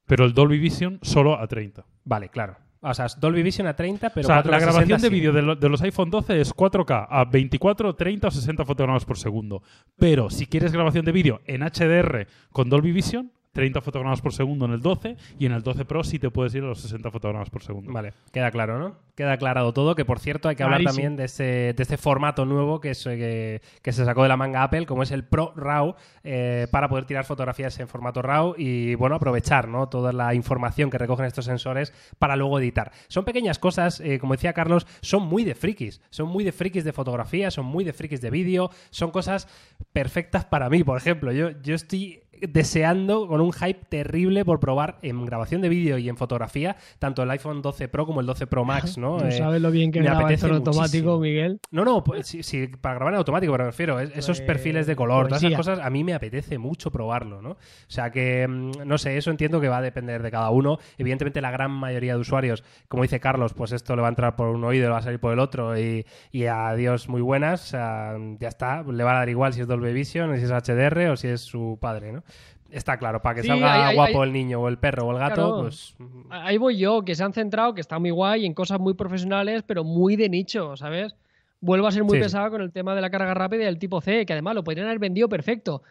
Pero 0.06 0.26
el 0.26 0.34
Dolby 0.34 0.60
Vision 0.60 1.00
solo 1.02 1.40
a 1.40 1.48
30. 1.48 1.86
Vale, 2.04 2.30
claro. 2.30 2.58
O 2.84 2.94
sea, 2.96 3.06
es 3.06 3.20
Dolby 3.20 3.44
Vision 3.44 3.68
a 3.68 3.76
30, 3.76 4.10
pero 4.10 4.26
o 4.26 4.28
sea, 4.28 4.42
4K 4.44 4.50
la 4.50 4.60
grabación 4.60 5.00
60 5.00 5.02
de 5.04 5.10
vídeo 5.10 5.32
de, 5.34 5.42
lo- 5.44 5.56
de 5.56 5.70
los 5.70 5.82
iPhone 5.84 6.10
12 6.10 6.42
es 6.42 6.54
4K 6.56 7.08
a 7.10 7.26
24, 7.26 7.96
30 7.96 8.28
o 8.28 8.32
60 8.32 8.66
fotogramas 8.66 9.06
por 9.06 9.18
segundo. 9.20 9.62
Pero 9.98 10.30
si 10.32 10.48
quieres 10.48 10.72
grabación 10.72 11.06
de 11.06 11.12
vídeo 11.12 11.42
en 11.46 11.62
HDR 11.62 12.28
con 12.52 12.70
Dolby 12.70 12.92
Vision, 12.92 13.32
30 13.54 13.82
fotogramas 13.82 14.22
por 14.22 14.34
segundo 14.34 14.66
en 14.66 14.72
el 14.72 14.82
12 14.82 15.18
y 15.38 15.46
en 15.46 15.52
el 15.52 15.62
12 15.62 15.86
Pro 15.86 16.04
sí 16.04 16.20
te 16.20 16.30
puedes 16.30 16.56
ir 16.56 16.64
a 16.64 16.68
los 16.68 16.80
60 16.82 17.12
fotogramas 17.12 17.50
por 17.50 17.62
segundo. 17.64 17.92
Vale, 17.92 18.14
queda 18.32 18.52
claro, 18.52 18.80
¿no? 18.80 18.96
Queda 19.16 19.34
aclarado 19.34 19.74
todo, 19.74 19.94
que 19.94 20.06
por 20.06 20.20
cierto 20.20 20.48
hay 20.48 20.56
que 20.56 20.64
hablar 20.64 20.80
Clarísimo. 20.80 20.96
también 20.96 21.18
de 21.18 21.26
este, 21.26 21.74
de 21.74 21.84
este 21.84 21.98
formato 21.98 22.46
nuevo 22.46 22.80
que, 22.80 22.92
es, 22.92 23.04
que, 23.04 23.62
que 23.82 23.92
se 23.92 24.06
sacó 24.06 24.24
de 24.24 24.30
la 24.30 24.38
manga 24.38 24.64
Apple, 24.64 24.86
como 24.86 25.04
es 25.04 25.12
el 25.12 25.26
Pro 25.26 25.54
RAW, 25.56 25.96
eh, 26.24 26.68
para 26.72 26.88
poder 26.88 27.06
tirar 27.06 27.26
fotografías 27.26 27.78
en 27.80 27.88
formato 27.88 28.22
RAW 28.22 28.56
y, 28.58 28.96
bueno, 28.96 29.16
aprovechar, 29.16 29.68
¿no? 29.68 29.90
Toda 29.90 30.14
la 30.14 30.34
información 30.34 30.90
que 30.90 30.98
recogen 30.98 31.26
estos 31.26 31.46
sensores 31.46 31.94
para 32.20 32.36
luego 32.36 32.60
editar. 32.60 32.92
Son 33.10 33.26
pequeñas 33.26 33.60
cosas, 33.60 34.00
eh, 34.00 34.18
como 34.20 34.34
decía 34.34 34.54
Carlos, 34.54 34.88
son 35.02 35.24
muy 35.24 35.44
de 35.44 35.56
frikis, 35.56 36.02
son 36.10 36.30
muy 36.30 36.44
de 36.44 36.52
frikis 36.52 36.84
de 36.84 36.94
fotografía, 36.94 37.52
son 37.52 37.66
muy 37.66 37.84
de 37.84 37.94
frikis 37.94 38.22
de 38.22 38.30
vídeo, 38.30 38.72
son 38.90 39.12
cosas 39.12 39.48
perfectas 39.92 40.46
para 40.46 40.70
mí, 40.70 40.84
por 40.84 40.98
ejemplo. 40.98 41.32
Yo, 41.32 41.52
yo 41.62 41.76
estoy 41.76 42.22
deseando 42.42 43.28
con 43.28 43.42
un 43.42 43.54
hype 43.54 43.80
terrible 43.90 44.44
por 44.46 44.60
probar 44.60 44.98
en 45.02 45.26
grabación 45.26 45.62
de 45.62 45.70
vídeo 45.70 45.98
y 45.98 46.10
en 46.10 46.18
fotografía 46.18 46.76
tanto 47.00 47.24
el 47.24 47.30
iPhone 47.32 47.62
12 47.62 47.88
Pro 47.88 48.06
como 48.06 48.20
el 48.22 48.26
12 48.26 48.48
Pro 48.48 48.66
Max, 48.66 48.98
¿no? 48.98 49.18
No 49.20 49.28
Eh, 49.28 49.32
sabes 49.32 49.62
lo 49.62 49.72
bien 49.72 49.92
que 49.92 50.00
me 50.00 50.06
graba 50.06 50.32
esto 50.32 50.48
en 50.48 50.54
automático. 50.56 51.20
Miguel. 51.20 51.60
no, 51.72 51.86
no, 51.86 52.04
pues, 52.04 52.28
sí, 52.28 52.44
sí, 52.44 52.68
para 52.68 52.96
grabar 52.96 53.14
en 53.14 53.18
automático, 53.20 53.52
pero 53.52 53.64
me 53.66 53.70
refiero, 53.72 54.00
es- 54.00 54.12
esos 54.16 54.40
Pues, 54.40 54.48
perfiles 54.48 54.88
de 54.88 54.96
color, 54.96 55.28
todas 55.28 55.44
esas 55.44 55.56
cosas, 55.58 55.80
a 55.80 55.90
mí 55.90 56.04
me 56.04 56.14
apetece 56.14 56.58
mucho 56.58 56.92
probarlo, 56.92 57.42
¿no? 57.42 57.52
O 57.52 57.58
sea 57.88 58.10
que, 58.12 58.48
mm, 58.48 58.72
no 58.86 58.98
sé, 58.98 59.18
eso 59.18 59.32
entiendo 59.32 59.60
que 59.62 59.68
va 59.70 59.78
a 59.78 59.82
depender 59.82 60.22
de 60.22 60.32
cada 60.32 60.50
uno. 60.50 60.78
Evidentemente, 60.98 61.42
la 61.42 61.52
gran 61.52 61.72
mayoría 61.72 62.14
de 62.16 62.20
usuarios, 62.20 62.64
como 62.88 63.04
dice 63.04 63.20
Carlos, 63.20 63.54
pues 63.54 63.72
esto 63.72 63.96
le 63.96 64.02
va 64.02 64.08
a 64.08 64.10
entrar 64.10 64.36
por 64.36 64.48
un 64.48 64.64
oído 64.64 64.84
y 64.84 64.88
le 64.88 64.92
va 64.92 64.98
a 65.00 65.02
salir 65.02 65.20
por 65.20 65.34
el 65.34 65.40
otro 65.40 65.78
y, 65.78 66.06
y 66.32 66.46
adiós, 66.46 67.08
muy 67.10 67.22
buenas, 67.22 67.64
o 67.64 67.68
sea, 67.68 68.16
ya 68.40 68.48
está, 68.48 68.84
le 68.84 69.04
va 69.04 69.12
a 69.12 69.16
dar 69.20 69.30
igual 69.30 69.54
si 69.54 69.62
es 69.62 69.68
Dolby 69.68 69.94
Vision, 69.94 70.38
si 70.38 70.44
es 70.46 70.52
HDR 70.52 71.10
o 71.12 71.16
si 71.16 71.28
es 71.28 71.42
su 71.42 71.78
padre, 71.80 72.12
¿no? 72.12 72.24
Está 72.72 72.98
claro, 72.98 73.22
para 73.22 73.36
que 73.36 73.42
Sí, 73.42 73.48
salga 73.50 73.88
hay- 73.90 73.96
guapo 73.96 74.22
hay- 74.22 74.28
el 74.28 74.34
niño 74.34 74.62
o 74.62 74.68
el 74.70 74.78
perro 74.78 75.08
o 75.08 75.12
el 75.12 75.18
gato, 75.20 75.36
Claro. 75.36 75.62
pues 75.64 75.96
Ahí 76.30 76.58
voy 76.58 76.78
yo, 76.78 77.04
que 77.04 77.16
se 77.16 77.24
han 77.24 77.34
centrado, 77.34 77.74
que 77.74 77.82
está 77.82 78.00
muy 78.00 78.12
guay 78.12 78.46
en 78.46 78.54
cosas 78.54 78.80
muy 78.80 78.94
profesionales, 78.94 79.64
pero 79.66 79.84
muy 79.84 80.16
de 80.16 80.30
nicho, 80.30 80.76
¿sabes? 80.78 81.14
Vuelvo 81.60 81.88
a 81.88 81.92
ser 81.92 82.04
muy 82.04 82.18
Sí, 82.18 82.24
pesado 82.24 82.50
con 82.50 82.62
el 82.62 82.72
tema 82.72 82.96
de 82.96 83.02
la 83.02 83.10
carga 83.10 83.34
rápida 83.34 83.62
y 83.64 83.66
del 83.66 83.78
tipo 83.78 84.00
C, 84.02 84.26
que 84.26 84.34
además 84.34 84.56
lo 84.56 84.64
podrían 84.64 84.88
haber 84.88 85.00
vendido 85.00 85.28
perfecto. 85.30 85.84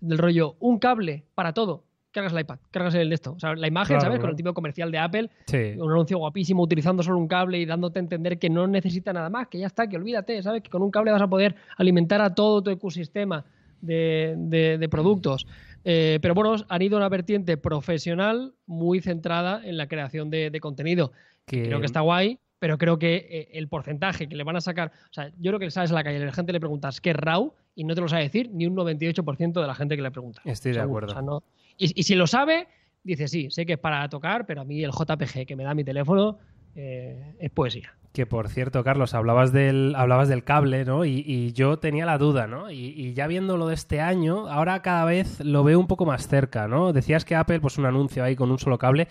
Del 0.00 0.18
rollo, 0.18 0.56
un 0.58 0.78
cable 0.78 1.24
para 1.34 1.52
todo. 1.52 1.84
Cargas 2.10 2.32
el 2.32 2.40
iPad, 2.40 2.58
cargas 2.70 2.94
el 2.94 3.08
de 3.08 3.14
esto. 3.14 3.32
O 3.32 3.38
sea, 3.38 3.54
la 3.54 3.68
imagen, 3.68 3.94
Claro, 3.94 4.00
¿sabes? 4.02 4.16
claro. 4.16 4.20
Con 4.22 4.30
el 4.30 4.36
tipo 4.36 4.52
comercial 4.52 4.90
de 4.90 4.98
Apple, 4.98 5.30
sí. 5.46 5.74
un 5.78 5.90
anuncio 5.90 6.18
guapísimo 6.18 6.62
utilizando 6.62 7.02
solo 7.02 7.16
un 7.18 7.28
cable 7.28 7.58
y 7.58 7.64
dándote 7.64 7.98
a 8.00 8.02
entender 8.02 8.38
que 8.38 8.50
no 8.50 8.66
necesita 8.66 9.12
nada 9.12 9.30
más, 9.30 9.48
que 9.48 9.58
ya 9.58 9.66
está, 9.66 9.86
que 9.86 9.96
olvídate, 9.96 10.42
¿sabes? 10.42 10.62
Que 10.62 10.68
con 10.70 10.82
un 10.82 10.90
cable 10.90 11.10
vas 11.12 11.22
a 11.22 11.28
poder 11.28 11.54
alimentar 11.78 12.20
a 12.20 12.34
todo 12.34 12.62
tu 12.62 12.70
ecosistema 12.70 13.44
de, 13.80 14.34
de- 14.36 14.76
de 14.78 14.88
productos. 14.88 15.46
Eh, 15.84 16.18
pero 16.22 16.34
bueno, 16.34 16.54
han 16.68 16.82
ido 16.82 16.96
a 16.96 17.00
una 17.00 17.08
vertiente 17.08 17.56
profesional 17.56 18.54
muy 18.66 19.00
centrada 19.00 19.60
en 19.64 19.76
la 19.76 19.86
creación 19.88 20.30
de, 20.30 20.50
de 20.50 20.60
contenido. 20.60 21.12
Que- 21.46 21.64
Creo 21.64 21.80
que 21.80 21.86
está 21.86 22.00
guay, 22.00 22.38
pero 22.58 22.78
creo 22.78 22.98
que 22.98 23.26
eh, 23.28 23.48
el 23.54 23.68
porcentaje 23.68 24.28
que 24.28 24.36
le 24.36 24.44
van 24.44 24.54
a 24.56 24.60
sacar, 24.60 24.92
o 25.10 25.12
sea, 25.12 25.30
yo 25.38 25.50
creo 25.50 25.58
que 25.58 25.70
sales 25.70 25.90
a 25.90 25.94
la 25.94 26.04
calle 26.04 26.18
y 26.18 26.22
a 26.22 26.26
la 26.26 26.32
gente 26.32 26.52
le 26.52 26.60
preguntas 26.60 27.00
qué 27.00 27.10
es 27.10 27.16
RAW 27.16 27.52
y 27.74 27.84
no 27.84 27.94
te 27.94 28.00
lo 28.00 28.08
sabe 28.08 28.22
decir 28.22 28.50
ni 28.52 28.66
un 28.66 28.76
98% 28.76 29.60
de 29.60 29.66
la 29.66 29.74
gente 29.74 29.96
que 29.96 30.02
le 30.02 30.10
pregunta. 30.12 30.40
Estoy 30.44 30.70
de 30.72 30.78
Seguro, 30.80 31.06
acuerdo. 31.06 31.12
o 31.12 31.14
sea, 31.14 31.22
no- 31.22 31.42
y, 31.76 31.98
y 31.98 32.02
si 32.04 32.14
lo 32.14 32.26
sabe, 32.28 32.68
dice 33.02 33.26
sí, 33.26 33.50
sé 33.50 33.66
que 33.66 33.72
es 33.72 33.78
para 33.78 34.08
tocar, 34.08 34.46
pero 34.46 34.60
a 34.60 34.64
mí 34.64 34.84
el 34.84 34.92
JPG 34.92 35.46
que 35.46 35.56
me 35.56 35.64
da 35.64 35.74
mi 35.74 35.82
teléfono 35.82 36.38
eh, 36.76 37.34
es 37.40 37.50
poesía. 37.50 37.92
Que 38.12 38.26
por 38.26 38.48
cierto, 38.48 38.84
Carlos, 38.84 39.14
hablabas 39.14 39.52
del, 39.52 39.94
hablabas 39.96 40.28
del 40.28 40.44
cable, 40.44 40.84
¿no? 40.84 41.04
Y, 41.06 41.24
y 41.26 41.52
yo 41.52 41.78
tenía 41.78 42.04
la 42.04 42.18
duda, 42.18 42.46
¿no? 42.46 42.70
Y, 42.70 42.92
y 42.94 43.14
ya 43.14 43.26
viendo 43.26 43.56
lo 43.56 43.68
de 43.68 43.74
este 43.74 44.00
año, 44.00 44.48
ahora 44.48 44.82
cada 44.82 45.04
vez 45.06 45.40
lo 45.40 45.64
veo 45.64 45.80
un 45.80 45.86
poco 45.86 46.04
más 46.04 46.28
cerca, 46.28 46.68
¿no? 46.68 46.92
Decías 46.92 47.24
que 47.24 47.34
Apple, 47.36 47.60
pues 47.60 47.78
un 47.78 47.86
anuncio 47.86 48.22
ahí 48.22 48.36
con 48.36 48.50
un 48.50 48.58
solo 48.58 48.76
cable. 48.76 49.08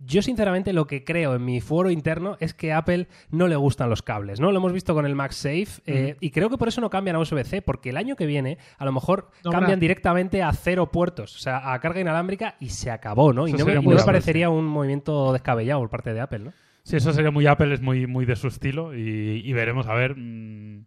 Yo, 0.00 0.22
sinceramente, 0.22 0.72
lo 0.72 0.86
que 0.86 1.04
creo 1.04 1.36
en 1.36 1.44
mi 1.44 1.60
foro 1.60 1.90
interno 1.90 2.36
es 2.40 2.52
que 2.52 2.72
a 2.72 2.78
Apple 2.78 3.06
no 3.30 3.46
le 3.48 3.56
gustan 3.56 3.88
los 3.88 4.02
cables, 4.02 4.40
¿no? 4.40 4.50
Lo 4.50 4.58
hemos 4.58 4.72
visto 4.72 4.92
con 4.92 5.06
el 5.06 5.14
MagSafe 5.14 5.82
eh, 5.86 6.16
y 6.20 6.30
creo 6.30 6.50
que 6.50 6.58
por 6.58 6.68
eso 6.68 6.80
no 6.80 6.90
cambian 6.90 7.16
a 7.16 7.20
USB-C, 7.20 7.62
porque 7.62 7.90
el 7.90 7.96
año 7.96 8.16
que 8.16 8.26
viene 8.26 8.58
a 8.76 8.84
lo 8.84 8.92
mejor 8.92 9.30
No, 9.44 9.52
cambian 9.52 9.78
directamente 9.78 10.42
a 10.42 10.52
cero 10.52 10.90
puertos, 10.90 11.36
o 11.36 11.38
sea, 11.38 11.72
a 11.72 11.80
carga 11.80 12.00
inalámbrica 12.00 12.56
y 12.60 12.70
se 12.70 12.90
acabó, 12.90 13.32
¿no? 13.32 13.46
Y 13.46 13.52
no 13.52 13.64
me, 13.64 13.74
no 13.74 14.04
parecería 14.04 14.50
un 14.50 14.66
movimiento 14.66 15.32
descabellado 15.32 15.80
por 15.80 15.90
parte 15.90 16.12
de 16.12 16.20
Apple, 16.20 16.40
¿no? 16.40 16.52
Sí, 16.84 16.96
eso 16.96 17.12
sería 17.12 17.30
muy 17.30 17.46
Apple, 17.46 17.72
es 17.74 17.80
muy, 17.80 18.06
muy 18.06 18.24
de 18.26 18.36
su 18.36 18.46
estilo 18.46 18.94
y, 18.94 19.42
y 19.44 19.52
veremos, 19.52 19.86
a 19.88 19.94
ver. 19.94 20.14
mm, 20.16 20.84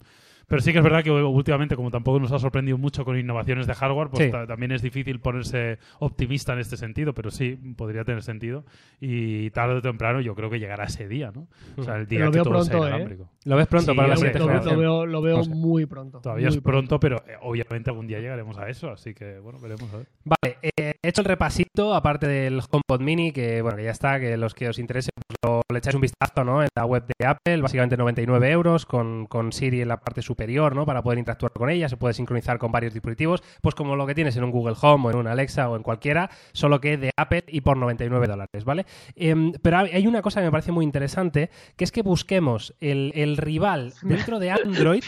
pero 0.48 0.62
sí 0.62 0.72
que 0.72 0.78
es 0.78 0.84
verdad 0.84 1.04
que 1.04 1.12
últimamente, 1.12 1.76
como 1.76 1.91
tampoco 1.91 2.20
nos 2.22 2.32
ha 2.32 2.39
sorprendido 2.39 2.78
mucho 2.78 3.04
con 3.04 3.20
innovaciones 3.20 3.68
de 3.68 3.74
hardware, 3.74 4.08
pues 4.10 4.26
Sí. 4.28 4.32
ta- 4.32 4.48
también 4.48 4.72
es 4.72 4.82
difícil 4.82 5.20
ponerse 5.20 5.78
optimista 6.00 6.54
en 6.54 6.60
este 6.60 6.78
sentido, 6.78 7.14
pero 7.14 7.32
sí, 7.32 7.58
podría 7.76 8.06
tener 8.06 8.24
sentido. 8.24 8.64
Y 9.02 9.50
tarde 9.50 9.76
o 9.76 9.82
temprano 9.82 10.22
yo 10.22 10.36
creo 10.36 10.50
que 10.50 10.60
llegará 10.60 10.86
ese 10.86 11.08
día, 11.10 11.32
¿no? 11.36 11.50
O 11.76 11.84
sea, 11.84 11.98
el 11.98 12.08
día 12.08 12.20
que 12.32 12.38
todo 12.43 12.64
sea 12.64 12.72
pronto, 12.80 12.88
¿eh? 12.88 13.04
Lo 13.48 13.56
ves 13.56 13.68
pronto 13.68 13.91
Sí, 13.91 13.95
para 13.95 14.10
la 14.10 14.18
siguiente 14.18 14.39
lo, 14.39 14.48
lo 14.48 14.78
veo, 14.78 15.06
lo 15.06 15.22
veo 15.22 15.38
No 15.38 15.43
sé. 15.45 15.50
muy 15.52 15.86
pronto. 15.86 16.20
Todavía 16.20 16.50
muy 16.50 16.58
es 16.58 16.62
pronto, 16.62 17.00
pero 17.00 17.24
eh, 17.26 17.38
obviamente 17.41 17.89
algún 17.89 18.06
día 18.06 18.20
llegaremos 18.20 18.58
a 18.58 18.68
eso, 18.68 18.91
así 18.91 19.14
que 19.14 19.39
bueno, 19.39 19.58
veremos 19.60 19.91
a 19.93 19.98
ver. 19.98 20.08
Vale, 20.26 20.58
eh, 20.62 20.93
He 21.08 21.10
hecho 21.10 21.22
el 21.22 21.26
repasito, 21.26 21.93
aparte 21.93 22.28
del 22.28 22.60
HomePod 22.60 23.00
Mini, 23.00 23.32
que 23.32 23.62
bueno, 23.62 23.78
que 23.78 23.86
ya 23.86 23.91
está, 23.91 24.20
que 24.20 24.36
los 24.36 24.54
que 24.54 24.68
os 24.68 24.78
interese, 24.78 25.12
pues 25.16 25.38
lo, 25.41 25.62
le 25.72 25.78
echáis 25.78 25.95
un 25.95 26.02
vistazo, 26.02 26.43
¿no? 26.43 26.62
En 26.62 26.68
la 26.76 26.84
web 26.86 27.06
de 27.08 27.26
Apple, 27.26 27.62
básicamente 27.62 27.95
99 27.95 28.52
euros, 28.52 28.86
con, 28.86 29.26
con 29.28 29.54
Siri 29.54 29.82
en 29.82 29.88
la 29.88 30.02
parte 30.02 30.22
superior, 30.22 30.76
¿no? 30.76 30.86
Para 30.86 31.02
poder 31.02 31.20
interactuar 31.20 31.54
con 31.54 31.70
ella, 31.70 31.88
se 31.88 31.95
puede 31.95 32.14
sincronizar 32.14 32.58
con 32.58 32.74
varios 32.74 32.93
dispositivos, 32.93 33.41
pues 33.62 33.74
como 33.74 33.95
lo 33.95 34.06
que 34.06 34.16
tienes 34.16 34.36
en 34.36 34.43
un 34.43 34.52
Google 34.52 34.76
Home 34.82 35.08
o 35.08 35.12
en 35.12 35.18
un 35.18 35.28
Alexa 35.28 35.70
o 35.70 35.78
en 35.78 35.84
cualquiera, 35.84 36.30
solo 36.52 36.82
que 36.82 36.98
de 36.98 37.12
Apple 37.16 37.45
y 37.48 37.62
por 37.62 37.78
99 37.78 38.28
dólares, 38.28 38.66
¿vale? 38.66 38.86
Em, 39.16 39.54
pero 39.62 39.78
hay 39.78 40.08
una 40.08 40.22
cosa 40.22 40.41
que 40.41 40.48
me 40.48 40.52
parece 40.52 40.74
muy 40.74 40.84
interesante, 40.84 41.52
que 41.78 41.86
es 41.86 41.93
que 41.93 42.02
busquemos 42.02 42.76
el, 42.82 43.14
el 43.16 43.37
rival 43.38 43.94
dentro 44.02 44.40
de 44.40 44.52
Android. 44.52 45.04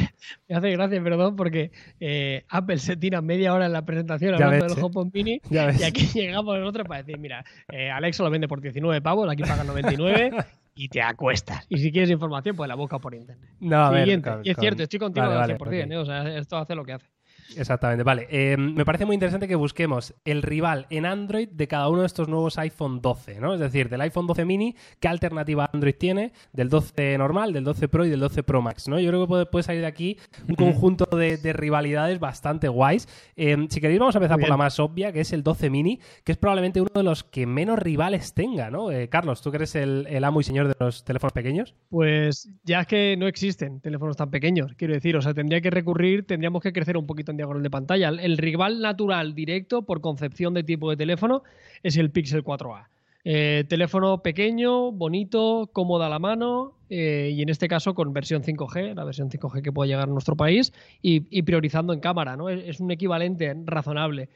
me 0.48 0.56
hace 0.56 0.72
gracia, 0.72 1.04
perdón, 1.04 1.36
porque 1.36 1.72
eh, 2.00 2.46
Apple 2.50 2.78
se 2.78 2.96
tira 2.96 3.22
media 3.22 3.54
hora 3.54 3.66
en 3.66 3.74
la 3.74 3.86
presentación 3.86 4.36
hablando 4.36 4.66
del 4.66 4.78
¿eh? 4.78 4.82
HomePod 4.82 5.10
Mini 5.14 5.42
y 5.50 5.58
aquí 5.58 6.08
llegamos 6.14 6.58
nosotros 6.60 6.88
para 6.88 7.04
decir, 7.04 7.20
mira, 7.20 7.44
eh, 7.72 7.90
Alexa 7.90 8.24
lo 8.24 8.30
vende 8.30 8.48
por 8.48 8.62
19 8.62 9.02
pavos, 9.02 9.30
aquí 9.30 9.44
paga 9.44 9.64
99 9.64 10.32
y 10.76 10.88
te 10.88 11.02
acuestas. 11.02 11.66
Y 11.68 11.78
si 11.78 11.92
quieres 11.92 12.10
información, 12.10 12.56
pues 12.56 12.68
la 12.68 12.76
busca 12.76 13.00
por 13.00 13.14
internet. 13.14 13.50
No, 13.60 13.94
Siguiente. 13.94 14.30
y 14.44 14.52
es 14.52 14.58
cierto, 14.58 14.84
estoy 14.84 15.00
contigo 15.00 15.28
al 15.28 15.58
100%, 15.58 15.92
¿eh? 15.92 15.98
o 15.98 16.06
sea, 16.06 16.38
esto 16.38 16.58
hace 16.58 16.76
lo 16.76 16.86
que 16.86 16.94
hace. 16.94 17.06
Exactamente, 17.58 18.04
vale. 18.04 18.28
Eh, 18.30 18.58
me 18.58 18.86
parece 18.86 19.06
muy 19.06 19.16
interesante 19.16 19.48
que 19.48 19.56
busquemos 19.56 20.14
el 20.26 20.42
rival 20.42 20.86
en 20.90 21.06
Android 21.06 21.50
de 21.50 21.68
cada 21.68 21.90
uno 21.90 22.02
de 22.02 22.08
estos 22.08 22.28
nuevos 22.28 22.58
iPhone 22.58 23.02
12, 23.02 23.40
¿no? 23.40 23.54
Es 23.54 23.60
decir, 23.60 23.90
del 23.90 24.02
iPhone 24.02 24.28
12 24.28 24.46
mini, 24.46 24.76
qué 25.00 25.08
alternativa 25.08 25.70
Android 25.74 25.96
tiene, 25.96 26.32
del 26.54 26.70
12 26.70 27.18
normal, 27.18 27.54
del 27.54 27.64
12 27.64 27.88
Pro 27.88 28.06
y 28.06 28.10
del 28.10 28.20
12 28.20 28.44
Pro 28.44 28.62
Max, 28.62 28.88
¿no? 28.88 29.00
Yo 29.00 29.10
creo 29.10 29.28
que 29.28 29.46
puede, 29.46 29.64
salir 29.64 29.82
de 29.82 29.88
aquí 29.88 30.18
un 30.48 30.56
conjunto 30.56 31.06
de, 31.16 31.38
rivalidades 31.54 32.20
bastante 32.20 32.68
guays. 32.68 33.08
Eh, 33.36 33.68
si 33.70 33.82
queréis, 33.82 34.00
vamos 34.00 34.16
a 34.16 34.20
empezar 34.20 34.40
por 34.40 34.50
la 34.50 34.58
más 34.58 34.80
obvia, 34.80 35.12
que 35.12 35.22
es 35.22 35.34
el 35.34 35.44
12 35.44 35.70
mini, 35.70 36.00
que 36.24 36.32
es 36.32 36.38
probablemente 36.38 36.82
uno 36.82 36.92
de 36.94 37.04
los 37.04 37.24
que 37.24 37.46
menos 37.46 37.80
rivales 37.80 38.34
tenga, 38.34 38.70
¿no? 38.70 38.92
Eh, 38.92 39.10
Carlos, 39.10 39.42
¿tú 39.42 39.52
que 39.52 39.58
eres 39.58 39.76
el, 39.76 40.06
el 40.10 40.24
amo 40.24 40.42
y 40.42 40.44
señor 40.44 40.68
de 40.68 40.76
los 40.80 41.04
teléfonos 41.04 41.34
pequeños? 41.34 41.76
Pues 41.90 42.50
ya 42.64 42.82
es 42.82 42.88
que 42.88 43.16
no 43.18 43.28
existen 43.28 43.80
teléfonos 43.82 44.16
tan 44.16 44.30
pequeños, 44.30 44.74
quiero 44.76 44.94
decir, 44.94 45.18
o 45.18 45.22
sea, 45.22 45.34
tendría 45.34 45.62
que 45.62 45.70
recurrir, 45.70 46.26
tendríamos 46.26 46.62
que 46.62 46.72
crecer 46.72 46.98
un 46.98 47.08
poquito 47.08 47.32
en 47.32 47.39
diagonal 47.40 47.64
de 47.64 47.70
pantalla 47.70 48.10
el 48.10 48.38
rival 48.38 48.82
natural 48.82 49.34
directo 49.34 49.84
por 49.84 50.02
concepción 50.02 50.54
de 50.54 50.64
tipo 50.64 50.90
de 50.90 50.98
teléfono 50.98 51.44
es 51.84 51.98
el 51.98 52.12
Pixel 52.12 52.44
4a. 52.44 52.88
Eh, 53.26 53.66
teléfono 53.68 54.22
pequeño, 54.22 54.92
bonito, 54.92 55.70
cómodo 55.74 56.04
a 56.04 56.10
la 56.10 56.20
mano 56.20 56.76
eh, 56.90 57.32
y 57.34 57.42
en 57.42 57.50
este 57.50 57.68
caso 57.68 57.94
con 57.94 58.14
versión 58.14 58.44
5G, 58.44 58.96
la 58.96 59.04
versión 59.04 59.30
5G 59.30 59.62
que 59.62 59.72
puede 59.72 59.90
llegar 59.90 60.08
a 60.08 60.12
nuestro 60.12 60.36
país 60.36 60.74
y, 61.02 61.42
priorizando 61.42 61.94
en 61.94 62.00
cámara, 62.00 62.38
¿no? 62.38 62.50
Es, 62.50 62.80
un 62.80 62.92
equivalente 62.92 63.54
razonable. 63.66 64.30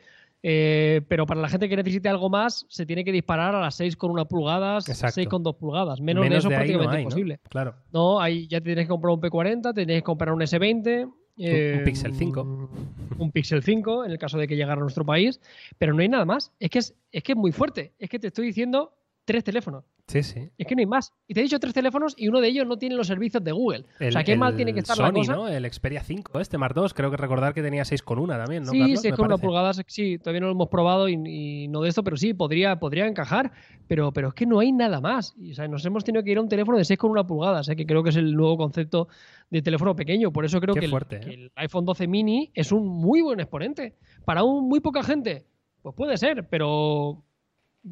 Eh, 0.45 1.01
pero 1.07 1.25
para 1.25 1.39
la 1.39 1.47
gente 1.47 1.69
que 1.69 1.77
necesite 1.77 2.09
algo 2.09 2.29
más, 2.29 2.65
se 2.67 2.85
tiene 2.85 3.05
que 3.05 3.13
disparar 3.13 3.55
a 3.55 3.61
las 3.61 3.79
6,1 3.79 4.27
pulgadas, 4.27 4.85
6,2 4.85 5.57
pulgadas. 5.57 6.01
Menos, 6.01 6.29
de 6.29 6.35
eso 6.35 6.49
es 6.49 6.55
prácticamente 6.55 6.99
imposible. 6.99 7.39
¿no? 7.41 7.49
Claro. 7.49 7.75
No, 7.93 8.19
ahí 8.19 8.47
ya 8.47 8.59
tienes 8.59 8.83
que 8.83 8.89
comprar 8.89 9.13
un 9.13 9.21
P40, 9.21 9.73
tienes 9.73 9.97
que 9.99 10.03
comprar 10.03 10.33
un 10.33 10.41
S20, 10.41 11.09
un 11.37 11.83
Pixel 11.83 12.13
5. 12.13 12.43
Mm, 12.43 13.21
un 13.21 13.31
Pixel 13.31 13.63
5, 13.63 14.05
en 14.05 14.11
el 14.11 14.17
caso 14.17 14.37
de 14.37 14.47
que 14.47 14.55
llegara 14.55 14.79
a 14.79 14.83
nuestro 14.83 15.05
país. 15.05 15.39
Pero 15.77 15.93
no 15.93 16.01
hay 16.01 16.09
nada 16.09 16.25
más. 16.25 16.51
Es 16.59 16.69
que 16.69 16.79
es, 16.79 16.95
es 17.11 17.23
que 17.23 17.33
es 17.33 17.37
muy 17.37 17.51
fuerte. 17.51 17.93
Es 17.99 18.09
que 18.09 18.19
te 18.19 18.27
estoy 18.27 18.47
diciendo 18.47 18.93
tres 19.25 19.43
teléfonos. 19.43 19.83
Sí, 20.07 20.21
sí. 20.21 20.49
Es 20.57 20.67
que 20.67 20.75
no 20.75 20.81
hay 20.81 20.85
más. 20.85 21.13
Y 21.27 21.33
te 21.33 21.39
he 21.39 21.43
dicho 21.43 21.59
tres 21.59 21.73
teléfonos 21.73 22.13
y 22.17 22.27
uno 22.27 22.41
de 22.41 22.49
ellos 22.49 22.67
no 22.67 22.77
tiene 22.77 22.95
los 22.95 23.07
servicios 23.07 23.43
de 23.43 23.51
Google. 23.51 23.85
o 23.99 24.11
sea, 24.11 24.23
qué 24.23 24.35
mal 24.35 24.55
tiene 24.55 24.73
que 24.73 24.81
estar 24.81 24.97
Sony, 24.97 25.05
la 25.05 25.13
cosa. 25.13 25.33
¿no? 25.33 25.47
El 25.47 25.71
Xperia 25.71 26.01
5, 26.01 26.39
este 26.39 26.57
Mark 26.57 26.75
2, 26.75 26.93
creo 26.93 27.09
que 27.09 27.17
recordar 27.17 27.53
que 27.53 27.61
tenía 27.61 27.83
6,1 27.83 28.27
también, 28.27 28.63
¿no? 28.63 28.71
Sí, 28.71 28.79
6,1 28.79 29.39
pulgadas, 29.39 29.81
sí, 29.87 30.17
todavía 30.17 30.41
no 30.41 30.47
lo 30.47 30.53
hemos 30.53 30.69
probado 30.69 31.07
y, 31.07 31.67
no 31.69 31.81
de 31.81 31.89
esto, 31.89 32.03
pero 32.03 32.17
sí, 32.17 32.33
podría, 32.33 32.79
podría 32.79 33.07
encajar, 33.07 33.53
pero, 33.87 34.11
pero 34.11 34.29
es 34.29 34.33
que 34.33 34.45
no 34.45 34.59
hay 34.59 34.71
nada 34.71 34.99
más. 34.99 35.35
o 35.39 35.53
sea, 35.53 35.67
nos 35.67 35.85
hemos 35.85 36.03
tenido 36.03 36.23
que 36.23 36.31
ir 36.31 36.37
a 36.37 36.41
un 36.41 36.49
teléfono 36.49 36.77
de 36.77 36.83
6,1 36.83 37.25
pulgadas, 37.25 37.69
¿eh? 37.69 37.75
que 37.75 37.85
creo 37.85 38.03
que 38.03 38.09
es 38.09 38.17
el 38.17 38.35
nuevo 38.35 38.57
concepto 38.57 39.07
de 39.49 39.61
teléfono 39.61 39.95
pequeño. 39.95 40.31
Por 40.31 40.45
eso 40.45 40.59
creo 40.59 40.75
que, 40.75 40.87
fuerte, 40.89 41.17
el, 41.17 41.21
que, 41.21 41.33
el, 41.33 41.51
iPhone 41.55 41.85
12 41.85 42.07
mini 42.07 42.51
es 42.53 42.71
un 42.71 42.87
muy 42.87 43.21
buen 43.21 43.39
exponente. 43.39 43.95
Para 44.25 44.43
un 44.43 44.67
muy 44.67 44.79
poca 44.79 45.01
gente, 45.03 45.45
pues 45.81 45.95
puede 45.95 46.17
ser, 46.17 46.47
pero 46.49 47.23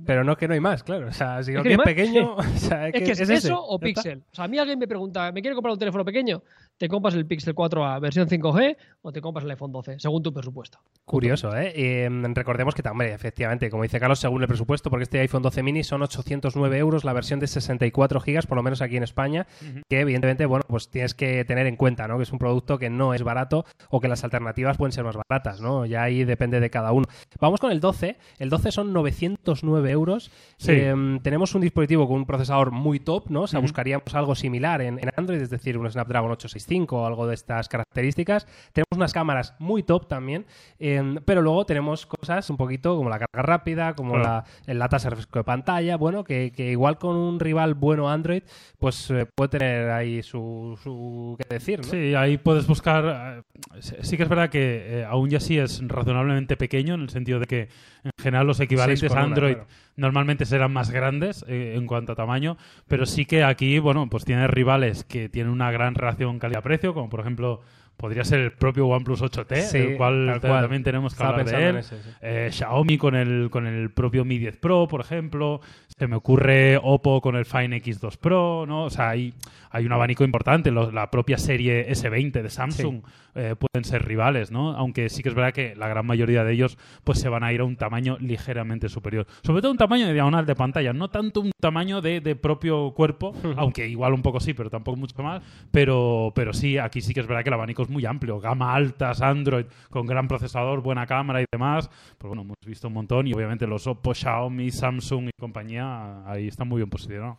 pero 0.06 0.24
no 0.24 0.38
que 0.38 0.48
no 0.48 0.54
hay 0.54 0.60
más, 0.60 0.84
claro. 0.84 1.08
O 1.08 1.14
sea, 1.14 1.44
si 1.44 1.54
es, 1.54 1.62
que 1.62 1.74
es 1.74 1.80
pequeño. 1.80 2.36
O 2.38 2.58
sea, 2.58 2.88
es, 2.88 2.94
que, 2.94 3.12
es, 3.12 3.20
eso 3.30 3.62
o 3.62 3.80
Pixel. 3.80 4.24
O 4.32 4.36
sea, 4.36 4.46
a 4.46 4.48
mí 4.48 4.58
alguien 4.58 4.80
me 4.80 4.88
pregunta, 4.88 5.32
¿me 5.32 5.42
quiere 5.42 5.56
comprar 5.56 5.74
un 5.74 5.80
teléfono 5.80 6.06
pequeño? 6.06 6.42
¿Te 6.82 6.89
compras 6.89 7.13
el 7.13 7.27
Pixel 7.27 7.53
4a 7.53 8.01
versión 8.01 8.27
5G 8.27 8.75
o 9.03 9.11
te 9.11 9.21
compras 9.21 9.45
el 9.45 9.51
iPhone 9.51 9.71
12, 9.71 9.99
según 9.99 10.23
tu 10.23 10.34
presupuesto? 10.34 10.79
Curioso, 11.05 11.55
¿eh? 11.55 12.09
Mm, 12.09 12.34
recordemos 12.34 12.73
que 12.73 12.82
también, 12.82 13.11
efectivamente, 13.11 13.69
como 13.69 13.84
dice 13.84 13.99
Carlos, 13.99 14.17
según 14.17 14.41
el 14.41 14.47
presupuesto, 14.47 14.89
porque 14.89 15.03
este 15.03 15.19
iPhone 15.19 15.43
12 15.43 15.61
mini 15.61 15.84
son 15.84 16.01
809 16.01 16.79
euros 16.79 17.03
la 17.03 17.13
versión 17.13 17.39
de 17.39 17.45
64 17.45 18.19
gigas, 18.21 18.47
por 18.47 18.55
lo 18.55 18.63
menos 18.63 18.82
aquí 18.82 18.97
en 18.97 19.03
España, 19.03 19.45
que 19.88 19.99
evidentemente, 19.99 20.47
bueno, 20.47 20.65
pues 20.67 20.89
tienes 20.89 21.13
que 21.13 21.45
tener 21.45 21.67
en 21.67 21.75
cuenta, 21.75 22.07
¿no? 22.07 22.17
Que 22.17 22.23
es 22.23 22.32
un 22.32 22.39
producto 22.39 22.79
que 22.79 22.89
no 22.89 23.13
es 23.13 23.21
barato 23.21 23.63
o 23.91 23.99
que 23.99 24.07
las 24.07 24.23
alternativas 24.23 24.77
pueden 24.77 24.91
ser 24.91 25.03
más 25.03 25.17
baratas, 25.29 25.61
¿no? 25.61 25.86
Ya 25.86 26.01
ahí 26.01 26.23
depende 26.23 26.59
de 26.59 26.71
cada 26.71 26.93
uno. 26.93 27.05
Vamos 27.39 27.59
con 27.59 27.71
el 27.71 27.79
12. 27.79 28.17
El 28.39 28.49
12 28.49 28.71
son 28.71 28.91
909 28.91 29.91
euros. 29.91 30.32
Em, 30.65 31.19
tenemos 31.19 31.53
un 31.53 31.61
dispositivo 31.61 32.07
con 32.07 32.17
un 32.17 32.25
procesador 32.25 32.71
muy 32.71 32.99
top, 32.99 33.29
¿no? 33.29 33.41
O 33.43 33.47
sea, 33.47 33.59
buscaríamos 33.59 34.15
algo 34.15 34.34
similar 34.34 34.82
en, 34.82 34.97
en 34.97 35.11
Android, 35.15 35.41
es 35.41 35.51
decir, 35.51 35.77
un 35.77 35.88
Snapdragon 35.88 36.32
865 36.32 36.70
o 36.72 37.05
algo 37.05 37.28
de 37.28 37.34
estas 37.34 37.67
características. 37.67 38.47
Tenemos 38.72 38.95
unas 38.95 39.13
cámaras 39.13 39.53
muy 39.59 39.84
top 39.84 40.07
también, 40.07 40.45
em, 40.80 41.17
pero 41.26 41.41
luego 41.41 41.65
tenemos 41.65 42.05
cosas 42.05 42.49
un 42.49 42.57
poquito 42.57 42.95
como 42.95 43.09
la 43.09 43.19
carga 43.19 43.41
rápida, 43.41 43.93
como 43.93 44.17
la, 44.17 44.45
la, 44.65 44.89
tasa 44.89 45.09
de 45.09 45.09
refresco 45.11 45.39
de 45.39 45.43
pantalla, 45.43 45.97
bueno, 45.97 46.24
que, 46.24 46.51
igual 46.57 46.97
con 46.97 47.15
un 47.15 47.39
rival 47.39 47.74
bueno 47.74 48.09
Android, 48.09 48.43
pues 48.80 49.11
eh, 49.11 49.26
puede 49.36 49.49
tener 49.49 49.89
ahí 49.89 50.24
su, 50.24 50.80
su 50.82 51.36
que 51.38 51.53
decir, 51.53 51.80
¿no? 51.80 51.89
Sí, 51.91 52.15
ahí 52.15 52.38
puedes 52.38 52.67
buscar... 52.67 53.43
Eh, 53.76 53.82
sí 53.82 54.15
que 54.17 54.24
es 54.24 54.30
verdad 54.30 54.49
que 54.49 55.01
eh, 55.01 55.05
aún 55.05 55.30
ya 55.30 55.39
sí 55.39 55.57
es 55.57 55.86
razonablemente 55.86 56.55
pequeño, 56.55 56.93
en 56.93 57.01
el 57.01 57.09
sentido 57.09 57.39
de 57.39 57.45
que 57.45 57.69
en 58.03 58.11
general 58.22 58.47
los 58.47 58.59
equivalentes 58.59 59.11
a 59.11 59.22
Android 59.22 59.57
normalmente 59.96 60.46
serán 60.46 60.74
más 60.74 60.89
grandes 60.92 61.46
eh, 61.48 61.74
en 61.76 61.86
cuanto 61.88 62.14
a 62.14 62.16
tamaño, 62.16 62.58
pero 62.88 63.06
sí 63.06 63.26
que 63.26 63.44
aquí, 63.44 63.80
bueno, 63.80 64.08
pues 64.10 64.26
tiene 64.26 64.48
rivales 64.48 65.04
que 65.04 65.30
tienen 65.30 65.52
una 65.52 65.72
gran 65.72 65.96
relación 65.96 66.39
calidad-precio, 66.39 66.94
como 66.94 67.10
por 67.10 67.20
ejemplo 67.22 67.62
podría 68.02 68.24
ser 68.24 68.39
el 68.39 68.52
propio 68.52 68.88
OnePlus 68.88 69.22
8T, 69.22 69.76
el 69.76 69.96
cual, 69.96 70.39
también 70.42 70.84
tenemos 70.84 71.14
que 71.14 71.24
hablar 71.24 71.46
de 71.46 71.70
él. 71.70 71.80
Eh, 72.22 72.50
Xiaomi 72.52 72.98
con 72.98 73.16
el, 73.16 73.50
con 73.52 73.68
el 73.68 73.92
propio 73.92 74.26
Mi 74.26 74.39
10 74.39 74.58
Pro, 74.58 74.88
por 74.88 75.02
ejemplo. 75.02 75.62
Se 75.88 76.08
me 76.08 76.16
ocurre 76.16 76.80
Oppo 76.82 77.22
con 77.22 77.36
el 77.36 77.46
Fine 77.46 77.80
X2 77.80 78.18
Pro, 78.18 78.66
¿no? 78.66 78.86
O 78.86 78.89
sea, 78.89 79.10
hay, 79.10 79.36
hay 79.70 79.86
un 79.86 79.92
abanico 79.92 80.24
importante. 80.24 80.72
la 80.72 81.12
propia 81.12 81.38
serie 81.38 81.88
S20 81.92 82.42
de 82.42 82.50
Samsung 82.50 83.04
eh, 83.36 83.55
pueden 83.57 83.86
ser 83.86 84.05
rivales, 84.05 84.51
¿no? 84.51 84.71
Aunque 84.71 85.09
sí 85.09 85.23
que 85.23 85.29
es 85.29 85.36
verdad 85.36 85.53
que 85.53 85.75
la 85.75 85.88
gran 85.88 86.05
mayoría 86.05 86.43
de 86.43 86.53
ellos 86.53 86.77
pues 87.03 87.19
se 87.19 87.29
van 87.29 87.43
a 87.43 87.53
ir 87.53 87.61
a 87.61 87.63
un 87.63 87.77
tamaño 87.77 88.17
ligeramente 88.19 88.89
superior. 88.89 89.25
Sobre 89.43 89.61
todo 89.61 89.71
un 89.71 89.77
tamaño 89.77 90.07
de 90.07 90.13
diagonal 90.13 90.45
de 90.45 90.55
pantalla, 90.55 90.93
no 90.93 91.09
tanto 91.09 91.41
un 91.41 91.51
tamaño 91.59 92.01
de, 92.01 92.21
de 92.21 92.36
propio 92.36 92.91
cuerpo, 92.91 93.34
aunque 93.57 93.88
igual 93.88 94.13
un 94.13 94.21
poco 94.21 94.39
sí, 94.39 94.53
pero 94.53 94.69
tampoco 94.69 94.97
mucho 94.97 95.21
más. 95.23 95.41
Pero, 95.71 96.32
pero 96.36 96.53
sí, 96.53 96.77
aquí 96.77 97.01
sí 97.01 97.13
que 97.13 97.21
es 97.21 97.27
verdad 97.27 97.43
que 97.43 97.49
el 97.49 97.53
abanico 97.53 97.84
es 97.84 97.89
muy 97.89 98.05
amplio. 98.05 98.39
Gama 98.39 98.73
altas, 98.73 99.21
Android, 99.21 99.65
con 99.89 100.05
gran 100.05 100.27
procesador, 100.27 100.82
buena 100.82 101.05
cámara 101.05 101.41
y 101.41 101.45
demás. 101.51 101.89
Pues 102.17 102.27
bueno, 102.27 102.41
hemos 102.43 102.57
visto 102.65 102.88
un 102.88 102.93
montón 102.93 103.27
y 103.27 103.34
obviamente 103.34 103.67
los 103.67 103.88
Oppo, 103.88 104.13
Xiaomi, 104.13 104.71
Samsung 104.71 105.29
y 105.29 105.32
compañía 105.39 106.23
ahí 106.25 106.47
están 106.47 106.67
muy 106.67 106.77
bien 106.77 106.89
posicionados. 106.89 107.38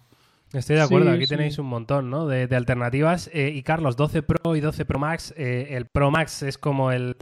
Estoy 0.52 0.76
de 0.76 0.82
acuerdo, 0.82 1.10
aquí 1.10 1.26
tenéis 1.26 1.58
un 1.58 1.66
montón 1.66 2.10
¿no? 2.10 2.26
de, 2.26 2.54
alternativas. 2.54 3.30
Eh, 3.32 3.52
y 3.54 3.62
Carlos, 3.62 3.96
12 3.96 4.22
Pro 4.22 4.54
y 4.54 4.60
12 4.60 4.84
Pro 4.84 4.98
Max. 4.98 5.32
Eh, 5.36 5.68
el 5.70 5.86
Pro 5.86 6.10
Max 6.10 6.42
es 6.42 6.58
como 6.58 6.92
el, 6.92 7.16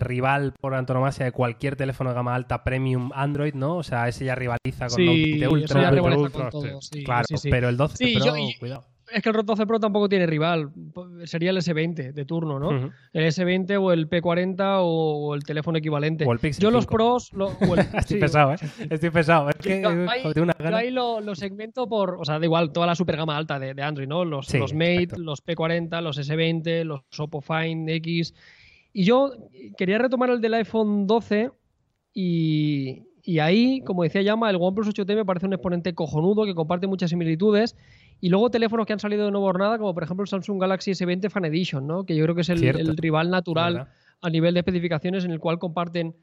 rival 0.00 0.52
por 0.60 0.74
antonomasia 0.74 1.24
de 1.24 1.32
cualquier 1.32 1.76
teléfono 1.76 2.10
de 2.10 2.16
gama 2.16 2.34
alta 2.34 2.62
premium 2.62 3.10
Android, 3.14 3.54
¿no? 3.54 3.76
O 3.76 3.82
sea, 3.82 4.08
ese 4.08 4.24
ya 4.24 4.34
rivaliza 4.34 4.88
con 4.88 5.00
el 5.00 5.48
Ultra. 5.48 5.50
Ultra, 5.50 6.50
claro, 7.04 7.26
pero 7.42 7.68
el 7.68 7.76
12 7.76 8.18
Pro, 8.18 8.34
cuidado 8.58 8.84
es 9.12 9.22
que 9.22 9.28
el 9.28 9.44
12 9.44 9.66
Pro 9.66 9.80
tampoco 9.80 10.08
tiene 10.08 10.26
rival. 10.26 10.70
Sería 11.24 11.50
el 11.50 11.56
S20 11.56 12.12
de 12.12 12.24
turno, 12.24 12.58
¿no? 12.58 12.92
El 13.12 13.26
S20 13.26 13.80
o 13.80 13.92
el 13.92 14.08
P40 14.08 14.78
o, 14.80 15.34
el 15.34 15.44
teléfono 15.44 15.78
equivalente. 15.78 16.24
O 16.26 16.32
el 16.32 16.38
Pixel 16.38 16.62
Yo 16.62 16.70
los 16.70 16.86
Pros. 16.86 17.32
Estoy 17.94 18.20
pesado, 18.20 18.54
¿eh? 18.54 18.56
Estoy 18.90 19.10
pesado. 19.10 19.50
Es 19.50 19.56
que 19.56 19.82
yo, 19.82 20.76
ahí, 20.76 20.90
lo, 20.90 21.34
segmento 21.34 21.88
por. 21.88 22.16
O 22.20 22.24
sea, 22.24 22.38
da 22.38 22.44
igual, 22.44 22.72
toda 22.72 22.86
la 22.86 22.94
super 22.94 23.16
gama 23.16 23.36
alta 23.36 23.58
de, 23.58 23.80
Android, 23.82 24.08
¿no? 24.08 24.24
Los, 24.24 24.52
los 24.54 24.74
Mate, 24.74 25.10
los 25.16 25.44
P40, 25.44 26.00
los 26.02 26.18
S20, 26.18 26.84
los 26.84 27.02
Oppo 27.18 27.40
Find 27.40 27.88
X. 27.88 28.34
Y 28.92 29.04
yo 29.04 29.32
quería 29.76 29.98
retomar 29.98 30.30
el 30.30 30.40
del 30.40 30.54
iPhone 30.54 31.06
12 31.06 31.50
y, 32.12 33.04
y 33.22 33.38
ahí, 33.38 33.82
como 33.82 34.02
decía 34.02 34.22
Yama, 34.22 34.50
el 34.50 34.56
OnePlus 34.56 34.88
8T 34.88 35.14
me 35.14 35.24
parece 35.24 35.46
un 35.46 35.52
exponente 35.52 35.94
cojonudo 35.94 36.44
que 36.44 36.54
comparte 36.54 36.86
muchas 36.86 37.10
similitudes 37.10 37.76
y 38.20 38.28
luego 38.28 38.50
teléfonos 38.50 38.86
que 38.86 38.92
han 38.92 39.00
salido 39.00 39.24
de 39.24 39.30
nuevo 39.30 39.46
hornada, 39.46 39.78
como 39.78 39.94
por 39.94 40.02
ejemplo 40.02 40.22
el 40.22 40.28
Samsung 40.28 40.60
Galaxy 40.60 40.92
S20 40.92 41.30
Fan 41.30 41.44
Edition, 41.46 41.86
¿no? 41.86 42.04
que 42.04 42.14
yo 42.16 42.24
creo 42.24 42.34
que 42.34 42.42
es 42.42 42.48
el, 42.48 42.96
rival 42.96 43.30
natural 43.30 43.88
a 44.20 44.30
nivel 44.30 44.54
de 44.54 44.60
especificaciones 44.60 45.24
en 45.24 45.30
el 45.30 45.40
cual 45.40 45.58
comparten. 45.58 46.14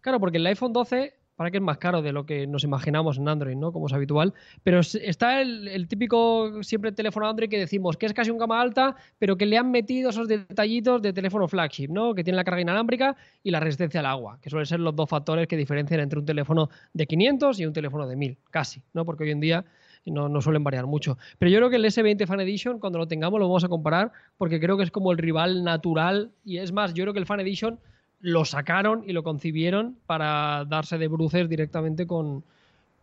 Claro, 0.00 0.20
porque 0.20 0.38
el 0.38 0.46
iPhone 0.46 0.72
12 0.72 1.14
para 1.38 1.52
que 1.52 1.58
es 1.58 1.62
más 1.62 1.78
caro 1.78 2.02
de 2.02 2.10
lo 2.10 2.26
que 2.26 2.48
nos 2.48 2.64
imaginamos 2.64 3.16
en 3.16 3.28
Android, 3.28 3.54
¿no? 3.54 3.70
Como 3.70 3.86
es 3.86 3.92
habitual. 3.92 4.34
Pero 4.64 4.80
está 4.80 5.40
el, 5.40 5.68
el 5.68 5.86
típico 5.86 6.64
siempre 6.64 6.90
teléfono 6.90 7.28
Android 7.28 7.48
que 7.48 7.60
decimos 7.60 7.96
que 7.96 8.06
es 8.06 8.12
casi 8.12 8.32
un 8.32 8.38
gama 8.38 8.60
alta, 8.60 8.96
pero 9.20 9.36
que 9.36 9.46
le 9.46 9.56
han 9.56 9.70
metido 9.70 10.10
esos 10.10 10.26
detallitos 10.26 11.00
de 11.00 11.12
teléfono 11.12 11.46
flagship, 11.46 11.90
¿no? 11.90 12.12
Que 12.12 12.24
tiene 12.24 12.36
la 12.36 12.42
carga 12.42 12.60
inalámbrica 12.60 13.16
y 13.44 13.52
la 13.52 13.60
resistencia 13.60 14.00
al 14.00 14.06
agua, 14.06 14.40
que 14.42 14.50
suelen 14.50 14.66
ser 14.66 14.80
los 14.80 14.96
dos 14.96 15.08
factores 15.08 15.46
que 15.46 15.56
diferencian 15.56 16.00
entre 16.00 16.18
un 16.18 16.26
teléfono 16.26 16.70
de 16.92 17.06
500 17.06 17.60
y 17.60 17.66
un 17.66 17.72
teléfono 17.72 18.08
de 18.08 18.16
1000, 18.16 18.38
casi, 18.50 18.82
¿no? 18.92 19.04
Porque 19.04 19.22
hoy 19.22 19.30
en 19.30 19.38
día 19.38 19.64
no, 20.10 20.28
no 20.28 20.40
suelen 20.40 20.64
variar 20.64 20.86
mucho. 20.86 21.18
Pero 21.38 21.50
yo 21.50 21.58
creo 21.58 21.70
que 21.70 21.76
el 21.76 21.84
S20 21.84 22.26
Fan 22.26 22.40
Edition, 22.40 22.78
cuando 22.78 22.98
lo 22.98 23.08
tengamos, 23.08 23.38
lo 23.38 23.46
vamos 23.48 23.64
a 23.64 23.68
comparar, 23.68 24.12
porque 24.36 24.60
creo 24.60 24.76
que 24.76 24.84
es 24.84 24.90
como 24.90 25.12
el 25.12 25.18
rival 25.18 25.64
natural. 25.64 26.30
Y 26.44 26.58
es 26.58 26.72
más, 26.72 26.94
yo 26.94 27.04
creo 27.04 27.12
que 27.12 27.20
el 27.20 27.26
Fan 27.26 27.40
Edition 27.40 27.78
lo 28.20 28.44
sacaron 28.44 29.04
y 29.06 29.12
lo 29.12 29.22
concibieron 29.22 29.96
para 30.06 30.64
darse 30.64 30.98
de 30.98 31.08
bruces 31.08 31.48
directamente 31.48 32.06
con, 32.06 32.42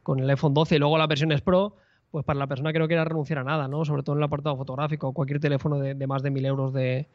con 0.04 0.20
el 0.20 0.30
iPhone 0.30 0.54
12. 0.54 0.76
Y 0.76 0.80
luego 0.80 0.98
las 0.98 1.08
versiones 1.08 1.42
Pro, 1.42 1.76
pues 2.12 2.26
para 2.26 2.40
la 2.40 2.48
persona 2.48 2.74
que 2.74 2.80
no 2.80 2.88
quiera 2.88 3.06
renunciar 3.06 3.40
a 3.40 3.44
nada, 3.44 3.68
¿no? 3.68 3.86
Sobre 3.86 4.04
todo 4.04 4.16
en 4.16 4.20
el 4.20 4.26
apartado 4.26 4.58
fotográfico 4.58 5.08
o 5.08 5.14
cualquier 5.14 5.40
teléfono 5.40 5.80
de, 5.80 6.08
más 6.08 6.24
de 6.24 6.32
1000 6.32 6.46
euros 6.46 6.74
de, 6.74 7.08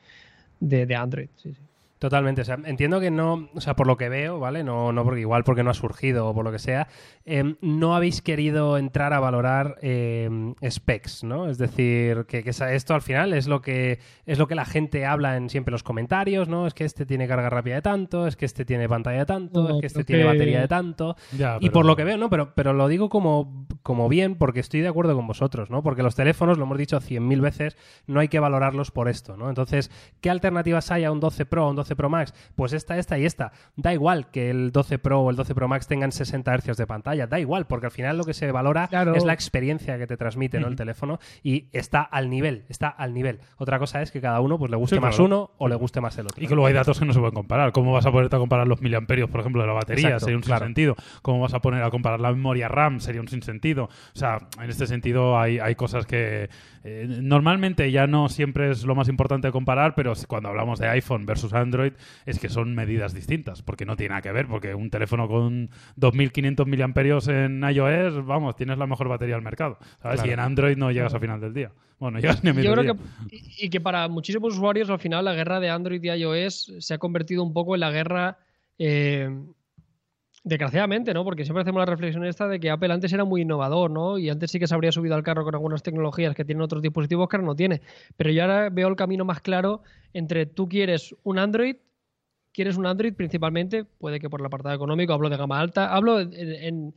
de, 0.61 0.87
de 0.87 0.95
Android. 0.97 1.29
Sí, 1.37 1.55
sí. 1.55 1.70
Totalmente, 2.01 2.41
o 2.41 2.45
sea, 2.47 2.59
entiendo 2.65 2.99
que 2.99 3.11
no, 3.11 3.51
o 3.55 3.61
sea, 3.61 3.77
por 3.77 3.87
lo 3.87 3.99
que 3.99 4.09
veo, 4.09 4.41
¿vale? 4.41 4.65
No, 4.65 4.91
no 4.91 5.05
porque 5.05 5.21
igual 5.21 5.45
porque 5.45 5.63
no 5.63 5.69
ha 5.69 5.75
surgido 5.75 6.29
o 6.29 6.35
por 6.35 6.47
lo 6.47 6.51
que 6.51 6.59
sea, 6.59 6.89
eh, 7.27 7.57
no 7.61 7.95
habéis 7.95 8.23
querido 8.23 8.79
entrar 8.79 9.13
a 9.13 9.21
valorar 9.21 9.77
eh, 9.83 10.55
specs, 10.67 11.25
¿no? 11.25 11.51
Es 11.51 11.59
decir, 11.59 12.25
que, 12.27 12.43
que 12.43 12.51
esto 12.51 12.95
al 12.95 13.03
final 13.03 13.35
es 13.35 13.47
lo 13.49 13.61
que 13.61 13.99
es 14.25 14.39
lo 14.39 14.49
que 14.49 14.55
la 14.55 14.65
gente 14.65 15.05
habla 15.05 15.37
en 15.37 15.51
siempre 15.51 15.73
los 15.73 15.83
comentarios, 15.83 16.49
¿no? 16.49 16.67
Es 16.67 16.73
que 16.73 16.87
este 16.87 17.05
tiene 17.05 17.29
carga 17.29 17.51
rápida 17.51 17.75
de 17.75 17.83
tanto, 17.83 18.27
es 18.27 18.35
que 18.35 18.47
este 18.47 18.65
tiene 18.65 18.89
pantalla 18.89 19.19
de 19.19 19.27
tanto, 19.27 19.69
No, 19.69 19.75
es 19.75 19.81
que 19.83 19.87
este 19.87 20.03
tiene 20.05 20.23
que- 20.23 20.29
batería 20.29 20.61
de 20.63 20.69
tanto. 20.69 21.17
Ya, 21.37 21.57
Y 21.57 21.61
pero- 21.69 21.73
por 21.75 21.85
lo 21.85 21.97
que 21.97 22.05
veo, 22.05 22.17
¿no? 22.17 22.31
Pero, 22.31 22.55
pero 22.55 22.73
lo 22.73 22.89
digo 22.89 23.11
como, 23.11 23.67
como 23.83 24.09
bien 24.09 24.37
porque 24.37 24.61
estoy 24.61 24.81
de 24.81 24.89
acuerdo 24.89 25.15
con 25.15 25.27
vosotros, 25.27 25.69
¿no? 25.69 25.83
Porque 25.83 26.03
los 26.03 26.15
teléfonos, 26.15 26.57
lo 26.57 26.65
hemos 26.65 26.79
dicho 26.79 26.99
cien 27.01 27.29
mil 27.29 27.43
veces, 27.43 27.77
no 28.07 28.21
hay 28.21 28.29
que 28.29 28.41
valorarlos 28.41 28.91
por 28.91 29.11
esto, 29.11 29.37
¿no? 29.37 29.51
Entonces, 29.51 29.91
¿qué 30.23 30.31
alternativas 30.31 30.91
hay 30.91 31.05
a 31.05 31.13
un 31.13 31.21
12 31.21 31.45
Pro 31.45 31.67
o 31.67 31.71
un 31.71 31.77
12 31.77 31.90
Pro 31.97 32.09
Max? 32.11 32.35
Pues 32.55 32.73
esta, 32.73 32.99
esta 32.99 33.19
y 33.19 33.25
esta. 33.25 33.53
Da 33.77 33.93
igual 33.93 34.31
que 34.31 34.51
el 34.51 34.73
12 34.73 34.99
Pro 34.99 35.21
o 35.21 35.31
el 35.31 35.37
12 35.37 35.55
Pro 35.55 35.69
Max 35.69 35.87
tengan 35.87 36.13
60 36.13 36.59
Hz 36.59 36.77
de 36.77 36.87
pantalla, 36.87 37.27
da 37.27 37.39
igual, 37.41 37.67
porque 37.67 37.87
al 37.87 37.93
final 37.93 38.17
lo 38.19 38.25
que 38.25 38.35
se 38.35 38.51
valora 38.53 38.89
Claro. 38.89 39.15
es 39.15 39.25
la 39.25 39.33
experiencia 39.33 39.99
que 39.99 40.07
te 40.07 40.17
transmite, 40.17 40.61
¿no? 40.61 40.69
El 40.69 40.77
teléfono 40.77 41.19
y 41.43 41.69
está 41.73 42.03
al 42.03 42.31
nivel, 42.31 42.65
está 42.69 42.89
al 42.89 43.15
nivel. 43.15 43.41
Otra 43.57 43.79
cosa 43.79 44.03
es 44.03 44.11
que 44.11 44.21
cada 44.21 44.41
uno 44.41 44.59
pues 44.59 44.71
le 44.71 44.77
guste 44.77 44.97
Sí, 44.97 45.01
más 45.01 45.17
claro. 45.17 45.25
uno 45.27 45.51
o 45.59 45.69
le 45.69 45.75
guste 45.77 46.01
más 46.01 46.17
el 46.19 46.27
otro. 46.27 46.43
Y 46.43 46.47
que 46.47 46.55
luego 46.55 46.67
hay 46.67 46.75
datos 46.75 46.99
que 46.99 47.05
no 47.05 47.13
se 47.13 47.19
pueden 47.19 47.35
comparar. 47.35 47.73
¿Cómo 47.73 47.93
vas 47.93 48.07
a 48.07 48.13
ponerte 48.13 48.37
a 48.37 48.39
comparar 48.39 48.67
los 48.67 48.81
miliamperios, 48.81 49.31
por 49.31 49.41
ejemplo, 49.41 49.63
de 49.63 49.69
la 49.69 49.75
batería? 49.75 50.09
Exacto, 50.09 50.25
sería 50.27 50.37
un 50.37 50.43
claro. 50.43 50.65
sinsentido. 50.67 50.97
¿Cómo 51.23 51.41
vas 51.41 51.55
a 51.55 51.61
poner 51.61 51.83
a 51.83 51.91
comparar 51.91 52.21
la 52.21 52.31
memoria 52.33 52.69
RAM? 52.69 53.01
Sería 53.01 53.21
un 53.21 53.29
sinsentido. 53.29 53.85
O 53.85 53.91
sea, 54.19 54.39
en 54.63 54.69
este 54.71 54.87
sentido 54.87 55.39
hay, 55.39 55.59
hay 55.59 55.75
cosas 55.75 56.07
que 56.07 56.49
eh, 56.85 57.07
normalmente 57.09 57.91
ya 57.91 58.07
no 58.07 58.29
siempre 58.29 58.71
es 58.71 58.85
lo 58.85 58.95
más 58.95 59.09
importante 59.09 59.51
comparar, 59.51 59.95
pero 59.95 60.13
cuando 60.27 60.49
hablamos 60.49 60.79
de 60.79 60.89
iPhone 60.89 61.27
versus 61.27 61.53
Android 61.53 61.80
es 61.85 62.39
que 62.39 62.49
son 62.49 62.75
medidas 62.75 63.15
distintas, 63.15 63.63
porque 63.63 63.85
no 63.85 63.97
tiene 63.97 64.11
nada 64.11 64.23
que 64.23 64.33
ver, 64.33 64.47
porque 64.47 64.75
un 64.75 64.91
teléfono 64.91 65.29
con 65.29 65.71
2500 65.97 66.67
miliamperios 66.67 67.29
en 67.29 67.63
iOS, 67.63 68.25
vamos, 68.25 68.57
tienes 68.57 68.79
la 68.79 68.87
mejor 68.87 69.09
batería 69.09 69.35
del 69.35 69.45
mercado. 69.45 69.79
¿sabes? 70.03 70.17
Claro. 70.17 70.31
Y 70.31 70.33
en 70.33 70.41
Android 70.41 70.77
no 70.77 70.91
llegas 70.91 71.15
a 71.15 71.21
final 71.21 71.41
del 71.41 71.55
día. 71.55 71.73
Bueno, 71.99 72.15
no 72.17 72.21
llegas 72.21 72.43
ni 72.43 72.51
a 72.51 72.53
Yo 72.55 72.73
creo 72.73 72.95
que, 72.95 73.03
y 73.31 73.67
y 73.67 73.71
que 73.71 73.81
para 73.81 74.09
muchísimos 74.09 74.55
usuarios 74.55 74.91
al 74.91 74.99
final 74.99 75.25
la 75.25 75.35
guerra 75.35 75.61
de 75.61 75.71
Android 75.71 76.03
y 76.03 76.09
iOS 76.09 76.73
se 76.79 76.95
ha 76.95 76.99
convertido 76.99 77.43
un 77.43 77.53
poco 77.53 77.75
en 77.75 77.81
la 77.81 77.91
guerra, 77.91 78.39
eh, 78.79 79.31
desgraciadamente, 80.43 81.13
¿no? 81.15 81.25
Porque 81.25 81.45
siempre 81.45 81.63
hacemos 81.63 81.81
la 81.81 81.87
reflexión 81.87 82.25
esta 82.25 82.49
de 82.49 82.61
que 82.61 82.71
Apple 82.71 82.93
antes 82.93 83.13
era 83.13 83.25
muy 83.25 83.43
innovador, 83.43 83.91
¿no? 83.91 84.19
Y 84.19 84.31
antes 84.31 84.51
sí 84.51 84.59
que 84.59 84.67
se 84.67 84.75
habría 84.75 84.93
subido 84.93 85.15
al 85.15 85.23
carro 85.23 85.45
con 85.45 85.55
algunas 85.55 85.83
tecnologías 85.83 86.35
que 86.35 86.45
tienen 86.45 86.63
otros 86.63 86.83
dispositivos 86.83 87.29
que 87.29 87.37
ahora 87.37 87.47
no 87.47 87.55
tiene. 87.57 87.83
Pero 88.17 88.31
yo 88.31 88.43
ahora 88.43 88.71
veo 88.71 88.89
el 88.89 88.97
camino 88.97 89.25
más 89.25 89.41
claro 89.41 89.83
entre 90.13 90.47
tú 90.47 90.69
quieres 90.69 91.15
un 91.23 91.39
Android, 91.39 91.77
quieres 92.53 92.77
un 92.77 92.87
Android 92.87 93.15
principalmente, 93.15 93.85
puede 93.85 94.21
que 94.21 94.31
por 94.31 94.41
el 94.41 94.47
apartado 94.47 94.75
económico, 94.75 95.13
hablo 95.13 95.29
de 95.31 95.37
gama 95.37 95.61
alta, 95.61 95.95
hablo 95.95 96.21
en, 96.21 96.33
en- 96.35 96.95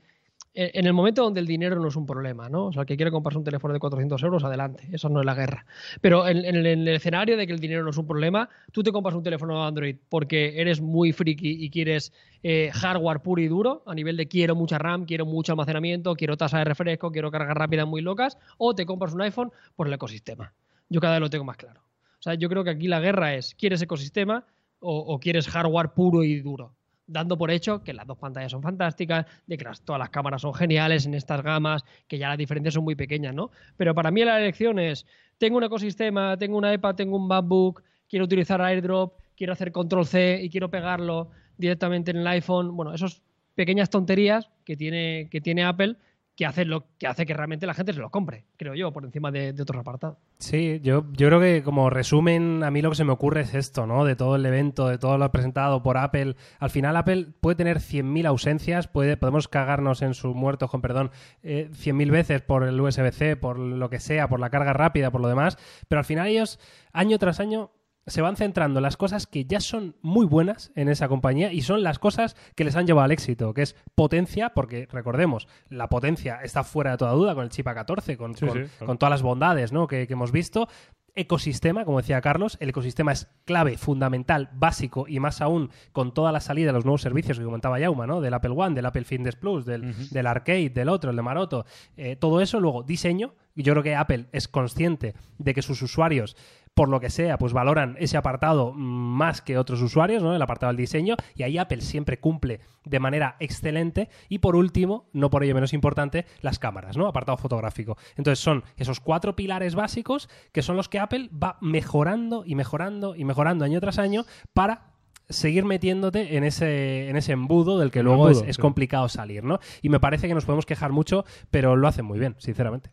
en 0.55 0.85
el 0.85 0.93
momento 0.93 1.23
donde 1.23 1.39
el 1.39 1.47
dinero 1.47 1.79
no 1.79 1.87
es 1.87 1.95
un 1.95 2.05
problema, 2.05 2.47
¿no? 2.47 2.67
O 2.67 2.73
sea, 2.73 2.81
el 2.81 2.85
que 2.85 2.95
quiere 2.95 3.09
comprarse 3.09 3.39
un 3.39 3.43
teléfono 3.43 3.73
de 3.73 3.79
400 3.79 4.21
euros, 4.23 4.43
adelante, 4.43 4.87
eso 4.91 5.09
no 5.09 5.19
es 5.19 5.25
la 5.25 5.33
guerra. 5.33 5.65
Pero 5.99 6.27
en, 6.27 6.37
el, 6.37 6.65
en 6.65 6.81
el 6.81 6.87
escenario 6.89 7.35
de 7.37 7.47
que 7.47 7.53
el 7.53 7.59
dinero 7.59 7.83
no 7.83 7.89
es 7.89 7.97
un 7.97 8.05
problema, 8.05 8.49
tú 8.71 8.83
te 8.83 8.91
compras 8.91 9.15
un 9.15 9.23
teléfono 9.23 9.65
Android 9.65 9.95
porque 10.09 10.61
eres 10.61 10.79
muy 10.79 11.11
friki 11.11 11.63
y 11.65 11.69
quieres 11.71 12.13
eh, 12.43 12.69
hardware 12.71 13.21
puro 13.21 13.41
y 13.41 13.47
duro, 13.47 13.83
a 13.87 13.95
nivel 13.95 14.15
de 14.15 14.27
quiero 14.27 14.55
mucha 14.55 14.77
RAM, 14.77 15.05
quiero 15.05 15.25
mucho 15.25 15.53
almacenamiento, 15.53 16.15
quiero 16.15 16.37
tasa 16.37 16.59
de 16.59 16.65
refresco, 16.65 17.11
quiero 17.11 17.31
cargas 17.31 17.57
rápidas 17.57 17.87
muy 17.87 18.01
locas, 18.01 18.37
o 18.57 18.75
te 18.75 18.85
compras 18.85 19.13
un 19.13 19.21
iPhone 19.21 19.51
por 19.75 19.87
el 19.87 19.93
ecosistema. 19.93 20.53
Yo 20.89 21.01
cada 21.01 21.13
vez 21.13 21.21
lo 21.21 21.29
tengo 21.29 21.45
más 21.45 21.57
claro. 21.57 21.81
O 22.19 22.21
sea, 22.23 22.35
yo 22.35 22.47
creo 22.47 22.63
que 22.63 22.69
aquí 22.69 22.87
la 22.87 22.99
guerra 22.99 23.33
es, 23.33 23.55
¿quieres 23.55 23.81
ecosistema 23.81 24.45
o 24.85 25.17
quieres 25.19 25.47
hardware 25.47 25.93
puro 25.93 26.23
y 26.23 26.41
duro? 26.41 26.75
Dando 27.05 27.37
por 27.37 27.51
hecho 27.51 27.83
que 27.83 27.93
las 27.93 28.07
dos 28.07 28.17
pantallas 28.17 28.51
son 28.51 28.61
fantásticas, 28.61 29.25
de 29.45 29.57
que 29.57 29.65
todas 29.83 29.99
las 29.99 30.09
cámaras 30.09 30.41
son 30.41 30.53
geniales 30.53 31.05
en 31.05 31.13
estas 31.13 31.41
gamas, 31.43 31.83
que 32.07 32.17
ya 32.17 32.29
las 32.29 32.37
diferencias 32.37 32.73
son 32.73 32.83
muy 32.83 32.95
pequeñas, 32.95 33.35
¿no? 33.35 33.51
Pero 33.75 33.93
para 33.93 34.09
mí 34.09 34.23
la 34.23 34.39
elección 34.39 34.79
es, 34.79 35.05
tengo 35.37 35.57
un 35.57 35.63
ecosistema, 35.63 36.37
tengo 36.37 36.57
un 36.57 36.71
iPad, 36.71 36.95
tengo 36.95 37.17
un 37.17 37.27
MacBook, 37.27 37.83
quiero 38.07 38.25
utilizar 38.25 38.61
AirDrop, 38.61 39.19
quiero 39.35 39.53
hacer 39.53 39.71
Control 39.71 40.05
C 40.05 40.39
y 40.41 40.49
quiero 40.49 40.69
pegarlo 40.69 41.29
directamente 41.57 42.11
en 42.11 42.17
el 42.17 42.27
iPhone. 42.27 42.75
Bueno, 42.75 42.93
esas 42.93 43.21
pequeñas 43.55 43.89
tonterías 43.89 44.49
que 44.63 44.77
tiene, 44.77 45.27
que 45.29 45.41
tiene 45.41 45.63
Apple 45.63 45.97
que 46.35 46.45
hace, 46.45 46.65
lo, 46.65 46.87
que 46.97 47.05
hace 47.05 47.25
que 47.25 47.33
realmente 47.33 47.67
la 47.67 47.75
gente 47.75 47.93
se 47.93 47.99
los 47.99 48.09
compre, 48.09 48.45
creo 48.57 48.73
yo, 48.73 48.91
por 48.91 49.05
encima 49.05 49.31
de, 49.31 49.53
de 49.53 49.61
otros 49.61 49.79
apartados. 49.79 50.17
Sí, 50.39 50.79
yo, 50.81 51.05
yo 51.11 51.27
creo 51.27 51.39
que 51.39 51.63
como 51.63 51.89
resumen, 51.89 52.63
a 52.63 52.71
mí 52.71 52.81
lo 52.81 52.89
que 52.89 52.95
se 52.95 53.03
me 53.03 53.11
ocurre 53.11 53.41
es 53.41 53.53
esto, 53.53 53.85
¿no? 53.85 54.03
De 54.03 54.15
todo 54.15 54.35
el 54.35 54.45
evento, 54.45 54.87
de 54.87 54.97
todo 54.97 55.17
lo 55.17 55.31
presentado 55.31 55.83
por 55.83 55.97
Apple. 55.97 56.35
Al 56.59 56.69
final 56.69 56.97
Apple 56.97 57.27
puede 57.39 57.55
tener 57.55 57.77
100.000 57.77 58.25
ausencias, 58.27 58.87
puede, 58.87 59.15
podemos 59.15 59.47
cagarnos 59.47 60.01
en 60.01 60.15
sus 60.15 60.35
muertos, 60.35 60.71
con 60.71 60.81
perdón, 60.81 61.11
eh, 61.43 61.69
100.000 61.71 62.11
veces 62.11 62.41
por 62.41 62.63
el 62.63 62.79
USB-C, 62.79 63.35
por 63.35 63.59
lo 63.59 63.89
que 63.89 63.99
sea, 63.99 64.27
por 64.27 64.39
la 64.39 64.49
carga 64.49 64.73
rápida, 64.73 65.11
por 65.11 65.21
lo 65.21 65.27
demás, 65.27 65.57
pero 65.87 65.99
al 65.99 66.05
final 66.05 66.27
ellos, 66.27 66.59
año 66.93 67.19
tras 67.19 67.39
año, 67.39 67.71
se 68.05 68.21
van 68.21 68.35
centrando 68.35 68.79
en 68.79 68.83
las 68.83 68.97
cosas 68.97 69.27
que 69.27 69.45
ya 69.45 69.59
son 69.59 69.95
muy 70.01 70.25
buenas 70.25 70.71
en 70.75 70.89
esa 70.89 71.07
compañía 71.07 71.53
y 71.53 71.61
son 71.61 71.83
las 71.83 71.99
cosas 71.99 72.35
que 72.55 72.63
les 72.63 72.75
han 72.75 72.85
llevado 72.85 73.05
al 73.05 73.11
éxito, 73.11 73.53
que 73.53 73.61
es 73.61 73.75
potencia, 73.95 74.49
porque 74.49 74.87
recordemos, 74.91 75.47
la 75.69 75.87
potencia 75.89 76.39
está 76.43 76.63
fuera 76.63 76.91
de 76.91 76.97
toda 76.97 77.13
duda 77.13 77.33
con 77.35 77.43
el 77.45 77.49
chip 77.49 77.65
A14, 77.67 78.17
con, 78.17 78.35
Sí, 78.35 78.45
con- 78.45 78.55
sí, 78.57 78.69
claro. 78.77 78.85
con 78.87 78.97
todas 78.97 79.11
las 79.11 79.21
bondades 79.21 79.71
¿no? 79.71 79.87
que, 79.87 80.05
que 80.07 80.13
hemos 80.13 80.31
visto. 80.31 80.67
Ecosistema, 81.15 81.85
como 81.85 81.99
decía 82.01 82.19
Carlos, 82.21 82.57
el 82.59 82.69
ecosistema 82.69 83.11
es 83.11 83.27
clave, 83.45 83.77
fundamental, 83.77 84.49
básico 84.55 85.05
y 85.07 85.19
más 85.19 85.41
aún 85.41 85.69
con 85.91 86.11
toda 86.11 86.31
la 86.31 86.39
salida 86.39 86.67
de 86.67 86.73
los 86.73 86.85
nuevos 86.85 87.03
servicios 87.03 87.37
que 87.37 87.45
comentaba 87.45 87.79
Yauma, 87.79 88.07
¿no? 88.07 88.19
Del 88.19 88.33
Apple 88.33 88.53
One, 88.57 88.73
del 88.73 88.87
Apple 88.87 89.03
Fitness 89.03 89.35
Plus, 89.35 89.63
del, 89.63 89.93
del 90.09 90.25
Arcade, 90.25 90.71
del 90.71 90.89
otro, 90.89 91.11
el 91.11 91.15
de 91.15 91.21
Maroto. 91.21 91.65
Eh, 91.97 92.15
todo 92.15 92.41
eso, 92.41 92.59
luego 92.59 92.81
diseño. 92.81 93.35
Yo 93.55 93.73
creo 93.73 93.83
que 93.83 93.95
Apple 93.95 94.25
es 94.31 94.47
consciente 94.47 95.13
de 95.37 95.53
que 95.53 95.61
sus 95.61 95.83
usuarios 95.83 96.35
por 96.73 96.89
lo 96.89 96.99
que 96.99 97.09
sea, 97.09 97.37
pues 97.37 97.53
valoran 97.53 97.95
ese 97.99 98.17
apartado 98.17 98.73
más 98.73 99.41
que 99.41 99.57
otros 99.57 99.81
usuarios, 99.81 100.23
¿no? 100.23 100.35
El 100.35 100.41
apartado 100.41 100.71
del 100.71 100.77
diseño, 100.77 101.15
y 101.35 101.43
ahí 101.43 101.57
Apple 101.57 101.81
siempre 101.81 102.19
cumple 102.19 102.61
de 102.83 102.99
manera 102.99 103.35
excelente. 103.39 104.09
Y 104.29 104.39
por 104.39 104.55
último, 104.55 105.09
no 105.13 105.29
por 105.29 105.43
ello 105.43 105.53
menos 105.53 105.73
importante, 105.73 106.25
las 106.41 106.59
cámaras, 106.59 106.97
¿no? 106.97 107.07
Apartado 107.07 107.37
fotográfico. 107.37 107.97
Entonces 108.15 108.43
son 108.43 108.63
esos 108.77 108.99
cuatro 108.99 109.35
pilares 109.35 109.75
básicos 109.75 110.29
que 110.51 110.61
son 110.61 110.75
los 110.75 110.89
que 110.89 110.99
Apple 110.99 111.29
va 111.31 111.57
mejorando 111.61 112.43
y 112.45 112.55
mejorando 112.55 113.15
y 113.15 113.23
mejorando 113.23 113.65
año 113.65 113.79
tras 113.79 113.99
año 113.99 114.25
para 114.53 114.93
seguir 115.29 115.65
metiéndote 115.65 116.37
en 116.37 116.43
ese, 116.43 117.09
en 117.09 117.15
ese 117.15 117.31
embudo 117.31 117.79
del 117.79 117.91
que 117.91 118.03
luego 118.03 118.27
embudo, 118.27 118.43
es, 118.43 118.49
es 118.49 118.55
sí. 118.57 118.61
complicado 118.61 119.07
salir, 119.09 119.43
¿no? 119.43 119.59
Y 119.81 119.89
me 119.89 119.99
parece 119.99 120.27
que 120.27 120.33
nos 120.33 120.45
podemos 120.45 120.65
quejar 120.65 120.91
mucho, 120.91 121.25
pero 121.49 121.75
lo 121.75 121.87
hacen 121.87 122.05
muy 122.05 122.19
bien, 122.19 122.35
sinceramente. 122.39 122.91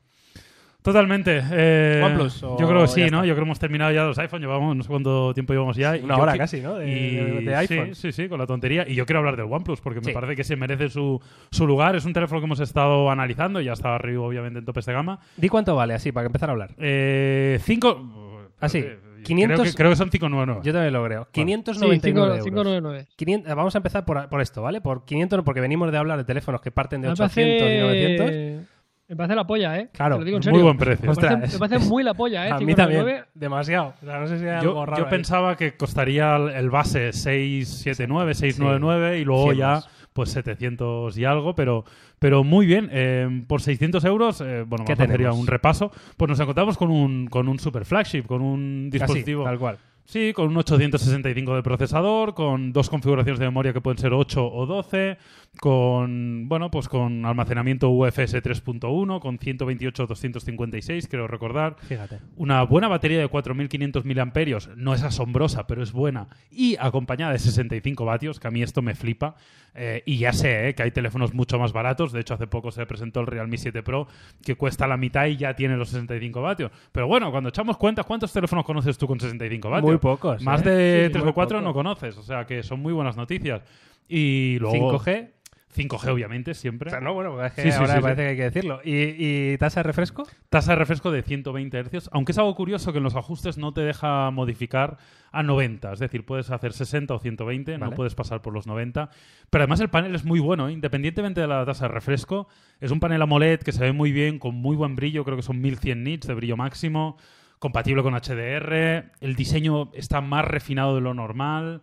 Totalmente. 0.82 1.42
Eh, 1.52 2.00
OnePlus, 2.04 2.40
yo 2.40 2.56
creo 2.56 2.80
que 2.82 2.88
sí, 2.88 3.00
¿no? 3.02 3.06
está. 3.06 3.16
Yo 3.18 3.34
creo 3.34 3.36
que 3.36 3.42
hemos 3.42 3.58
terminado 3.58 3.92
ya 3.92 4.04
los 4.04 4.18
iPhone. 4.18 4.40
Llevamos 4.40 4.74
no 4.76 4.82
sé 4.82 4.88
cuánto 4.88 5.34
tiempo 5.34 5.52
llevamos 5.52 5.76
ya. 5.76 5.96
y 5.96 6.02
Una 6.02 6.16
hora 6.16 6.36
casi, 6.38 6.60
¿no? 6.60 6.76
De, 6.76 6.88
y- 6.90 7.14
de- 7.16 7.40
de 7.42 7.54
iPhone. 7.56 7.94
Sí, 7.94 8.12
sí, 8.12 8.22
sí, 8.22 8.28
con 8.28 8.38
la 8.38 8.46
tontería. 8.46 8.88
Y 8.88 8.94
yo 8.94 9.04
quiero 9.04 9.18
hablar 9.18 9.36
del 9.36 9.46
OnePlus 9.52 9.80
porque 9.80 10.00
Sí. 10.00 10.06
me 10.06 10.12
parece 10.14 10.36
que 10.36 10.44
se 10.44 10.56
merece 10.56 10.88
su, 10.88 11.20
su 11.50 11.66
lugar. 11.66 11.96
Es 11.96 12.04
un 12.06 12.12
teléfono 12.12 12.40
que 12.40 12.46
hemos 12.46 12.60
estado 12.60 13.10
analizando. 13.10 13.60
Ya 13.60 13.72
está 13.74 13.94
arriba, 13.94 14.22
obviamente, 14.22 14.58
en 14.60 14.64
topes 14.64 14.86
de 14.86 14.92
gama. 14.94 15.20
Di 15.36 15.48
cuánto 15.48 15.74
vale, 15.76 15.92
así, 15.94 16.12
para 16.12 16.26
empezar 16.26 16.48
a 16.48 16.52
hablar. 16.52 16.70
Eh, 16.78 17.58
cinco... 17.62 18.48
Ah, 18.60 18.68
sí. 18.68 18.78
eh, 18.78 18.98
500 19.22 19.60
Creo 19.60 19.70
que, 19.70 19.76
creo 19.76 19.90
que 19.90 19.96
son 19.96 20.08
599. 20.08 20.62
Yo 20.64 20.72
también 20.72 20.92
lo 20.94 21.04
creo. 21.04 21.24
Sí, 21.24 21.30
599 21.42 22.30
euros. 22.30 22.44
599. 22.44 23.06
500 23.16 23.54
vamos 23.54 23.74
a 23.74 23.78
empezar 23.78 24.04
por, 24.06 24.28
por 24.30 24.40
esto, 24.40 24.62
¿vale? 24.62 24.80
Por 24.80 25.04
500, 25.04 25.42
porque 25.44 25.60
venimos 25.60 25.92
de 25.92 25.98
hablar 25.98 26.16
de 26.16 26.24
teléfonos 26.24 26.62
que 26.62 26.70
parten 26.70 27.02
de 27.02 27.08
Me 27.08 27.12
800 27.12 27.68
y 27.70 27.78
900. 27.80 28.66
Me 29.10 29.16
parece 29.16 29.34
la 29.34 29.44
polla, 29.44 29.76
¿eh? 29.76 29.88
Claro, 29.92 30.14
Te 30.14 30.20
lo 30.20 30.24
digo 30.24 30.38
en 30.40 30.50
Muy 30.52 30.62
buen 30.62 30.78
precio. 30.78 31.08
Me 31.10 31.14
parece, 31.16 31.34
Ostras. 31.34 31.52
me 31.54 31.58
parece 31.68 31.88
muy 31.88 32.04
la 32.04 32.14
polla, 32.14 32.46
¿eh? 32.46 32.50
A 32.52 32.58
mí 32.60 32.74
también. 32.76 33.00
599. 33.02 33.24
Demasiado. 33.34 33.94
O 34.00 34.06
sea, 34.06 34.20
no 34.20 34.26
sé 34.28 34.38
si 34.38 34.44
hay 34.46 34.62
Yo, 34.62 34.68
algo 34.70 34.86
raro 34.86 35.02
yo 35.02 35.08
pensaba 35.10 35.56
que 35.56 35.76
costaría 35.76 36.36
el- 36.36 36.70
base 36.70 37.12
679, 37.12 38.34
699 38.34 39.18
y 39.18 39.24
luego 39.24 39.46
100 39.46 39.56
ya 39.58 39.80
pues 40.12 40.30
700 40.30 41.16
y 41.18 41.24
algo, 41.24 41.54
pero, 41.56 41.84
pero 42.20 42.44
muy 42.44 42.66
bien. 42.66 42.88
Eh, 42.92 43.42
por 43.48 43.60
600 43.62 44.04
euros, 44.04 44.40
eh, 44.40 44.64
bueno, 44.66 44.84
¿Qué 44.84 44.94
vamos 44.94 45.10
a 45.10 45.14
hacer 45.14 45.30
un 45.30 45.46
repaso. 45.48 45.90
Pues 46.16 46.28
nos 46.28 46.38
encontramos 46.38 46.76
con 46.78 46.90
un, 46.90 47.26
con 47.26 47.48
un 47.48 47.58
super 47.58 47.84
flagship, 47.84 48.22
con 48.26 48.42
un 48.42 48.90
dispositivo. 48.90 49.42
tal 49.44 49.58
cual. 49.58 49.78
Sí, 50.10 50.32
con 50.32 50.48
un 50.48 50.56
865 50.56 51.54
de 51.54 51.62
procesador, 51.62 52.34
con 52.34 52.72
dos 52.72 52.90
configuraciones 52.90 53.38
de 53.38 53.44
memoria 53.44 53.72
que 53.72 53.80
pueden 53.80 53.96
ser 53.96 54.12
8 54.12 54.44
o 54.44 54.66
12, 54.66 55.18
con 55.60 56.48
bueno, 56.48 56.68
pues 56.68 56.88
con 56.88 57.24
almacenamiento 57.24 57.90
UFS 57.90 58.42
3.1, 58.42 59.20
con 59.20 59.38
128 59.38 60.08
256, 60.08 61.06
creo 61.06 61.28
recordar. 61.28 61.76
Fíjate. 61.78 62.18
Una 62.34 62.64
buena 62.64 62.88
batería 62.88 63.20
de 63.20 63.28
4500 63.28 64.04
miliamperios, 64.04 64.70
no 64.74 64.94
es 64.94 65.04
asombrosa, 65.04 65.68
pero 65.68 65.80
es 65.80 65.92
buena, 65.92 66.26
y 66.50 66.74
acompañada 66.80 67.30
de 67.30 67.38
65 67.38 68.04
vatios, 68.04 68.40
que 68.40 68.48
a 68.48 68.50
mí 68.50 68.64
esto 68.64 68.82
me 68.82 68.96
flipa. 68.96 69.36
Eh, 69.74 70.02
y 70.04 70.18
ya 70.18 70.32
sé 70.32 70.68
eh, 70.68 70.74
que 70.74 70.82
hay 70.82 70.90
teléfonos 70.90 71.32
mucho 71.32 71.58
más 71.58 71.72
baratos, 71.72 72.12
de 72.12 72.20
hecho 72.20 72.34
hace 72.34 72.46
poco 72.46 72.70
se 72.70 72.84
presentó 72.86 73.20
el 73.20 73.26
Realme 73.26 73.56
7 73.56 73.82
Pro, 73.82 74.08
que 74.42 74.56
cuesta 74.56 74.86
la 74.86 74.96
mitad 74.96 75.26
y 75.26 75.36
ya 75.36 75.54
tiene 75.54 75.76
los 75.76 75.90
65 75.90 76.42
vatios. 76.42 76.70
Pero 76.92 77.06
bueno, 77.06 77.30
cuando 77.30 77.50
echamos 77.50 77.76
cuenta, 77.76 78.02
¿cuántos 78.02 78.32
teléfonos 78.32 78.64
conoces 78.64 78.98
tú 78.98 79.06
con 79.06 79.20
65 79.20 79.70
vatios? 79.70 79.90
Muy 79.90 79.98
pocos. 79.98 80.42
Más 80.42 80.64
¿eh? 80.66 80.70
de 80.70 81.04
Sí, 81.06 81.12
3 81.12 81.24
muy 81.24 81.30
o 81.30 81.34
4 81.34 81.58
pocos. 81.58 81.64
no 81.64 81.72
conoces, 81.74 82.16
o 82.16 82.22
sea 82.22 82.46
que 82.46 82.62
son 82.62 82.80
muy 82.80 82.92
buenas 82.92 83.16
noticias. 83.16 83.62
Y 84.08 84.58
luego 84.58 84.98
5G. 84.98 85.30
5G 85.74 86.08
obviamente, 86.08 86.54
siempre. 86.54 86.88
O 86.88 86.90
sea, 86.90 87.00
no, 87.00 87.14
bueno, 87.14 87.44
es 87.44 87.52
que 87.52 87.62
Sí, 87.62 87.70
sí, 87.70 87.78
ahora 87.78 87.96
sí, 87.96 88.00
parece 88.00 88.22
que 88.22 88.28
hay 88.28 88.36
que 88.36 88.42
decirlo. 88.42 88.80
¿Y, 88.84 89.52
y 89.52 89.58
tasa 89.58 89.80
de 89.80 89.84
refresco? 89.84 90.26
Tasa 90.48 90.72
de 90.72 90.76
refresco 90.76 91.10
de 91.10 91.22
120 91.22 91.84
Hz, 91.84 92.10
aunque 92.12 92.32
es 92.32 92.38
algo 92.38 92.54
curioso 92.54 92.92
que 92.92 92.98
en 92.98 93.04
los 93.04 93.14
ajustes 93.14 93.56
no 93.56 93.72
te 93.72 93.82
deja 93.82 94.30
modificar 94.30 94.98
a 95.32 95.42
90, 95.42 95.92
es 95.92 95.98
decir, 96.00 96.26
puedes 96.26 96.50
hacer 96.50 96.72
60 96.72 97.14
o 97.14 97.18
120, 97.20 97.72
Vale. 97.72 97.84
no 97.84 97.94
puedes 97.94 98.14
pasar 98.14 98.42
por 98.42 98.52
los 98.52 98.66
90. 98.66 99.10
Pero 99.48 99.62
además 99.62 99.80
el 99.80 99.88
panel 99.88 100.14
es 100.14 100.24
muy 100.24 100.40
bueno, 100.40 100.68
¿eh? 100.68 100.72
independientemente 100.72 101.40
de 101.40 101.46
la 101.46 101.64
tasa 101.64 101.86
de 101.86 101.94
refresco, 101.94 102.48
es 102.80 102.90
un 102.90 102.98
panel 102.98 103.22
AMOLED 103.22 103.60
que 103.60 103.72
se 103.72 103.84
ve 103.84 103.92
muy 103.92 104.10
bien, 104.10 104.38
con 104.38 104.56
muy 104.56 104.76
buen 104.76 104.96
brillo, 104.96 105.24
creo 105.24 105.36
que 105.36 105.42
son 105.42 105.60
1100 105.60 106.02
nits 106.02 106.26
de 106.26 106.34
brillo 106.34 106.56
máximo, 106.56 107.16
compatible 107.60 108.02
con 108.02 108.14
HDR, 108.14 109.12
el 109.20 109.34
diseño 109.36 109.90
está 109.94 110.20
más 110.20 110.44
refinado 110.44 110.96
de 110.96 111.00
lo 111.00 111.14
normal. 111.14 111.82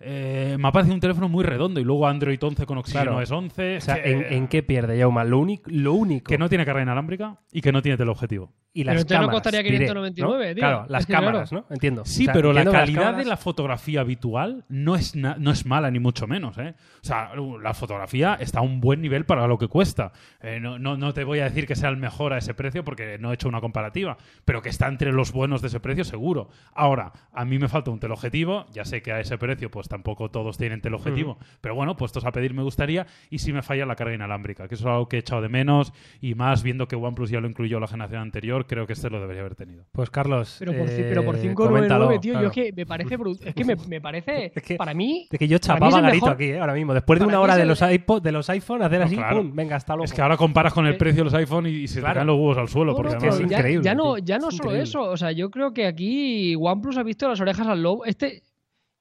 Eh, 0.00 0.56
me 0.58 0.68
ha 0.68 0.72
parecido 0.72 0.94
un 0.94 1.00
teléfono 1.00 1.28
muy 1.28 1.44
redondo 1.44 1.80
y 1.80 1.84
luego 1.84 2.06
Android 2.06 2.38
11 2.42 2.66
con 2.66 2.78
Oxygen 2.78 3.02
Claro. 3.02 3.16
OS 3.18 3.30
11. 3.32 3.76
O 3.78 3.80
sea, 3.80 4.02
que- 4.02 4.12
¿en, 4.12 4.32
en 4.32 4.48
qué 4.48 4.62
pierde, 4.62 4.96
Yauma? 4.98 5.24
Lo, 5.24 5.38
único 5.38 5.68
lo 5.72 5.92
único. 5.94 6.28
que 6.28 6.38
no 6.38 6.48
tiene 6.48 6.64
carga 6.64 6.82
inalámbrica 6.82 7.38
y 7.52 7.60
que 7.60 7.72
no 7.72 7.82
tiene 7.82 7.96
teleobjetivo. 7.98 8.52
y 8.74 8.84
Pero 8.84 8.94
las 8.94 9.04
no 9.04 9.08
cámaras, 9.08 9.30
costaría 9.34 9.62
diré, 9.62 9.78
599, 9.86 10.48
¿no? 10.50 10.54
tío. 10.54 10.60
Claro, 10.60 10.86
las 10.88 11.00
Es 11.00 11.06
cámaras, 11.08 11.52
¿no? 11.52 11.64
Entiendo. 11.70 12.04
Sí, 12.04 12.22
O 12.22 12.24
sea, 12.26 12.34
pero 12.34 12.52
la 12.52 12.60
entiendo 12.60 12.78
calidad 12.78 13.02
cámaras- 13.02 13.24
de 13.24 13.30
la 13.30 13.36
fotografía 13.36 14.00
habitual 14.02 14.64
no 14.68 14.94
es, 14.94 15.16
no 15.16 15.50
es 15.50 15.66
mala, 15.66 15.90
ni 15.90 15.98
mucho 15.98 16.28
menos. 16.28 16.56
¿eh? 16.58 16.74
O 17.02 17.04
sea, 17.04 17.32
la 17.60 17.74
fotografía 17.74 18.36
está 18.38 18.60
a 18.60 18.62
un 18.62 18.80
buen 18.80 19.00
nivel 19.00 19.24
para 19.24 19.48
lo 19.48 19.58
que 19.58 19.66
cuesta. 19.66 20.12
Eh, 20.40 20.60
no, 20.60 20.78
no, 20.78 20.96
no 20.96 21.12
te 21.12 21.24
voy 21.24 21.40
a 21.40 21.44
decir 21.44 21.66
que 21.66 21.74
sea 21.74 21.88
el 21.88 21.96
mejor 21.96 22.32
a 22.34 22.38
ese 22.38 22.54
precio 22.54 22.84
porque 22.84 23.18
no 23.18 23.32
he 23.32 23.34
hecho 23.34 23.48
una 23.48 23.60
comparativa, 23.60 24.16
pero 24.44 24.62
que 24.62 24.68
está 24.68 24.86
entre 24.86 25.12
los 25.12 25.32
buenos 25.32 25.60
de 25.60 25.68
ese 25.68 25.80
precio 25.80 26.04
seguro. 26.04 26.48
Ahora, 26.72 27.12
a 27.32 27.44
mí 27.44 27.58
me 27.58 27.68
falta 27.68 27.90
un 27.90 27.98
teleobjetivo, 27.98 28.66
ya 28.72 28.84
sé 28.84 29.02
que 29.02 29.10
a 29.12 29.18
ese 29.18 29.38
precio 29.38 29.70
pues 29.72 29.87
tampoco 29.88 30.30
todos 30.30 30.56
tienen 30.58 30.80
teleobjetivo, 30.80 31.38
pero 31.60 31.74
bueno, 31.74 31.96
puestos 31.96 32.24
a 32.24 32.32
pedir 32.32 32.54
me 32.54 32.62
gustaría 32.62 33.06
y 33.30 33.38
si 33.38 33.52
me 33.52 33.62
falla 33.62 33.86
la 33.86 33.96
carga 33.96 34.14
inalámbrica, 34.14 34.68
que 34.68 34.74
eso 34.74 34.84
es 34.84 34.92
algo 34.92 35.08
que 35.08 35.16
he 35.16 35.20
echado 35.20 35.42
de 35.42 35.48
menos 35.48 35.92
y 36.20 36.34
más 36.34 36.62
viendo 36.62 36.86
que 36.88 36.96
OnePlus 36.96 37.30
ya 37.30 37.40
lo 37.40 37.48
incluyó 37.48 37.80
la 37.80 37.86
generación 37.88 38.20
anterior, 38.22 38.66
creo 38.66 38.86
que 38.86 38.92
este 38.92 39.10
lo 39.10 39.20
debería 39.20 39.40
haber 39.40 39.54
tenido. 39.54 39.84
Pues 39.92 40.10
Carlos. 40.10 40.56
Pero 40.58 40.72
por, 40.72 40.88
eh, 40.88 41.06
pero 41.08 41.24
por 41.24 41.34
599, 41.40 41.54
coméntalo, 41.88 42.20
tío, 42.20 42.32
claro. 42.34 42.44
yo 42.44 42.48
es 42.48 42.54
que 42.54 42.72
me 42.76 42.86
parece 42.86 43.14
Es 43.44 43.54
que 43.54 43.64
me, 43.64 43.76
me 43.88 44.00
parece. 44.00 44.52
Es 44.54 44.62
que- 44.62 44.76
para 44.76 44.94
mí. 44.94 45.26
Es 45.30 45.38
que 45.38 45.48
yo 45.48 45.58
chapaba 45.58 46.00
garito 46.00 46.26
mejor- 46.26 46.32
aquí, 46.34 46.44
¿eh? 46.44 46.60
ahora 46.60 46.74
mismo. 46.74 46.94
Después 46.94 47.18
de 47.18 47.24
Para 47.26 47.38
una 47.38 47.42
hora 47.44 47.56
de 47.56 47.62
el- 47.62 47.68
los, 47.68 47.80
iPod, 47.82 48.22
de 48.22 48.32
los 48.32 48.48
iPhone, 48.50 48.82
hacer 48.82 48.98
No, 49.00 49.06
así, 49.06 49.16
claro. 49.16 49.36
¡pum! 49.38 49.52
Venga, 49.54 49.76
hasta 49.76 49.94
luego. 49.94 50.04
Es 50.04 50.12
que 50.12 50.20
ahora 50.22 50.36
comparas 50.36 50.72
con 50.74 50.86
el 50.86 50.94
Eh, 50.94 50.98
precio 50.98 51.20
de 51.20 51.24
los 51.24 51.34
iPhone 51.34 51.66
y, 51.66 51.70
y 51.70 51.88
se 51.88 52.00
claro. 52.00 52.12
te 52.12 52.18
caen 52.18 52.26
los 52.26 52.36
huevos 52.36 52.58
al 52.58 52.68
suelo. 52.68 52.92
No, 52.92 52.96
porque 52.96 53.12
no, 53.12 53.18
además 53.18 53.40
es 53.40 53.48
ya, 53.48 53.56
increíble, 53.58 53.84
ya 53.84 53.94
no, 53.94 54.14
tío. 54.16 54.24
ya 54.24 54.38
no 54.38 54.50
solo 54.50 54.72
eso. 54.74 55.02
O 55.02 55.16
sea, 55.16 55.32
yo 55.32 55.50
creo 55.50 55.72
que 55.72 55.86
aquí 55.86 56.54
OnePlus 56.58 56.96
ha 56.98 57.02
visto 57.02 57.28
las 57.28 57.40
orejas 57.40 57.66
al 57.66 57.82
lobo. 57.82 58.04
Este. 58.04 58.42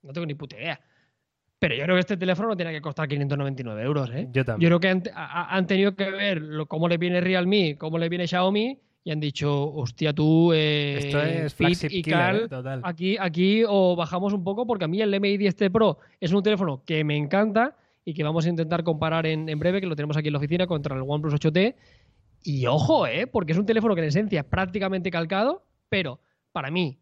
No 0.04 0.14
tengo 0.14 0.26
ni 0.26 0.34
puta 0.36 0.56
idea. 0.58 0.80
Pero 1.60 1.76
yo 1.76 1.84
creo 1.84 1.96
que 1.96 2.02
este 2.02 2.18
teléfono 2.18 2.50
no 2.50 2.56
tiene 2.56 2.72
que 2.72 2.82
costar 2.82 3.08
599 3.08 3.82
euros, 3.84 4.12
¿eh? 4.14 4.28
Yo 4.32 4.46
también. 4.46 4.70
Yo 4.70 4.78
creo 4.78 4.80
que 4.80 4.88
han, 4.90 5.04
ha- 5.16 5.56
han 5.56 5.66
tenido 5.66 5.96
que 5.96 6.12
ver 6.12 6.42
lo- 6.42 6.68
cómo 6.68 6.88
le 6.88 6.98
viene 6.98 7.20
Realme, 7.20 7.78
cómo 7.80 7.98
le 7.98 8.10
viene 8.10 8.28
Xiaomi 8.28 8.80
y 9.04 9.12
han 9.12 9.20
dicho, 9.20 9.74
hostia, 9.74 10.14
tú, 10.14 10.52
eh, 10.54 10.98
Esto 11.00 11.24
es 11.24 11.56
Fit 11.56 11.84
y 11.92 12.02
killer, 12.04 12.18
Cal, 12.20 12.36
¿eh? 12.38 12.48
Total. 12.50 12.82
aquí, 12.84 13.18
aquí 13.20 13.64
o 13.68 13.96
bajamos 13.96 14.34
un 14.34 14.44
poco 14.44 14.68
porque 14.68 14.86
a 14.86 14.88
mí 14.88 15.02
el 15.02 15.12
MI 15.14 15.38
10T 15.38 15.72
Pro 15.72 15.98
es 16.20 16.32
un 16.32 16.44
teléfono 16.44 16.84
que 16.86 17.04
me 17.04 17.16
encanta 17.18 17.76
y 18.06 18.14
que 18.14 18.24
vamos 18.24 18.46
a 18.46 18.50
intentar 18.50 18.84
comparar 18.84 19.26
en, 19.26 19.50
en 19.50 19.58
breve, 19.60 19.82
que 19.82 19.88
lo 19.88 19.96
tenemos 19.96 20.16
aquí 20.16 20.28
en 20.28 20.34
la 20.34 20.40
oficina, 20.40 20.68
contra 20.68 20.96
el 20.96 21.02
OnePlus 21.08 21.34
8T. 21.34 21.76
Y 22.44 22.66
ojo, 22.68 23.08
¿eh? 23.08 23.26
porque 23.28 23.54
es 23.54 23.58
un 23.58 23.66
teléfono 23.66 23.96
que 23.96 24.02
en 24.02 24.08
esencia 24.08 24.42
es 24.42 24.46
prácticamente 24.46 25.10
calcado, 25.10 25.66
pero 25.90 26.20
para 26.52 26.70
mí 26.70 27.00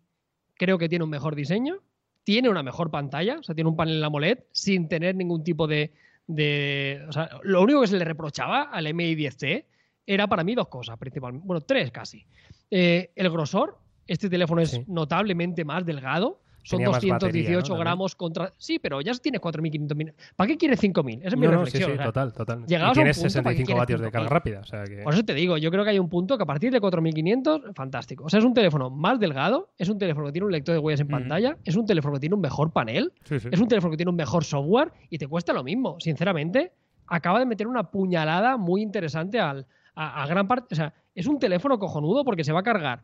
creo 0.55 0.77
que 0.77 0.87
tiene 0.87 1.03
un 1.03 1.09
mejor 1.09 1.35
diseño, 1.35 1.75
tiene 2.25 2.49
una 2.49 2.61
mejor 2.63 2.91
pantalla, 2.91 3.37
o 3.39 3.43
sea, 3.43 3.55
tiene 3.55 3.69
un 3.69 3.77
panel 3.77 4.03
AMOLED 4.03 4.39
sin 4.51 4.89
tener 4.89 5.15
ningún 5.15 5.43
tipo 5.43 5.67
de... 5.67 5.93
de 6.27 7.05
o 7.07 7.11
sea, 7.13 7.29
lo 7.43 7.61
único 7.61 7.79
que 7.81 7.87
se 7.87 7.97
le 7.97 8.03
reprochaba 8.03 8.63
al 8.63 8.87
MI 8.93 9.15
10T 9.15 9.63
era 10.07 10.27
para 10.27 10.43
mí 10.43 10.53
dos 10.55 10.67
cosas 10.67 10.97
principalmente, 10.97 11.47
bueno, 11.47 11.61
tres 11.61 11.91
casi. 11.91 12.25
Eh, 12.69 13.11
el 13.15 13.29
grosor, 13.29 13.77
este 14.07 14.29
teléfono 14.29 14.61
es 14.61 14.71
Sí. 14.71 14.83
notablemente 14.87 15.63
más 15.63 15.85
delgado. 15.85 16.41
Son 16.65 16.77
Tenía 16.79 16.89
más 16.89 16.99
218 17.01 17.19
batería, 17.27 17.61
¿no? 17.69 17.79
gramos 17.79 18.15
contra. 18.15 18.51
Sí, 18.57 18.79
pero 18.79 18.99
ya 18.99 19.13
tienes 19.13 19.39
4.500 19.39 19.95
mil. 19.95 20.13
¿Para 20.35 20.47
qué 20.47 20.57
quieres 20.57 20.81
5.000? 20.81 21.19
Esa 21.19 21.27
es 21.27 21.37
mi 21.37 21.45
No, 21.45 21.51
no, 21.51 21.59
sí, 21.59 21.65
reflexión. 21.65 21.89
sí, 21.89 21.93
o 21.93 21.95
sea, 21.97 22.05
total, 22.05 22.33
total. 22.33 22.63
Y 22.65 22.69
llegados 22.69 22.87
a 22.87 22.89
un 22.89 22.93
tienes 22.95 23.17
punto, 23.19 23.43
¿para 23.43 23.55
qué 23.55 23.63
65 23.63 23.65
quieres 23.67 23.79
vatios 23.81 24.01
de 24.01 24.07
5.000? 24.07 24.11
carga 24.11 24.29
rápida, 24.29 24.59
o 24.61 24.65
sea 24.65 24.83
que... 24.83 25.03
Por 25.03 25.13
eso 25.13 25.23
te 25.23 25.33
digo, 25.35 25.57
yo 25.57 25.69
creo 25.69 25.83
que 25.83 25.89
hay 25.91 25.99
un 25.99 26.09
punto 26.09 26.37
que 26.37 26.43
a 26.43 26.45
partir 26.47 26.71
de 26.71 26.81
4.500, 26.81 27.75
fantástico. 27.75 28.23
O 28.25 28.29
sea, 28.29 28.39
es 28.39 28.45
un 28.45 28.53
teléfono 28.55 28.89
más 28.89 29.19
delgado, 29.19 29.69
es 29.77 29.89
un 29.89 29.97
teléfono 29.99 30.25
que 30.25 30.31
tiene 30.33 30.45
un 30.47 30.51
lector 30.51 30.73
de 30.73 30.79
huellas 30.79 31.01
en 31.01 31.05
Ujú. 31.07 31.11
pantalla, 31.19 31.57
es 31.63 31.75
un 31.75 31.85
teléfono 31.85 32.13
que 32.15 32.19
tiene 32.19 32.35
un 32.35 32.41
mejor 32.41 32.71
panel, 32.71 33.13
sí. 33.25 33.35
es 33.35 33.59
un 33.59 33.67
teléfono 33.67 33.91
que 33.91 33.97
tiene 33.97 34.09
un 34.09 34.15
mejor 34.15 34.43
software 34.43 34.91
y 35.11 35.17
te 35.19 35.27
cuesta 35.27 35.53
lo 35.53 35.63
mismo. 35.63 35.97
Sinceramente, 35.99 36.71
acaba 37.07 37.37
de 37.39 37.45
meter 37.45 37.67
una 37.67 37.91
puñalada 37.91 38.57
muy 38.57 38.81
interesante 38.81 39.39
al, 39.39 39.67
a, 39.93 40.23
a 40.23 40.27
gran 40.27 40.47
parte. 40.47 40.73
O 40.73 40.75
sea, 40.75 40.93
es 41.13 41.27
un 41.27 41.37
teléfono 41.37 41.77
cojonudo 41.77 42.25
porque 42.25 42.43
se 42.43 42.51
va 42.51 42.61
a 42.61 42.63
cargar 42.63 43.03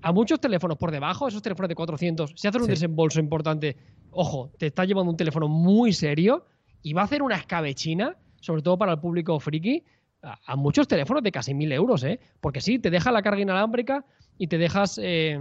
a 0.00 0.12
muchos 0.12 0.40
teléfonos 0.40 0.76
por 0.78 0.90
debajo, 0.90 1.28
esos 1.28 1.42
teléfonos 1.42 1.68
de 1.68 1.74
400. 1.74 2.32
Si 2.36 2.46
haces 2.48 2.60
un 2.60 2.66
Sí. 2.66 2.72
desembolso 2.72 3.20
importante, 3.20 3.76
ojo, 4.10 4.52
te 4.58 4.66
está 4.66 4.84
llevando 4.84 5.10
un 5.10 5.16
teléfono 5.16 5.48
muy 5.48 5.92
serio 5.92 6.46
y 6.82 6.92
va 6.92 7.02
a 7.02 7.04
hacer 7.04 7.22
una 7.22 7.36
escabechina, 7.36 8.16
sobre 8.40 8.62
todo 8.62 8.78
para 8.78 8.92
el 8.92 9.00
público 9.00 9.38
friki, 9.40 9.84
a, 10.22 10.38
a 10.46 10.56
muchos 10.56 10.86
teléfonos 10.88 11.22
de 11.22 11.32
casi 11.32 11.54
1000 11.54 11.72
euros, 11.72 12.02
¿eh? 12.04 12.20
Porque 12.40 12.60
sí, 12.60 12.78
te 12.78 12.90
deja 12.90 13.10
la 13.12 13.22
carga 13.22 13.40
inalámbrica 13.40 14.04
y 14.36 14.46
te 14.46 14.58
dejas. 14.58 14.98
eh, 15.02 15.40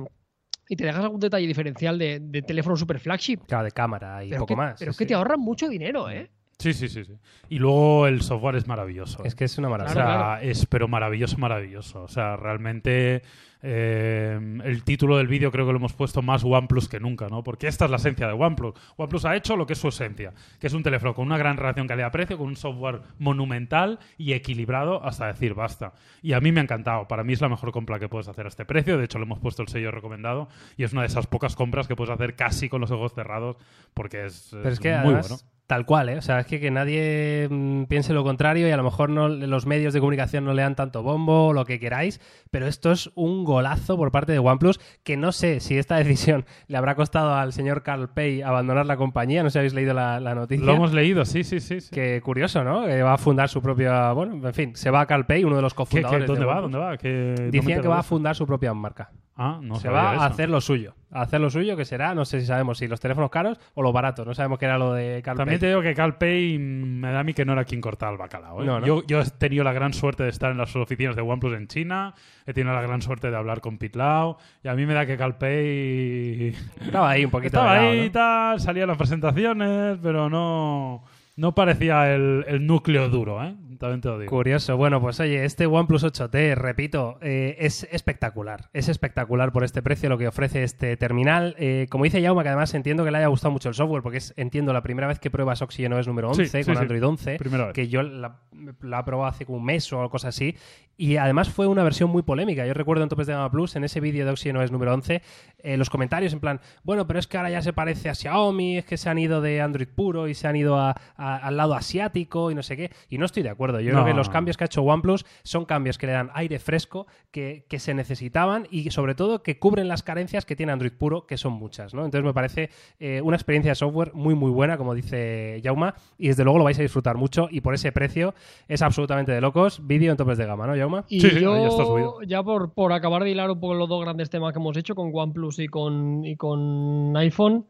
y 0.70 0.76
te 0.76 0.84
dejas 0.84 1.02
algún 1.06 1.22
detalle 1.22 1.48
diferencial 1.48 1.98
de, 1.98 2.20
de 2.20 2.42
teléfono 2.42 2.76
super 2.76 3.00
flagship. 3.00 3.38
Claro, 3.48 3.64
de 3.64 3.72
cámara 3.72 4.26
y 4.26 4.30
Pero, 4.30 4.42
poco 4.42 4.48
que, 4.48 4.56
más. 4.58 4.78
pero 4.78 4.92
sí, 4.92 4.96
es 4.96 4.98
que 4.98 5.04
sí. 5.06 5.08
te 5.08 5.14
ahorran 5.14 5.40
mucho 5.40 5.70
dinero, 5.70 6.10
¿eh? 6.10 6.30
Sí, 6.60 6.74
sí, 6.74 6.90
sí, 6.90 7.06
sí. 7.06 7.14
Y 7.50 7.60
luego 7.60 8.08
el 8.08 8.22
software 8.22 8.56
es 8.56 8.68
maravilloso. 8.68 9.24
Es 9.24 9.36
que 9.36 9.46
es 9.46 9.58
una 9.60 9.68
O 9.68 9.72
maravilla. 9.72 9.94
sea, 9.94 10.04
Claro, 10.06 10.42
es 10.42 10.66
pero 10.66 10.88
maravilloso, 10.88 11.38
maravilloso. 11.38 12.02
O 12.04 12.08
sea, 12.08 12.36
realmente 12.36 13.22
eh, 13.62 14.40
el 14.64 14.84
título 14.84 15.18
del 15.18 15.28
vídeo 15.28 15.52
creo 15.52 15.68
que 15.68 15.72
lo 15.72 15.78
hemos 15.78 15.94
puesto 15.94 16.24
más 16.24 16.44
OnePlus 16.44 16.90
que 16.90 17.00
nunca, 17.00 17.28
¿no? 17.30 17.44
Porque 17.44 17.68
esta 17.68 17.86
es 17.86 17.92
la 17.92 17.98
esencia 17.98 18.26
de 18.26 18.34
OnePlus. 18.34 18.74
OnePlus 18.96 19.26
ha 19.26 19.36
hecho 19.36 19.56
lo 19.56 19.68
que 19.68 19.74
es 19.74 19.80
su 19.80 19.90
esencia, 19.90 20.34
que 20.60 20.66
es 20.66 20.74
un 20.74 20.82
teléfono 20.82 21.14
con 21.14 21.28
una 21.28 21.38
gran 21.38 21.58
relación 21.58 21.88
calidad-precio, 21.88 22.40
con 22.40 22.48
un 22.48 22.56
software 22.56 23.02
monumental 23.20 24.00
y 24.18 24.34
equilibrado 24.34 25.04
hasta 25.04 25.28
decir 25.28 25.54
basta. 25.54 25.94
Y 26.24 26.34
a 26.34 26.40
mí 26.40 26.52
me 26.52 26.60
ha 26.60 26.64
encantado. 26.64 27.08
Para 27.08 27.24
mí 27.24 27.34
es 27.34 27.42
la 27.42 27.50
mejor 27.50 27.72
compra 27.72 28.00
que 28.00 28.10
puedes 28.10 28.28
hacer 28.30 28.46
a 28.46 28.50
este 28.50 28.66
precio. 28.66 28.98
De 28.98 29.06
hecho, 29.06 29.20
le 29.20 29.26
hemos 29.26 29.40
puesto 29.40 29.62
el 29.62 29.68
sello 29.68 29.92
recomendado 29.92 30.50
y 30.76 30.84
es 30.84 30.92
una 30.92 31.02
de 31.02 31.08
esas 31.08 31.28
pocas 31.28 31.56
compras 31.56 31.88
que 31.88 31.96
puedes 31.96 32.14
hacer 32.14 32.36
casi 32.36 32.68
con 32.68 32.82
los 32.82 32.90
ojos 32.90 33.14
cerrados 33.14 33.58
porque 33.94 34.26
es, 34.26 34.50
Pero 34.52 34.70
es 34.70 34.80
que 34.80 34.90
muy 34.90 34.98
además, 34.98 35.30
bueno. 35.30 35.57
Tal 35.68 35.86
cual, 35.86 36.08
¿eh? 36.08 36.18
O 36.18 36.22
sea, 36.22 36.40
es 36.40 36.46
que, 36.48 36.62
que 36.62 36.72
nadie 36.72 37.48
mm, 37.52 37.84
piense 37.86 38.14
lo 38.14 38.24
contrario 38.24 38.68
y 38.68 38.72
a 38.72 38.78
lo 38.78 38.84
mejor 38.84 39.10
no, 39.10 39.28
los 39.28 39.66
medios 39.66 39.94
de 39.94 40.00
comunicación 40.00 40.46
no 40.46 40.54
le 40.54 40.62
dan 40.62 40.76
tanto 40.76 41.04
bombo 41.04 41.48
o 41.48 41.54
lo 41.54 41.66
que 41.66 41.78
queráis, 41.80 42.22
pero 42.52 42.68
esto 42.68 42.92
es 42.94 43.12
un 43.16 43.44
golazo 43.44 43.98
por 43.98 44.12
parte 44.12 44.32
de 44.32 44.40
OnePlus 44.40 44.80
que 45.04 45.18
no 45.18 45.34
sé 45.34 45.60
si 45.60 45.78
esta 45.78 45.98
decisión 46.04 46.46
le 46.68 46.78
habrá 46.78 46.96
costado 46.96 47.34
al 47.36 47.52
señor 47.52 47.84
Carl 47.84 48.08
Pei 48.10 48.42
abandonar 48.42 48.86
la 48.86 48.96
compañía, 48.96 49.44
no 49.44 49.50
sé 49.50 49.54
si 49.54 49.58
habéis 49.60 49.74
leído 49.74 49.94
la, 49.94 50.20
la 50.22 50.34
noticia. 50.36 50.66
Lo 50.66 50.74
hemos 50.74 50.94
leído, 50.94 51.26
sí, 51.26 51.44
sí, 51.44 51.60
sí. 51.60 51.82
sí. 51.82 51.90
Que 51.92 52.22
curioso, 52.22 52.64
¿no? 52.64 52.86
Que 52.86 53.04
va 53.04 53.14
a 53.14 53.18
fundar 53.18 53.50
su 53.50 53.62
propia... 53.62 54.14
Bueno, 54.14 54.48
en 54.48 54.54
fin, 54.54 54.76
se 54.76 54.90
va 54.90 55.02
a 55.02 55.06
Carl 55.06 55.26
Pei, 55.26 55.44
uno 55.44 55.58
de 55.58 55.62
los 55.62 55.74
¿Qué- 55.74 55.78
qué- 55.78 55.84
cofundadores 56.02 56.28
dónde 56.28 56.40
de 56.40 56.46
va? 56.46 56.54
OnePlus. 56.60 56.72
¿Dónde 56.72 56.88
va? 56.88 56.98
Que 56.98 57.88
va 57.88 58.00
a 58.00 58.04
fundar 58.04 58.36
su 58.36 58.48
propia 58.48 58.74
marca. 58.74 59.12
Ah, 59.40 59.60
no 59.62 59.76
se 59.76 59.88
va 59.90 60.14
a 60.14 60.26
hacer 60.26 60.50
lo 60.50 60.60
suyo. 60.60 60.96
A 61.12 61.22
hacer 61.22 61.40
lo 61.40 61.52
suyo, 61.52 61.78
que 61.78 61.86
será, 61.86 62.16
no 62.16 62.26
sé 62.26 62.42
si 62.42 62.48
sabemos 62.48 62.80
si 62.80 62.88
los 62.88 63.00
teléfonos 63.00 63.30
caros 63.30 63.60
o 63.76 63.84
los 63.84 63.94
baratos. 63.94 64.26
No 64.26 64.34
sabemos 64.34 64.58
qué 64.58 64.66
era 64.66 64.80
lo 64.80 64.94
de 64.94 65.22
Carl 65.24 65.38
También 65.38 65.60
te 65.60 65.68
digo 65.68 65.82
que 65.82 65.94
CalPay 65.94 66.58
me 66.58 67.12
da 67.12 67.20
a 67.20 67.24
mí 67.24 67.36
que 67.36 67.46
no 67.46 67.54
era 67.54 67.64
quien 67.64 67.80
cortaba 67.80 68.12
el 68.12 68.18
bacalao. 68.18 68.64
¿eh? 68.64 68.66
No, 68.66 68.80
¿no? 68.80 68.86
Yo, 68.88 69.04
yo 69.06 69.22
he 69.22 69.26
tenido 69.26 69.64
la 69.64 69.74
gran 69.74 69.94
suerte 69.94 70.24
de 70.24 70.30
estar 70.30 70.52
en 70.52 70.58
las 70.58 70.76
oficinas 70.76 71.16
de 71.16 71.22
OnePlus 71.22 71.54
en 71.54 71.68
China, 71.68 72.16
he 72.48 72.54
tenido 72.54 72.74
la 72.74 72.82
gran 72.82 73.02
suerte 73.04 73.30
de 73.30 73.38
hablar 73.38 73.62
con 73.62 73.78
Pete 73.78 74.00
Lau, 74.00 74.38
y 74.64 74.68
a 74.68 74.74
mí 74.74 74.86
me 74.88 74.96
da 74.96 75.06
que 75.06 75.18
CalPay 75.18 76.48
Estaba 76.82 77.12
ahí 77.12 77.24
un 77.24 77.32
poquito 77.32 77.58
estaba 77.58 77.76
lado, 77.76 77.90
ahí 77.90 78.00
¿no? 78.00 78.06
y 78.06 78.10
tal, 78.10 78.60
salía 78.60 78.88
las 78.88 78.98
presentaciones, 78.98 80.00
pero 80.02 80.30
no... 80.32 81.04
no 81.36 81.54
parecía 81.54 82.14
el, 82.14 82.44
el 82.48 82.66
núcleo 82.66 83.08
duro, 83.10 83.44
¿eh? 83.44 83.56
También 83.78 84.02
te 84.02 84.08
lo 84.10 84.20
digo. 84.20 84.30
Curioso. 84.30 84.76
Bueno, 84.78 85.00
pues 85.02 85.20
oye, 85.20 85.46
este 85.46 85.66
OnePlus 85.66 86.04
8T, 86.04 86.56
repito, 86.56 87.18
eh, 87.22 87.56
es 87.60 87.88
espectacular. 87.92 88.70
Es 88.74 88.90
espectacular 88.90 89.52
por 89.52 89.64
este 89.64 89.82
precio 89.82 90.10
lo 90.10 90.18
que 90.18 90.28
ofrece 90.28 90.64
este 90.64 90.98
terminal. 90.98 91.56
Eh, 91.58 91.88
como 91.90 92.04
dice 92.04 92.22
Yauma, 92.22 92.44
que 92.44 92.50
además 92.50 92.74
entiendo 92.74 93.04
que 93.06 93.12
le 93.12 93.18
haya 93.20 93.28
gustado 93.28 93.52
mucho 93.52 93.70
el 93.70 93.76
software, 93.76 94.02
porque 94.04 94.18
es, 94.18 94.34
entiendo, 94.38 94.74
la 94.74 94.82
primera 94.84 95.08
vez 95.08 95.20
que 95.20 95.30
pruebas 95.30 95.62
OxygenOS 95.62 96.08
número 96.08 96.30
11 96.30 96.46
Sí, 96.46 96.58
sí, 96.60 96.64
con 96.66 96.76
sí. 96.76 96.82
Android 96.82 97.04
11, 97.06 97.38
Primera 97.38 97.66
vez. 97.66 97.74
que 97.74 97.88
yo 97.88 98.02
la, 98.04 98.38
la 98.82 99.00
he 99.00 99.04
probado 99.04 99.30
hace 99.30 99.46
como 99.46 99.58
un 99.60 99.66
mes 99.66 99.92
o 99.94 100.02
algo 100.02 100.18
así. 100.24 100.56
Y 101.00 101.18
además 101.18 101.50
fue 101.50 101.68
una 101.68 101.84
versión 101.84 102.10
muy 102.10 102.24
polémica. 102.24 102.66
Yo 102.66 102.74
recuerdo 102.74 103.04
en 103.04 103.10
Topes 103.10 103.28
de 103.28 103.34
Gama 103.34 103.52
Plus, 103.52 103.76
en 103.76 103.84
ese 103.84 104.00
vídeo 104.00 104.26
de 104.26 104.32
OxygenOS 104.32 104.72
número 104.72 104.94
11, 104.96 105.22
eh, 105.60 105.78
los 105.78 105.92
comentarios 105.92 106.34
en 106.34 106.40
plan, 106.40 106.60
bueno, 106.84 107.06
pero 107.06 107.20
es 107.20 107.28
que 107.28 107.38
ahora 107.38 107.52
ya 107.52 107.62
se 107.62 107.72
parece 107.72 108.10
a 108.10 108.16
Xiaomi, 108.16 108.78
es 108.80 108.86
que 108.86 108.98
se 108.98 109.08
han 109.08 109.20
ido 109.20 109.40
de 109.42 109.62
Android 109.62 109.88
puro 109.88 110.28
y 110.28 110.34
se 110.34 110.48
han 110.48 110.56
ido 110.56 110.80
a- 110.80 110.96
a- 111.16 111.38
al 111.38 111.56
lado 111.56 111.76
asiático 111.76 112.50
y 112.50 112.56
no 112.56 112.64
sé 112.64 112.76
qué. 112.78 112.92
Y 113.10 113.20
no 113.20 113.26
estoy 113.26 113.44
de 113.44 113.50
acuerdo. 113.50 113.67
Yo 113.82 113.92
No. 113.94 114.04
creo 114.04 114.14
que 114.14 114.18
los 114.18 114.30
cambios 114.30 114.58
que 114.58 114.64
ha 114.64 114.68
hecho 114.68 114.82
OnePlus 114.84 115.26
son 115.44 115.66
cambios 115.66 115.98
que 115.98 116.08
le 116.08 116.14
dan 116.14 116.30
aire 116.34 116.60
fresco, 116.60 117.08
que, 117.32 117.66
que 117.70 117.80
se 117.80 117.94
necesitaban 117.94 118.68
y 118.72 118.90
sobre 118.92 119.16
todo 119.16 119.44
que 119.44 119.60
cubren 119.60 119.88
las 119.88 120.04
carencias 120.04 120.46
que 120.46 120.56
tiene 120.56 120.72
Android 120.72 120.92
puro, 120.94 121.26
que 121.28 121.38
son 121.38 121.54
muchas. 121.54 121.94
¿no? 121.94 122.06
Entonces 122.06 122.26
me 122.26 122.34
parece 122.34 122.70
eh, 123.00 123.22
una 123.22 123.36
experiencia 123.36 123.72
de 123.72 123.76
software 123.76 124.12
muy 124.14 124.36
muy 124.36 124.52
buena, 124.52 124.78
como 124.78 124.94
dice 124.96 125.62
Jauma, 125.64 125.96
y 126.18 126.28
desde 126.30 126.44
luego 126.44 126.58
lo 126.60 126.64
vais 126.66 126.80
a 126.80 126.82
disfrutar 126.82 127.18
mucho 127.18 127.48
y 127.52 127.62
por 127.62 127.74
ese 127.74 127.92
precio 127.92 128.34
es 128.68 128.82
absolutamente 128.82 129.32
de 129.32 129.42
locos. 129.42 129.86
Vídeo 129.86 130.12
en 130.12 130.18
topes 130.18 130.38
de 130.38 130.46
gama, 130.46 130.66
¿no, 130.68 130.76
Jauma? 130.76 131.06
Y 131.10 131.20
Sí, 131.22 131.30
sí, 131.30 131.40
yo, 131.42 131.56
ya 131.58 131.68
está 131.68 131.86
subido. 131.86 132.22
ya 132.24 132.42
por, 132.44 132.74
por 132.74 132.94
acabar 132.94 133.24
de 133.24 133.32
hilar 133.32 133.52
un 133.52 133.60
poco 133.60 133.74
los 133.74 133.90
dos 133.90 134.02
grandes 134.04 134.30
temas 134.30 134.54
que 134.54 134.60
hemos 134.60 134.78
hecho 134.78 134.96
con 134.96 135.12
OnePlus 135.14 135.60
y 135.60 135.68
con, 135.68 136.24
y 136.26 136.36
con 136.38 137.16
iPhone, 137.18 137.66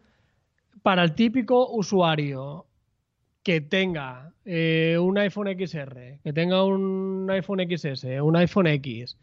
para 0.83 1.03
el 1.03 1.15
típico 1.15 1.69
usuario 1.71 2.66
que 3.47 3.61
tenga 3.61 4.33
eh, 4.43 4.97
un 4.99 5.17
iPhone 5.17 5.47
XR, 5.47 6.19
que 6.21 6.33
tenga 6.33 6.65
un 6.65 7.29
iPhone 7.31 7.61
XS, 7.61 8.03
un 8.21 8.35
iPhone 8.35 8.67
X 8.67 9.17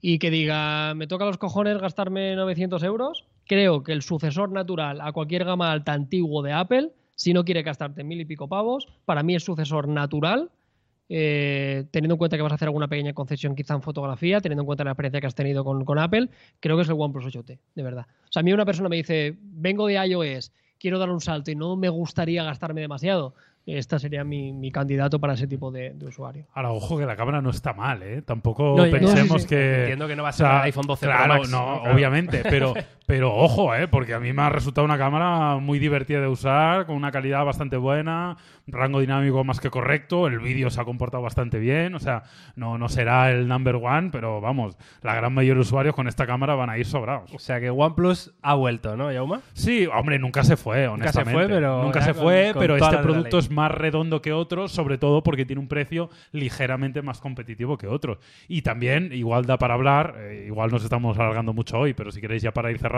y 0.00 0.20
que 0.20 0.30
diga, 0.30 0.94
me 0.94 1.08
toca 1.08 1.24
los 1.24 1.38
cojones 1.38 1.78
gastarme 1.78 2.36
900 2.36 2.80
euros, 2.84 3.26
creo 3.48 3.82
que 3.82 3.90
el 3.90 4.02
sucesor 4.02 4.52
natural 4.52 5.00
a 5.00 5.10
cualquier 5.10 5.44
gama 5.44 5.72
alta 5.72 5.92
antiguo 5.92 6.40
de 6.44 6.52
Apple, 6.52 6.92
si 7.16 7.32
no 7.32 7.44
quiere 7.44 7.64
gastarte 7.64 8.04
mil 8.04 8.20
y 8.20 8.24
pico 8.24 8.46
pavos, 8.46 8.86
para 9.06 9.24
mí 9.24 9.34
es 9.34 9.42
sucesor 9.42 9.88
natural 9.88 10.52
eh, 11.08 11.86
teniendo 11.90 12.14
en 12.14 12.18
cuenta 12.18 12.36
que 12.36 12.44
vas 12.44 12.52
a 12.52 12.54
hacer 12.54 12.68
alguna 12.68 12.86
pequeña 12.86 13.12
concesión 13.12 13.56
quizá 13.56 13.74
en 13.74 13.82
fotografía, 13.82 14.40
teniendo 14.40 14.62
en 14.62 14.66
cuenta 14.66 14.84
la 14.84 14.92
experiencia 14.92 15.20
que 15.20 15.26
has 15.26 15.34
tenido 15.34 15.64
con, 15.64 15.84
con 15.84 15.98
Apple, 15.98 16.30
creo 16.60 16.76
que 16.76 16.82
es 16.82 16.88
el 16.88 16.94
OnePlus 16.96 17.26
8T, 17.26 17.58
de 17.74 17.82
verdad. 17.82 18.06
O 18.28 18.32
sea, 18.32 18.38
a 18.38 18.42
mí 18.44 18.52
una 18.52 18.64
persona 18.64 18.88
me 18.88 18.96
dice, 18.96 19.36
vengo 19.40 19.88
de 19.88 19.94
iOS, 19.94 20.52
quiero 20.78 20.98
dar 20.98 21.10
un 21.10 21.20
salto 21.20 21.50
y 21.50 21.56
no 21.56 21.76
me 21.76 21.88
gustaría 21.88 22.44
gastarme 22.44 22.80
demasiado, 22.80 23.34
esta 23.66 23.98
sería 23.98 24.24
mi, 24.24 24.52
mi 24.52 24.70
candidato 24.70 25.18
para 25.18 25.34
ese 25.34 25.46
tipo 25.46 25.70
de, 25.70 25.94
de 25.94 26.06
usuario. 26.06 26.46
Ahora, 26.52 26.70
ojo 26.72 26.98
que 26.98 27.06
la 27.06 27.16
cámara 27.16 27.40
no 27.40 27.50
está 27.50 27.72
mal, 27.72 28.02
¿eh? 28.02 28.20
Tampoco 28.22 28.74
No, 28.76 28.90
pensemos 28.90 29.28
no, 29.28 29.38
sí, 29.38 29.42
sí. 29.44 29.48
que... 29.48 29.80
Entiendo 29.80 30.06
que 30.06 30.16
no 30.16 30.22
va 30.22 30.28
a 30.28 30.32
o 30.32 30.34
ser 30.34 30.46
sea, 30.46 30.56
el 30.58 30.62
iPhone 30.64 30.86
12 30.86 31.06
Pro 31.06 31.14
claro, 31.16 31.34
Max, 31.34 31.50
no, 31.50 31.58
¿no? 31.58 31.80
Claro. 31.80 31.94
obviamente, 31.94 32.42
pero, 32.42 32.74
pero 33.06 33.34
ojo, 33.34 33.74
¿eh? 33.74 33.86
Porque 33.88 34.14
a 34.14 34.20
mí 34.20 34.32
me 34.32 34.42
ha 34.42 34.48
resultado 34.48 34.84
una 34.84 34.96
cámara 34.98 35.56
muy 35.56 35.78
divertida 35.78 36.20
de 36.20 36.28
usar, 36.28 36.86
con 36.86 36.96
una 36.96 37.12
calidad 37.12 37.44
bastante 37.44 37.76
buena, 37.76 38.36
rango 38.66 39.00
dinámico 39.00 39.44
más 39.44 39.60
que 39.60 39.68
correcto, 39.70 40.26
el 40.26 40.38
vídeo 40.38 40.70
se 40.70 40.80
ha 40.80 40.84
comportado 40.84 41.22
bastante 41.22 41.58
bien, 41.58 41.94
o 41.94 42.00
sea, 42.00 42.22
no, 42.56 42.78
no 42.78 42.88
será 42.88 43.30
el 43.30 43.46
number 43.46 43.76
one, 43.76 44.08
pero 44.10 44.40
vamos, 44.40 44.76
la 45.02 45.14
gran 45.14 45.34
mayoría 45.34 45.56
de 45.56 45.60
usuarios 45.60 45.94
con 45.94 46.08
esta 46.08 46.26
cámara 46.26 46.54
van 46.54 46.70
a 46.70 46.78
ir 46.78 46.86
sobrados. 46.86 47.30
O 47.34 47.38
sea 47.38 47.60
que 47.60 47.68
OnePlus 47.68 48.32
ha 48.40 48.54
vuelto, 48.54 48.96
¿no, 48.96 49.12
Jauma? 49.12 49.40
Sí, 49.52 49.86
hombre, 49.94 50.18
nunca 50.18 50.42
se 50.44 50.56
fue, 50.56 50.86
Nunca 50.86 51.12
se 51.12 51.18
honestamente. 51.20 51.32
fue, 51.32 51.48
pero 51.54 51.82
Nunca 51.82 52.00
se 52.00 52.14
con- 52.14 52.22
fue, 52.22 52.50
con 52.54 52.60
pero 52.62 52.78
toda 52.78 52.90
este 52.90 53.02
producto 53.02 53.38
es 53.38 53.50
más 53.50 53.70
redondo 53.70 54.22
que 54.22 54.32
otros, 54.32 54.72
sobre 54.72 54.96
todo 54.96 55.22
porque 55.22 55.44
tiene 55.44 55.60
un 55.60 55.68
precio 55.68 56.08
ligeramente 56.32 57.02
más 57.02 57.20
competitivo 57.20 57.76
que 57.76 57.86
otros. 57.86 58.18
Y 58.48 58.62
también, 58.62 59.10
igual 59.12 59.44
da 59.44 59.58
para 59.58 59.74
hablar, 59.74 60.14
eh, 60.18 60.44
igual 60.46 60.70
nos 60.70 60.82
estamos 60.84 61.18
alargando 61.18 61.52
mucho 61.52 61.78
hoy, 61.78 61.92
pero 61.92 62.10
si 62.10 62.20
queréis 62.22 62.42
ya 62.42 62.52
para 62.52 62.70
ir 62.70 62.78
cerrando, 62.78 62.93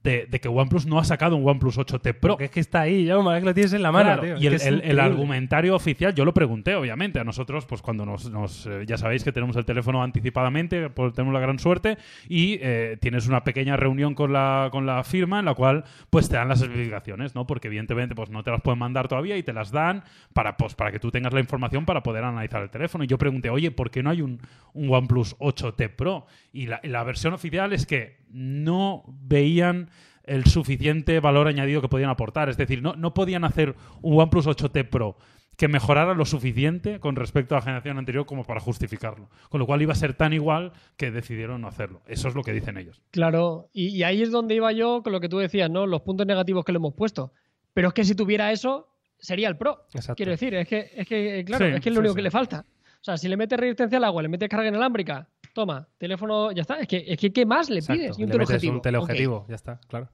de, 0.00 0.26
de 0.26 0.40
que 0.40 0.46
OnePlus 0.48 0.86
no 0.86 1.00
ha 1.00 1.04
sacado 1.04 1.34
un 1.34 1.46
OnePlus 1.46 1.76
8T 1.76 2.14
Pro. 2.14 2.34
Porque 2.34 2.44
es 2.44 2.50
que 2.52 2.60
está 2.60 2.82
ahí, 2.82 3.08
Jauma, 3.08 3.36
es 3.36 3.40
que 3.42 3.46
lo 3.48 3.52
tienes 3.54 3.72
en 3.72 3.82
la 3.82 3.90
mano, 3.90 4.04
Claro, 4.06 4.22
tío. 4.22 4.36
y 4.38 4.46
el, 4.46 4.56
que 4.60 4.68
el- 4.90 5.00
argumentario 5.00 5.74
oficial, 5.74 6.14
yo 6.14 6.24
lo 6.24 6.32
pregunté, 6.32 6.76
obviamente. 6.76 7.18
A 7.18 7.24
nosotros, 7.24 7.66
pues 7.66 7.82
cuando 7.82 8.06
nos, 8.06 8.30
nos, 8.30 8.64
eh, 8.66 8.84
ya 8.86 8.96
sabéis 8.96 9.24
que 9.24 9.32
tenemos 9.32 9.56
el 9.56 9.64
teléfono 9.64 10.00
anticipadamente, 10.00 10.88
pues 10.88 11.12
tenemos 11.14 11.34
la 11.34 11.40
gran 11.40 11.58
suerte, 11.58 11.98
y 12.28 12.58
eh, 12.62 12.96
tienes 13.00 13.26
una 13.26 13.42
pequeña 13.42 13.76
reunión 13.76 14.14
con 14.14 14.32
la, 14.32 14.68
con 14.70 14.86
la 14.86 15.02
firma 15.02 15.40
en 15.40 15.46
la 15.46 15.54
cual 15.54 15.82
pues 16.10 16.28
te 16.28 16.36
dan 16.36 16.48
las 16.48 16.62
especificaciones, 16.62 17.34
¿no? 17.34 17.44
Porque 17.46 17.66
evidentemente 17.66 18.14
pues 18.14 18.30
no 18.30 18.44
te 18.44 18.52
las 18.52 18.62
pueden 18.62 18.78
mandar 18.78 19.08
todavía 19.08 19.36
y 19.36 19.42
te 19.42 19.52
las 19.52 19.72
dan 19.72 20.04
para, 20.32 20.56
pues, 20.56 20.76
para 20.76 20.92
que 20.92 21.00
tú 21.00 21.10
tengas 21.10 21.32
la 21.34 21.40
información 21.40 21.84
para 21.84 22.04
poder 22.04 22.22
analizar 22.22 22.62
el 22.62 22.70
teléfono. 22.70 23.02
Y 23.02 23.08
yo 23.08 23.18
pregunté, 23.18 23.50
oye, 23.50 23.72
¿por 23.72 23.90
qué 23.90 24.04
no 24.04 24.10
hay 24.10 24.22
un, 24.22 24.40
un 24.74 24.94
OnePlus 24.94 25.36
8T 25.38 25.88
Pro? 25.96 26.26
Y 26.58 26.66
la, 26.66 27.04
versión 27.04 27.34
oficial 27.34 27.72
es 27.72 27.86
que 27.86 28.16
no 28.30 29.04
veían 29.06 29.90
el 30.24 30.44
suficiente 30.46 31.20
valor 31.20 31.46
añadido 31.46 31.80
que 31.80 31.86
podían 31.86 32.10
aportar. 32.10 32.48
Es 32.48 32.56
decir, 32.56 32.82
no, 32.82 32.96
no 32.96 33.14
podían 33.14 33.44
hacer 33.44 33.76
un 34.02 34.20
OnePlus 34.20 34.48
8T 34.48 34.88
Pro 34.90 35.16
que 35.56 35.68
mejorara 35.68 36.14
lo 36.14 36.24
suficiente 36.24 36.98
con 36.98 37.14
respecto 37.14 37.54
a 37.54 37.58
la 37.58 37.62
generación 37.62 37.96
anterior 37.96 38.26
como 38.26 38.42
para 38.42 38.58
justificarlo. 38.58 39.30
Con 39.50 39.60
lo 39.60 39.66
cual 39.66 39.82
iba 39.82 39.92
a 39.92 39.96
ser 39.96 40.14
tan 40.14 40.32
igual 40.32 40.72
que 40.96 41.12
decidieron 41.12 41.60
no 41.60 41.68
hacerlo. 41.68 42.02
Eso 42.08 42.26
es 42.26 42.34
lo 42.34 42.42
que 42.42 42.52
dicen 42.52 42.76
ellos. 42.76 43.00
Claro, 43.12 43.70
y, 43.72 43.90
y 43.90 44.02
ahí 44.02 44.20
es 44.20 44.32
donde 44.32 44.56
iba 44.56 44.72
yo 44.72 45.04
con 45.04 45.12
lo 45.12 45.20
que 45.20 45.28
tú 45.28 45.38
decías, 45.38 45.70
¿no? 45.70 45.86
Los 45.86 46.00
puntos 46.00 46.26
negativos 46.26 46.64
que 46.64 46.72
le 46.72 46.78
hemos 46.78 46.94
puesto. 46.94 47.32
Pero 47.72 47.86
es 47.86 47.94
que 47.94 48.02
si 48.02 48.16
tuviera 48.16 48.50
eso, 48.50 48.88
sería 49.20 49.46
el 49.46 49.56
Pro. 49.56 49.86
Exacto. 49.94 50.16
Quiero 50.16 50.32
decir, 50.32 50.56
es 50.56 50.66
que, 50.66 50.90
es 50.92 51.06
que 51.06 51.44
claro, 51.46 51.66
Sí, 51.66 51.72
es 51.76 51.80
que 51.80 51.88
es 51.88 51.94
lo 51.94 52.00
sí, 52.00 52.06
único 52.06 52.14
sí. 52.14 52.16
que 52.16 52.22
le 52.22 52.30
falta. 52.32 52.66
O 53.00 53.04
sea, 53.04 53.16
si 53.16 53.28
le 53.28 53.36
metes 53.36 53.60
resistencia 53.60 53.98
al 53.98 54.04
agua, 54.04 54.22
le 54.22 54.28
metes 54.28 54.48
carga 54.48 54.66
inalámbrica, 54.66 55.28
toma, 55.54 55.86
teléfono, 55.98 56.52
ya 56.52 56.62
está. 56.62 56.78
Es 56.80 56.86
que, 56.88 57.04
es 57.06 57.16
que 57.18 57.32
¿qué 57.32 57.44
más 57.46 57.68
le 57.70 57.78
Exacto, 57.80 58.00
pides? 58.00 58.18
Y 58.18 58.22
un 58.22 58.28
le 58.28 58.32
teleobjetivo. 58.32 58.74
un 58.74 58.82
teleobjetivo, 58.82 59.36
Ok. 59.36 59.48
ya 59.48 59.54
está, 59.54 59.80
claro. 59.88 60.08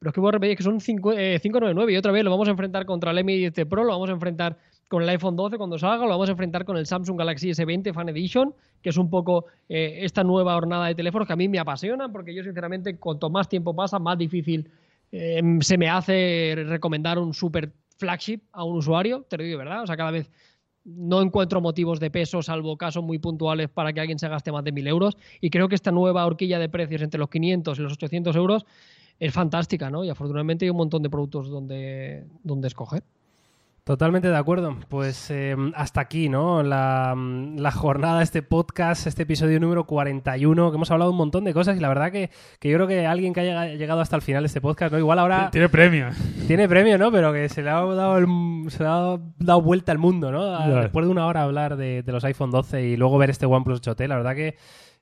Pero 0.00 0.10
es 0.10 0.14
que 0.14 0.20
vos 0.20 0.32
repetir 0.32 0.56
que 0.56 0.62
son 0.62 0.80
cinco- 0.80 1.12
eh, 1.12 1.40
599 1.42 1.92
y 1.92 1.96
otra 1.96 2.12
vez 2.12 2.22
lo 2.22 2.30
vamos 2.30 2.46
a 2.48 2.52
enfrentar 2.52 2.86
contra 2.86 3.10
el 3.10 3.24
Mi 3.24 3.36
10 3.36 3.66
Pro, 3.66 3.82
lo 3.84 3.92
vamos 3.92 4.08
a 4.10 4.12
enfrentar 4.12 4.56
con 4.88 5.02
el 5.02 5.08
iPhone 5.08 5.34
12 5.36 5.58
cuando 5.58 5.76
salga, 5.78 6.04
lo 6.04 6.10
vamos 6.10 6.28
a 6.28 6.32
enfrentar 6.32 6.64
con 6.64 6.76
el 6.76 6.86
Samsung 6.86 7.18
Galaxy 7.18 7.50
S20 7.50 7.92
Fan 7.92 8.08
Edition, 8.10 8.54
que 8.80 8.90
es 8.90 8.96
un 8.96 9.10
poco 9.10 9.46
eh, 9.68 9.98
esta 10.02 10.22
nueva 10.22 10.56
hornada 10.56 10.86
de 10.86 10.94
teléfonos 10.94 11.26
que 11.26 11.32
a 11.32 11.36
mí 11.36 11.48
me 11.48 11.58
apasionan 11.58 12.12
porque 12.12 12.32
yo 12.32 12.42
sinceramente 12.44 12.96
cuanto 12.96 13.28
más 13.28 13.48
tiempo 13.48 13.74
pasa, 13.74 13.98
más 13.98 14.16
difícil 14.16 14.70
eh, 15.10 15.42
se 15.60 15.76
me 15.76 15.88
hace 15.90 16.54
recomendar 16.66 17.18
un 17.18 17.34
super 17.34 17.72
flagship 17.98 18.40
a 18.52 18.62
un 18.62 18.76
usuario, 18.76 19.26
te 19.28 19.36
lo 19.36 19.42
digo 19.42 19.58
de 19.58 19.64
verdad, 19.64 19.82
o 19.82 19.86
sea, 19.86 19.96
cada 19.96 20.12
vez 20.12 20.30
no 20.84 21.20
encuentro 21.20 21.60
motivos 21.60 22.00
de 22.00 22.10
peso, 22.10 22.42
salvo 22.42 22.76
casos 22.76 23.02
muy 23.02 23.18
puntuales 23.18 23.68
para 23.68 23.92
que 23.92 24.00
alguien 24.00 24.18
se 24.18 24.28
gaste 24.28 24.52
más 24.52 24.64
de 24.64 24.72
1.000 24.72 24.88
euros. 24.88 25.16
Y 25.40 25.50
creo 25.50 25.68
que 25.68 25.74
esta 25.74 25.92
nueva 25.92 26.24
horquilla 26.26 26.58
de 26.58 26.68
precios 26.68 27.02
entre 27.02 27.18
los 27.18 27.28
500 27.28 27.78
y 27.78 27.82
los 27.82 27.92
800 27.92 28.34
euros 28.36 28.64
es 29.18 29.32
fantástica, 29.32 29.90
¿no? 29.90 30.04
Y 30.04 30.10
afortunadamente 30.10 30.64
hay 30.64 30.70
un 30.70 30.76
montón 30.76 31.02
de 31.02 31.10
productos 31.10 31.48
donde, 31.48 32.26
donde 32.42 32.68
escoger. 32.68 33.02
Totalmente 33.88 34.28
de 34.28 34.36
acuerdo. 34.36 34.76
Pues 34.90 35.30
eh, 35.30 35.56
hasta 35.74 36.02
aquí, 36.02 36.28
¿no? 36.28 36.62
La, 36.62 37.14
la 37.16 37.70
jornada, 37.72 38.22
este 38.22 38.42
podcast, 38.42 39.06
este 39.06 39.22
episodio 39.22 39.58
número 39.60 39.84
41, 39.86 40.70
que 40.70 40.74
hemos 40.76 40.90
hablado 40.90 41.10
un 41.10 41.16
montón 41.16 41.44
de 41.44 41.54
cosas 41.54 41.74
y 41.74 41.80
la 41.80 41.88
verdad 41.88 42.12
que, 42.12 42.28
que 42.60 42.68
yo 42.68 42.76
creo 42.76 42.86
que 42.86 43.06
alguien 43.06 43.32
que 43.32 43.40
haya 43.40 43.64
llegado 43.76 44.02
hasta 44.02 44.14
el 44.16 44.20
final 44.20 44.42
de 44.42 44.48
este 44.48 44.60
podcast, 44.60 44.92
¿no? 44.92 44.98
Igual 44.98 45.18
ahora 45.18 45.48
Tiene 45.50 45.70
premio. 45.70 46.08
tiene 46.46 46.68
premio, 46.68 46.98
¿no? 46.98 47.10
Pero 47.10 47.32
que 47.32 47.48
se 47.48 47.62
le 47.62 47.70
ha 47.70 47.80
dado, 47.82 48.18
el- 48.18 48.70
se 48.70 48.82
le 48.82 48.88
ha 48.90 49.16
dado 49.38 49.62
vuelta 49.62 49.90
al 49.90 49.96
mundo, 49.98 50.30
¿no? 50.30 50.42
A-. 50.54 50.68
Después 50.82 51.06
de 51.06 51.10
una 51.10 51.24
hora 51.24 51.44
hablar 51.44 51.78
de, 51.78 52.02
de 52.02 52.12
los 52.12 52.22
iPhone 52.24 52.50
12 52.50 52.82
y 52.82 52.96
luego 52.98 53.16
ver 53.16 53.30
este 53.30 53.46
OnePlus 53.46 53.80
8T, 53.80 54.06
la 54.06 54.16
verdad 54.16 54.34
que 54.34 54.58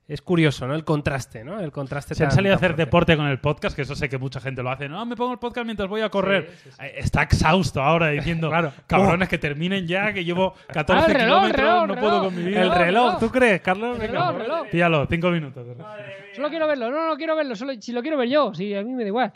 es 0.07 0.21
curioso, 0.21 0.65
¿no? 0.67 0.73
El 0.73 0.85
contraste, 0.85 1.43
¿no? 1.43 1.59
El 1.59 1.71
contraste 1.71 2.15
Se 2.15 2.23
han 2.23 2.31
salido 2.31 2.53
a 2.53 2.55
hacer 2.55 2.69
fuerte. 2.71 2.85
deporte 2.85 3.17
con 3.17 3.27
el 3.27 3.39
podcast, 3.39 3.75
que 3.75 3.81
eso 3.81 3.93
sé 3.95 4.07
que 4.07 4.17
mucha 4.17 4.39
gente 4.39 4.63
lo 4.63 4.69
hace. 4.71 4.87
No, 4.87 5.05
me 5.05 5.15
pongo 5.17 5.33
el 5.33 5.39
podcast 5.39 5.65
mientras 5.65 5.89
voy 5.89 5.99
a 6.01 6.09
correr. 6.09 6.49
Sí, 6.49 6.57
sí, 6.63 6.69
sí. 6.71 6.77
Eh, 6.85 6.93
Está 6.97 7.23
exhausto 7.23 7.81
ahora 7.81 8.07
diciendo, 8.09 8.49
Claro. 8.49 8.71
cabrones, 8.87 9.27
que 9.27 9.37
terminen 9.37 9.85
ya, 9.85 10.13
que 10.13 10.23
llevo 10.23 10.53
14 10.71 10.93
Ah, 11.03 11.05
el 11.07 11.13
reloj, 11.13 11.27
kilómetros, 11.51 11.65
reloj, 11.65 11.87
no 11.87 11.95
reloj. 11.95 11.99
puedo 12.09 12.23
con 12.23 12.35
mi 12.35 12.43
vida. 12.43 12.61
El 12.61 12.71
reloj. 12.71 13.19
¿tú 13.19 13.29
crees, 13.29 13.61
Carlos? 13.61 13.99
El 13.99 14.07
Venga. 14.07 14.31
reloj, 14.31 14.37
reloj. 14.41 14.67
Píllalo, 14.71 15.05
5 15.07 15.29
minutos. 15.31 15.67
Solo 16.35 16.49
quiero 16.49 16.67
verlo, 16.67 16.89
no, 16.91 17.05
no 17.07 17.15
quiero 17.17 17.35
verlo, 17.35 17.55
solo, 17.55 17.73
si 17.79 17.91
lo 17.91 18.01
quiero 18.01 18.17
ver 18.17 18.29
yo, 18.29 18.53
si 18.53 18.73
a 18.75 18.83
mí 18.83 18.93
me 18.93 19.03
da 19.03 19.07
igual. 19.07 19.33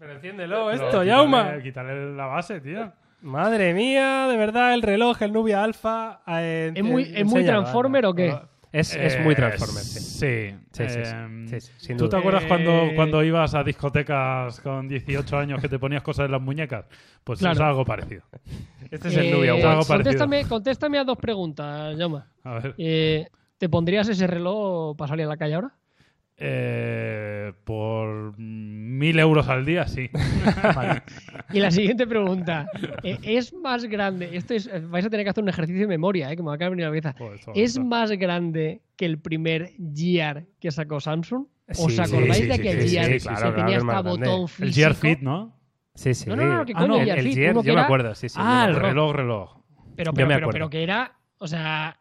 Pero 0.00 0.12
enciéndelo 0.12 0.70
esto, 0.72 1.04
Yauma. 1.04 1.58
Quítale 1.62 2.14
la 2.16 2.26
base, 2.26 2.60
tío. 2.60 2.92
Madre 3.22 3.72
mía, 3.72 4.26
de 4.28 4.36
verdad, 4.36 4.74
el 4.74 4.82
reloj, 4.82 5.22
el 5.22 5.32
Nubia 5.32 5.62
Alpha. 5.62 6.20
eh, 6.26 6.72
¿Es 6.74 6.84
muy- 6.84 7.04
eh, 7.04 7.20
es 7.20 7.24
muy 7.24 7.44
Transformer 7.44 8.04
o 8.06 8.14
qué? 8.14 8.36
Es, 8.74 8.94
es 8.96 9.20
muy 9.20 9.34
Eh, 9.34 9.36
Transformer, 9.36 9.82
sí. 9.84 10.00
Sí. 10.00 10.56
Sí, 10.72 10.84
sí, 10.88 11.04
sí. 11.04 11.10
Em, 11.14 11.46
Sí, 11.48 11.60
sí, 11.60 11.72
sin 11.78 11.96
¿Tú 11.96 12.04
te 12.04 12.16
duda. 12.16 12.18
acuerdas 12.18 12.42
Eh, 12.44 12.48
cuando, 12.48 12.88
cuando 12.96 13.22
ibas 13.22 13.54
a 13.54 13.62
discotecas 13.62 14.60
con 14.60 14.88
18 14.88 15.38
años 15.38 15.60
que 15.60 15.68
te 15.68 15.78
ponías 15.78 16.02
cosas 16.02 16.26
en 16.26 16.32
las 16.32 16.42
muñecas? 16.42 16.86
Pues 17.22 17.38
Claro. 17.38 17.54
es 17.54 17.60
algo 17.60 17.84
parecido. 17.84 18.22
Este 18.90 19.08
es 19.08 19.16
el 19.16 19.26
Eh, 19.26 19.30
Nubia 19.30 19.52
algo 19.52 19.64
One. 19.68 19.72
parecido. 19.74 19.96
contéstame, 19.96 20.44
contéstame 20.46 20.98
a 20.98 21.04
dos 21.04 21.18
preguntas, 21.18 21.96
Jaume. 21.96 22.20
A 22.42 22.54
ver. 22.54 22.74
Eh, 22.78 23.28
¿Te 23.58 23.68
pondrías 23.68 24.08
ese 24.08 24.26
reloj 24.26 24.96
para 24.96 25.08
salir 25.10 25.26
a 25.26 25.28
la 25.28 25.36
calle 25.36 25.54
ahora? 25.54 25.72
Eh, 26.36 27.52
por 27.64 28.36
mil 28.38 29.18
euros 29.18 29.48
al 29.48 29.64
día, 29.64 29.86
sí. 29.86 30.10
Vale. 30.74 31.02
Y 31.52 31.60
la 31.60 31.70
siguiente 31.70 32.06
pregunta. 32.06 32.66
eh, 33.02 33.18
¿Es 33.22 33.52
más 33.54 33.84
grande? 33.84 34.36
Esto 34.36 34.54
es, 34.54 34.68
vais 34.90 35.04
a 35.06 35.10
tener 35.10 35.24
que 35.24 35.30
hacer 35.30 35.42
un 35.44 35.48
ejercicio 35.48 35.82
de 35.82 35.86
memoria, 35.88 36.30
eh, 36.32 36.36
que 36.36 36.42
me 36.42 36.48
va 36.48 36.54
a 36.54 36.58
caer 36.58 36.72
en 36.72 36.80
la 36.80 36.86
cabeza. 36.86 37.14
Joder, 37.18 37.40
¿Es 37.54 37.78
más 37.78 38.10
grande 38.12 38.82
que 38.96 39.06
el 39.06 39.18
primer 39.18 39.72
Gear 39.94 40.44
que 40.60 40.70
sacó 40.70 41.00
Samsung? 41.00 41.46
¿Os 41.68 41.94
Sí, 41.94 42.00
acordáis 42.00 42.36
sí, 42.36 42.46
de 42.46 42.54
aquel 42.54 42.82
sí, 42.82 42.88
Gear 42.88 43.04
sí, 43.06 43.12
que 43.12 43.18
claro, 43.20 43.38
claro 43.38 43.54
tenía 43.56 43.78
que 43.78 43.84
hasta 43.86 44.00
botón 44.02 44.40
El 44.42 44.48
físico? 44.48 44.74
Gear 44.74 44.94
Fit, 44.94 45.20
¿no? 45.20 45.56
Sí, 45.94 46.14
sí. 46.14 46.28
No, 46.28 46.36
no, 46.36 46.44
no, 46.58 46.64
¿qué 46.66 46.72
Ah, 46.74 46.80
coño, 46.80 46.96
el, 46.98 47.04
Gear 47.04 47.18
el 47.18 47.24
Fit? 47.26 47.34
Gear, 47.36 47.54
que 47.54 47.58
yo 47.62 47.62
me 47.64 47.72
era- 47.72 47.82
acuerdo, 47.84 48.14
sí, 48.16 48.28
sí. 48.28 48.36
ah, 48.38 48.64
el 48.64 48.70
acuerdo. 48.74 48.88
reloj, 48.88 49.12
reloj. 49.14 49.56
Pero, 49.96 50.10
Yo 50.12 50.16
pero, 50.16 50.28
pero, 50.28 50.48
pero 50.50 50.70
que 50.70 50.82
era, 50.82 51.12
o 51.38 51.46
sea, 51.46 51.96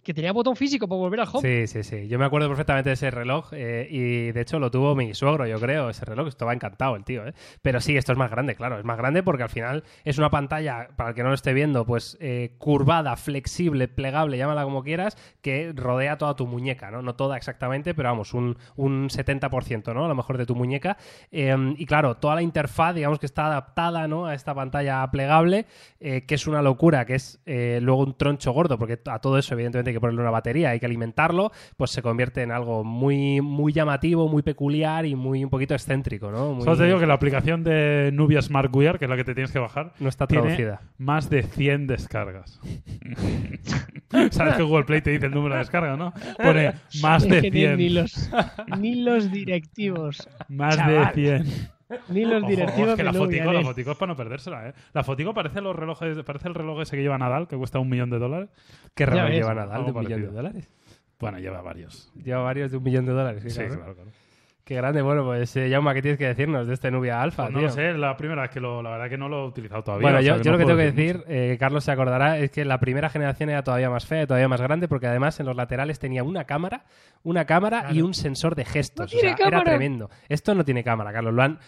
que 0.00 0.12
tenía 0.12 0.32
botón 0.32 0.56
físico 0.56 0.86
para 0.86 0.98
volver 0.98 1.20
al 1.20 1.28
home. 1.32 1.66
Sí, 1.66 1.66
sí, 1.66 1.82
sí. 1.82 2.08
Yo 2.08 2.18
me 2.18 2.24
acuerdo 2.26 2.48
perfectamente 2.48 2.90
de 2.90 2.94
ese 2.94 3.10
reloj 3.10 3.48
eh, 3.52 3.86
y 3.90 4.32
de 4.32 4.40
hecho 4.40 4.58
lo 4.58 4.70
tuvo 4.70 4.94
mi 4.94 5.14
suegro, 5.14 5.46
yo 5.46 5.58
creo, 5.58 5.90
ese 5.90 6.04
reloj. 6.04 6.28
Estaba 6.28 6.52
encantado 6.52 6.96
el 6.96 7.04
tío, 7.04 7.26
¿eh? 7.26 7.32
Pero 7.62 7.80
sí, 7.80 7.96
esto 7.96 8.12
es 8.12 8.18
más 8.18 8.30
grande, 8.30 8.54
claro. 8.54 8.78
Es 8.78 8.84
más 8.84 8.98
grande 8.98 9.22
porque 9.22 9.42
al 9.44 9.48
final 9.48 9.84
es 10.04 10.18
una 10.18 10.30
pantalla, 10.30 10.88
para 10.96 11.10
el 11.10 11.14
que 11.14 11.22
no 11.22 11.30
lo 11.30 11.34
esté 11.34 11.52
viendo, 11.54 11.86
pues 11.86 12.18
eh, 12.20 12.54
curvada, 12.58 13.16
flexible, 13.16 13.88
plegable, 13.88 14.36
llámala 14.36 14.64
como 14.64 14.82
quieras, 14.82 15.16
que 15.40 15.72
rodea 15.74 16.18
toda 16.18 16.36
tu 16.36 16.46
muñeca, 16.46 16.90
¿no? 16.90 17.02
No 17.02 17.14
toda 17.14 17.36
exactamente, 17.36 17.94
pero 17.94 18.10
vamos, 18.10 18.34
un, 18.34 18.58
un 18.76 19.08
70%, 19.08 19.94
¿no? 19.94 20.04
A 20.04 20.08
lo 20.08 20.14
mejor 20.14 20.36
de 20.36 20.46
tu 20.46 20.54
muñeca. 20.54 20.98
Eh, 21.30 21.56
y 21.78 21.86
claro, 21.86 22.16
toda 22.16 22.34
la 22.34 22.42
interfaz, 22.42 22.94
digamos 22.94 23.18
que 23.18 23.26
está 23.26 23.46
adaptada, 23.46 24.06
¿no? 24.08 24.26
A 24.26 24.34
esta 24.34 24.54
pantalla 24.54 25.10
plegable, 25.10 25.66
eh, 26.00 26.26
que 26.26 26.34
es 26.34 26.46
una 26.46 26.60
locura, 26.60 27.06
que 27.06 27.14
es 27.14 27.40
luego 27.46 28.02
un 28.02 28.16
troncho 28.16 28.52
gordo, 28.52 28.78
porque 28.78 28.98
a 29.06 29.18
todo 29.20 29.38
eso, 29.38 29.54
evidentemente, 29.54 29.85
hay 29.90 29.94
que 29.94 30.00
ponerle 30.00 30.20
una 30.22 30.30
batería, 30.30 30.70
hay 30.70 30.80
que 30.80 30.86
alimentarlo, 30.86 31.52
pues 31.76 31.90
se 31.90 32.02
convierte 32.02 32.42
en 32.42 32.52
algo 32.52 32.84
muy, 32.84 33.40
muy 33.40 33.72
llamativo, 33.72 34.28
muy 34.28 34.42
peculiar 34.42 35.06
y 35.06 35.14
muy 35.14 35.44
un 35.44 35.50
poquito 35.50 35.74
excéntrico, 35.74 36.30
¿no? 36.30 36.52
Muy- 36.54 36.64
Solo 36.64 36.76
te 36.76 36.84
digo 36.86 36.98
que 36.98 37.06
la 37.06 37.14
aplicación 37.14 37.62
de 37.64 38.10
Nubia 38.12 38.40
Smart 38.42 38.74
Wear, 38.74 38.98
que 38.98 39.04
es 39.06 39.08
la 39.10 39.16
que 39.16 39.24
te 39.24 39.34
tienes 39.34 39.52
que 39.52 39.58
bajar, 39.58 39.92
no 39.98 40.08
está 40.08 40.26
tiene 40.26 40.42
traducida. 40.44 40.80
más 40.98 41.30
de 41.30 41.42
100 41.42 41.86
descargas. 41.86 42.60
Sabes 44.30 44.54
que 44.56 44.62
Google 44.62 44.84
Play 44.84 45.00
te 45.02 45.10
dice 45.10 45.26
el 45.26 45.32
número 45.32 45.54
de 45.54 45.60
descargas, 45.60 45.98
¿no? 45.98 46.12
Pone 46.42 46.74
más 47.02 47.24
de 47.28 47.42
que 47.42 47.50
ni, 47.50 47.58
100. 47.60 47.76
ni 47.76 47.88
los, 47.90 48.30
ni 48.78 48.94
los 49.02 49.30
directivos. 49.32 50.28
Más 50.48 50.76
Chaval. 50.76 51.12
de 51.14 51.42
100. 51.42 51.68
Ni 52.08 52.24
los 52.24 52.42
Ojo, 52.42 52.50
directivos 52.50 52.90
es 52.90 52.96
que 52.96 53.04
la 53.04 53.12
de 53.12 53.18
fotico, 53.18 53.52
la 53.52 53.62
fotico 53.62 53.90
es 53.92 53.96
para 53.96 54.12
no 54.12 54.16
perdérsela, 54.16 54.68
¿eh? 54.68 54.74
La 54.92 55.04
fotico 55.04 55.32
parece 55.32 55.60
los 55.60 55.76
relojes, 55.76 56.18
parece 56.24 56.48
el 56.48 56.54
reloj 56.54 56.80
ese 56.80 56.96
que 56.96 57.02
lleva 57.02 57.16
Nadal, 57.16 57.46
que 57.46 57.56
cuesta 57.56 57.78
un 57.78 57.88
millón 57.88 58.10
de 58.10 58.18
dólares. 58.18 58.50
¿Qué 58.94 59.06
reloj 59.06 59.30
lleva 59.30 59.54
Nadal 59.54 59.84
de 59.84 59.92
un 59.92 59.98
millón 60.00 60.20
de 60.22 60.28
dólares? 60.28 60.68
Bueno, 61.18 61.38
lleva 61.38 61.62
varios. 61.62 62.12
Lleva 62.22 62.42
varios 62.42 62.70
de 62.72 62.76
un 62.76 62.82
millón 62.82 63.06
de 63.06 63.12
dólares, 63.12 63.42
sí, 63.42 63.58
claro, 63.58 63.94
claro. 63.94 64.10
Qué 64.66 64.74
grande. 64.74 65.00
Bueno, 65.00 65.24
pues, 65.24 65.54
eh, 65.54 65.68
Jauma, 65.70 65.94
¿qué 65.94 66.02
tienes 66.02 66.18
que 66.18 66.26
decirnos 66.26 66.66
de 66.66 66.74
este 66.74 66.90
Nubia 66.90 67.22
Alpha, 67.22 67.44
Pues 67.44 67.52
no 67.52 67.58
tío? 67.60 67.68
lo 67.68 67.72
sé, 67.72 67.92
la 67.92 68.16
primera 68.16 68.42
vez 68.42 68.50
que 68.50 68.58
lo, 68.58 68.82
la 68.82 68.90
verdad 68.90 69.08
que 69.08 69.16
no 69.16 69.28
lo 69.28 69.44
he 69.44 69.46
utilizado 69.46 69.84
todavía. 69.84 70.02
Bueno, 70.02 70.18
o 70.18 70.22
sea 70.22 70.36
yo, 70.38 70.42
no 70.42 70.50
lo 70.50 70.58
que 70.58 70.64
tengo 70.64 70.76
que 70.76 70.90
decir 70.90 71.22
eh, 71.28 71.56
Carlos 71.60 71.84
se 71.84 71.92
acordará, 71.92 72.38
es 72.38 72.50
que 72.50 72.64
la 72.64 72.80
primera 72.80 73.08
generación 73.08 73.48
era 73.48 73.62
todavía 73.62 73.90
más 73.90 74.06
fea, 74.06 74.24
y 74.24 74.26
todavía 74.26 74.48
más 74.48 74.60
grande, 74.60 74.88
porque 74.88 75.06
además 75.06 75.38
en 75.38 75.46
los 75.46 75.54
laterales 75.54 76.00
tenía 76.00 76.24
una 76.24 76.46
cámara, 76.46 76.82
una 77.22 77.44
cámara 77.44 77.92
y 77.92 78.02
un 78.02 78.12
sensor 78.12 78.56
de 78.56 78.64
gestos. 78.64 79.14
¡No 79.14 79.20
o 79.20 79.46
era 79.46 79.62
tremendo. 79.62 80.10
Esto 80.28 80.52
no 80.52 80.64
tiene 80.64 80.82
cámara, 80.82 81.12
Carlos. 81.12 81.32
Lo 81.32 81.44
han, 81.44 81.60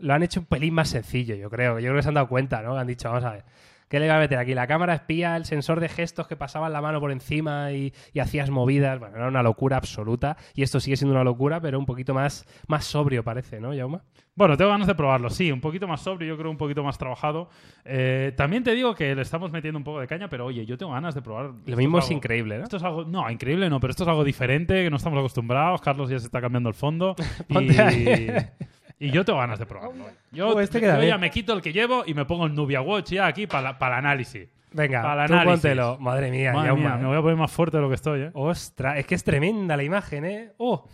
lo 0.00 0.14
han 0.14 0.22
hecho 0.22 0.40
un 0.40 0.46
pelín 0.46 0.72
más 0.72 0.88
sencillo, 0.88 1.34
yo 1.34 1.50
creo. 1.50 1.78
Yo 1.78 1.88
creo 1.88 1.96
que 1.96 2.02
se 2.04 2.08
han 2.08 2.14
dado 2.14 2.28
cuenta, 2.28 2.62
¿no? 2.62 2.78
Han 2.78 2.86
dicho, 2.86 3.10
vamos 3.10 3.24
a 3.24 3.32
ver. 3.32 3.44
¿Qué 3.88 4.00
le 4.00 4.06
iba 4.06 4.16
a 4.16 4.18
meter 4.18 4.38
aquí? 4.38 4.52
La 4.54 4.66
cámara 4.66 4.94
espía, 4.94 5.36
el 5.36 5.44
sensor 5.44 5.78
de 5.80 5.88
gestos 5.88 6.26
que 6.26 6.36
pasaban 6.36 6.72
la 6.72 6.80
mano 6.80 6.98
por 7.00 7.12
encima 7.12 7.70
y, 7.72 7.92
y 8.12 8.18
hacías 8.20 8.50
movidas. 8.50 8.98
Bueno, 8.98 9.16
era 9.16 9.28
una 9.28 9.42
locura 9.44 9.76
absoluta. 9.76 10.36
Y 10.54 10.62
esto 10.62 10.80
sigue 10.80 10.96
siendo 10.96 11.14
una 11.14 11.22
locura, 11.24 11.60
pero 11.60 11.78
un 11.78 11.86
poquito 11.86 12.12
más, 12.12 12.44
más 12.66 12.84
sobrio 12.84 13.22
parece, 13.22 13.60
¿no, 13.60 13.72
Jauma? 13.76 14.02
Bueno, 14.34 14.56
tengo 14.56 14.70
ganas 14.70 14.86
de 14.86 14.94
probarlo, 14.94 15.30
sí, 15.30 15.50
un 15.50 15.62
poquito 15.62 15.88
más 15.88 16.02
sobrio, 16.02 16.28
yo 16.28 16.36
creo 16.36 16.50
un 16.50 16.58
poquito 16.58 16.82
más 16.84 16.98
trabajado. 16.98 17.48
Eh, 17.86 18.32
también 18.36 18.62
te 18.64 18.74
digo 18.74 18.94
que 18.94 19.14
le 19.14 19.22
estamos 19.22 19.50
metiendo 19.50 19.78
un 19.78 19.84
poco 19.84 20.00
de 20.00 20.06
caña, 20.06 20.28
pero 20.28 20.44
oye, 20.46 20.66
yo 20.66 20.76
tengo 20.76 20.92
ganas 20.92 21.14
de 21.14 21.22
probar. 21.22 21.52
Lo 21.64 21.76
mismo 21.76 21.98
es 21.98 22.04
algo- 22.06 22.16
increíble, 22.16 22.58
¿no? 22.58 22.64
Esto 22.64 22.76
es 22.76 22.82
algo, 22.82 23.04
no, 23.04 23.30
increíble 23.30 23.70
no, 23.70 23.80
pero 23.80 23.92
esto 23.92 24.02
es 24.02 24.08
algo 24.10 24.24
diferente, 24.24 24.84
que 24.84 24.90
no 24.90 24.96
estamos 24.96 25.18
acostumbrados. 25.18 25.80
Carlos 25.80 26.10
ya 26.10 26.18
se 26.18 26.26
está 26.26 26.40
cambiando 26.42 26.68
el 26.68 26.74
fondo. 26.74 27.16
Y. 27.48 27.68
y 28.98 29.10
yo 29.10 29.24
tengo 29.24 29.38
ganas 29.38 29.58
de 29.58 29.66
probarlo. 29.66 30.04
Yo, 30.32 30.48
Oh, 30.48 30.60
este 30.60 30.78
yo 30.80 30.86
queda 30.86 31.04
ya 31.04 31.18
me 31.18 31.30
quito 31.30 31.52
el 31.52 31.60
que 31.62 31.72
llevo 31.72 32.02
y 32.06 32.14
me 32.14 32.24
pongo 32.24 32.46
el 32.46 32.54
Nubia 32.54 32.80
Watch 32.80 33.10
ya 33.12 33.26
aquí 33.26 33.46
para 33.46 33.70
el 33.78 33.92
análisis. 33.92 34.48
Venga, 34.72 35.02
Para 35.02 35.24
el 35.24 35.30
tú 35.30 35.36
póntelo. 35.44 35.96
Madre 35.98 36.30
mía, 36.30 36.52
Madre 36.52 36.68
Jauma, 36.68 36.82
mía, 36.90 36.94
¿eh? 36.96 37.02
me 37.02 37.06
voy 37.08 37.16
a 37.16 37.20
poner 37.22 37.36
más 37.36 37.50
fuerte 37.50 37.76
de 37.78 37.82
lo 37.82 37.88
que 37.88 37.94
estoy, 37.94 38.20
¿eh? 38.22 38.30
Ostras, 38.34 38.98
es 38.98 39.06
que 39.06 39.14
es 39.14 39.24
tremenda 39.24 39.76
la 39.76 39.82
imagen, 39.82 40.24
¿eh? 40.26 40.52
¡Oh! 40.58 40.86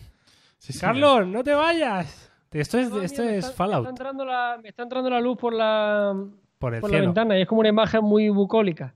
Sí, 0.58 0.72
sí. 0.72 0.80
Carlos, 0.80 1.26
no 1.26 1.42
te 1.42 1.52
vayas. 1.54 2.30
Esto 2.52 2.78
es, 2.78 2.92
esto 2.92 3.22
mía, 3.22 3.30
me 3.32 3.38
es 3.38 3.44
está- 3.46 3.48
Me 3.48 3.54
Fallout 3.56 3.78
está, 3.86 3.90
entrando 3.90 4.24
la, 4.24 4.58
me 4.62 4.68
está 4.68 4.82
entrando 4.84 5.10
la 5.10 5.20
luz 5.20 5.36
por 5.38 5.52
la, 5.54 6.14
por 6.58 6.74
el 6.74 6.80
por 6.80 6.90
la 6.90 7.00
ventana 7.00 7.36
y 7.38 7.42
es 7.42 7.48
como 7.48 7.60
una 7.60 7.70
imagen 7.70 8.04
muy 8.04 8.28
bucólica. 8.28 8.94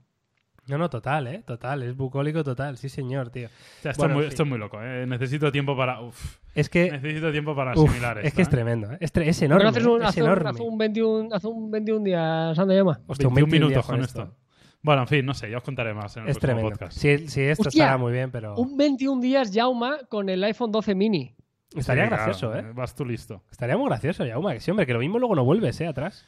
No, 0.67 0.77
no, 0.77 0.89
total, 0.89 1.27
¿eh? 1.27 1.43
Total, 1.45 1.81
es 1.83 1.95
bucólico 1.95 2.43
total, 2.43 2.77
sí, 2.77 2.89
señor, 2.89 3.29
tío. 3.29 3.47
O 3.47 3.81
sea, 3.81 3.91
esto, 3.91 4.01
Bueno, 4.03 4.15
es 4.15 4.17
muy, 4.17 4.27
esto 4.27 4.43
es 4.43 4.49
muy 4.49 4.57
loco, 4.59 4.79
¿eh? 4.81 5.05
Necesito 5.07 5.51
tiempo 5.51 5.77
para... 5.77 6.01
uf, 6.01 6.37
Es 6.55 6.69
que, 6.69 6.91
necesito 6.91 7.31
tiempo 7.31 7.55
para 7.55 7.71
uf, 7.73 7.89
asimilar 7.89 8.17
es 8.19 8.25
esto, 8.25 8.35
que 8.35 8.41
es 8.41 8.47
¿eh? 8.47 8.51
tremendo, 8.51 8.91
¿eh? 8.91 8.97
Es, 8.99 9.13
tre- 9.13 9.27
es 9.27 9.41
enorme, 9.41 9.59
Pero 9.61 9.69
haces 9.69 9.85
un, 9.85 10.01
es 10.01 10.07
hace 10.09 10.23
un- 10.23 10.47
hace 10.47 10.61
un 10.63 10.77
21, 10.77 11.29
hace 11.35 11.47
un 11.47 11.71
21 11.71 12.03
días, 12.03 12.59
anda 12.59 12.73
llama. 12.75 12.99
Hostia, 13.07 13.27
un 13.27 13.33
21 13.35 13.35
21 13.35 13.49
minutos 13.51 13.69
días 13.71 13.85
con 13.85 14.01
esto. 14.25 14.35
Bueno, 14.81 15.01
en 15.01 15.07
fin, 15.07 15.25
no 15.25 15.33
sé, 15.33 15.49
ya 15.49 15.57
os 15.57 15.63
contaré 15.63 15.93
más 15.93 16.15
en 16.17 16.23
el 16.23 16.29
Es 16.29 16.37
próximo 16.37 16.55
tremendo. 16.59 16.69
podcast. 16.79 16.97
Sí, 16.97 17.27
sí, 17.29 17.41
esto 17.41 17.63
Hostia, 17.67 17.83
estará 17.85 17.97
muy 17.97 18.11
bien, 18.13 18.29
pero 18.31 18.55
Un 18.55 18.77
21 18.77 19.21
días 19.21 19.51
Jauma 19.53 19.97
con 20.09 20.29
el 20.29 20.43
iPhone 20.43 20.71
12 20.71 20.95
mini. 20.95 21.35
estaría 21.75 22.03
Sí, 22.05 22.09
gracioso, 22.09 22.51
claro, 22.51 22.69
¿eh? 22.69 22.71
Vas 22.73 22.93
tú 22.95 23.05
listo. 23.05 23.43
Estaría 23.51 23.75
muy 23.77 23.87
gracioso, 23.87 24.25
Jauma, 24.25 24.53
que 24.53 24.59
sí, 24.59 24.69
hombre, 24.71 24.85
que 24.85 24.93
lo 24.93 24.99
mismo 24.99 25.17
luego 25.19 25.35
no 25.35 25.43
vuelves, 25.43 25.79
¿eh? 25.81 25.87
Atrás. 25.87 26.25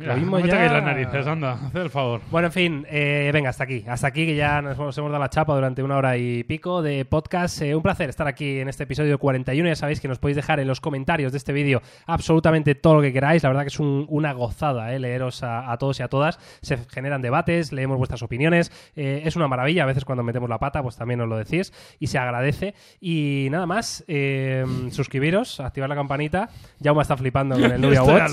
Mira, 0.00 0.14
mismo 0.16 0.36
no 0.38 0.42
me 0.42 0.48
ya- 0.48 0.54
toquéis 0.54 0.72
las 0.72 0.82
narices, 0.82 1.26
anda, 1.26 1.52
haz 1.66 1.74
el 1.74 1.90
favor. 1.90 2.20
Bueno, 2.30 2.46
en 2.46 2.52
fin, 2.52 2.86
eh, 2.90 3.30
venga, 3.32 3.50
hasta 3.50 3.64
aquí. 3.64 3.84
Hasta 3.88 4.06
aquí 4.08 4.26
que 4.26 4.34
ya 4.34 4.62
nos 4.62 4.76
hemos, 4.78 4.96
dado 4.96 5.18
la 5.18 5.28
chapa 5.28 5.54
durante 5.54 5.82
una 5.82 5.96
hora 5.96 6.16
y 6.16 6.42
pico 6.44 6.82
de 6.82 7.04
podcast. 7.04 7.60
Eh, 7.62 7.74
un 7.74 7.82
placer 7.82 8.08
estar 8.08 8.26
aquí 8.26 8.60
en 8.60 8.68
este 8.68 8.84
episodio 8.84 9.18
41. 9.18 9.68
Ya 9.68 9.76
sabéis 9.76 10.00
que 10.00 10.08
nos 10.08 10.18
podéis 10.18 10.36
dejar 10.36 10.58
en 10.60 10.66
los 10.68 10.80
comentarios 10.80 11.32
de 11.32 11.38
este 11.38 11.52
vídeo 11.52 11.82
absolutamente 12.06 12.74
todo 12.74 12.94
lo 12.96 13.02
que 13.02 13.12
queráis. 13.12 13.42
La 13.42 13.50
verdad 13.50 13.62
que 13.62 13.68
es 13.68 13.78
un- 13.80 14.06
una 14.08 14.32
gozada 14.32 14.94
eh, 14.94 14.98
leeros 14.98 15.42
a, 15.42 15.70
a 15.70 15.76
todos 15.78 16.00
y 16.00 16.02
a 16.02 16.08
todas. 16.08 16.38
Se 16.62 16.78
generan 16.90 17.22
debates, 17.22 17.72
leemos 17.72 17.98
vuestras 17.98 18.22
opiniones. 18.22 18.72
Eh, 18.96 19.22
es 19.24 19.36
una 19.36 19.48
maravilla. 19.48 19.82
A 19.82 19.86
veces 19.86 20.04
cuando 20.04 20.22
metemos 20.22 20.48
la 20.48 20.58
pata, 20.58 20.82
pues 20.82 20.96
también 20.96 21.20
os 21.20 21.28
lo 21.28 21.36
decís 21.36 21.72
y 21.98 22.06
se 22.06 22.18
agradece. 22.18 22.74
Y 23.00 23.48
nada 23.50 23.66
más, 23.66 24.02
eh, 24.08 24.64
suscribiros, 24.90 25.60
activar 25.60 25.88
la 25.88 25.94
campanita. 25.94 26.48
Jauma 26.82 27.02
está 27.02 27.16
flipando 27.16 27.54
con 27.56 27.70
el 27.70 27.80
Nubia 27.80 28.02
Watch. 28.02 28.32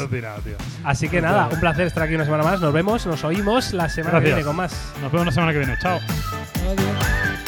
Así 0.84 1.10
que 1.10 1.22
nada, 1.22 1.50
un 1.58 1.62
placer 1.62 1.88
estar 1.88 2.04
aquí 2.04 2.14
una 2.14 2.24
semana 2.24 2.44
más. 2.44 2.62
Nos 2.62 2.72
vemos, 2.72 3.08
nos 3.08 3.24
oímos 3.24 3.74
la 3.74 3.90
semana 3.90 4.20
que 4.20 4.28
viene 4.28 4.44
con 4.44 4.56
más. 4.56 4.94
Nos 5.02 5.12
vemos 5.12 5.26
la 5.26 5.32
semana 5.32 5.52
que 5.52 5.58
viene. 5.58 5.76
Chao. 5.80 6.00
Adiós. 6.70 7.47